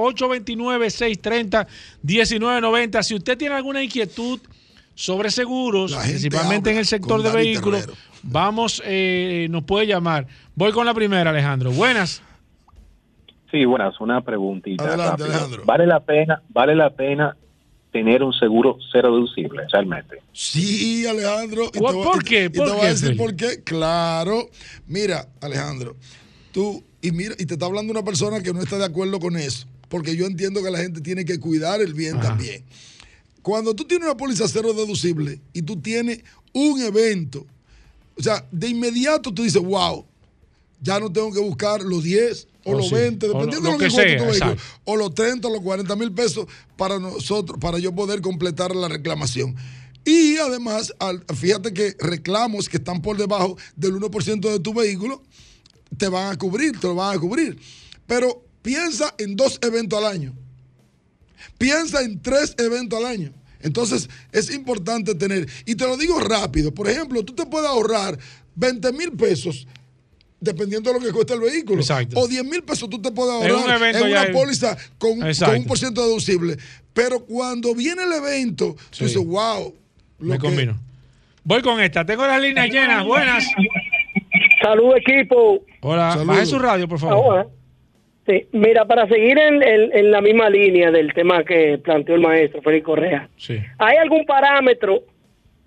829-630-1990. 2.04 3.02
Si 3.02 3.14
usted 3.14 3.36
tiene 3.38 3.54
alguna 3.54 3.82
inquietud 3.82 4.40
sobre 4.94 5.30
seguros, 5.30 5.94
principalmente 5.96 6.70
en 6.70 6.76
el 6.78 6.86
sector 6.86 7.22
de 7.22 7.30
vehículos, 7.32 7.88
vamos, 8.22 8.82
eh, 8.84 9.48
nos 9.50 9.64
puede 9.64 9.86
llamar. 9.86 10.26
Voy 10.54 10.72
con 10.72 10.86
la 10.86 10.94
primera, 10.94 11.30
Alejandro. 11.30 11.72
Buenas. 11.72 12.22
Sí, 13.54 13.64
buenas, 13.66 14.00
una 14.00 14.20
preguntita. 14.20 14.82
Adelante, 14.82 15.10
rápido. 15.22 15.26
Alejandro. 15.28 15.62
¿Vale 15.64 15.86
la 15.86 16.00
pena, 16.00 16.42
vale 16.48 16.74
la 16.74 16.90
pena 16.90 17.36
tener 17.92 18.24
un 18.24 18.32
seguro 18.32 18.78
cero 18.90 19.14
deducible, 19.14 19.62
realmente? 19.72 20.16
Sí, 20.32 21.06
Alejandro. 21.06 21.66
y 21.66 21.70
te 21.70 21.78
¿Por- 21.78 21.94
voy- 21.94 22.04
por 22.04 22.24
qué? 22.24 22.46
y 22.46 22.50
te 22.50 22.58
¿Por 22.58 22.70
voy 22.70 22.80
qué, 22.80 22.86
a 22.86 22.88
decir 22.88 23.16
por 23.16 23.36
qué. 23.36 23.62
Claro. 23.62 24.48
Mira, 24.88 25.28
Alejandro, 25.40 25.94
tú, 26.50 26.82
y 27.00 27.12
mira, 27.12 27.36
y 27.38 27.46
te 27.46 27.54
está 27.54 27.66
hablando 27.66 27.92
una 27.92 28.02
persona 28.02 28.42
que 28.42 28.52
no 28.52 28.60
está 28.60 28.76
de 28.76 28.86
acuerdo 28.86 29.20
con 29.20 29.36
eso. 29.36 29.68
Porque 29.88 30.16
yo 30.16 30.26
entiendo 30.26 30.60
que 30.60 30.72
la 30.72 30.78
gente 30.78 31.00
tiene 31.00 31.24
que 31.24 31.38
cuidar 31.38 31.80
el 31.80 31.94
bien 31.94 32.18
también. 32.20 32.64
Cuando 33.40 33.72
tú 33.72 33.84
tienes 33.84 34.08
una 34.08 34.16
póliza 34.16 34.48
cero 34.48 34.72
deducible 34.72 35.38
y 35.52 35.62
tú 35.62 35.76
tienes 35.80 36.24
un 36.52 36.80
evento, 36.82 37.46
o 38.18 38.22
sea, 38.22 38.44
de 38.50 38.66
inmediato 38.70 39.32
tú 39.32 39.44
dices, 39.44 39.62
wow, 39.62 40.04
ya 40.80 40.98
no 40.98 41.12
tengo 41.12 41.32
que 41.32 41.38
buscar 41.38 41.80
los 41.82 42.02
10 42.02 42.48
o 42.64 42.72
Oh, 42.72 42.76
los 42.78 42.88
sí. 42.88 42.94
20, 42.94 43.26
O 43.26 43.28
dependiendo 43.28 43.70
lo 43.70 43.78
de 43.78 43.84
lo 43.84 43.90
que, 43.90 43.90
sea, 43.90 44.16
tu 44.18 44.24
vehículo, 44.24 44.56
o 44.84 44.96
los 44.96 45.14
30 45.14 45.48
o 45.48 45.50
los 45.52 45.60
40 45.62 45.96
mil 45.96 46.12
pesos 46.12 46.46
para 46.76 46.98
nosotros, 46.98 47.58
para 47.60 47.78
yo 47.78 47.94
poder 47.94 48.20
completar 48.20 48.74
la 48.74 48.88
reclamación. 48.88 49.54
Y 50.04 50.36
además, 50.36 50.92
al- 50.98 51.24
fíjate 51.34 51.72
que 51.72 51.94
reclamos 51.98 52.68
que 52.68 52.76
están 52.76 53.00
por 53.02 53.16
debajo 53.16 53.56
del 53.76 53.94
1% 53.94 54.50
de 54.50 54.60
tu 54.60 54.74
vehículo, 54.74 55.22
te 55.96 56.08
van 56.08 56.32
a 56.32 56.36
cubrir, 56.36 56.78
te 56.78 56.86
lo 56.88 56.94
van 56.94 57.16
a 57.16 57.20
cubrir. 57.20 57.58
Pero 58.06 58.44
piensa 58.62 59.14
en 59.18 59.36
dos 59.36 59.58
eventos 59.62 59.98
al 59.98 60.06
año. 60.12 60.34
Piensa 61.58 62.02
en 62.02 62.20
tres 62.20 62.54
eventos 62.58 62.98
al 62.98 63.06
año. 63.06 63.32
Entonces 63.60 64.08
es 64.32 64.50
importante 64.52 65.14
tener, 65.14 65.48
y 65.64 65.74
te 65.74 65.86
lo 65.86 65.96
digo 65.96 66.18
rápido, 66.20 66.72
por 66.74 66.88
ejemplo, 66.88 67.24
tú 67.24 67.34
te 67.34 67.46
puedes 67.46 67.68
ahorrar 67.68 68.18
20 68.56 68.92
mil 68.92 69.12
pesos 69.12 69.66
dependiendo 70.44 70.92
de 70.92 71.00
lo 71.00 71.04
que 71.06 71.12
cuesta 71.12 71.34
el 71.34 71.40
vehículo. 71.40 71.80
Exacto. 71.80 72.20
O 72.20 72.28
10 72.28 72.44
mil 72.44 72.62
pesos 72.62 72.88
tú 72.90 73.00
te 73.00 73.10
puedes 73.10 73.44
En 73.44 73.52
un 73.52 73.60
ahorrar 73.62 73.94
en, 73.96 74.02
una 74.10 74.20
hay- 74.22 74.32
póliza 74.32 74.76
con, 74.98 75.12
un 75.22 75.64
por 75.66 75.78
ciento 75.78 76.02
deducible. 76.06 76.56
Pero 76.92 77.24
cuando 77.24 77.74
viene 77.74 78.02
el 78.04 78.12
evento, 78.12 78.76
Sí. 78.90 78.98
tú 78.98 79.04
dices, 79.06 79.24
wow. 79.24 79.74
lo 80.20 80.26
Me 80.28 80.36
que- 80.38 80.46
combino. 80.46 80.78
Voy 81.42 81.60
con 81.62 81.80
esta. 81.80 82.04
Tengo 82.06 82.26
las 82.26 82.40
líneas 82.40 82.68
llenas. 82.70 83.04
Buenas. 83.04 83.44
Salud, 84.62 84.94
equipo. 84.96 85.62
Hola. 85.80 86.16
Baje 86.24 86.46
su 86.46 86.58
radio, 86.58 86.88
por 86.88 86.98
favor. 86.98 87.14
Ahora, 87.38 87.46
sí, 88.26 88.46
mira, 88.52 88.86
para 88.86 89.06
seguir 89.08 89.38
en, 89.38 89.62
en- 89.62 89.90
en 89.96 90.10
la 90.10 90.20
misma 90.20 90.48
línea 90.48 90.90
del 90.90 91.12
tema 91.12 91.44
que 91.44 91.78
planteó 91.82 92.14
el 92.14 92.20
maestro 92.22 92.62
Félix 92.62 92.84
Correa, 92.86 93.28
Sí. 93.36 93.58
¿hay 93.78 93.96
algún 93.98 94.24
parámetro 94.24 95.02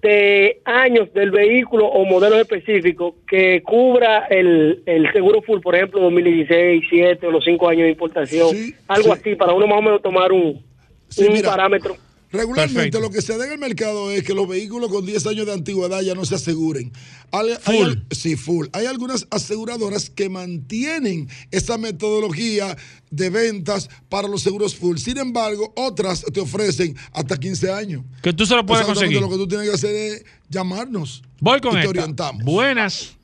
de 0.01 0.61
años 0.65 1.11
del 1.13 1.31
vehículo 1.31 1.87
o 1.87 2.05
modelos 2.05 2.39
específicos 2.39 3.15
que 3.27 3.61
cubra 3.63 4.27
el, 4.29 4.83
el 4.85 5.11
seguro 5.11 5.41
full, 5.41 5.59
por 5.59 5.75
ejemplo, 5.75 6.01
2016, 6.01 6.83
7 6.89 7.27
o 7.27 7.31
los 7.31 7.43
5 7.43 7.69
años 7.69 7.83
de 7.83 7.89
importación? 7.91 8.55
algo 8.87 9.13
así, 9.13 9.35
para 9.35 9.53
uno 9.53 9.67
más 9.67 9.79
o 9.79 9.81
menos 9.81 10.01
tomar 10.01 10.31
un, 10.31 10.63
Sí, 11.09 11.25
un 11.25 11.33
mira, 11.33 11.49
parámetro. 11.49 11.95
Regularmente 12.29 12.73
Perfecto. 12.75 12.99
lo 12.99 13.09
que 13.09 13.21
se 13.21 13.37
da 13.37 13.45
en 13.45 13.53
el 13.53 13.57
mercado 13.57 14.11
es 14.11 14.21
que 14.23 14.33
los 14.33 14.47
vehículos 14.49 14.89
con 14.91 15.05
10 15.05 15.25
años 15.27 15.45
de 15.45 15.53
antigüedad 15.53 16.01
ya 16.01 16.13
no 16.13 16.25
se 16.25 16.35
aseguren. 16.35 16.91
Hay- 17.31 17.51
hay 17.65 17.77
Full. 17.77 17.85
al- 17.87 18.05
sí, 18.11 18.35
full. 18.35 18.67
Hay 18.73 18.85
algunas 18.85 19.25
aseguradoras 19.31 20.09
que 20.09 20.27
mantienen 20.29 21.29
esa 21.51 21.77
metodología 21.77 22.75
de 23.11 23.29
ventas 23.29 23.89
para 24.09 24.27
los 24.27 24.41
seguros 24.43 24.75
full. 24.75 24.97
Sin 24.97 25.17
embargo, 25.17 25.71
otras 25.77 26.25
te 26.33 26.41
ofrecen 26.41 26.95
hasta 27.13 27.37
15 27.37 27.71
años. 27.71 28.03
Que 28.21 28.33
tú 28.33 28.45
se 28.45 28.55
lo 28.55 28.65
puedes 28.65 28.85
conseguir. 28.85 29.21
Lo 29.21 29.29
que 29.29 29.37
tú 29.37 29.47
tienes 29.47 29.69
que 29.69 29.75
hacer 29.75 29.95
es 29.95 30.25
llamarnos. 30.49 31.23
Voy 31.39 31.61
con 31.61 31.77
y 31.77 31.81
te 31.81 31.87
orientamos. 31.87 32.43
Buenas. 32.43 33.15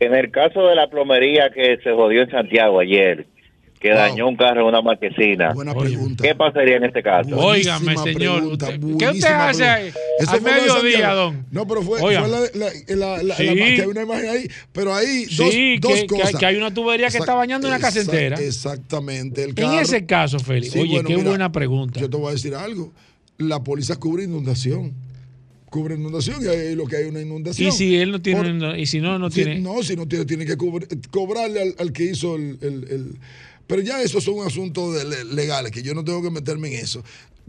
En 0.00 0.14
el 0.14 0.30
caso 0.30 0.60
de 0.66 0.76
la 0.76 0.88
plomería 0.88 1.50
que 1.54 1.78
se 1.82 1.90
jodió 1.92 2.22
en 2.22 2.30
Santiago 2.30 2.78
ayer, 2.80 3.26
que 3.80 3.90
dañó 3.90 4.28
un 4.28 4.36
carro 4.36 4.62
en 4.62 4.66
una 4.66 4.82
marquesina, 4.82 5.54
¿qué 6.20 6.34
pasaría 6.34 6.76
en 6.78 6.84
este 6.84 7.02
caso? 7.02 7.36
Óigame, 7.38 7.96
señor. 7.98 8.42
usted- 8.44 8.80
¿Qué 8.98 9.08
usted 9.08 9.28
hace 9.32 9.64
ahí? 9.64 9.92
Eso 10.18 10.32
de 10.32 10.40
mediodía, 10.40 11.12
don? 11.12 11.46
No, 11.50 11.66
pero 11.66 11.82
fue, 11.82 12.00
fue 12.00 12.14
la, 12.14 12.26
la, 12.26 12.38
la, 12.54 13.22
la- 13.22 13.36
Sí. 13.36 13.44
la- 13.46 13.54
que 13.54 13.82
hay 13.82 13.86
una 13.86 14.02
imagen 14.02 14.28
ahí, 14.30 14.48
pero 14.72 14.94
ahí 14.94 15.24
dos, 15.36 15.50
Sí, 15.52 15.78
dos 15.78 15.92
que, 15.94 16.00
que- 16.00 16.06
cosas. 16.08 16.34
que 16.36 16.46
hay 16.46 16.56
una 16.56 16.74
tubería 16.74 17.08
que 17.08 17.18
está 17.18 17.34
bañando 17.34 17.68
una 17.68 17.76
exact- 17.76 17.80
casa 17.82 18.00
entera. 18.00 18.36
Exactamente. 18.40 19.42
El 19.44 19.50
En 19.50 19.54
carro- 19.54 19.80
ese 19.80 20.06
caso, 20.06 20.38
Félix, 20.38 20.72
Sí, 20.72 20.80
oye, 20.80 20.90
bueno, 20.94 21.08
qué 21.08 21.16
mira, 21.16 21.28
buena 21.30 21.52
pregunta. 21.52 22.00
Yo 22.00 22.10
te 22.10 22.16
voy 22.16 22.28
a 22.28 22.32
decir 22.32 22.54
algo. 22.54 22.92
La 23.38 23.62
póliza 23.62 23.96
cubre 23.96 24.24
inundación. 24.24 24.92
Cubre 25.70 25.96
inundación 25.96 26.42
y 26.42 26.48
ahí 26.48 26.74
lo 26.74 26.86
que 26.86 26.96
hay 26.96 27.04
es 27.04 27.10
una 27.10 27.20
inundación. 27.20 27.68
Y 27.68 27.72
si 27.72 27.94
él 27.96 28.10
no 28.10 28.22
tiene, 28.22 28.40
Por- 28.40 28.54
no- 28.54 28.76
y 28.76 28.86
si 28.86 29.00
no, 29.00 29.18
no 29.18 29.28
Sí, 29.30 29.44
tiene. 29.44 29.60
no, 29.60 29.82
si 29.82 29.96
no 29.96 30.08
tiene, 30.08 30.24
tiene 30.24 30.46
que 30.46 30.56
cobrarle 30.56 31.60
al, 31.60 31.74
al 31.78 31.92
que 31.92 32.04
hizo 32.04 32.36
el, 32.36 32.58
el- 32.62 32.86
el- 32.90 33.16
Pero 33.68 33.82
ya 33.82 34.02
eso 34.02 34.20
son 34.20 34.44
asuntos 34.44 35.04
legales, 35.32 35.70
que 35.70 35.82
yo 35.82 35.94
no 35.94 36.02
tengo 36.02 36.20
que 36.22 36.30
meterme 36.30 36.68
en 36.74 36.80
eso. 36.84 37.04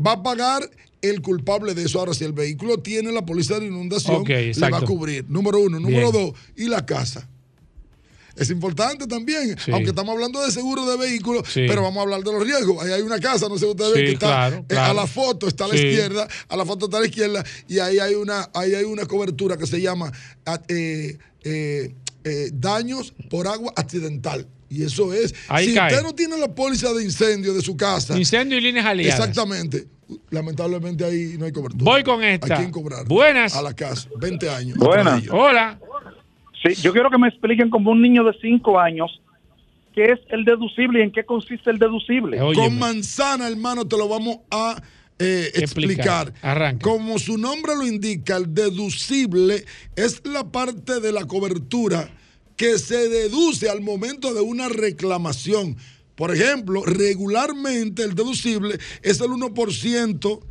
Va 0.05 0.11
a 0.13 0.21
pagar 0.23 0.69
el 1.01 1.21
culpable 1.21 1.73
de 1.73 1.83
eso. 1.85 1.97
Ahora, 1.99 2.13
si 2.13 2.25
el 2.25 2.33
vehículo 2.33 2.77
tiene 2.77 3.11
la 3.11 3.25
póliza 3.25 3.57
de 3.59 3.65
inundación, 3.67 4.17
Ok, 4.17 4.29
le 4.29 4.69
va 4.69 4.77
a 4.77 4.81
cubrir. 4.81 5.25
Número 5.29 5.59
uno. 5.59 5.79
Número 5.79 6.11
Bien. 6.11 6.25
dos, 6.27 6.39
y 6.55 6.67
la 6.67 6.85
casa. 6.85 7.27
Es 8.35 8.49
importante 8.49 9.05
también, 9.07 9.57
Sí. 9.63 9.71
aunque 9.71 9.89
estamos 9.89 10.13
hablando 10.13 10.41
de 10.45 10.51
seguro 10.51 10.85
de 10.85 10.95
vehículos, 10.97 11.43
Sí. 11.47 11.65
pero 11.67 11.81
vamos 11.81 11.97
a 11.99 12.01
hablar 12.03 12.21
de 12.23 12.31
los 12.31 12.41
riesgos. 12.43 12.81
Ahí 12.83 12.91
hay 12.93 13.01
una 13.01 13.19
casa, 13.19 13.49
no 13.49 13.57
sé 13.57 13.65
ustedes 13.65 13.91
ven 13.93 14.01
Sí, 14.01 14.05
que 14.07 14.13
está 14.13 14.27
claro, 14.27 14.55
eh, 14.57 14.63
claro. 14.67 14.91
a 14.91 14.93
la 14.93 15.07
foto, 15.07 15.47
está 15.47 15.65
a 15.65 15.67
la 15.69 15.75
izquierda, 15.75 16.27
a 16.47 16.55
la 16.55 16.65
foto 16.65 16.85
está 16.85 16.97
a 16.97 17.01
la 17.01 17.07
izquierda, 17.07 17.43
y 17.67 17.79
ahí 17.79 17.99
hay 17.99 18.13
una, 18.15 18.49
ahí 18.53 18.75
hay 18.75 18.85
una 18.85 19.05
cobertura 19.05 19.57
que 19.57 19.67
se 19.67 19.81
llama 19.81 20.11
ah, 20.45 20.61
eh, 20.69 21.17
eh, 21.43 21.93
eh, 22.23 22.49
daños 22.53 23.13
por 23.29 23.47
agua 23.47 23.73
accidental. 23.75 24.47
Y 24.69 24.83
eso 24.83 25.13
es. 25.13 25.33
Ahí 25.47 25.67
si 25.67 25.75
cae. 25.75 25.91
usted 25.91 26.03
no 26.03 26.13
tiene 26.13 26.37
la 26.37 26.53
póliza 26.53 26.93
de 26.93 27.03
incendio 27.03 27.53
de 27.53 27.61
su 27.61 27.75
casa. 27.75 28.17
Incendio 28.17 28.57
y 28.57 28.61
líneas 28.61 28.85
aliadas. 28.85 29.19
Exactamente. 29.19 29.87
Lamentablemente 30.29 31.03
ahí 31.03 31.35
no 31.37 31.45
hay 31.45 31.51
cobertura. 31.51 31.83
Voy 31.83 32.03
con 32.03 32.23
esta. 32.23 32.55
¿A 32.55 32.57
quién 32.57 32.71
cobrar? 32.71 33.05
Buenas. 33.07 33.55
A 33.55 33.61
la 33.61 33.75
casa. 33.75 34.09
20 34.19 34.49
años. 34.49 34.77
Buenas. 34.77 35.23
Hola. 35.31 35.79
Sí, 36.63 36.75
yo 36.75 36.91
quiero 36.91 37.09
que 37.09 37.17
me 37.17 37.27
expliquen 37.29 37.69
como 37.69 37.91
un 37.91 38.01
niño 38.01 38.23
de 38.23 38.33
5 38.39 38.79
años 38.79 39.21
qué 39.93 40.05
es 40.05 40.19
el 40.29 40.45
deducible 40.45 40.99
y 40.99 41.03
en 41.03 41.11
qué 41.11 41.23
consiste 41.25 41.69
el 41.71 41.79
deducible. 41.79 42.37
Con 42.53 42.77
manzana, 42.77 43.47
hermano, 43.47 43.87
te 43.87 43.97
lo 43.97 44.07
vamos 44.07 44.39
a 44.51 44.81
eh, 45.17 45.51
explicar. 45.55 46.33
Como 46.81 47.17
su 47.19 47.37
nombre 47.37 47.75
lo 47.75 47.85
indica, 47.85 48.37
el 48.37 48.53
deducible 48.53 49.65
es 49.95 50.25
la 50.25 50.49
parte 50.51 50.99
de 50.99 51.11
la 51.11 51.25
cobertura 51.25 52.09
que 52.59 52.77
se 52.77 53.07
deduce 53.07 53.69
al 53.69 53.79
momento 53.79 54.33
de 54.33 54.41
una 54.41 54.67
reclamación. 54.67 55.77
Por 56.17 56.35
ejemplo, 56.35 56.83
regularmente 56.83 58.03
el 58.03 58.15
deducible 58.15 58.77
es 59.01 59.21
el 59.21 59.29
1% 59.29 60.41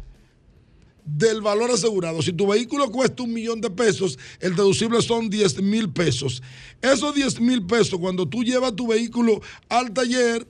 del 1.04 1.42
valor 1.42 1.70
asegurado. 1.70 2.22
Si 2.22 2.32
tu 2.32 2.46
vehículo 2.46 2.90
cuesta 2.90 3.24
un 3.24 3.34
millón 3.34 3.60
de 3.60 3.68
pesos, 3.68 4.18
el 4.40 4.56
deducible 4.56 5.02
son 5.02 5.28
10 5.28 5.60
mil 5.60 5.92
pesos. 5.92 6.42
Esos 6.80 7.14
10 7.14 7.42
mil 7.42 7.66
pesos, 7.66 8.00
cuando 8.00 8.26
tú 8.26 8.42
llevas 8.42 8.74
tu 8.74 8.86
vehículo 8.86 9.42
al 9.68 9.92
taller, 9.92 10.48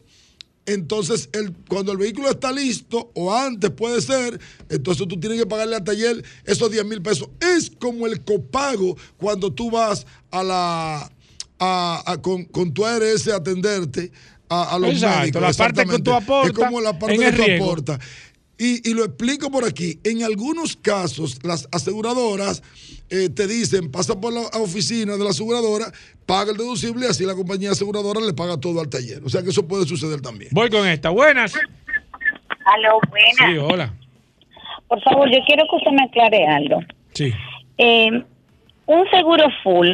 entonces 0.64 1.28
el, 1.32 1.52
cuando 1.68 1.90
el 1.90 1.98
vehículo 1.98 2.30
está 2.30 2.52
listo, 2.52 3.10
o 3.16 3.35
antes 3.35 3.70
puede 3.72 4.01
ser, 4.01 4.39
entonces 4.68 5.09
tú 5.09 5.18
tienes 5.18 5.40
que 5.40 5.47
pagarle 5.47 5.74
al 5.74 5.82
taller 5.82 6.24
esos 6.44 6.70
10 6.70 6.85
mil 6.85 7.02
pesos. 7.02 7.28
Es 7.40 7.68
como 7.68 8.06
el 8.06 8.22
copago 8.22 8.97
cuando 9.16 9.52
tú 9.52 9.72
vas 9.72 10.06
a 10.30 10.44
la 10.44 11.12
con, 12.22 12.44
con, 12.44 12.72
tu 12.72 12.86
ARS 12.86 13.28
a 13.28 13.36
atenderte 13.36 14.12
a, 14.48 14.74
a 14.74 14.78
los 14.78 14.90
Exacto, 14.90 15.20
médicos. 15.20 15.43
la 15.43 15.52
parte 15.52 15.85
que 15.86 15.98
tú 15.98 16.12
aportas 16.12 16.51
Es 16.51 16.52
como 16.52 16.80
la 16.80 16.98
parte 16.98 17.18
que 17.18 17.32
tú 17.32 17.43
aportas. 17.64 17.98
Y, 18.60 18.90
y 18.90 18.94
lo 18.94 19.05
explico 19.05 19.51
por 19.51 19.64
aquí. 19.64 20.01
En 20.02 20.24
algunos 20.24 20.76
casos, 20.76 21.39
las 21.44 21.68
aseguradoras 21.70 22.62
eh, 23.10 23.28
te 23.30 23.47
dicen, 23.47 23.90
pasa 23.90 24.20
por 24.20 24.32
la 24.32 24.40
oficina 24.60 25.16
de 25.16 25.24
la 25.24 25.30
aseguradora, 25.30 25.86
paga 26.26 26.51
el 26.51 26.56
deducible 26.56 27.06
y 27.06 27.09
así 27.09 27.24
la 27.24 27.35
compañía 27.35 27.70
aseguradora 27.70 28.20
le 28.20 28.35
paga 28.35 28.59
todo 28.59 28.80
al 28.80 28.89
taller. 28.89 29.22
O 29.24 29.28
sea 29.28 29.43
que 29.43 29.51
eso 29.51 29.66
puede 29.66 29.86
suceder 29.86 30.20
también. 30.20 30.51
Voy 30.52 30.68
con 30.70 30.86
esta. 30.86 31.10
Buenas. 31.10 31.55
Aló, 32.64 33.01
buenas. 33.09 33.36
Sí, 33.36 33.59
hola. 33.59 33.94
Por 34.89 35.02
favor, 35.02 35.30
yo 35.30 35.39
quiero 35.47 35.64
que 35.70 35.76
usted 35.76 35.93
me 35.93 36.05
aclare 36.05 36.47
algo. 36.47 36.80
Sí. 37.14 37.32
Eh, 37.78 38.10
un 38.86 39.10
seguro 39.10 39.47
full, 39.62 39.89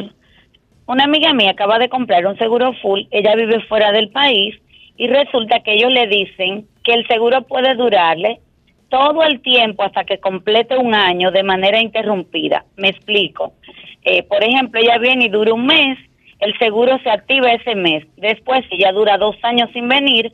una 0.87 1.05
amiga 1.05 1.33
mía 1.33 1.51
acaba 1.51 1.79
de 1.79 1.89
comprar 1.89 2.25
un 2.25 2.37
seguro 2.37 2.73
full, 2.81 3.01
ella 3.11 3.35
vive 3.35 3.59
fuera 3.61 3.91
del 3.91 4.09
país 4.09 4.55
y 4.97 5.07
resulta 5.07 5.61
que 5.61 5.73
ellos 5.73 5.91
le 5.91 6.07
dicen 6.07 6.67
que 6.83 6.93
el 6.93 7.07
seguro 7.07 7.41
puede 7.41 7.75
durarle 7.75 8.39
todo 8.89 9.23
el 9.23 9.41
tiempo 9.41 9.83
hasta 9.83 10.03
que 10.03 10.19
complete 10.19 10.77
un 10.77 10.93
año 10.93 11.31
de 11.31 11.43
manera 11.43 11.81
interrumpida. 11.81 12.65
Me 12.77 12.89
explico. 12.89 13.53
Eh, 14.03 14.23
por 14.23 14.43
ejemplo, 14.43 14.79
ella 14.79 14.97
viene 14.99 15.25
y 15.25 15.29
dura 15.29 15.53
un 15.53 15.65
mes, 15.65 15.97
el 16.39 16.57
seguro 16.59 16.99
se 16.99 17.09
activa 17.09 17.51
ese 17.51 17.75
mes. 17.75 18.05
Después, 18.17 18.63
si 18.69 18.77
ya 18.77 18.91
dura 18.91 19.17
dos 19.17 19.35
años 19.41 19.69
sin 19.73 19.87
venir, 19.87 20.31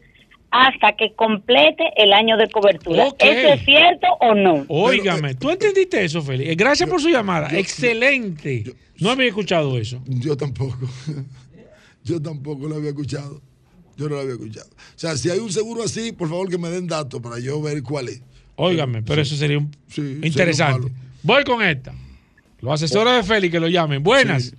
hasta 0.52 0.95
que 0.98 1.14
complete 1.15 1.84
el 1.95 2.11
año 2.14 2.36
de 2.38 2.49
cobertura. 2.49 3.07
¿Eso 3.19 3.53
es 3.53 3.64
cierto 3.65 4.07
o 4.19 4.36
no? 4.36 4.65
Óigame, 4.68 5.34
¿tú 5.36 5.49
entendiste 5.49 6.03
eso, 6.03 6.22
Félix? 6.22 6.49
Eh, 6.52 6.56
Gracias 6.56 6.90
por 6.90 7.02
su 7.02 7.10
llamada. 7.10 7.48
Excelente. 7.57 8.76
no 8.99 9.10
había 9.11 9.28
escuchado 9.28 9.78
eso. 9.78 10.02
Yo 10.06 10.36
tampoco. 10.38 10.78
Yo 12.03 12.22
tampoco 12.22 12.68
lo 12.68 12.76
había 12.76 12.90
escuchado. 12.90 13.41
Yo 13.95 14.10
no 14.10 14.15
lo 14.15 14.22
había 14.22 14.34
escuchado. 14.34 14.68
O 14.72 14.99
sea, 14.99 15.15
si 15.15 15.30
hay 15.30 15.40
un 15.40 15.52
seguro 15.52 15.84
así, 15.84 16.11
por 16.11 16.28
favor 16.30 16.49
que 16.49 16.57
me 16.57 16.69
den 16.69 16.88
datos 16.88 17.22
para 17.22 17.38
yo 17.40 17.61
ver 17.61 17.84
cuál 17.84 18.10
es. 18.10 18.22
Óigame, 18.56 19.03
pero 19.03 19.22
eso 19.22 19.36
sería 19.36 19.57
un- 19.60 19.72
interesante. 20.23 20.91
Voy 21.23 21.44
con 21.44 21.61
esta. 21.61 21.94
Los 22.61 22.73
asesores 22.73 23.14
de 23.15 23.23
Félix 23.23 23.52
que 23.52 23.60
lo 23.60 23.68
llamen. 23.68 24.02
Buenas. 24.02 24.45
Sí, 24.45 24.56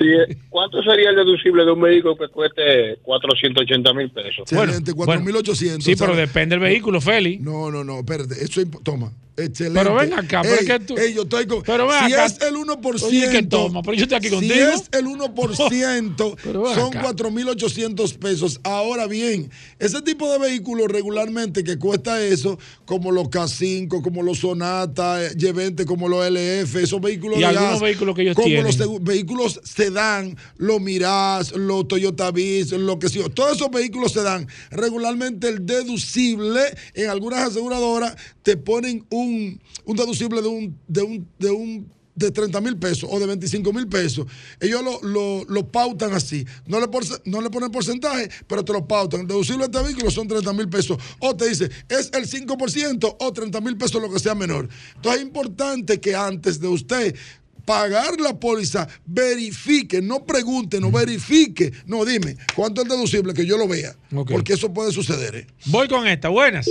eh, 0.00 0.36
¿Cuánto 0.48 0.82
sería 0.82 1.10
el 1.10 1.16
deducible 1.16 1.64
de 1.64 1.72
un 1.72 1.80
vehículo 1.80 2.16
que 2.16 2.28
cueste 2.28 2.98
480 3.02 3.94
mil 3.94 4.10
pesos? 4.10 4.50
Excelente, 4.50 4.92
4.800. 4.92 5.80
Sí, 5.80 5.94
pero 5.96 6.16
depende 6.16 6.56
del 6.56 6.60
vehículo, 6.60 7.00
Félix. 7.00 7.42
No, 7.42 7.70
no, 7.70 7.84
no, 7.84 7.98
espérate. 7.98 8.34
Eso 8.42 8.60
es, 8.60 8.68
toma. 8.82 9.12
Excelente. 9.36 9.80
Pero 9.80 9.94
ven 9.94 10.12
acá, 10.12 10.42
pero 10.42 10.56
Ey, 10.60 10.66
que 10.66 10.80
tú- 10.80 10.96
ey, 10.98 11.14
yo 11.14 11.22
estoy 11.22 11.46
con- 11.46 11.62
Pero 11.62 11.86
ven 11.86 11.98
si 12.06 12.12
acá. 12.12 12.26
es 12.26 12.40
el 12.42 12.56
1%. 12.56 13.06
Oye, 13.06 13.30
que 13.30 13.42
toma, 13.44 13.80
pero 13.82 13.94
yo 13.94 14.02
estoy 14.02 14.16
aquí 14.18 14.28
Si 14.28 14.34
contigo. 14.34 14.54
es 14.74 14.82
el 14.92 15.06
1%, 15.06 16.36
Pero 16.44 16.62
ven 16.62 16.74
son 16.74 16.88
acá. 16.96 17.02
4.800 17.14 18.14
pesos. 18.18 18.60
Ahora 18.64 19.06
bien, 19.06 19.50
ese 19.78 20.02
tipo 20.02 20.30
de 20.30 20.38
vehículos 20.38 20.88
regularmente 20.88 21.64
que 21.64 21.78
cuesta 21.78 22.22
eso, 22.22 22.58
como 22.84 23.12
los 23.12 23.28
K5, 23.28 24.02
como 24.02 24.22
los 24.22 24.38
Sonata, 24.40 25.24
eh, 25.24 25.30
G20, 25.36 25.84
como 25.86 26.08
los 26.08 26.24
LF, 26.28 26.76
esos 26.82 27.00
vehículos 27.00 27.38
Y 27.38 27.40
de 27.40 27.46
algunos 27.46 27.70
gas, 27.72 27.80
vehículos 27.80 28.14
que 28.16 28.22
ellos 28.22 28.34
como 28.34 28.46
tienen. 28.46 28.64
los 28.78 29.02
vehículos 29.02 29.60
sedán, 29.64 30.36
los 30.56 30.80
Mirage, 30.80 31.56
los 31.56 31.88
Toyota 31.88 32.30
Biz, 32.30 32.72
lo 32.72 32.98
que 32.98 33.08
sea. 33.08 33.28
Todos 33.28 33.56
esos 33.56 33.70
vehículos 33.70 34.12
sedán. 34.12 34.46
Regularmente 34.70 35.48
el 35.48 35.64
deducible 35.64 36.60
en 36.94 37.08
algunas 37.10 37.48
aseguradoras 37.48 38.16
te 38.42 38.56
ponen 38.56 39.04
un, 39.10 39.19
un 39.20 39.96
deducible 39.96 40.42
de 40.42 40.48
un, 40.48 40.78
de 40.88 41.02
un, 41.02 41.28
de 41.38 41.50
un 41.50 42.00
de 42.14 42.30
30 42.30 42.60
mil 42.60 42.76
pesos 42.76 43.08
o 43.10 43.18
de 43.18 43.24
25 43.24 43.72
mil 43.72 43.86
pesos. 43.88 44.26
Ellos 44.60 44.82
lo, 44.84 45.00
lo, 45.02 45.44
lo 45.48 45.68
pautan 45.68 46.12
así. 46.12 46.44
No 46.66 46.78
le, 46.78 46.86
porce- 46.88 47.20
no 47.24 47.40
le 47.40 47.48
ponen 47.48 47.70
porcentaje, 47.70 48.28
pero 48.46 48.62
te 48.62 48.72
lo 48.74 48.86
pautan. 48.86 49.22
El 49.22 49.26
deducible 49.26 49.68
de 49.68 49.78
este 49.78 49.82
vehículo 49.82 50.10
son 50.10 50.28
30 50.28 50.52
mil 50.52 50.68
pesos. 50.68 50.98
O 51.20 51.34
te 51.34 51.48
dice, 51.48 51.70
es 51.88 52.10
el 52.12 52.26
5% 52.28 53.16
o 53.18 53.32
30 53.32 53.60
mil 53.62 53.76
pesos 53.78 54.02
lo 54.02 54.12
que 54.12 54.18
sea 54.18 54.34
menor. 54.34 54.68
Entonces 54.96 55.20
es 55.22 55.26
importante 55.26 55.98
que 55.98 56.14
antes 56.14 56.60
de 56.60 56.68
usted 56.68 57.16
pagar 57.64 58.20
la 58.20 58.38
póliza, 58.38 58.86
verifique, 59.06 60.02
no 60.02 60.26
pregunte, 60.26 60.80
no 60.80 60.90
verifique. 60.90 61.72
No, 61.86 62.04
dime, 62.04 62.36
¿cuánto 62.56 62.80
es 62.82 62.86
el 62.86 62.90
deducible? 62.96 63.32
Que 63.32 63.46
yo 63.46 63.56
lo 63.56 63.68
vea. 63.68 63.94
Porque 64.34 64.54
eso 64.54 64.72
puede 64.74 64.92
suceder. 64.92 65.36
¿eh? 65.36 65.46
Voy 65.66 65.86
con 65.88 66.06
esta. 66.06 66.28
Buenas. 66.28 66.66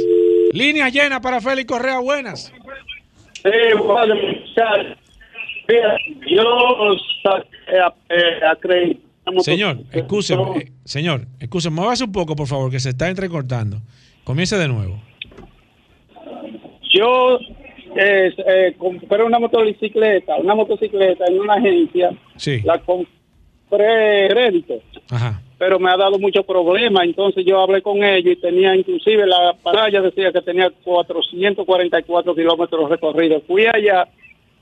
Línea 0.53 0.89
llena 0.89 1.21
para 1.21 1.41
Félix 1.41 1.67
Correa. 1.67 1.99
Buenas. 1.99 2.51
Sí, 3.33 3.77
bueno, 3.83 4.15
yo 6.27 6.97
saqué, 7.23 7.47
eh, 8.09 8.45
acreditamos- 8.49 9.45
Señor, 9.45 9.77
escúcheme. 9.91 10.43
eh, 10.59 10.71
señor, 10.83 11.25
escúcheme. 11.39 11.75
Muévase 11.75 12.03
un 12.05 12.11
poco, 12.11 12.35
por 12.35 12.47
favor, 12.47 12.71
que 12.71 12.79
se 12.79 12.89
está 12.89 13.09
entrecortando. 13.09 13.77
Comience 14.23 14.57
de 14.57 14.67
nuevo. 14.67 15.01
Yo 16.91 17.39
eh, 17.95 18.31
eh, 18.47 18.75
compré 18.77 19.23
una 19.23 19.39
motocicleta, 19.39 20.35
una 20.37 20.55
motocicleta 20.55 21.25
en 21.27 21.39
una 21.39 21.55
agencia, 21.55 22.11
Sí. 22.35 22.61
la 22.63 22.77
compré 22.79 24.27
crédito, 24.29 24.75
Ajá. 25.09 25.41
Pero 25.59 25.77
me 25.77 25.91
ha 25.91 25.97
dado 25.97 26.17
mucho 26.17 26.41
problema, 26.43 27.03
entonces 27.03 27.45
yo 27.45 27.59
hablé 27.59 27.81
con 27.81 28.01
ellos 28.01 28.31
y 28.31 28.41
tenía 28.41 28.73
inclusive 28.73 29.27
la 29.27 29.53
pantalla 29.61 30.01
decía 30.01 30.31
que 30.31 30.41
tenía 30.41 30.71
444 30.83 32.33
kilómetros 32.33 32.89
recorridos. 32.89 33.43
Fui 33.45 33.65
allá 33.65 34.07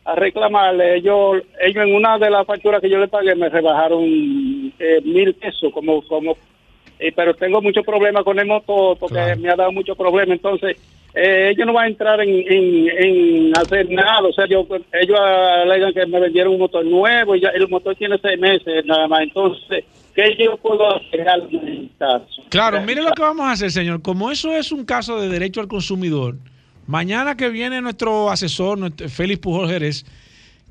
a 0.04 0.16
reclamarle, 0.16 0.96
ellos, 0.96 1.44
ellos 1.62 1.84
en 1.84 1.94
una 1.94 2.18
de 2.18 2.32
las 2.32 2.48
facturas 2.48 2.82
que 2.82 2.90
yo 2.90 2.98
le 2.98 3.08
pagué 3.08 3.36
me 3.36 3.48
rebajaron 3.48 4.04
eh, 4.80 5.02
mil 5.06 5.36
pesos 5.36 5.72
como 5.72 6.02
como 6.08 6.36
eh, 7.00 7.12
pero 7.16 7.36
tengo 7.36 7.62
mucho 7.62 7.84
problema 7.84 8.24
con 8.24 8.40
el 8.40 8.48
motor 8.48 8.98
porque 8.98 9.36
me 9.36 9.50
ha 9.50 9.56
dado 9.56 9.72
mucho 9.72 9.96
problema. 9.96 10.34
Entonces 10.34 10.78
eh, 11.14 11.50
ellos 11.52 11.68
no 11.68 11.74
van 11.74 11.86
a 11.86 11.90
entrar 11.90 12.22
en, 12.22 12.30
en, 12.30 12.90
en 12.90 13.52
hacer 13.56 13.88
nada. 13.92 14.28
O 14.28 14.34
sea 14.34 14.48
yo 14.48 14.66
ellos 14.94 15.20
alegan 15.20 15.94
que 15.94 16.08
me 16.08 16.20
vendieron 16.20 16.54
un 16.54 16.60
motor 16.62 16.84
nuevo 16.84 17.36
y 17.36 17.42
ya 17.42 17.50
el 17.50 17.68
motor 17.68 17.96
tiene 17.96 18.18
seis 18.18 18.40
meses 18.40 18.84
nada 18.86 19.08
más. 19.08 19.22
Entonces 19.22 19.86
¿qué 20.18 20.36
yo 20.44 20.58
puedo 20.58 20.94
hacer 20.98 21.30
al 21.30 21.48
caso? 21.98 22.26
Claro, 22.50 22.82
mire 22.82 23.02
lo 23.04 23.12
que 23.12 23.22
vamos 23.22 23.46
a 23.46 23.52
hacer, 23.52 23.72
señor. 23.72 24.02
Como 24.02 24.30
eso 24.32 24.52
es 24.54 24.72
un 24.74 24.84
caso 24.84 25.22
de 25.22 25.30
derecho 25.30 25.62
al 25.62 25.68
consumidor, 25.70 26.36
mañana 26.88 27.38
que 27.38 27.50
viene 27.50 27.80
nuestro 27.82 28.30
asesor, 28.32 28.78
nuestro- 28.78 29.08
Félix 29.08 29.40
Pujol 29.40 29.70
Jerez, 29.70 30.06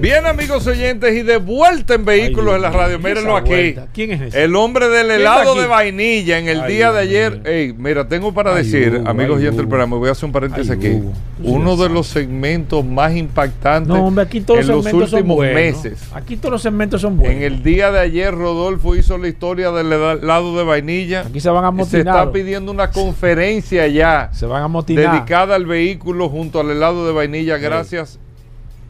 Bien, 0.00 0.26
amigos 0.26 0.64
oyentes, 0.68 1.12
y 1.16 1.22
de 1.22 1.38
vuelta 1.38 1.94
en 1.94 2.04
Vehículos 2.04 2.54
en 2.54 2.62
la 2.62 2.70
Radio. 2.70 3.00
Mírenlo 3.00 3.36
aquí. 3.36 3.74
¿Quién 3.92 4.12
es 4.12 4.20
ese? 4.20 4.44
El 4.44 4.54
hombre 4.54 4.88
del 4.88 5.08
¿Quién 5.08 5.20
helado 5.20 5.56
de 5.56 5.66
vainilla 5.66 6.38
en 6.38 6.46
el 6.48 6.60
Ay, 6.60 6.72
día 6.72 6.92
de 6.92 7.00
ayer. 7.00 7.40
Ey, 7.44 7.74
mira, 7.76 8.06
tengo 8.06 8.32
para 8.32 8.52
Ay, 8.54 8.58
decir, 8.62 8.94
Hugo, 9.00 9.08
amigos 9.10 9.38
oyentes 9.38 9.56
del 9.56 9.66
programa, 9.66 9.96
voy 9.96 10.08
a 10.08 10.12
hacer 10.12 10.26
un 10.26 10.32
paréntesis 10.32 10.70
aquí. 10.70 10.90
Hugo. 10.90 11.12
Uno 11.42 11.76
de 11.76 11.88
los 11.88 12.06
segmentos 12.06 12.84
más 12.84 13.16
impactantes 13.16 13.88
No, 13.88 14.06
hombre, 14.06 14.22
aquí 14.24 14.40
todos 14.40 14.60
en 14.60 14.68
los 14.68 14.84
son 14.84 15.02
últimos 15.02 15.36
buenos. 15.36 15.54
meses. 15.56 15.98
Aquí 16.14 16.36
todos 16.36 16.52
los 16.52 16.62
segmentos 16.62 17.00
son 17.00 17.16
buenos. 17.16 17.36
En 17.36 17.42
el 17.42 17.64
día 17.64 17.90
de 17.90 17.98
ayer, 17.98 18.32
Rodolfo 18.32 18.94
hizo 18.94 19.18
la 19.18 19.26
historia 19.26 19.72
del 19.72 19.92
helado 19.92 20.56
de 20.56 20.62
vainilla. 20.62 21.22
Aquí 21.22 21.40
se 21.40 21.50
van 21.50 21.64
a 21.64 21.70
Se 21.70 21.74
motinar. 21.74 22.16
está 22.18 22.32
pidiendo 22.32 22.70
una 22.70 22.92
conferencia 22.92 23.84
ya. 23.88 24.30
Se 24.32 24.46
van 24.46 24.62
a 24.62 24.68
motinar. 24.68 25.12
Dedicada 25.12 25.56
al 25.56 25.66
vehículo 25.66 26.28
junto 26.28 26.60
al 26.60 26.70
helado 26.70 27.04
de 27.04 27.12
vainilla, 27.12 27.56
gracias 27.58 28.20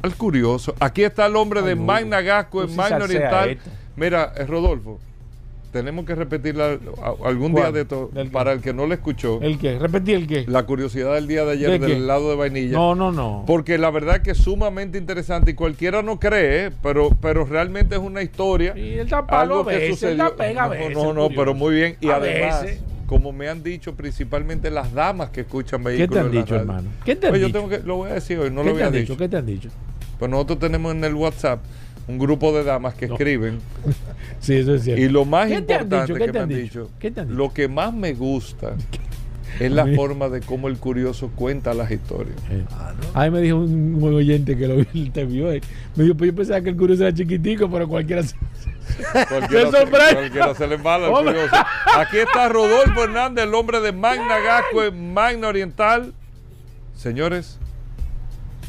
al 0.02 0.14
curioso. 0.14 0.74
Aquí 0.80 1.02
está 1.02 1.26
el 1.26 1.36
hombre 1.36 1.62
de. 1.62 1.74
Magna 1.74 2.20
Gasco 2.20 2.62
en 2.62 2.74
Magna 2.76 3.04
Oriental. 3.04 3.58
Mira, 3.96 4.32
eh, 4.36 4.46
Rodolfo, 4.46 5.00
tenemos 5.72 6.04
que 6.06 6.14
repetirla 6.14 6.78
algún 7.24 7.54
día 7.54 7.72
de 7.72 7.82
esto 7.82 8.10
para 8.32 8.52
el 8.52 8.60
que 8.60 8.72
no 8.72 8.86
lo 8.86 8.94
escuchó. 8.94 9.40
¿El 9.42 9.58
qué? 9.58 9.78
¿Repetí 9.78 10.12
el 10.12 10.26
qué? 10.26 10.44
La 10.46 10.64
curiosidad 10.64 11.14
del 11.14 11.26
día 11.26 11.44
de 11.44 11.52
ayer 11.52 11.70
¿De 11.70 11.78
del 11.78 11.92
helado 12.02 12.30
de 12.30 12.36
vainilla. 12.36 12.72
No, 12.72 12.94
no, 12.94 13.12
no. 13.12 13.44
Porque 13.46 13.76
la 13.76 13.90
verdad 13.90 14.22
que 14.22 14.30
es 14.32 14.38
sumamente 14.38 14.98
interesante 14.98 15.50
y 15.50 15.54
cualquiera 15.54 16.02
no 16.02 16.18
cree, 16.18 16.70
pero, 16.82 17.10
pero 17.20 17.44
realmente 17.44 17.96
es 17.96 18.00
una 18.00 18.22
historia. 18.22 18.76
Y 18.76 18.94
él 18.94 19.08
da 19.08 19.26
palo 19.26 19.58
algo 19.58 19.66
que 19.66 19.90
sucedió. 19.90 20.34
no, 20.94 21.12
no, 21.12 21.28
pero 21.30 21.54
muy 21.54 21.74
bien. 21.74 21.96
Y 22.00 22.08
además. 22.10 22.64
Como 23.08 23.32
me 23.32 23.48
han 23.48 23.62
dicho 23.64 23.94
principalmente 23.96 24.70
las 24.70 24.92
damas 24.92 25.30
que 25.30 25.40
escuchan 25.40 25.82
¿Qué 25.82 25.88
vehículos. 25.90 26.10
te 26.12 26.20
han 26.20 26.30
dicho, 26.30 26.44
radio. 26.54 26.60
hermano? 26.60 26.88
¿Qué 27.04 27.16
te 27.16 27.26
han 27.26 27.30
Pues 27.32 27.40
yo 27.40 27.46
dicho? 27.48 27.58
tengo 27.58 27.68
que, 27.70 27.78
lo 27.84 27.96
voy 27.96 28.10
a 28.10 28.14
decir 28.14 28.38
hoy, 28.38 28.50
no 28.50 28.62
¿Qué 28.62 28.68
lo 28.68 28.74
te 28.76 28.84
había 28.84 28.86
han 28.86 28.92
dicho. 28.92 29.02
dicho? 29.14 29.16
¿Qué 29.16 29.28
te 29.28 29.36
han 29.38 29.46
dicho? 29.46 29.68
Pues 30.20 30.30
nosotros 30.30 30.58
tenemos 30.60 30.92
en 30.94 31.02
el 31.02 31.14
WhatsApp 31.14 31.60
un 32.06 32.18
grupo 32.18 32.52
de 32.56 32.62
damas 32.64 32.94
que 32.94 33.06
escriben. 33.06 33.58
Sí, 34.40 34.54
eso 34.54 34.74
es 34.76 34.84
cierto. 34.84 35.02
Y 35.02 35.08
lo 35.08 35.24
más 35.24 35.48
¿Qué 35.48 35.62
te 35.62 35.74
han 35.74 35.82
importante 35.82 35.96
dicho? 36.02 36.14
¿Qué 36.14 36.20
que 36.20 36.26
te 36.26 36.32
me 36.32 36.38
han 36.38 36.48
dicho? 36.48 36.90
¿Qué 37.00 37.12
lo 37.28 37.52
que 37.52 37.66
más 37.66 37.92
me 37.92 38.12
gusta 38.14 38.74
es 39.60 39.72
la 39.72 39.84
forma 39.96 40.28
de 40.28 40.40
cómo 40.42 40.68
el 40.68 40.76
curioso 40.78 41.30
cuenta 41.34 41.74
las 41.74 41.90
historias. 41.90 42.36
A 43.14 43.24
mí 43.24 43.30
me 43.30 43.40
dijo 43.40 43.56
un, 43.56 43.98
un 44.00 44.14
oyente 44.14 44.56
que 44.56 44.68
lo 44.68 44.76
vi, 44.76 45.10
te 45.14 45.24
vio. 45.24 45.50
eh. 45.50 45.60
Me 45.96 46.04
dijo, 46.04 46.16
pues 46.16 46.30
yo 46.30 46.36
pensaba 46.36 46.60
que 46.60 46.68
el 46.70 46.76
curioso 46.76 47.02
era 47.02 47.12
chiquitico, 47.14 47.68
pero 47.70 47.88
cualquiera 47.88 48.22
se, 48.22 48.36
Cualquiera, 49.28 49.70
se 49.70 49.86
cualquiera 49.90 50.52
le 50.66 50.78
curioso. 50.78 51.56
Aquí 51.96 52.18
está 52.18 52.48
Rodolfo 52.48 53.04
Hernández, 53.04 53.44
el 53.44 53.54
hombre 53.54 53.80
de 53.80 53.92
Magna 53.92 54.38
Gasco 54.38 54.82
en 54.84 55.14
Magna 55.14 55.48
Oriental. 55.48 56.14
Señores, 56.96 57.58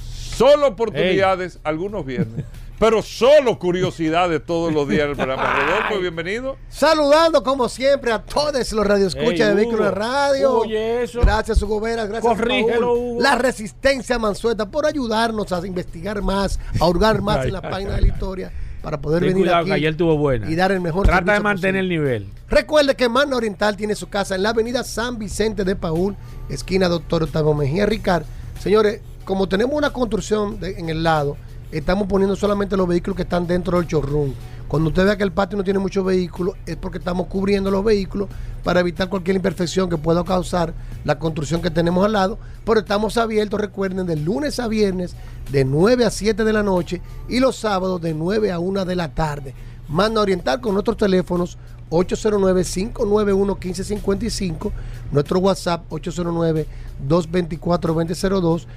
solo 0.04 0.68
oportunidades, 0.68 1.60
algunos 1.64 2.06
viernes, 2.06 2.46
pero 2.78 3.02
solo 3.02 3.58
curiosidades 3.58 4.46
todos 4.46 4.72
los 4.72 4.88
días 4.88 5.06
en 5.06 5.10
el 5.12 5.16
programa. 5.16 5.54
Rodolfo, 5.54 6.00
bienvenido. 6.00 6.58
Saludando 6.70 7.44
como 7.44 7.68
siempre 7.68 8.12
a 8.12 8.22
todos 8.22 8.72
los 8.72 8.86
radioescuchas 8.86 9.50
de 9.50 9.54
Vehículos. 9.56 9.94
Radio. 9.94 10.64
¿y 10.66 10.76
eso? 10.76 11.22
Gracias, 11.22 11.62
Hugo 11.62 11.82
Veras. 11.82 12.08
Gracias, 12.08 12.38
Corrígelo, 12.38 12.88
Paul. 12.88 12.98
Hugo. 13.00 13.22
La 13.22 13.36
Resistencia 13.36 14.20
Mansueta 14.20 14.68
por 14.68 14.86
ayudarnos 14.86 15.52
a 15.52 15.66
investigar 15.66 16.22
más, 16.22 16.60
a 16.80 16.86
hurgar 16.86 17.22
más 17.22 17.40
Ay, 17.40 17.48
en 17.48 17.54
la 17.54 17.62
ay, 17.64 17.72
página 17.72 17.90
ay. 17.92 17.96
de 17.98 18.02
la 18.02 18.08
historia 18.14 18.52
para 18.82 19.00
poder 19.02 19.20
Ten 19.22 19.30
venir 19.30 19.44
cuidado, 19.44 19.60
aquí 19.62 19.68
que 19.70 19.74
ayer 19.76 19.96
tuvo 19.98 20.18
buena. 20.18 20.50
y 20.50 20.56
dar 20.56 20.72
el 20.72 20.80
mejor 20.82 21.06
Trata 21.06 21.34
de 21.34 21.40
mantener 21.42 21.82
el 21.82 21.90
nivel. 21.90 22.28
Recuerde 22.50 22.96
que 22.96 23.10
Magna 23.10 23.36
Oriental 23.36 23.76
tiene 23.76 23.96
su 23.96 24.08
casa 24.10 24.36
en 24.36 24.44
la 24.44 24.50
avenida 24.50 24.84
San 24.84 25.18
Vicente 25.20 25.64
de 25.64 25.76
Paul, 25.76 26.16
esquina 26.50 26.88
Doctor 26.88 27.24
Octavio 27.24 27.54
Mejía 27.54 27.86
Ricard. 27.86 28.24
Señores, 28.60 29.02
como 29.26 29.48
tenemos 29.48 29.76
una 29.76 29.92
construcción 29.92 30.60
de- 30.60 30.80
en 30.80 30.90
el 30.90 31.04
lado, 31.04 31.38
estamos 31.72 32.08
poniendo 32.08 32.36
solamente 32.36 32.76
los 32.78 32.88
vehículos 32.88 33.16
que 33.16 33.24
están 33.24 33.46
dentro 33.46 33.78
del 33.78 33.88
showroom. 33.88 34.34
Cuando 34.70 34.88
usted 34.90 35.04
vea 35.04 35.18
que 35.18 35.24
el 35.24 35.32
patio 35.32 35.58
no 35.58 35.64
tiene 35.64 35.80
muchos 35.80 36.06
vehículos, 36.06 36.54
es 36.68 36.76
porque 36.76 37.00
estamos 37.00 37.26
cubriendo 37.26 37.72
los 37.72 37.84
vehículos 37.84 38.30
para 38.64 38.82
evitar 38.82 39.10
cualquier 39.10 39.36
imperfección 39.36 39.90
que 39.90 39.98
pueda 39.98 40.24
causar 40.24 40.76
la 41.04 41.18
construcción 41.18 41.64
que 41.64 41.72
tenemos 41.72 42.06
al 42.06 42.12
lado. 42.12 42.38
Pero 42.66 42.82
estamos 42.82 43.18
abiertos, 43.18 43.60
recuerden, 43.60 44.06
de 44.06 44.16
lunes 44.16 44.60
a 44.60 44.68
viernes, 44.68 45.16
de 45.52 45.66
9 45.66 46.06
a 46.06 46.12
7 46.12 46.44
de 46.44 46.54
la 46.54 46.62
noche 46.62 47.02
y 47.28 47.40
los 47.40 47.56
sábados 47.56 48.00
de 48.00 48.14
9 48.14 48.52
a 48.52 48.60
1 48.60 48.86
de 48.86 48.96
la 48.96 49.10
tarde. 49.10 49.56
Manda 49.88 50.22
Oriental 50.22 50.62
con 50.62 50.76
nuestros 50.76 50.98
teléfonos 50.98 51.58
809-591-1555, 51.90 54.72
nuestro 55.12 55.40
WhatsApp 55.40 55.90
809-224-2002, 55.90 58.68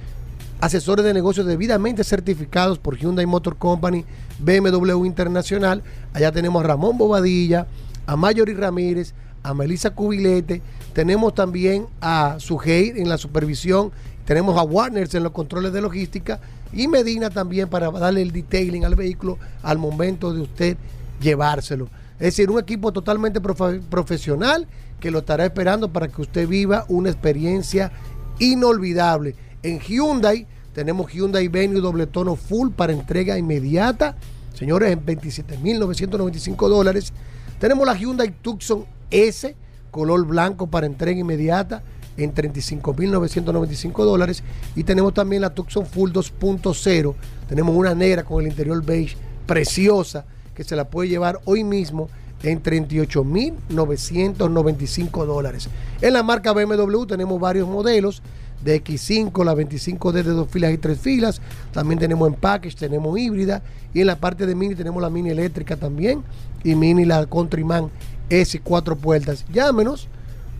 asesores 0.61 1.03
de 1.05 1.13
negocios 1.13 1.45
debidamente 1.45 2.03
certificados 2.03 2.79
por 2.79 2.97
Hyundai 2.97 3.25
Motor 3.25 3.57
Company, 3.57 4.05
BMW 4.39 5.05
Internacional. 5.05 5.83
Allá 6.13 6.31
tenemos 6.31 6.63
a 6.63 6.67
Ramón 6.67 6.97
Bobadilla, 6.97 7.67
a 8.05 8.15
Mayori 8.15 8.53
Ramírez, 8.53 9.13
a 9.43 9.53
Melissa 9.53 9.91
Cubilete. 9.91 10.61
Tenemos 10.93 11.33
también 11.35 11.87
a 12.01 12.35
Sujei 12.39 12.93
en 12.95 13.09
la 13.09 13.17
supervisión. 13.17 13.91
Tenemos 14.25 14.57
a 14.57 14.63
Warners 14.63 15.13
en 15.15 15.23
los 15.23 15.33
controles 15.33 15.73
de 15.73 15.81
logística. 15.81 16.39
Y 16.71 16.87
Medina 16.87 17.29
también 17.29 17.67
para 17.69 17.91
darle 17.91 18.21
el 18.21 18.31
detailing 18.31 18.85
al 18.85 18.95
vehículo 18.95 19.37
al 19.61 19.77
momento 19.77 20.33
de 20.33 20.41
usted 20.41 20.77
llevárselo. 21.21 21.89
Es 22.15 22.35
decir, 22.35 22.49
un 22.49 22.59
equipo 22.59 22.91
totalmente 22.93 23.41
profe- 23.41 23.81
profesional 23.81 24.65
que 24.99 25.11
lo 25.11 25.19
estará 25.19 25.45
esperando 25.45 25.91
para 25.91 26.07
que 26.07 26.21
usted 26.21 26.47
viva 26.47 26.85
una 26.87 27.09
experiencia 27.09 27.91
inolvidable. 28.39 29.35
En 29.63 29.79
Hyundai 29.79 30.45
tenemos 30.73 31.11
Hyundai 31.11 31.47
Venue 31.47 31.79
doble 31.79 32.05
tono 32.05 32.35
full 32.35 32.71
para 32.71 32.91
entrega 32.91 33.37
inmediata. 33.37 34.17
Señores, 34.53 34.91
en 34.91 35.05
27.995 35.05 36.67
dólares. 36.67 37.13
Tenemos 37.59 37.87
la 37.87 37.95
Hyundai 37.95 38.35
Tucson 38.41 38.85
S, 39.09 39.55
color 39.89 40.25
blanco 40.25 40.67
para 40.67 40.85
entrega 40.85 41.17
inmediata 41.19 41.81
en 42.17 42.33
35.995 42.33 44.03
dólares. 44.03 44.43
Y 44.75 44.83
tenemos 44.83 45.13
también 45.13 45.41
la 45.41 45.53
Tucson 45.53 45.85
Full 45.85 46.11
2.0. 46.11 47.15
Tenemos 47.47 47.73
una 47.75 47.95
negra 47.95 48.23
con 48.23 48.41
el 48.41 48.49
interior 48.49 48.83
beige 48.83 49.15
preciosa 49.45 50.25
que 50.53 50.65
se 50.65 50.75
la 50.75 50.89
puede 50.89 51.09
llevar 51.09 51.39
hoy 51.45 51.63
mismo 51.63 52.09
en 52.43 52.61
38.995 52.61 55.25
dólares. 55.25 55.69
En 56.01 56.13
la 56.13 56.23
marca 56.23 56.51
BMW 56.51 57.05
tenemos 57.05 57.39
varios 57.39 57.69
modelos 57.69 58.21
de 58.63 58.83
X5, 58.83 59.43
la 59.43 59.53
25D 59.53 60.23
de 60.23 60.31
dos 60.31 60.49
filas 60.49 60.73
y 60.73 60.77
tres 60.77 60.99
filas. 60.99 61.41
También 61.71 61.99
tenemos 61.99 62.27
en 62.27 62.35
package, 62.35 62.75
tenemos 62.75 63.17
híbrida. 63.17 63.61
Y 63.93 64.01
en 64.01 64.07
la 64.07 64.17
parte 64.17 64.45
de 64.45 64.55
mini 64.55 64.75
tenemos 64.75 65.01
la 65.01 65.09
mini 65.09 65.29
eléctrica 65.29 65.77
también. 65.77 66.23
Y 66.63 66.75
mini 66.75 67.05
la 67.05 67.25
Countryman 67.25 67.89
S 68.29 68.59
cuatro 68.61 68.95
puertas. 68.95 69.45
Llámenos 69.51 70.07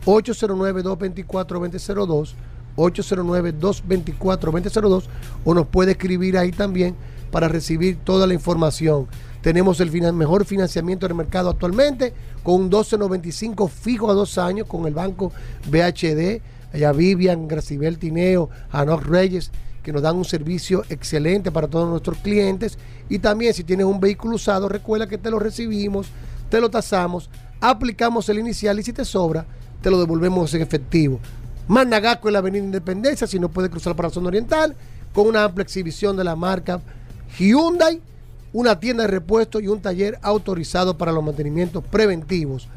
809-224-2002. 0.06 2.34
809-224-2002 2.76 5.04
o 5.44 5.54
nos 5.54 5.68
puede 5.68 5.92
escribir 5.92 6.36
ahí 6.36 6.50
también 6.50 6.96
para 7.30 7.46
recibir 7.48 7.96
toda 8.04 8.26
la 8.26 8.34
información. 8.34 9.06
Tenemos 9.42 9.80
el 9.80 9.90
mejor 10.12 10.44
financiamiento 10.44 11.06
del 11.06 11.16
mercado 11.16 11.50
actualmente 11.50 12.12
con 12.42 12.54
un 12.54 12.62
1295 12.62 13.68
fijo 13.68 14.10
a 14.10 14.14
dos 14.14 14.38
años 14.38 14.66
con 14.66 14.86
el 14.86 14.94
banco 14.94 15.30
BHD, 15.70 16.40
allá 16.74 16.92
Vivian, 16.92 17.46
Gracibel 17.46 17.98
Tineo, 17.98 18.50
Anoc 18.70 19.04
Reyes, 19.04 19.50
que 19.82 19.92
nos 19.92 20.02
dan 20.02 20.16
un 20.16 20.24
servicio 20.24 20.82
excelente 20.88 21.52
para 21.52 21.68
todos 21.68 21.88
nuestros 21.88 22.18
clientes. 22.18 22.78
Y 23.08 23.20
también 23.20 23.54
si 23.54 23.62
tienes 23.62 23.86
un 23.86 24.00
vehículo 24.00 24.36
usado, 24.36 24.68
recuerda 24.68 25.06
que 25.06 25.18
te 25.18 25.30
lo 25.30 25.38
recibimos, 25.38 26.08
te 26.50 26.60
lo 26.60 26.70
tasamos, 26.70 27.30
aplicamos 27.60 28.28
el 28.28 28.40
inicial 28.40 28.78
y 28.80 28.82
si 28.82 28.92
te 28.92 29.04
sobra, 29.04 29.46
te 29.80 29.90
lo 29.90 30.00
devolvemos 30.00 30.52
en 30.54 30.62
efectivo. 30.62 31.20
Managaco 31.68 32.28
en 32.28 32.32
la 32.32 32.40
Avenida 32.40 32.64
Independencia, 32.64 33.26
si 33.26 33.38
no 33.38 33.48
puede 33.48 33.70
cruzar 33.70 33.94
para 33.94 34.08
la 34.08 34.14
zona 34.14 34.28
oriental, 34.28 34.74
con 35.12 35.28
una 35.28 35.44
amplia 35.44 35.62
exhibición 35.62 36.16
de 36.16 36.24
la 36.24 36.34
marca 36.34 36.80
Hyundai, 37.38 38.00
una 38.52 38.80
tienda 38.80 39.04
de 39.04 39.08
repuestos 39.08 39.62
y 39.62 39.68
un 39.68 39.80
taller 39.80 40.18
autorizado 40.22 40.98
para 40.98 41.12
los 41.12 41.22
mantenimientos 41.22 41.84
preventivos. 41.84 42.68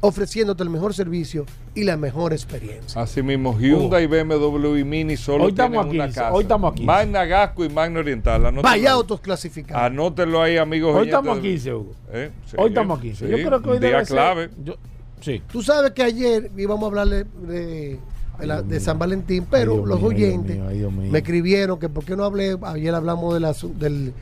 ofreciéndote 0.00 0.62
el 0.62 0.70
mejor 0.70 0.94
servicio 0.94 1.44
y 1.74 1.84
la 1.84 1.96
mejor 1.96 2.32
experiencia. 2.32 3.00
Así 3.00 3.22
mismo, 3.22 3.56
Hyundai, 3.58 4.06
BMW 4.06 4.76
y 4.78 4.84
Mini 4.84 5.16
solo 5.16 5.44
Hoy 5.44 5.50
estamos 5.50 5.84
tienen 5.86 6.00
a 6.00 6.04
una 6.04 6.06
15, 6.06 6.20
casa. 6.20 6.32
hoy 6.34 6.42
estamos 6.42 6.72
a 6.72 6.74
15. 6.74 6.86
Magna 6.86 7.24
Gasco 7.24 7.64
y 7.64 7.68
Magna 7.68 8.00
Oriental. 8.00 8.40
Anótenlo 8.46 8.62
Vaya 8.62 8.92
autos 8.92 9.20
clasificados. 9.20 9.82
Anótenlo 9.82 10.42
ahí, 10.42 10.56
amigos. 10.56 10.94
Hoy 10.96 11.06
estamos 11.06 11.32
a 11.32 11.40
del- 11.40 11.42
15, 11.42 11.74
Hugo. 11.74 11.94
Eh, 12.12 12.30
sí, 12.46 12.56
Hoy 12.58 12.68
estamos 12.68 12.98
a 12.98 13.02
15. 13.02 13.28
Yo 13.28 13.36
sí, 13.36 13.44
creo 13.44 13.62
que 13.62 13.68
hoy 13.68 13.74
un 13.76 13.80
día 13.80 13.90
debe 13.90 14.04
ser- 14.04 14.14
clave. 14.16 14.50
yo- 14.64 14.76
sí. 15.20 15.42
Tú 15.50 15.62
sabes 15.62 15.90
que 15.92 16.02
ayer 16.02 16.50
íbamos 16.56 16.84
a 16.84 16.86
hablarle 16.86 17.24
de, 17.24 17.98
de 18.38 18.46
la- 18.46 18.62
de 18.62 18.80
San 18.80 18.98
Valentín, 18.98 19.46
pero 19.50 19.84
los 19.84 19.98
mío, 20.00 20.08
ay, 20.10 20.14
Dios 20.16 20.28
oyentes 20.28 20.56
mío, 20.56 20.66
ay, 20.68 20.78
Dios 20.78 20.92
mío. 20.92 21.10
me 21.12 21.18
escribieron 21.18 21.78
que 21.78 21.88
por 21.88 22.04
qué 22.04 22.16
no 22.16 22.24
hablé, 22.24 22.56
ayer 22.62 22.94
hablamos 22.94 23.34
de 23.34 23.40
la 23.40 23.54
del, 23.78 24.12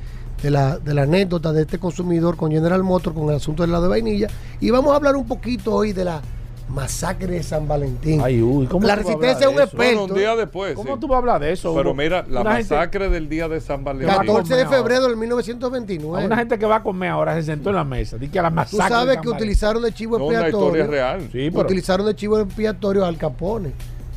de 0.42 0.50
la, 0.50 0.78
de 0.78 0.94
la 0.94 1.02
anécdota 1.02 1.52
de 1.52 1.62
este 1.62 1.78
consumidor 1.78 2.36
con 2.36 2.50
General 2.52 2.82
Motors 2.82 3.16
con 3.16 3.28
el 3.30 3.36
asunto 3.36 3.62
del 3.62 3.72
lado 3.72 3.84
de 3.84 3.88
vainilla. 3.90 4.28
Y 4.60 4.70
vamos 4.70 4.92
a 4.92 4.96
hablar 4.96 5.16
un 5.16 5.26
poquito 5.26 5.72
hoy 5.74 5.92
de 5.92 6.04
la 6.04 6.20
masacre 6.68 7.26
de 7.34 7.42
San 7.42 7.68
Valentín. 7.68 8.20
Ay, 8.24 8.40
uy, 8.42 8.66
¿cómo 8.66 8.86
la 8.86 8.94
tú 8.94 9.00
a 9.00 9.02
resistencia 9.04 9.44
es 9.46 9.50
un 9.50 9.56
de 9.56 9.62
experto. 9.64 9.98
Bueno, 10.00 10.14
un 10.14 10.18
día 10.18 10.34
después. 10.34 10.74
¿Cómo 10.74 10.94
sí. 10.94 11.00
tú 11.00 11.06
vas 11.08 11.16
a 11.16 11.18
hablar 11.18 11.40
de 11.40 11.52
eso? 11.52 11.74
Pero 11.74 11.90
Hugo? 11.90 11.96
mira, 12.02 12.24
la 12.28 12.40
Una 12.40 12.56
gente- 12.56 12.74
masacre 12.74 13.08
del 13.10 13.28
día 13.28 13.48
de 13.48 13.60
San 13.60 13.84
Valentín. 13.84 14.16
14 14.16 14.56
de 14.56 14.66
febrero 14.66 15.02
del 15.04 15.12
a 15.12 15.16
1929. 15.16 16.26
una 16.26 16.36
gente 16.36 16.58
que 16.58 16.66
va 16.66 16.76
a 16.76 16.82
comer 16.82 17.10
ahora 17.10 17.34
se 17.34 17.42
sentó 17.42 17.68
en 17.70 17.76
la 17.76 17.84
mesa. 17.84 18.16
Di 18.16 18.28
que 18.28 18.38
a 18.38 18.42
la 18.42 18.48
Tú 18.48 18.54
masacre. 18.56 18.82
de 18.84 18.88
sabes 18.90 19.14
San 19.14 19.22
que 19.22 19.28
Valentín. 19.28 19.32
utilizaron 19.34 19.82
de 19.82 19.92
chivo 19.92 20.18
No, 20.18 20.24
una 20.26 20.40
expiatorio. 20.40 20.66
historia 20.82 20.86
real. 20.86 21.20
Sí, 21.30 21.50
pero- 21.50 21.60
Utilizaron 21.60 22.06
de 22.06 22.16
chivo 22.16 22.40
expiatorio 22.40 23.04
al 23.04 23.16
Capone. 23.18 23.72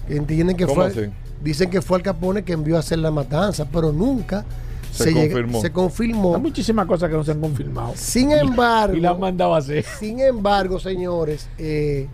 Entienden 0.09 0.55
que 0.55 0.65
¿Cómo 0.65 0.75
fue. 0.81 0.85
así? 0.87 1.01
Dicen 1.43 1.69
que 1.69 1.81
fue 1.81 1.97
al 1.97 2.03
Capone 2.03 2.43
que 2.43 2.53
envió 2.53 2.77
a 2.77 2.79
hacer 2.79 2.99
la 2.99 3.11
matanza, 3.11 3.65
pero 3.71 3.91
nunca 3.91 4.43
Se 4.91 5.11
llega- 5.13 5.21
confirmó. 5.33 5.61
se 5.61 5.71
confirmó. 5.71 6.35
Hay 6.35 6.41
muchísimas 6.41 6.85
cosas 6.87 7.09
que 7.09 7.15
no 7.15 7.23
se 7.23 7.31
han 7.31 7.41
confirmado. 7.41 7.93
Sin 7.95 8.31
embargo, 8.31 8.95
Y 8.95 9.01
la 9.01 9.11
han 9.11 9.19
mandado 9.19 9.53
a 9.53 9.59
hacer. 9.59 9.83
sin 9.99 10.19
embargo, 10.19 10.79
señores, 10.79 11.47
eh, 11.57 12.07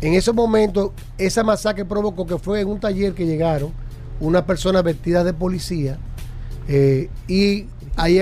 en 0.00 0.12
esos 0.14 0.34
momentos, 0.34 0.90
esa 1.16 1.42
masacre 1.42 1.84
provocó 1.84 2.26
que 2.26 2.36
fue 2.38 2.60
en 2.60 2.68
un 2.68 2.78
taller 2.80 3.14
que 3.14 3.24
llegaron 3.24 3.70
unas 4.20 4.42
personas 4.42 4.82
vestidas 4.82 5.24
de 5.24 5.32
policía 5.32 5.96
eh, 6.68 7.08
y 7.28 7.66
ahí, 7.96 8.18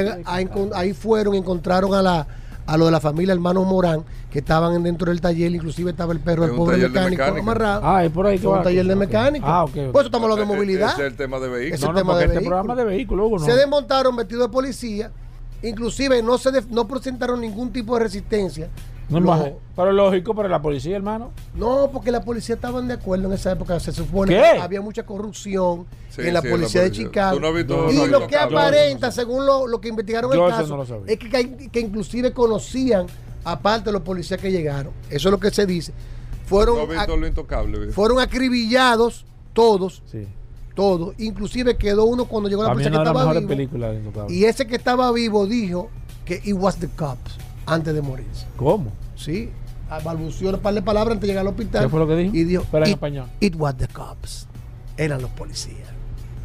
ahí 0.74 0.93
fueron, 0.94 1.35
encontraron 1.35 1.94
a 1.94 2.02
la 2.02 2.27
a 2.67 2.77
lo 2.77 2.87
de 2.87 2.91
la 2.91 3.01
familia 3.01 3.33
hermanos 3.35 3.67
Morán 3.67 4.05
que 4.31 4.39
estaban 4.39 4.83
dentro 4.83 5.11
del 5.11 5.21
taller, 5.21 5.53
inclusive 5.53 5.91
estaba 5.91 6.13
el 6.13 6.21
perro 6.21 6.45
Es 6.45 6.51
del 6.51 6.57
pobre 6.59 6.77
de 6.79 6.89
mecánico, 6.89 7.23
amarrado. 7.25 7.81
Ah, 7.85 8.05
es 8.05 8.11
por 8.11 8.27
ahí 8.27 8.39
que 8.39 8.47
va 8.47 8.59
un 8.59 8.63
taller 8.65 8.87
de 8.87 8.97
mecánica. 8.97 9.47
Ah, 9.47 9.65
ok, 9.65 9.71
ok. 9.71 9.93
Pues 9.93 10.07
estamos 10.07 10.31
hablando 10.31 10.45
de 10.47 10.53
Ese 10.53 10.57
movilidad. 10.57 10.93
es 10.93 10.99
el 11.07 11.17
tema 11.17 11.39
de 11.39 11.49
vehículos. 11.49 11.79
Ese 11.81 11.87
No, 11.87 11.93
no, 11.93 11.99
tema 11.99 12.19
de 12.19 12.25
este 12.27 12.41
programa 12.41 12.75
de 12.75 12.85
vehículos, 12.85 13.31
no. 13.31 13.39
Se 13.41 13.53
desmontaron 13.55 14.17
vestidos 14.17 14.47
de 14.49 14.53
policía, 14.53 15.11
inclusive 15.63 16.23
no 16.23 16.39
se 16.39 16.51
no 16.71 16.87
presentaron 16.89 17.41
ningún 17.41 17.73
tipo 17.73 17.95
de 17.97 18.05
resistencia. 18.05 18.69
No 19.21 19.27
más- 19.27 19.51
pero 19.77 19.93
lógico, 19.93 20.35
pero 20.35 20.49
la 20.49 20.61
policía, 20.63 20.97
hermano. 20.97 21.31
no, 21.55 21.91
porque 21.93 22.11
la 22.11 22.23
policía 22.23 22.55
estaban 22.57 22.89
de 22.89 22.95
acuerdo 22.95 23.27
en 23.29 23.33
esa 23.35 23.53
época. 23.53 23.79
Se 23.81 23.93
supone 23.93 24.35
¿Qué? 24.35 24.41
que 24.55 24.61
había 24.61 24.81
mucha 24.81 25.05
corrupción 25.05 25.87
Sí, 26.11 26.23
en 26.23 26.35
la 26.35 26.43
sí, 26.43 26.49
policía 26.49 26.83
de 26.83 26.89
policía. 26.89 27.07
Chicago. 27.09 27.41
No 27.41 27.91
y 27.91 28.07
lo 28.09 28.27
que 28.27 28.37
aparenta, 28.37 29.11
según 29.11 29.47
lo, 29.47 29.67
lo 29.67 29.81
que 29.81 29.89
investigaron 29.89 30.31
Yo 30.33 30.47
el 30.47 30.53
caso, 30.53 30.77
lo 30.77 30.83
es 31.07 31.19
que, 31.19 31.69
que, 31.71 31.81
inclusive 31.81 32.33
conocían, 32.33 33.07
aparte 33.45 33.87
de 33.87 33.93
los 33.93 34.03
policías 34.03 34.41
que 34.41 34.51
llegaron. 34.51 34.93
Eso 35.09 35.29
es 35.29 35.33
lo 35.33 35.41
que 35.41 35.51
se 35.51 35.65
dice. 35.67 35.93
Fueron, 36.47 36.77
No 36.77 36.83
has 36.83 36.89
visto 36.89 37.15
a- 37.15 37.17
lo 37.17 37.27
intocable. 37.27 37.79
¿viste? 37.79 37.95
fueron 37.95 38.21
acribillados 38.21 39.25
todos, 39.53 40.03
Sí. 40.11 40.27
todos. 40.75 41.15
Inclusive 41.19 41.77
quedó 41.77 42.05
uno 42.05 42.27
cuando 42.27 42.49
llegó 42.49 42.63
la 42.63 42.73
policía 42.73 42.91
que 42.91 42.99
estaba 42.99 43.33
vivo. 43.33 43.53
Intocable. 43.55 44.35
Y 44.35 44.45
ese 44.45 44.67
que 44.67 44.77
estaba 44.77 45.11
vivo 45.13 45.47
dijo 45.47 45.89
que 46.25 46.41
it 46.45 46.55
was 46.55 46.77
the 46.77 46.89
cops 46.89 47.37
antes 47.74 47.94
de 47.94 48.03
morirse. 48.03 48.47
¿Cómo? 48.57 48.93
Sí, 49.16 49.51
ah, 49.90 50.01
balbuceó 50.05 50.51
un 50.51 50.59
par 50.61 50.74
de 50.74 50.82
palabras 50.82 51.12
antes 51.15 51.23
de 51.23 51.27
llegar 51.28 51.43
al 51.43 51.49
hospital. 51.49 51.82
¿Qué 51.85 51.89
fue 51.89 52.01
lo 52.01 52.07
que 52.09 52.16
dijo? 52.16 52.35
Y 52.36 52.44
dijo, 52.44 52.65
Pero 52.70 52.85
en 52.85 52.90
it, 52.90 52.94
español. 52.97 53.27
it 53.40 53.55
was 53.57 53.77
the 53.77 53.89
cops. 53.89 54.47
Eran 54.97 55.23
los 55.23 55.31
policías. 55.31 55.89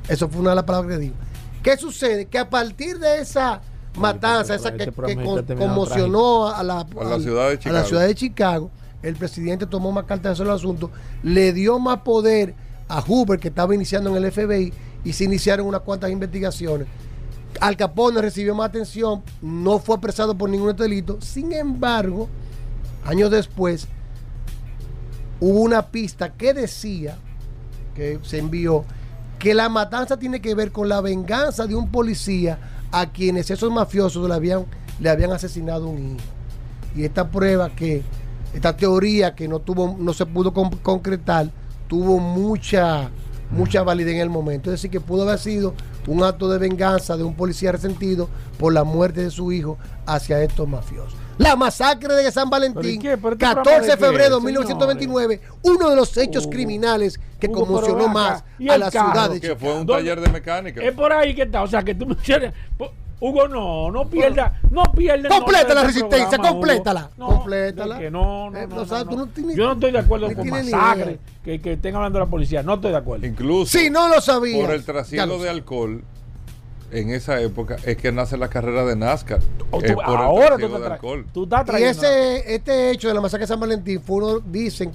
Eso 0.07 0.29
fue 0.29 0.41
una 0.41 0.51
de 0.51 0.55
las 0.57 0.63
palabras 0.65 0.93
que 0.93 0.99
dijo. 0.99 1.15
¿Qué 1.63 1.75
sucede? 1.77 2.25
Que 2.27 2.37
a 2.39 2.49
partir 2.49 2.97
de 2.99 3.19
esa 3.19 3.61
matanza, 3.97 4.55
esa 4.55 4.71
que, 4.73 4.85
que 4.85 5.15
con- 5.15 5.43
conmocionó 5.57 6.47
a 6.47 6.63
la, 6.63 6.79
A 6.81 7.03
la 7.03 7.15
al- 7.15 7.21
ciudad 7.21 7.43
de 7.43 7.47
a 7.49 7.53
la 7.53 7.57
Chicago. 7.59 7.85
ciudad 7.87 8.07
de 8.07 8.15
Chicago, 8.15 8.71
el 9.03 9.15
presidente 9.15 9.65
tomó 9.65 9.91
más 9.91 10.05
cartas 10.05 10.37
sobre 10.37 10.49
el 10.51 10.55
asunto, 10.55 10.91
le 11.23 11.51
dio 11.53 11.77
más 11.79 11.99
poder 12.01 12.53
a 12.87 13.01
Hoover, 13.01 13.39
que 13.39 13.49
estaba 13.49 13.75
iniciando 13.75 14.15
en 14.15 14.23
el 14.23 14.31
FBI, 14.31 14.71
y 15.03 15.13
se 15.13 15.25
iniciaron 15.25 15.67
unas 15.67 15.81
cuantas 15.81 16.09
investigaciones. 16.09 16.87
Al 17.61 17.77
Capone 17.77 18.21
recibió 18.21 18.55
más 18.55 18.69
atención, 18.69 19.23
no 19.41 19.79
fue 19.79 19.95
apresado 19.95 20.37
por 20.37 20.49
ningún 20.49 20.75
delito. 20.75 21.19
Sin 21.21 21.53
embargo, 21.53 22.27
años 23.05 23.31
después, 23.31 23.87
hubo 25.39 25.59
una 25.61 25.87
pista 25.87 26.33
que 26.33 26.53
decía, 26.53 27.17
que 27.95 28.19
se 28.23 28.39
envió, 28.39 28.85
que 29.39 29.53
la 29.53 29.69
matanza 29.69 30.17
tiene 30.17 30.41
que 30.41 30.55
ver 30.55 30.71
con 30.71 30.89
la 30.89 31.01
venganza 31.01 31.67
de 31.67 31.75
un 31.75 31.89
policía 31.89 32.57
a 32.91 33.11
quienes 33.11 33.49
esos 33.51 33.71
mafiosos 33.71 34.27
le 34.27 34.33
habían, 34.35 34.65
le 34.99 35.09
habían 35.09 35.31
asesinado 35.31 35.87
un 35.87 36.15
hijo. 36.15 36.25
Y 36.95 37.03
esta 37.03 37.29
prueba 37.29 37.69
que, 37.69 38.03
esta 38.53 38.75
teoría 38.75 39.35
que 39.35 39.47
no 39.47 39.59
tuvo, 39.59 39.95
no 39.99 40.13
se 40.13 40.25
pudo 40.25 40.53
con- 40.53 40.71
concretar, 40.77 41.49
tuvo 41.87 42.19
mucha, 42.19 43.09
mucha 43.51 43.83
validez 43.83 44.15
en 44.15 44.21
el 44.21 44.29
momento. 44.29 44.69
Es 44.71 44.79
decir, 44.79 44.89
que 44.89 44.99
pudo 45.01 45.23
haber 45.23 45.37
sido 45.37 45.73
un 46.07 46.23
acto 46.23 46.49
de 46.49 46.57
venganza 46.57 47.15
de 47.17 47.23
un 47.23 47.35
policía 47.35 47.71
resentido 47.71 48.29
por 48.57 48.73
la 48.73 48.83
muerte 48.83 49.21
de 49.23 49.29
su 49.31 49.51
hijo 49.51 49.77
hacia 50.05 50.41
estos 50.41 50.67
mafiosos. 50.67 51.13
La 51.37 51.55
masacre 51.55 52.15
de 52.15 52.31
San 52.31 52.49
Valentín, 52.49 52.81
¿Pero 52.81 52.89
y 52.93 52.97
qué? 52.99 53.17
¿Pero 53.17 53.33
este 53.33 53.45
14 53.45 53.63
programa 53.63 53.85
de 53.85 53.97
febrero 53.97 54.35
de 54.39 54.41
señores? 54.41 54.45
1929, 54.45 55.41
uno 55.63 55.89
de 55.91 55.95
los 55.95 56.17
hechos 56.17 56.43
Hugo, 56.45 56.51
criminales 56.51 57.19
que 57.39 57.47
Hugo, 57.47 57.55
pero 57.57 57.65
conmocionó 57.67 58.07
más 58.07 58.43
¿y 58.57 58.69
a 58.69 58.77
la 58.79 58.89
carro? 58.89 59.11
ciudad 59.11 59.29
de 59.29 59.35
Que 59.41 59.47
Chicago. 59.49 59.59
fue 59.59 59.69
un 59.79 59.85
¿Dónde? 59.85 59.93
taller 59.93 60.21
de 60.21 60.29
mecánica. 60.31 60.81
Es 60.83 60.93
por 60.95 61.13
ahí 61.13 61.35
que 61.35 61.43
está. 61.43 61.61
O 61.61 61.67
sea, 61.67 61.83
que 61.83 61.93
tú 61.93 62.07
me 62.07 62.15
po- 62.77 62.91
Hugo, 63.19 63.47
no, 63.47 63.89
no 63.91 64.07
pierda, 64.07 64.59
no 64.69 64.83
pierda. 64.95 65.27
Completa 65.29 65.73
la 65.73 65.83
resistencia, 65.85 66.27
programa, 66.29 66.49
complétala, 66.49 67.09
No, 67.17 67.27
complétala. 67.27 67.97
que 67.97 68.11
no, 68.11 68.51
no, 68.51 68.57
Eh, 68.57 68.67
no, 68.67 68.75
o 68.81 68.85
sea, 68.85 68.99
no, 68.99 69.05
tú 69.09 69.17
no. 69.17 69.25
no 69.25 69.31
tienes- 69.31 69.55
Yo 69.55 69.65
no 69.65 69.73
estoy 69.73 69.91
de 69.91 69.99
acuerdo 69.99 70.33
con 70.35 70.47
masacre 70.49 71.19
que, 71.43 71.59
que 71.59 71.73
estén 71.73 71.95
hablando 71.95 72.19
de 72.19 72.25
la 72.25 72.29
policía. 72.29 72.61
No 72.61 72.75
estoy 72.75 72.91
de 72.91 72.97
acuerdo. 72.97 73.25
Incluso 73.25 73.77
Si 73.77 73.89
no 73.89 74.07
lo 74.07 74.21
sabías. 74.21 74.63
por 74.63 74.73
el 74.75 74.83
trasiego 74.85 75.41
de 75.41 75.49
alcohol 75.49 76.03
en 76.91 77.09
esa 77.09 77.41
época 77.41 77.77
es 77.85 77.97
que 77.97 78.11
nace 78.11 78.37
la 78.37 78.49
carrera 78.49 78.85
de 78.85 78.95
NASCAR. 78.95 79.39
O 79.71 79.81
Es 79.81 79.93
tú- 79.93 79.99
el 79.99 80.05
ahora 80.05 80.57
tú, 80.57 80.69
te 80.69 80.79
de 80.79 80.85
alcohol. 80.85 81.25
tú 81.33 81.43
estás 81.45 81.79
Y 81.79 81.83
ese, 81.83 82.53
este 82.55 82.91
hecho 82.91 83.07
de 83.07 83.13
la 83.15 83.21
masacre 83.21 83.43
de 83.43 83.47
San 83.47 83.59
Valentín 83.59 83.99
fue 83.99 84.17
uno, 84.17 84.39
dicen, 84.39 84.91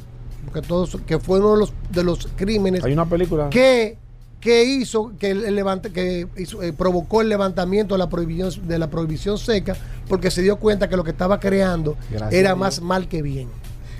que 0.55 0.61
todos, 0.63 0.97
que 1.07 1.19
fue 1.19 1.39
uno 1.41 1.53
de 1.55 1.59
los, 1.59 1.73
de 1.91 2.05
los 2.05 2.29
crímenes 2.37 2.85
Hay 2.85 2.93
una 2.93 3.07
película. 3.07 3.49
que, 3.51 3.99
que 4.43 4.65
hizo, 4.65 5.13
que, 5.21 5.31
el, 5.31 5.55
levanta, 5.55 5.91
que 5.91 6.27
hizo, 6.37 6.63
eh, 6.65 6.73
provocó 6.73 7.21
el 7.21 7.29
levantamiento 7.29 7.95
de 7.95 7.99
la 8.01 8.11
prohibición, 8.11 8.67
de 8.67 8.77
la 8.77 8.91
prohibición 8.91 9.39
seca, 9.39 9.77
porque 10.09 10.33
se 10.33 10.43
dio 10.43 10.57
cuenta 10.57 10.89
que 10.89 10.97
lo 10.97 11.05
que 11.05 11.13
estaba 11.13 11.39
creando 11.39 11.97
Gracias 12.11 12.33
era 12.33 12.57
más 12.57 12.81
mal 12.83 13.09
que 13.09 13.23
bien. 13.23 13.49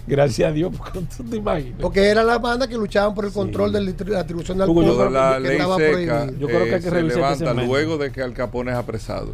Gracias 0.05 0.51
a 0.51 0.53
Dios, 0.53 0.73
porque 0.77 0.99
tú 1.17 1.23
te 1.23 1.37
imaginas. 1.37 1.79
Porque 1.81 2.09
era 2.09 2.25
la 2.25 2.39
banda 2.39 2.67
que 2.67 2.75
luchaban 2.75 3.15
por 3.15 3.25
el 3.25 3.31
control 3.31 3.73
de 3.73 3.81
la 3.83 3.87
distribución 3.87 4.59
de 4.59 4.65
alcohol 4.65 4.85
yo 4.85 5.11
la 5.11 5.35
que 5.35 5.41
ley 5.41 5.53
estaba 5.53 5.77
seca 5.77 5.91
prohibido. 5.93 6.41
Yo 6.41 6.47
creo 6.49 6.65
que 6.65 6.65
hay 6.65 6.71
eh, 6.71 6.77
que 6.77 6.83
se 6.83 6.91
revisar 6.91 7.33
este 7.33 7.45
levanta 7.45 7.65
luego 7.65 7.99
de 7.99 8.11
que 8.11 8.21
Al 8.21 8.33
Capone 8.35 8.73
es 8.73 8.77
apresado. 8.77 9.33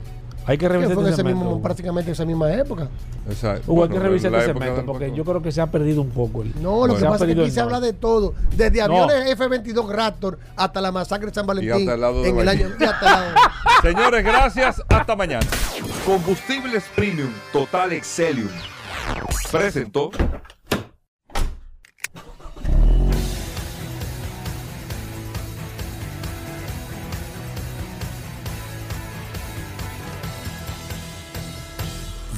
Hay 0.49 0.57
que 0.59 0.69
revisar 0.69 0.95
fue 0.95 1.03
este 1.05 1.15
ese 1.15 1.25
mismo, 1.25 1.41
segmento. 1.43 1.63
prácticamente 1.63 2.09
en 2.11 2.13
esa 2.15 2.25
misma 2.25 2.53
época. 2.55 2.89
Exacto. 3.29 3.71
Hugo, 3.71 3.83
hay 3.85 3.89
que 3.91 3.95
Bueno, 3.95 4.09
revisar 4.09 4.35
este 4.35 4.47
segmento 4.47 4.85
porque 4.87 5.13
yo 5.15 5.25
creo 5.25 5.43
que 5.43 5.53
se 5.53 5.61
ha 5.61 5.67
perdido 5.67 6.01
un 6.03 6.11
poco. 6.11 6.43
El, 6.43 6.53
No, 6.63 6.87
lo 6.87 6.95
se 6.95 7.01
que 7.01 7.07
ha 7.07 7.11
pasa 7.11 7.25
es 7.25 7.29
que 7.29 7.35
perdido 7.35 7.45
aquí 7.45 7.51
se 7.55 7.61
habla 7.61 7.81
de 7.81 7.93
todo, 7.93 8.35
desde 8.57 8.79
No. 8.79 8.85
aviones 9.05 9.31
F-22 9.33 9.89
Raptor 9.91 10.39
hasta 10.57 10.81
la 10.81 10.91
masacre 10.91 11.27
de 11.29 11.35
San 11.35 11.47
Valentín 11.47 11.73
hasta 11.75 11.95
el 11.95 12.01
lado 12.01 12.23
de 12.23 12.29
en 12.31 12.39
el 12.39 12.49
año 12.49 12.69
y 12.81 12.85
hasta 12.85 13.07
el 13.29 13.35
lado- 13.35 13.51
Señores, 13.83 14.25
gracias. 14.25 14.83
Hasta 14.89 15.15
mañana. 15.15 15.47
Combustibles 16.07 16.85
Premium 16.97 17.31
Total 17.53 17.93
Excelium 17.93 18.49
presentó 19.53 20.11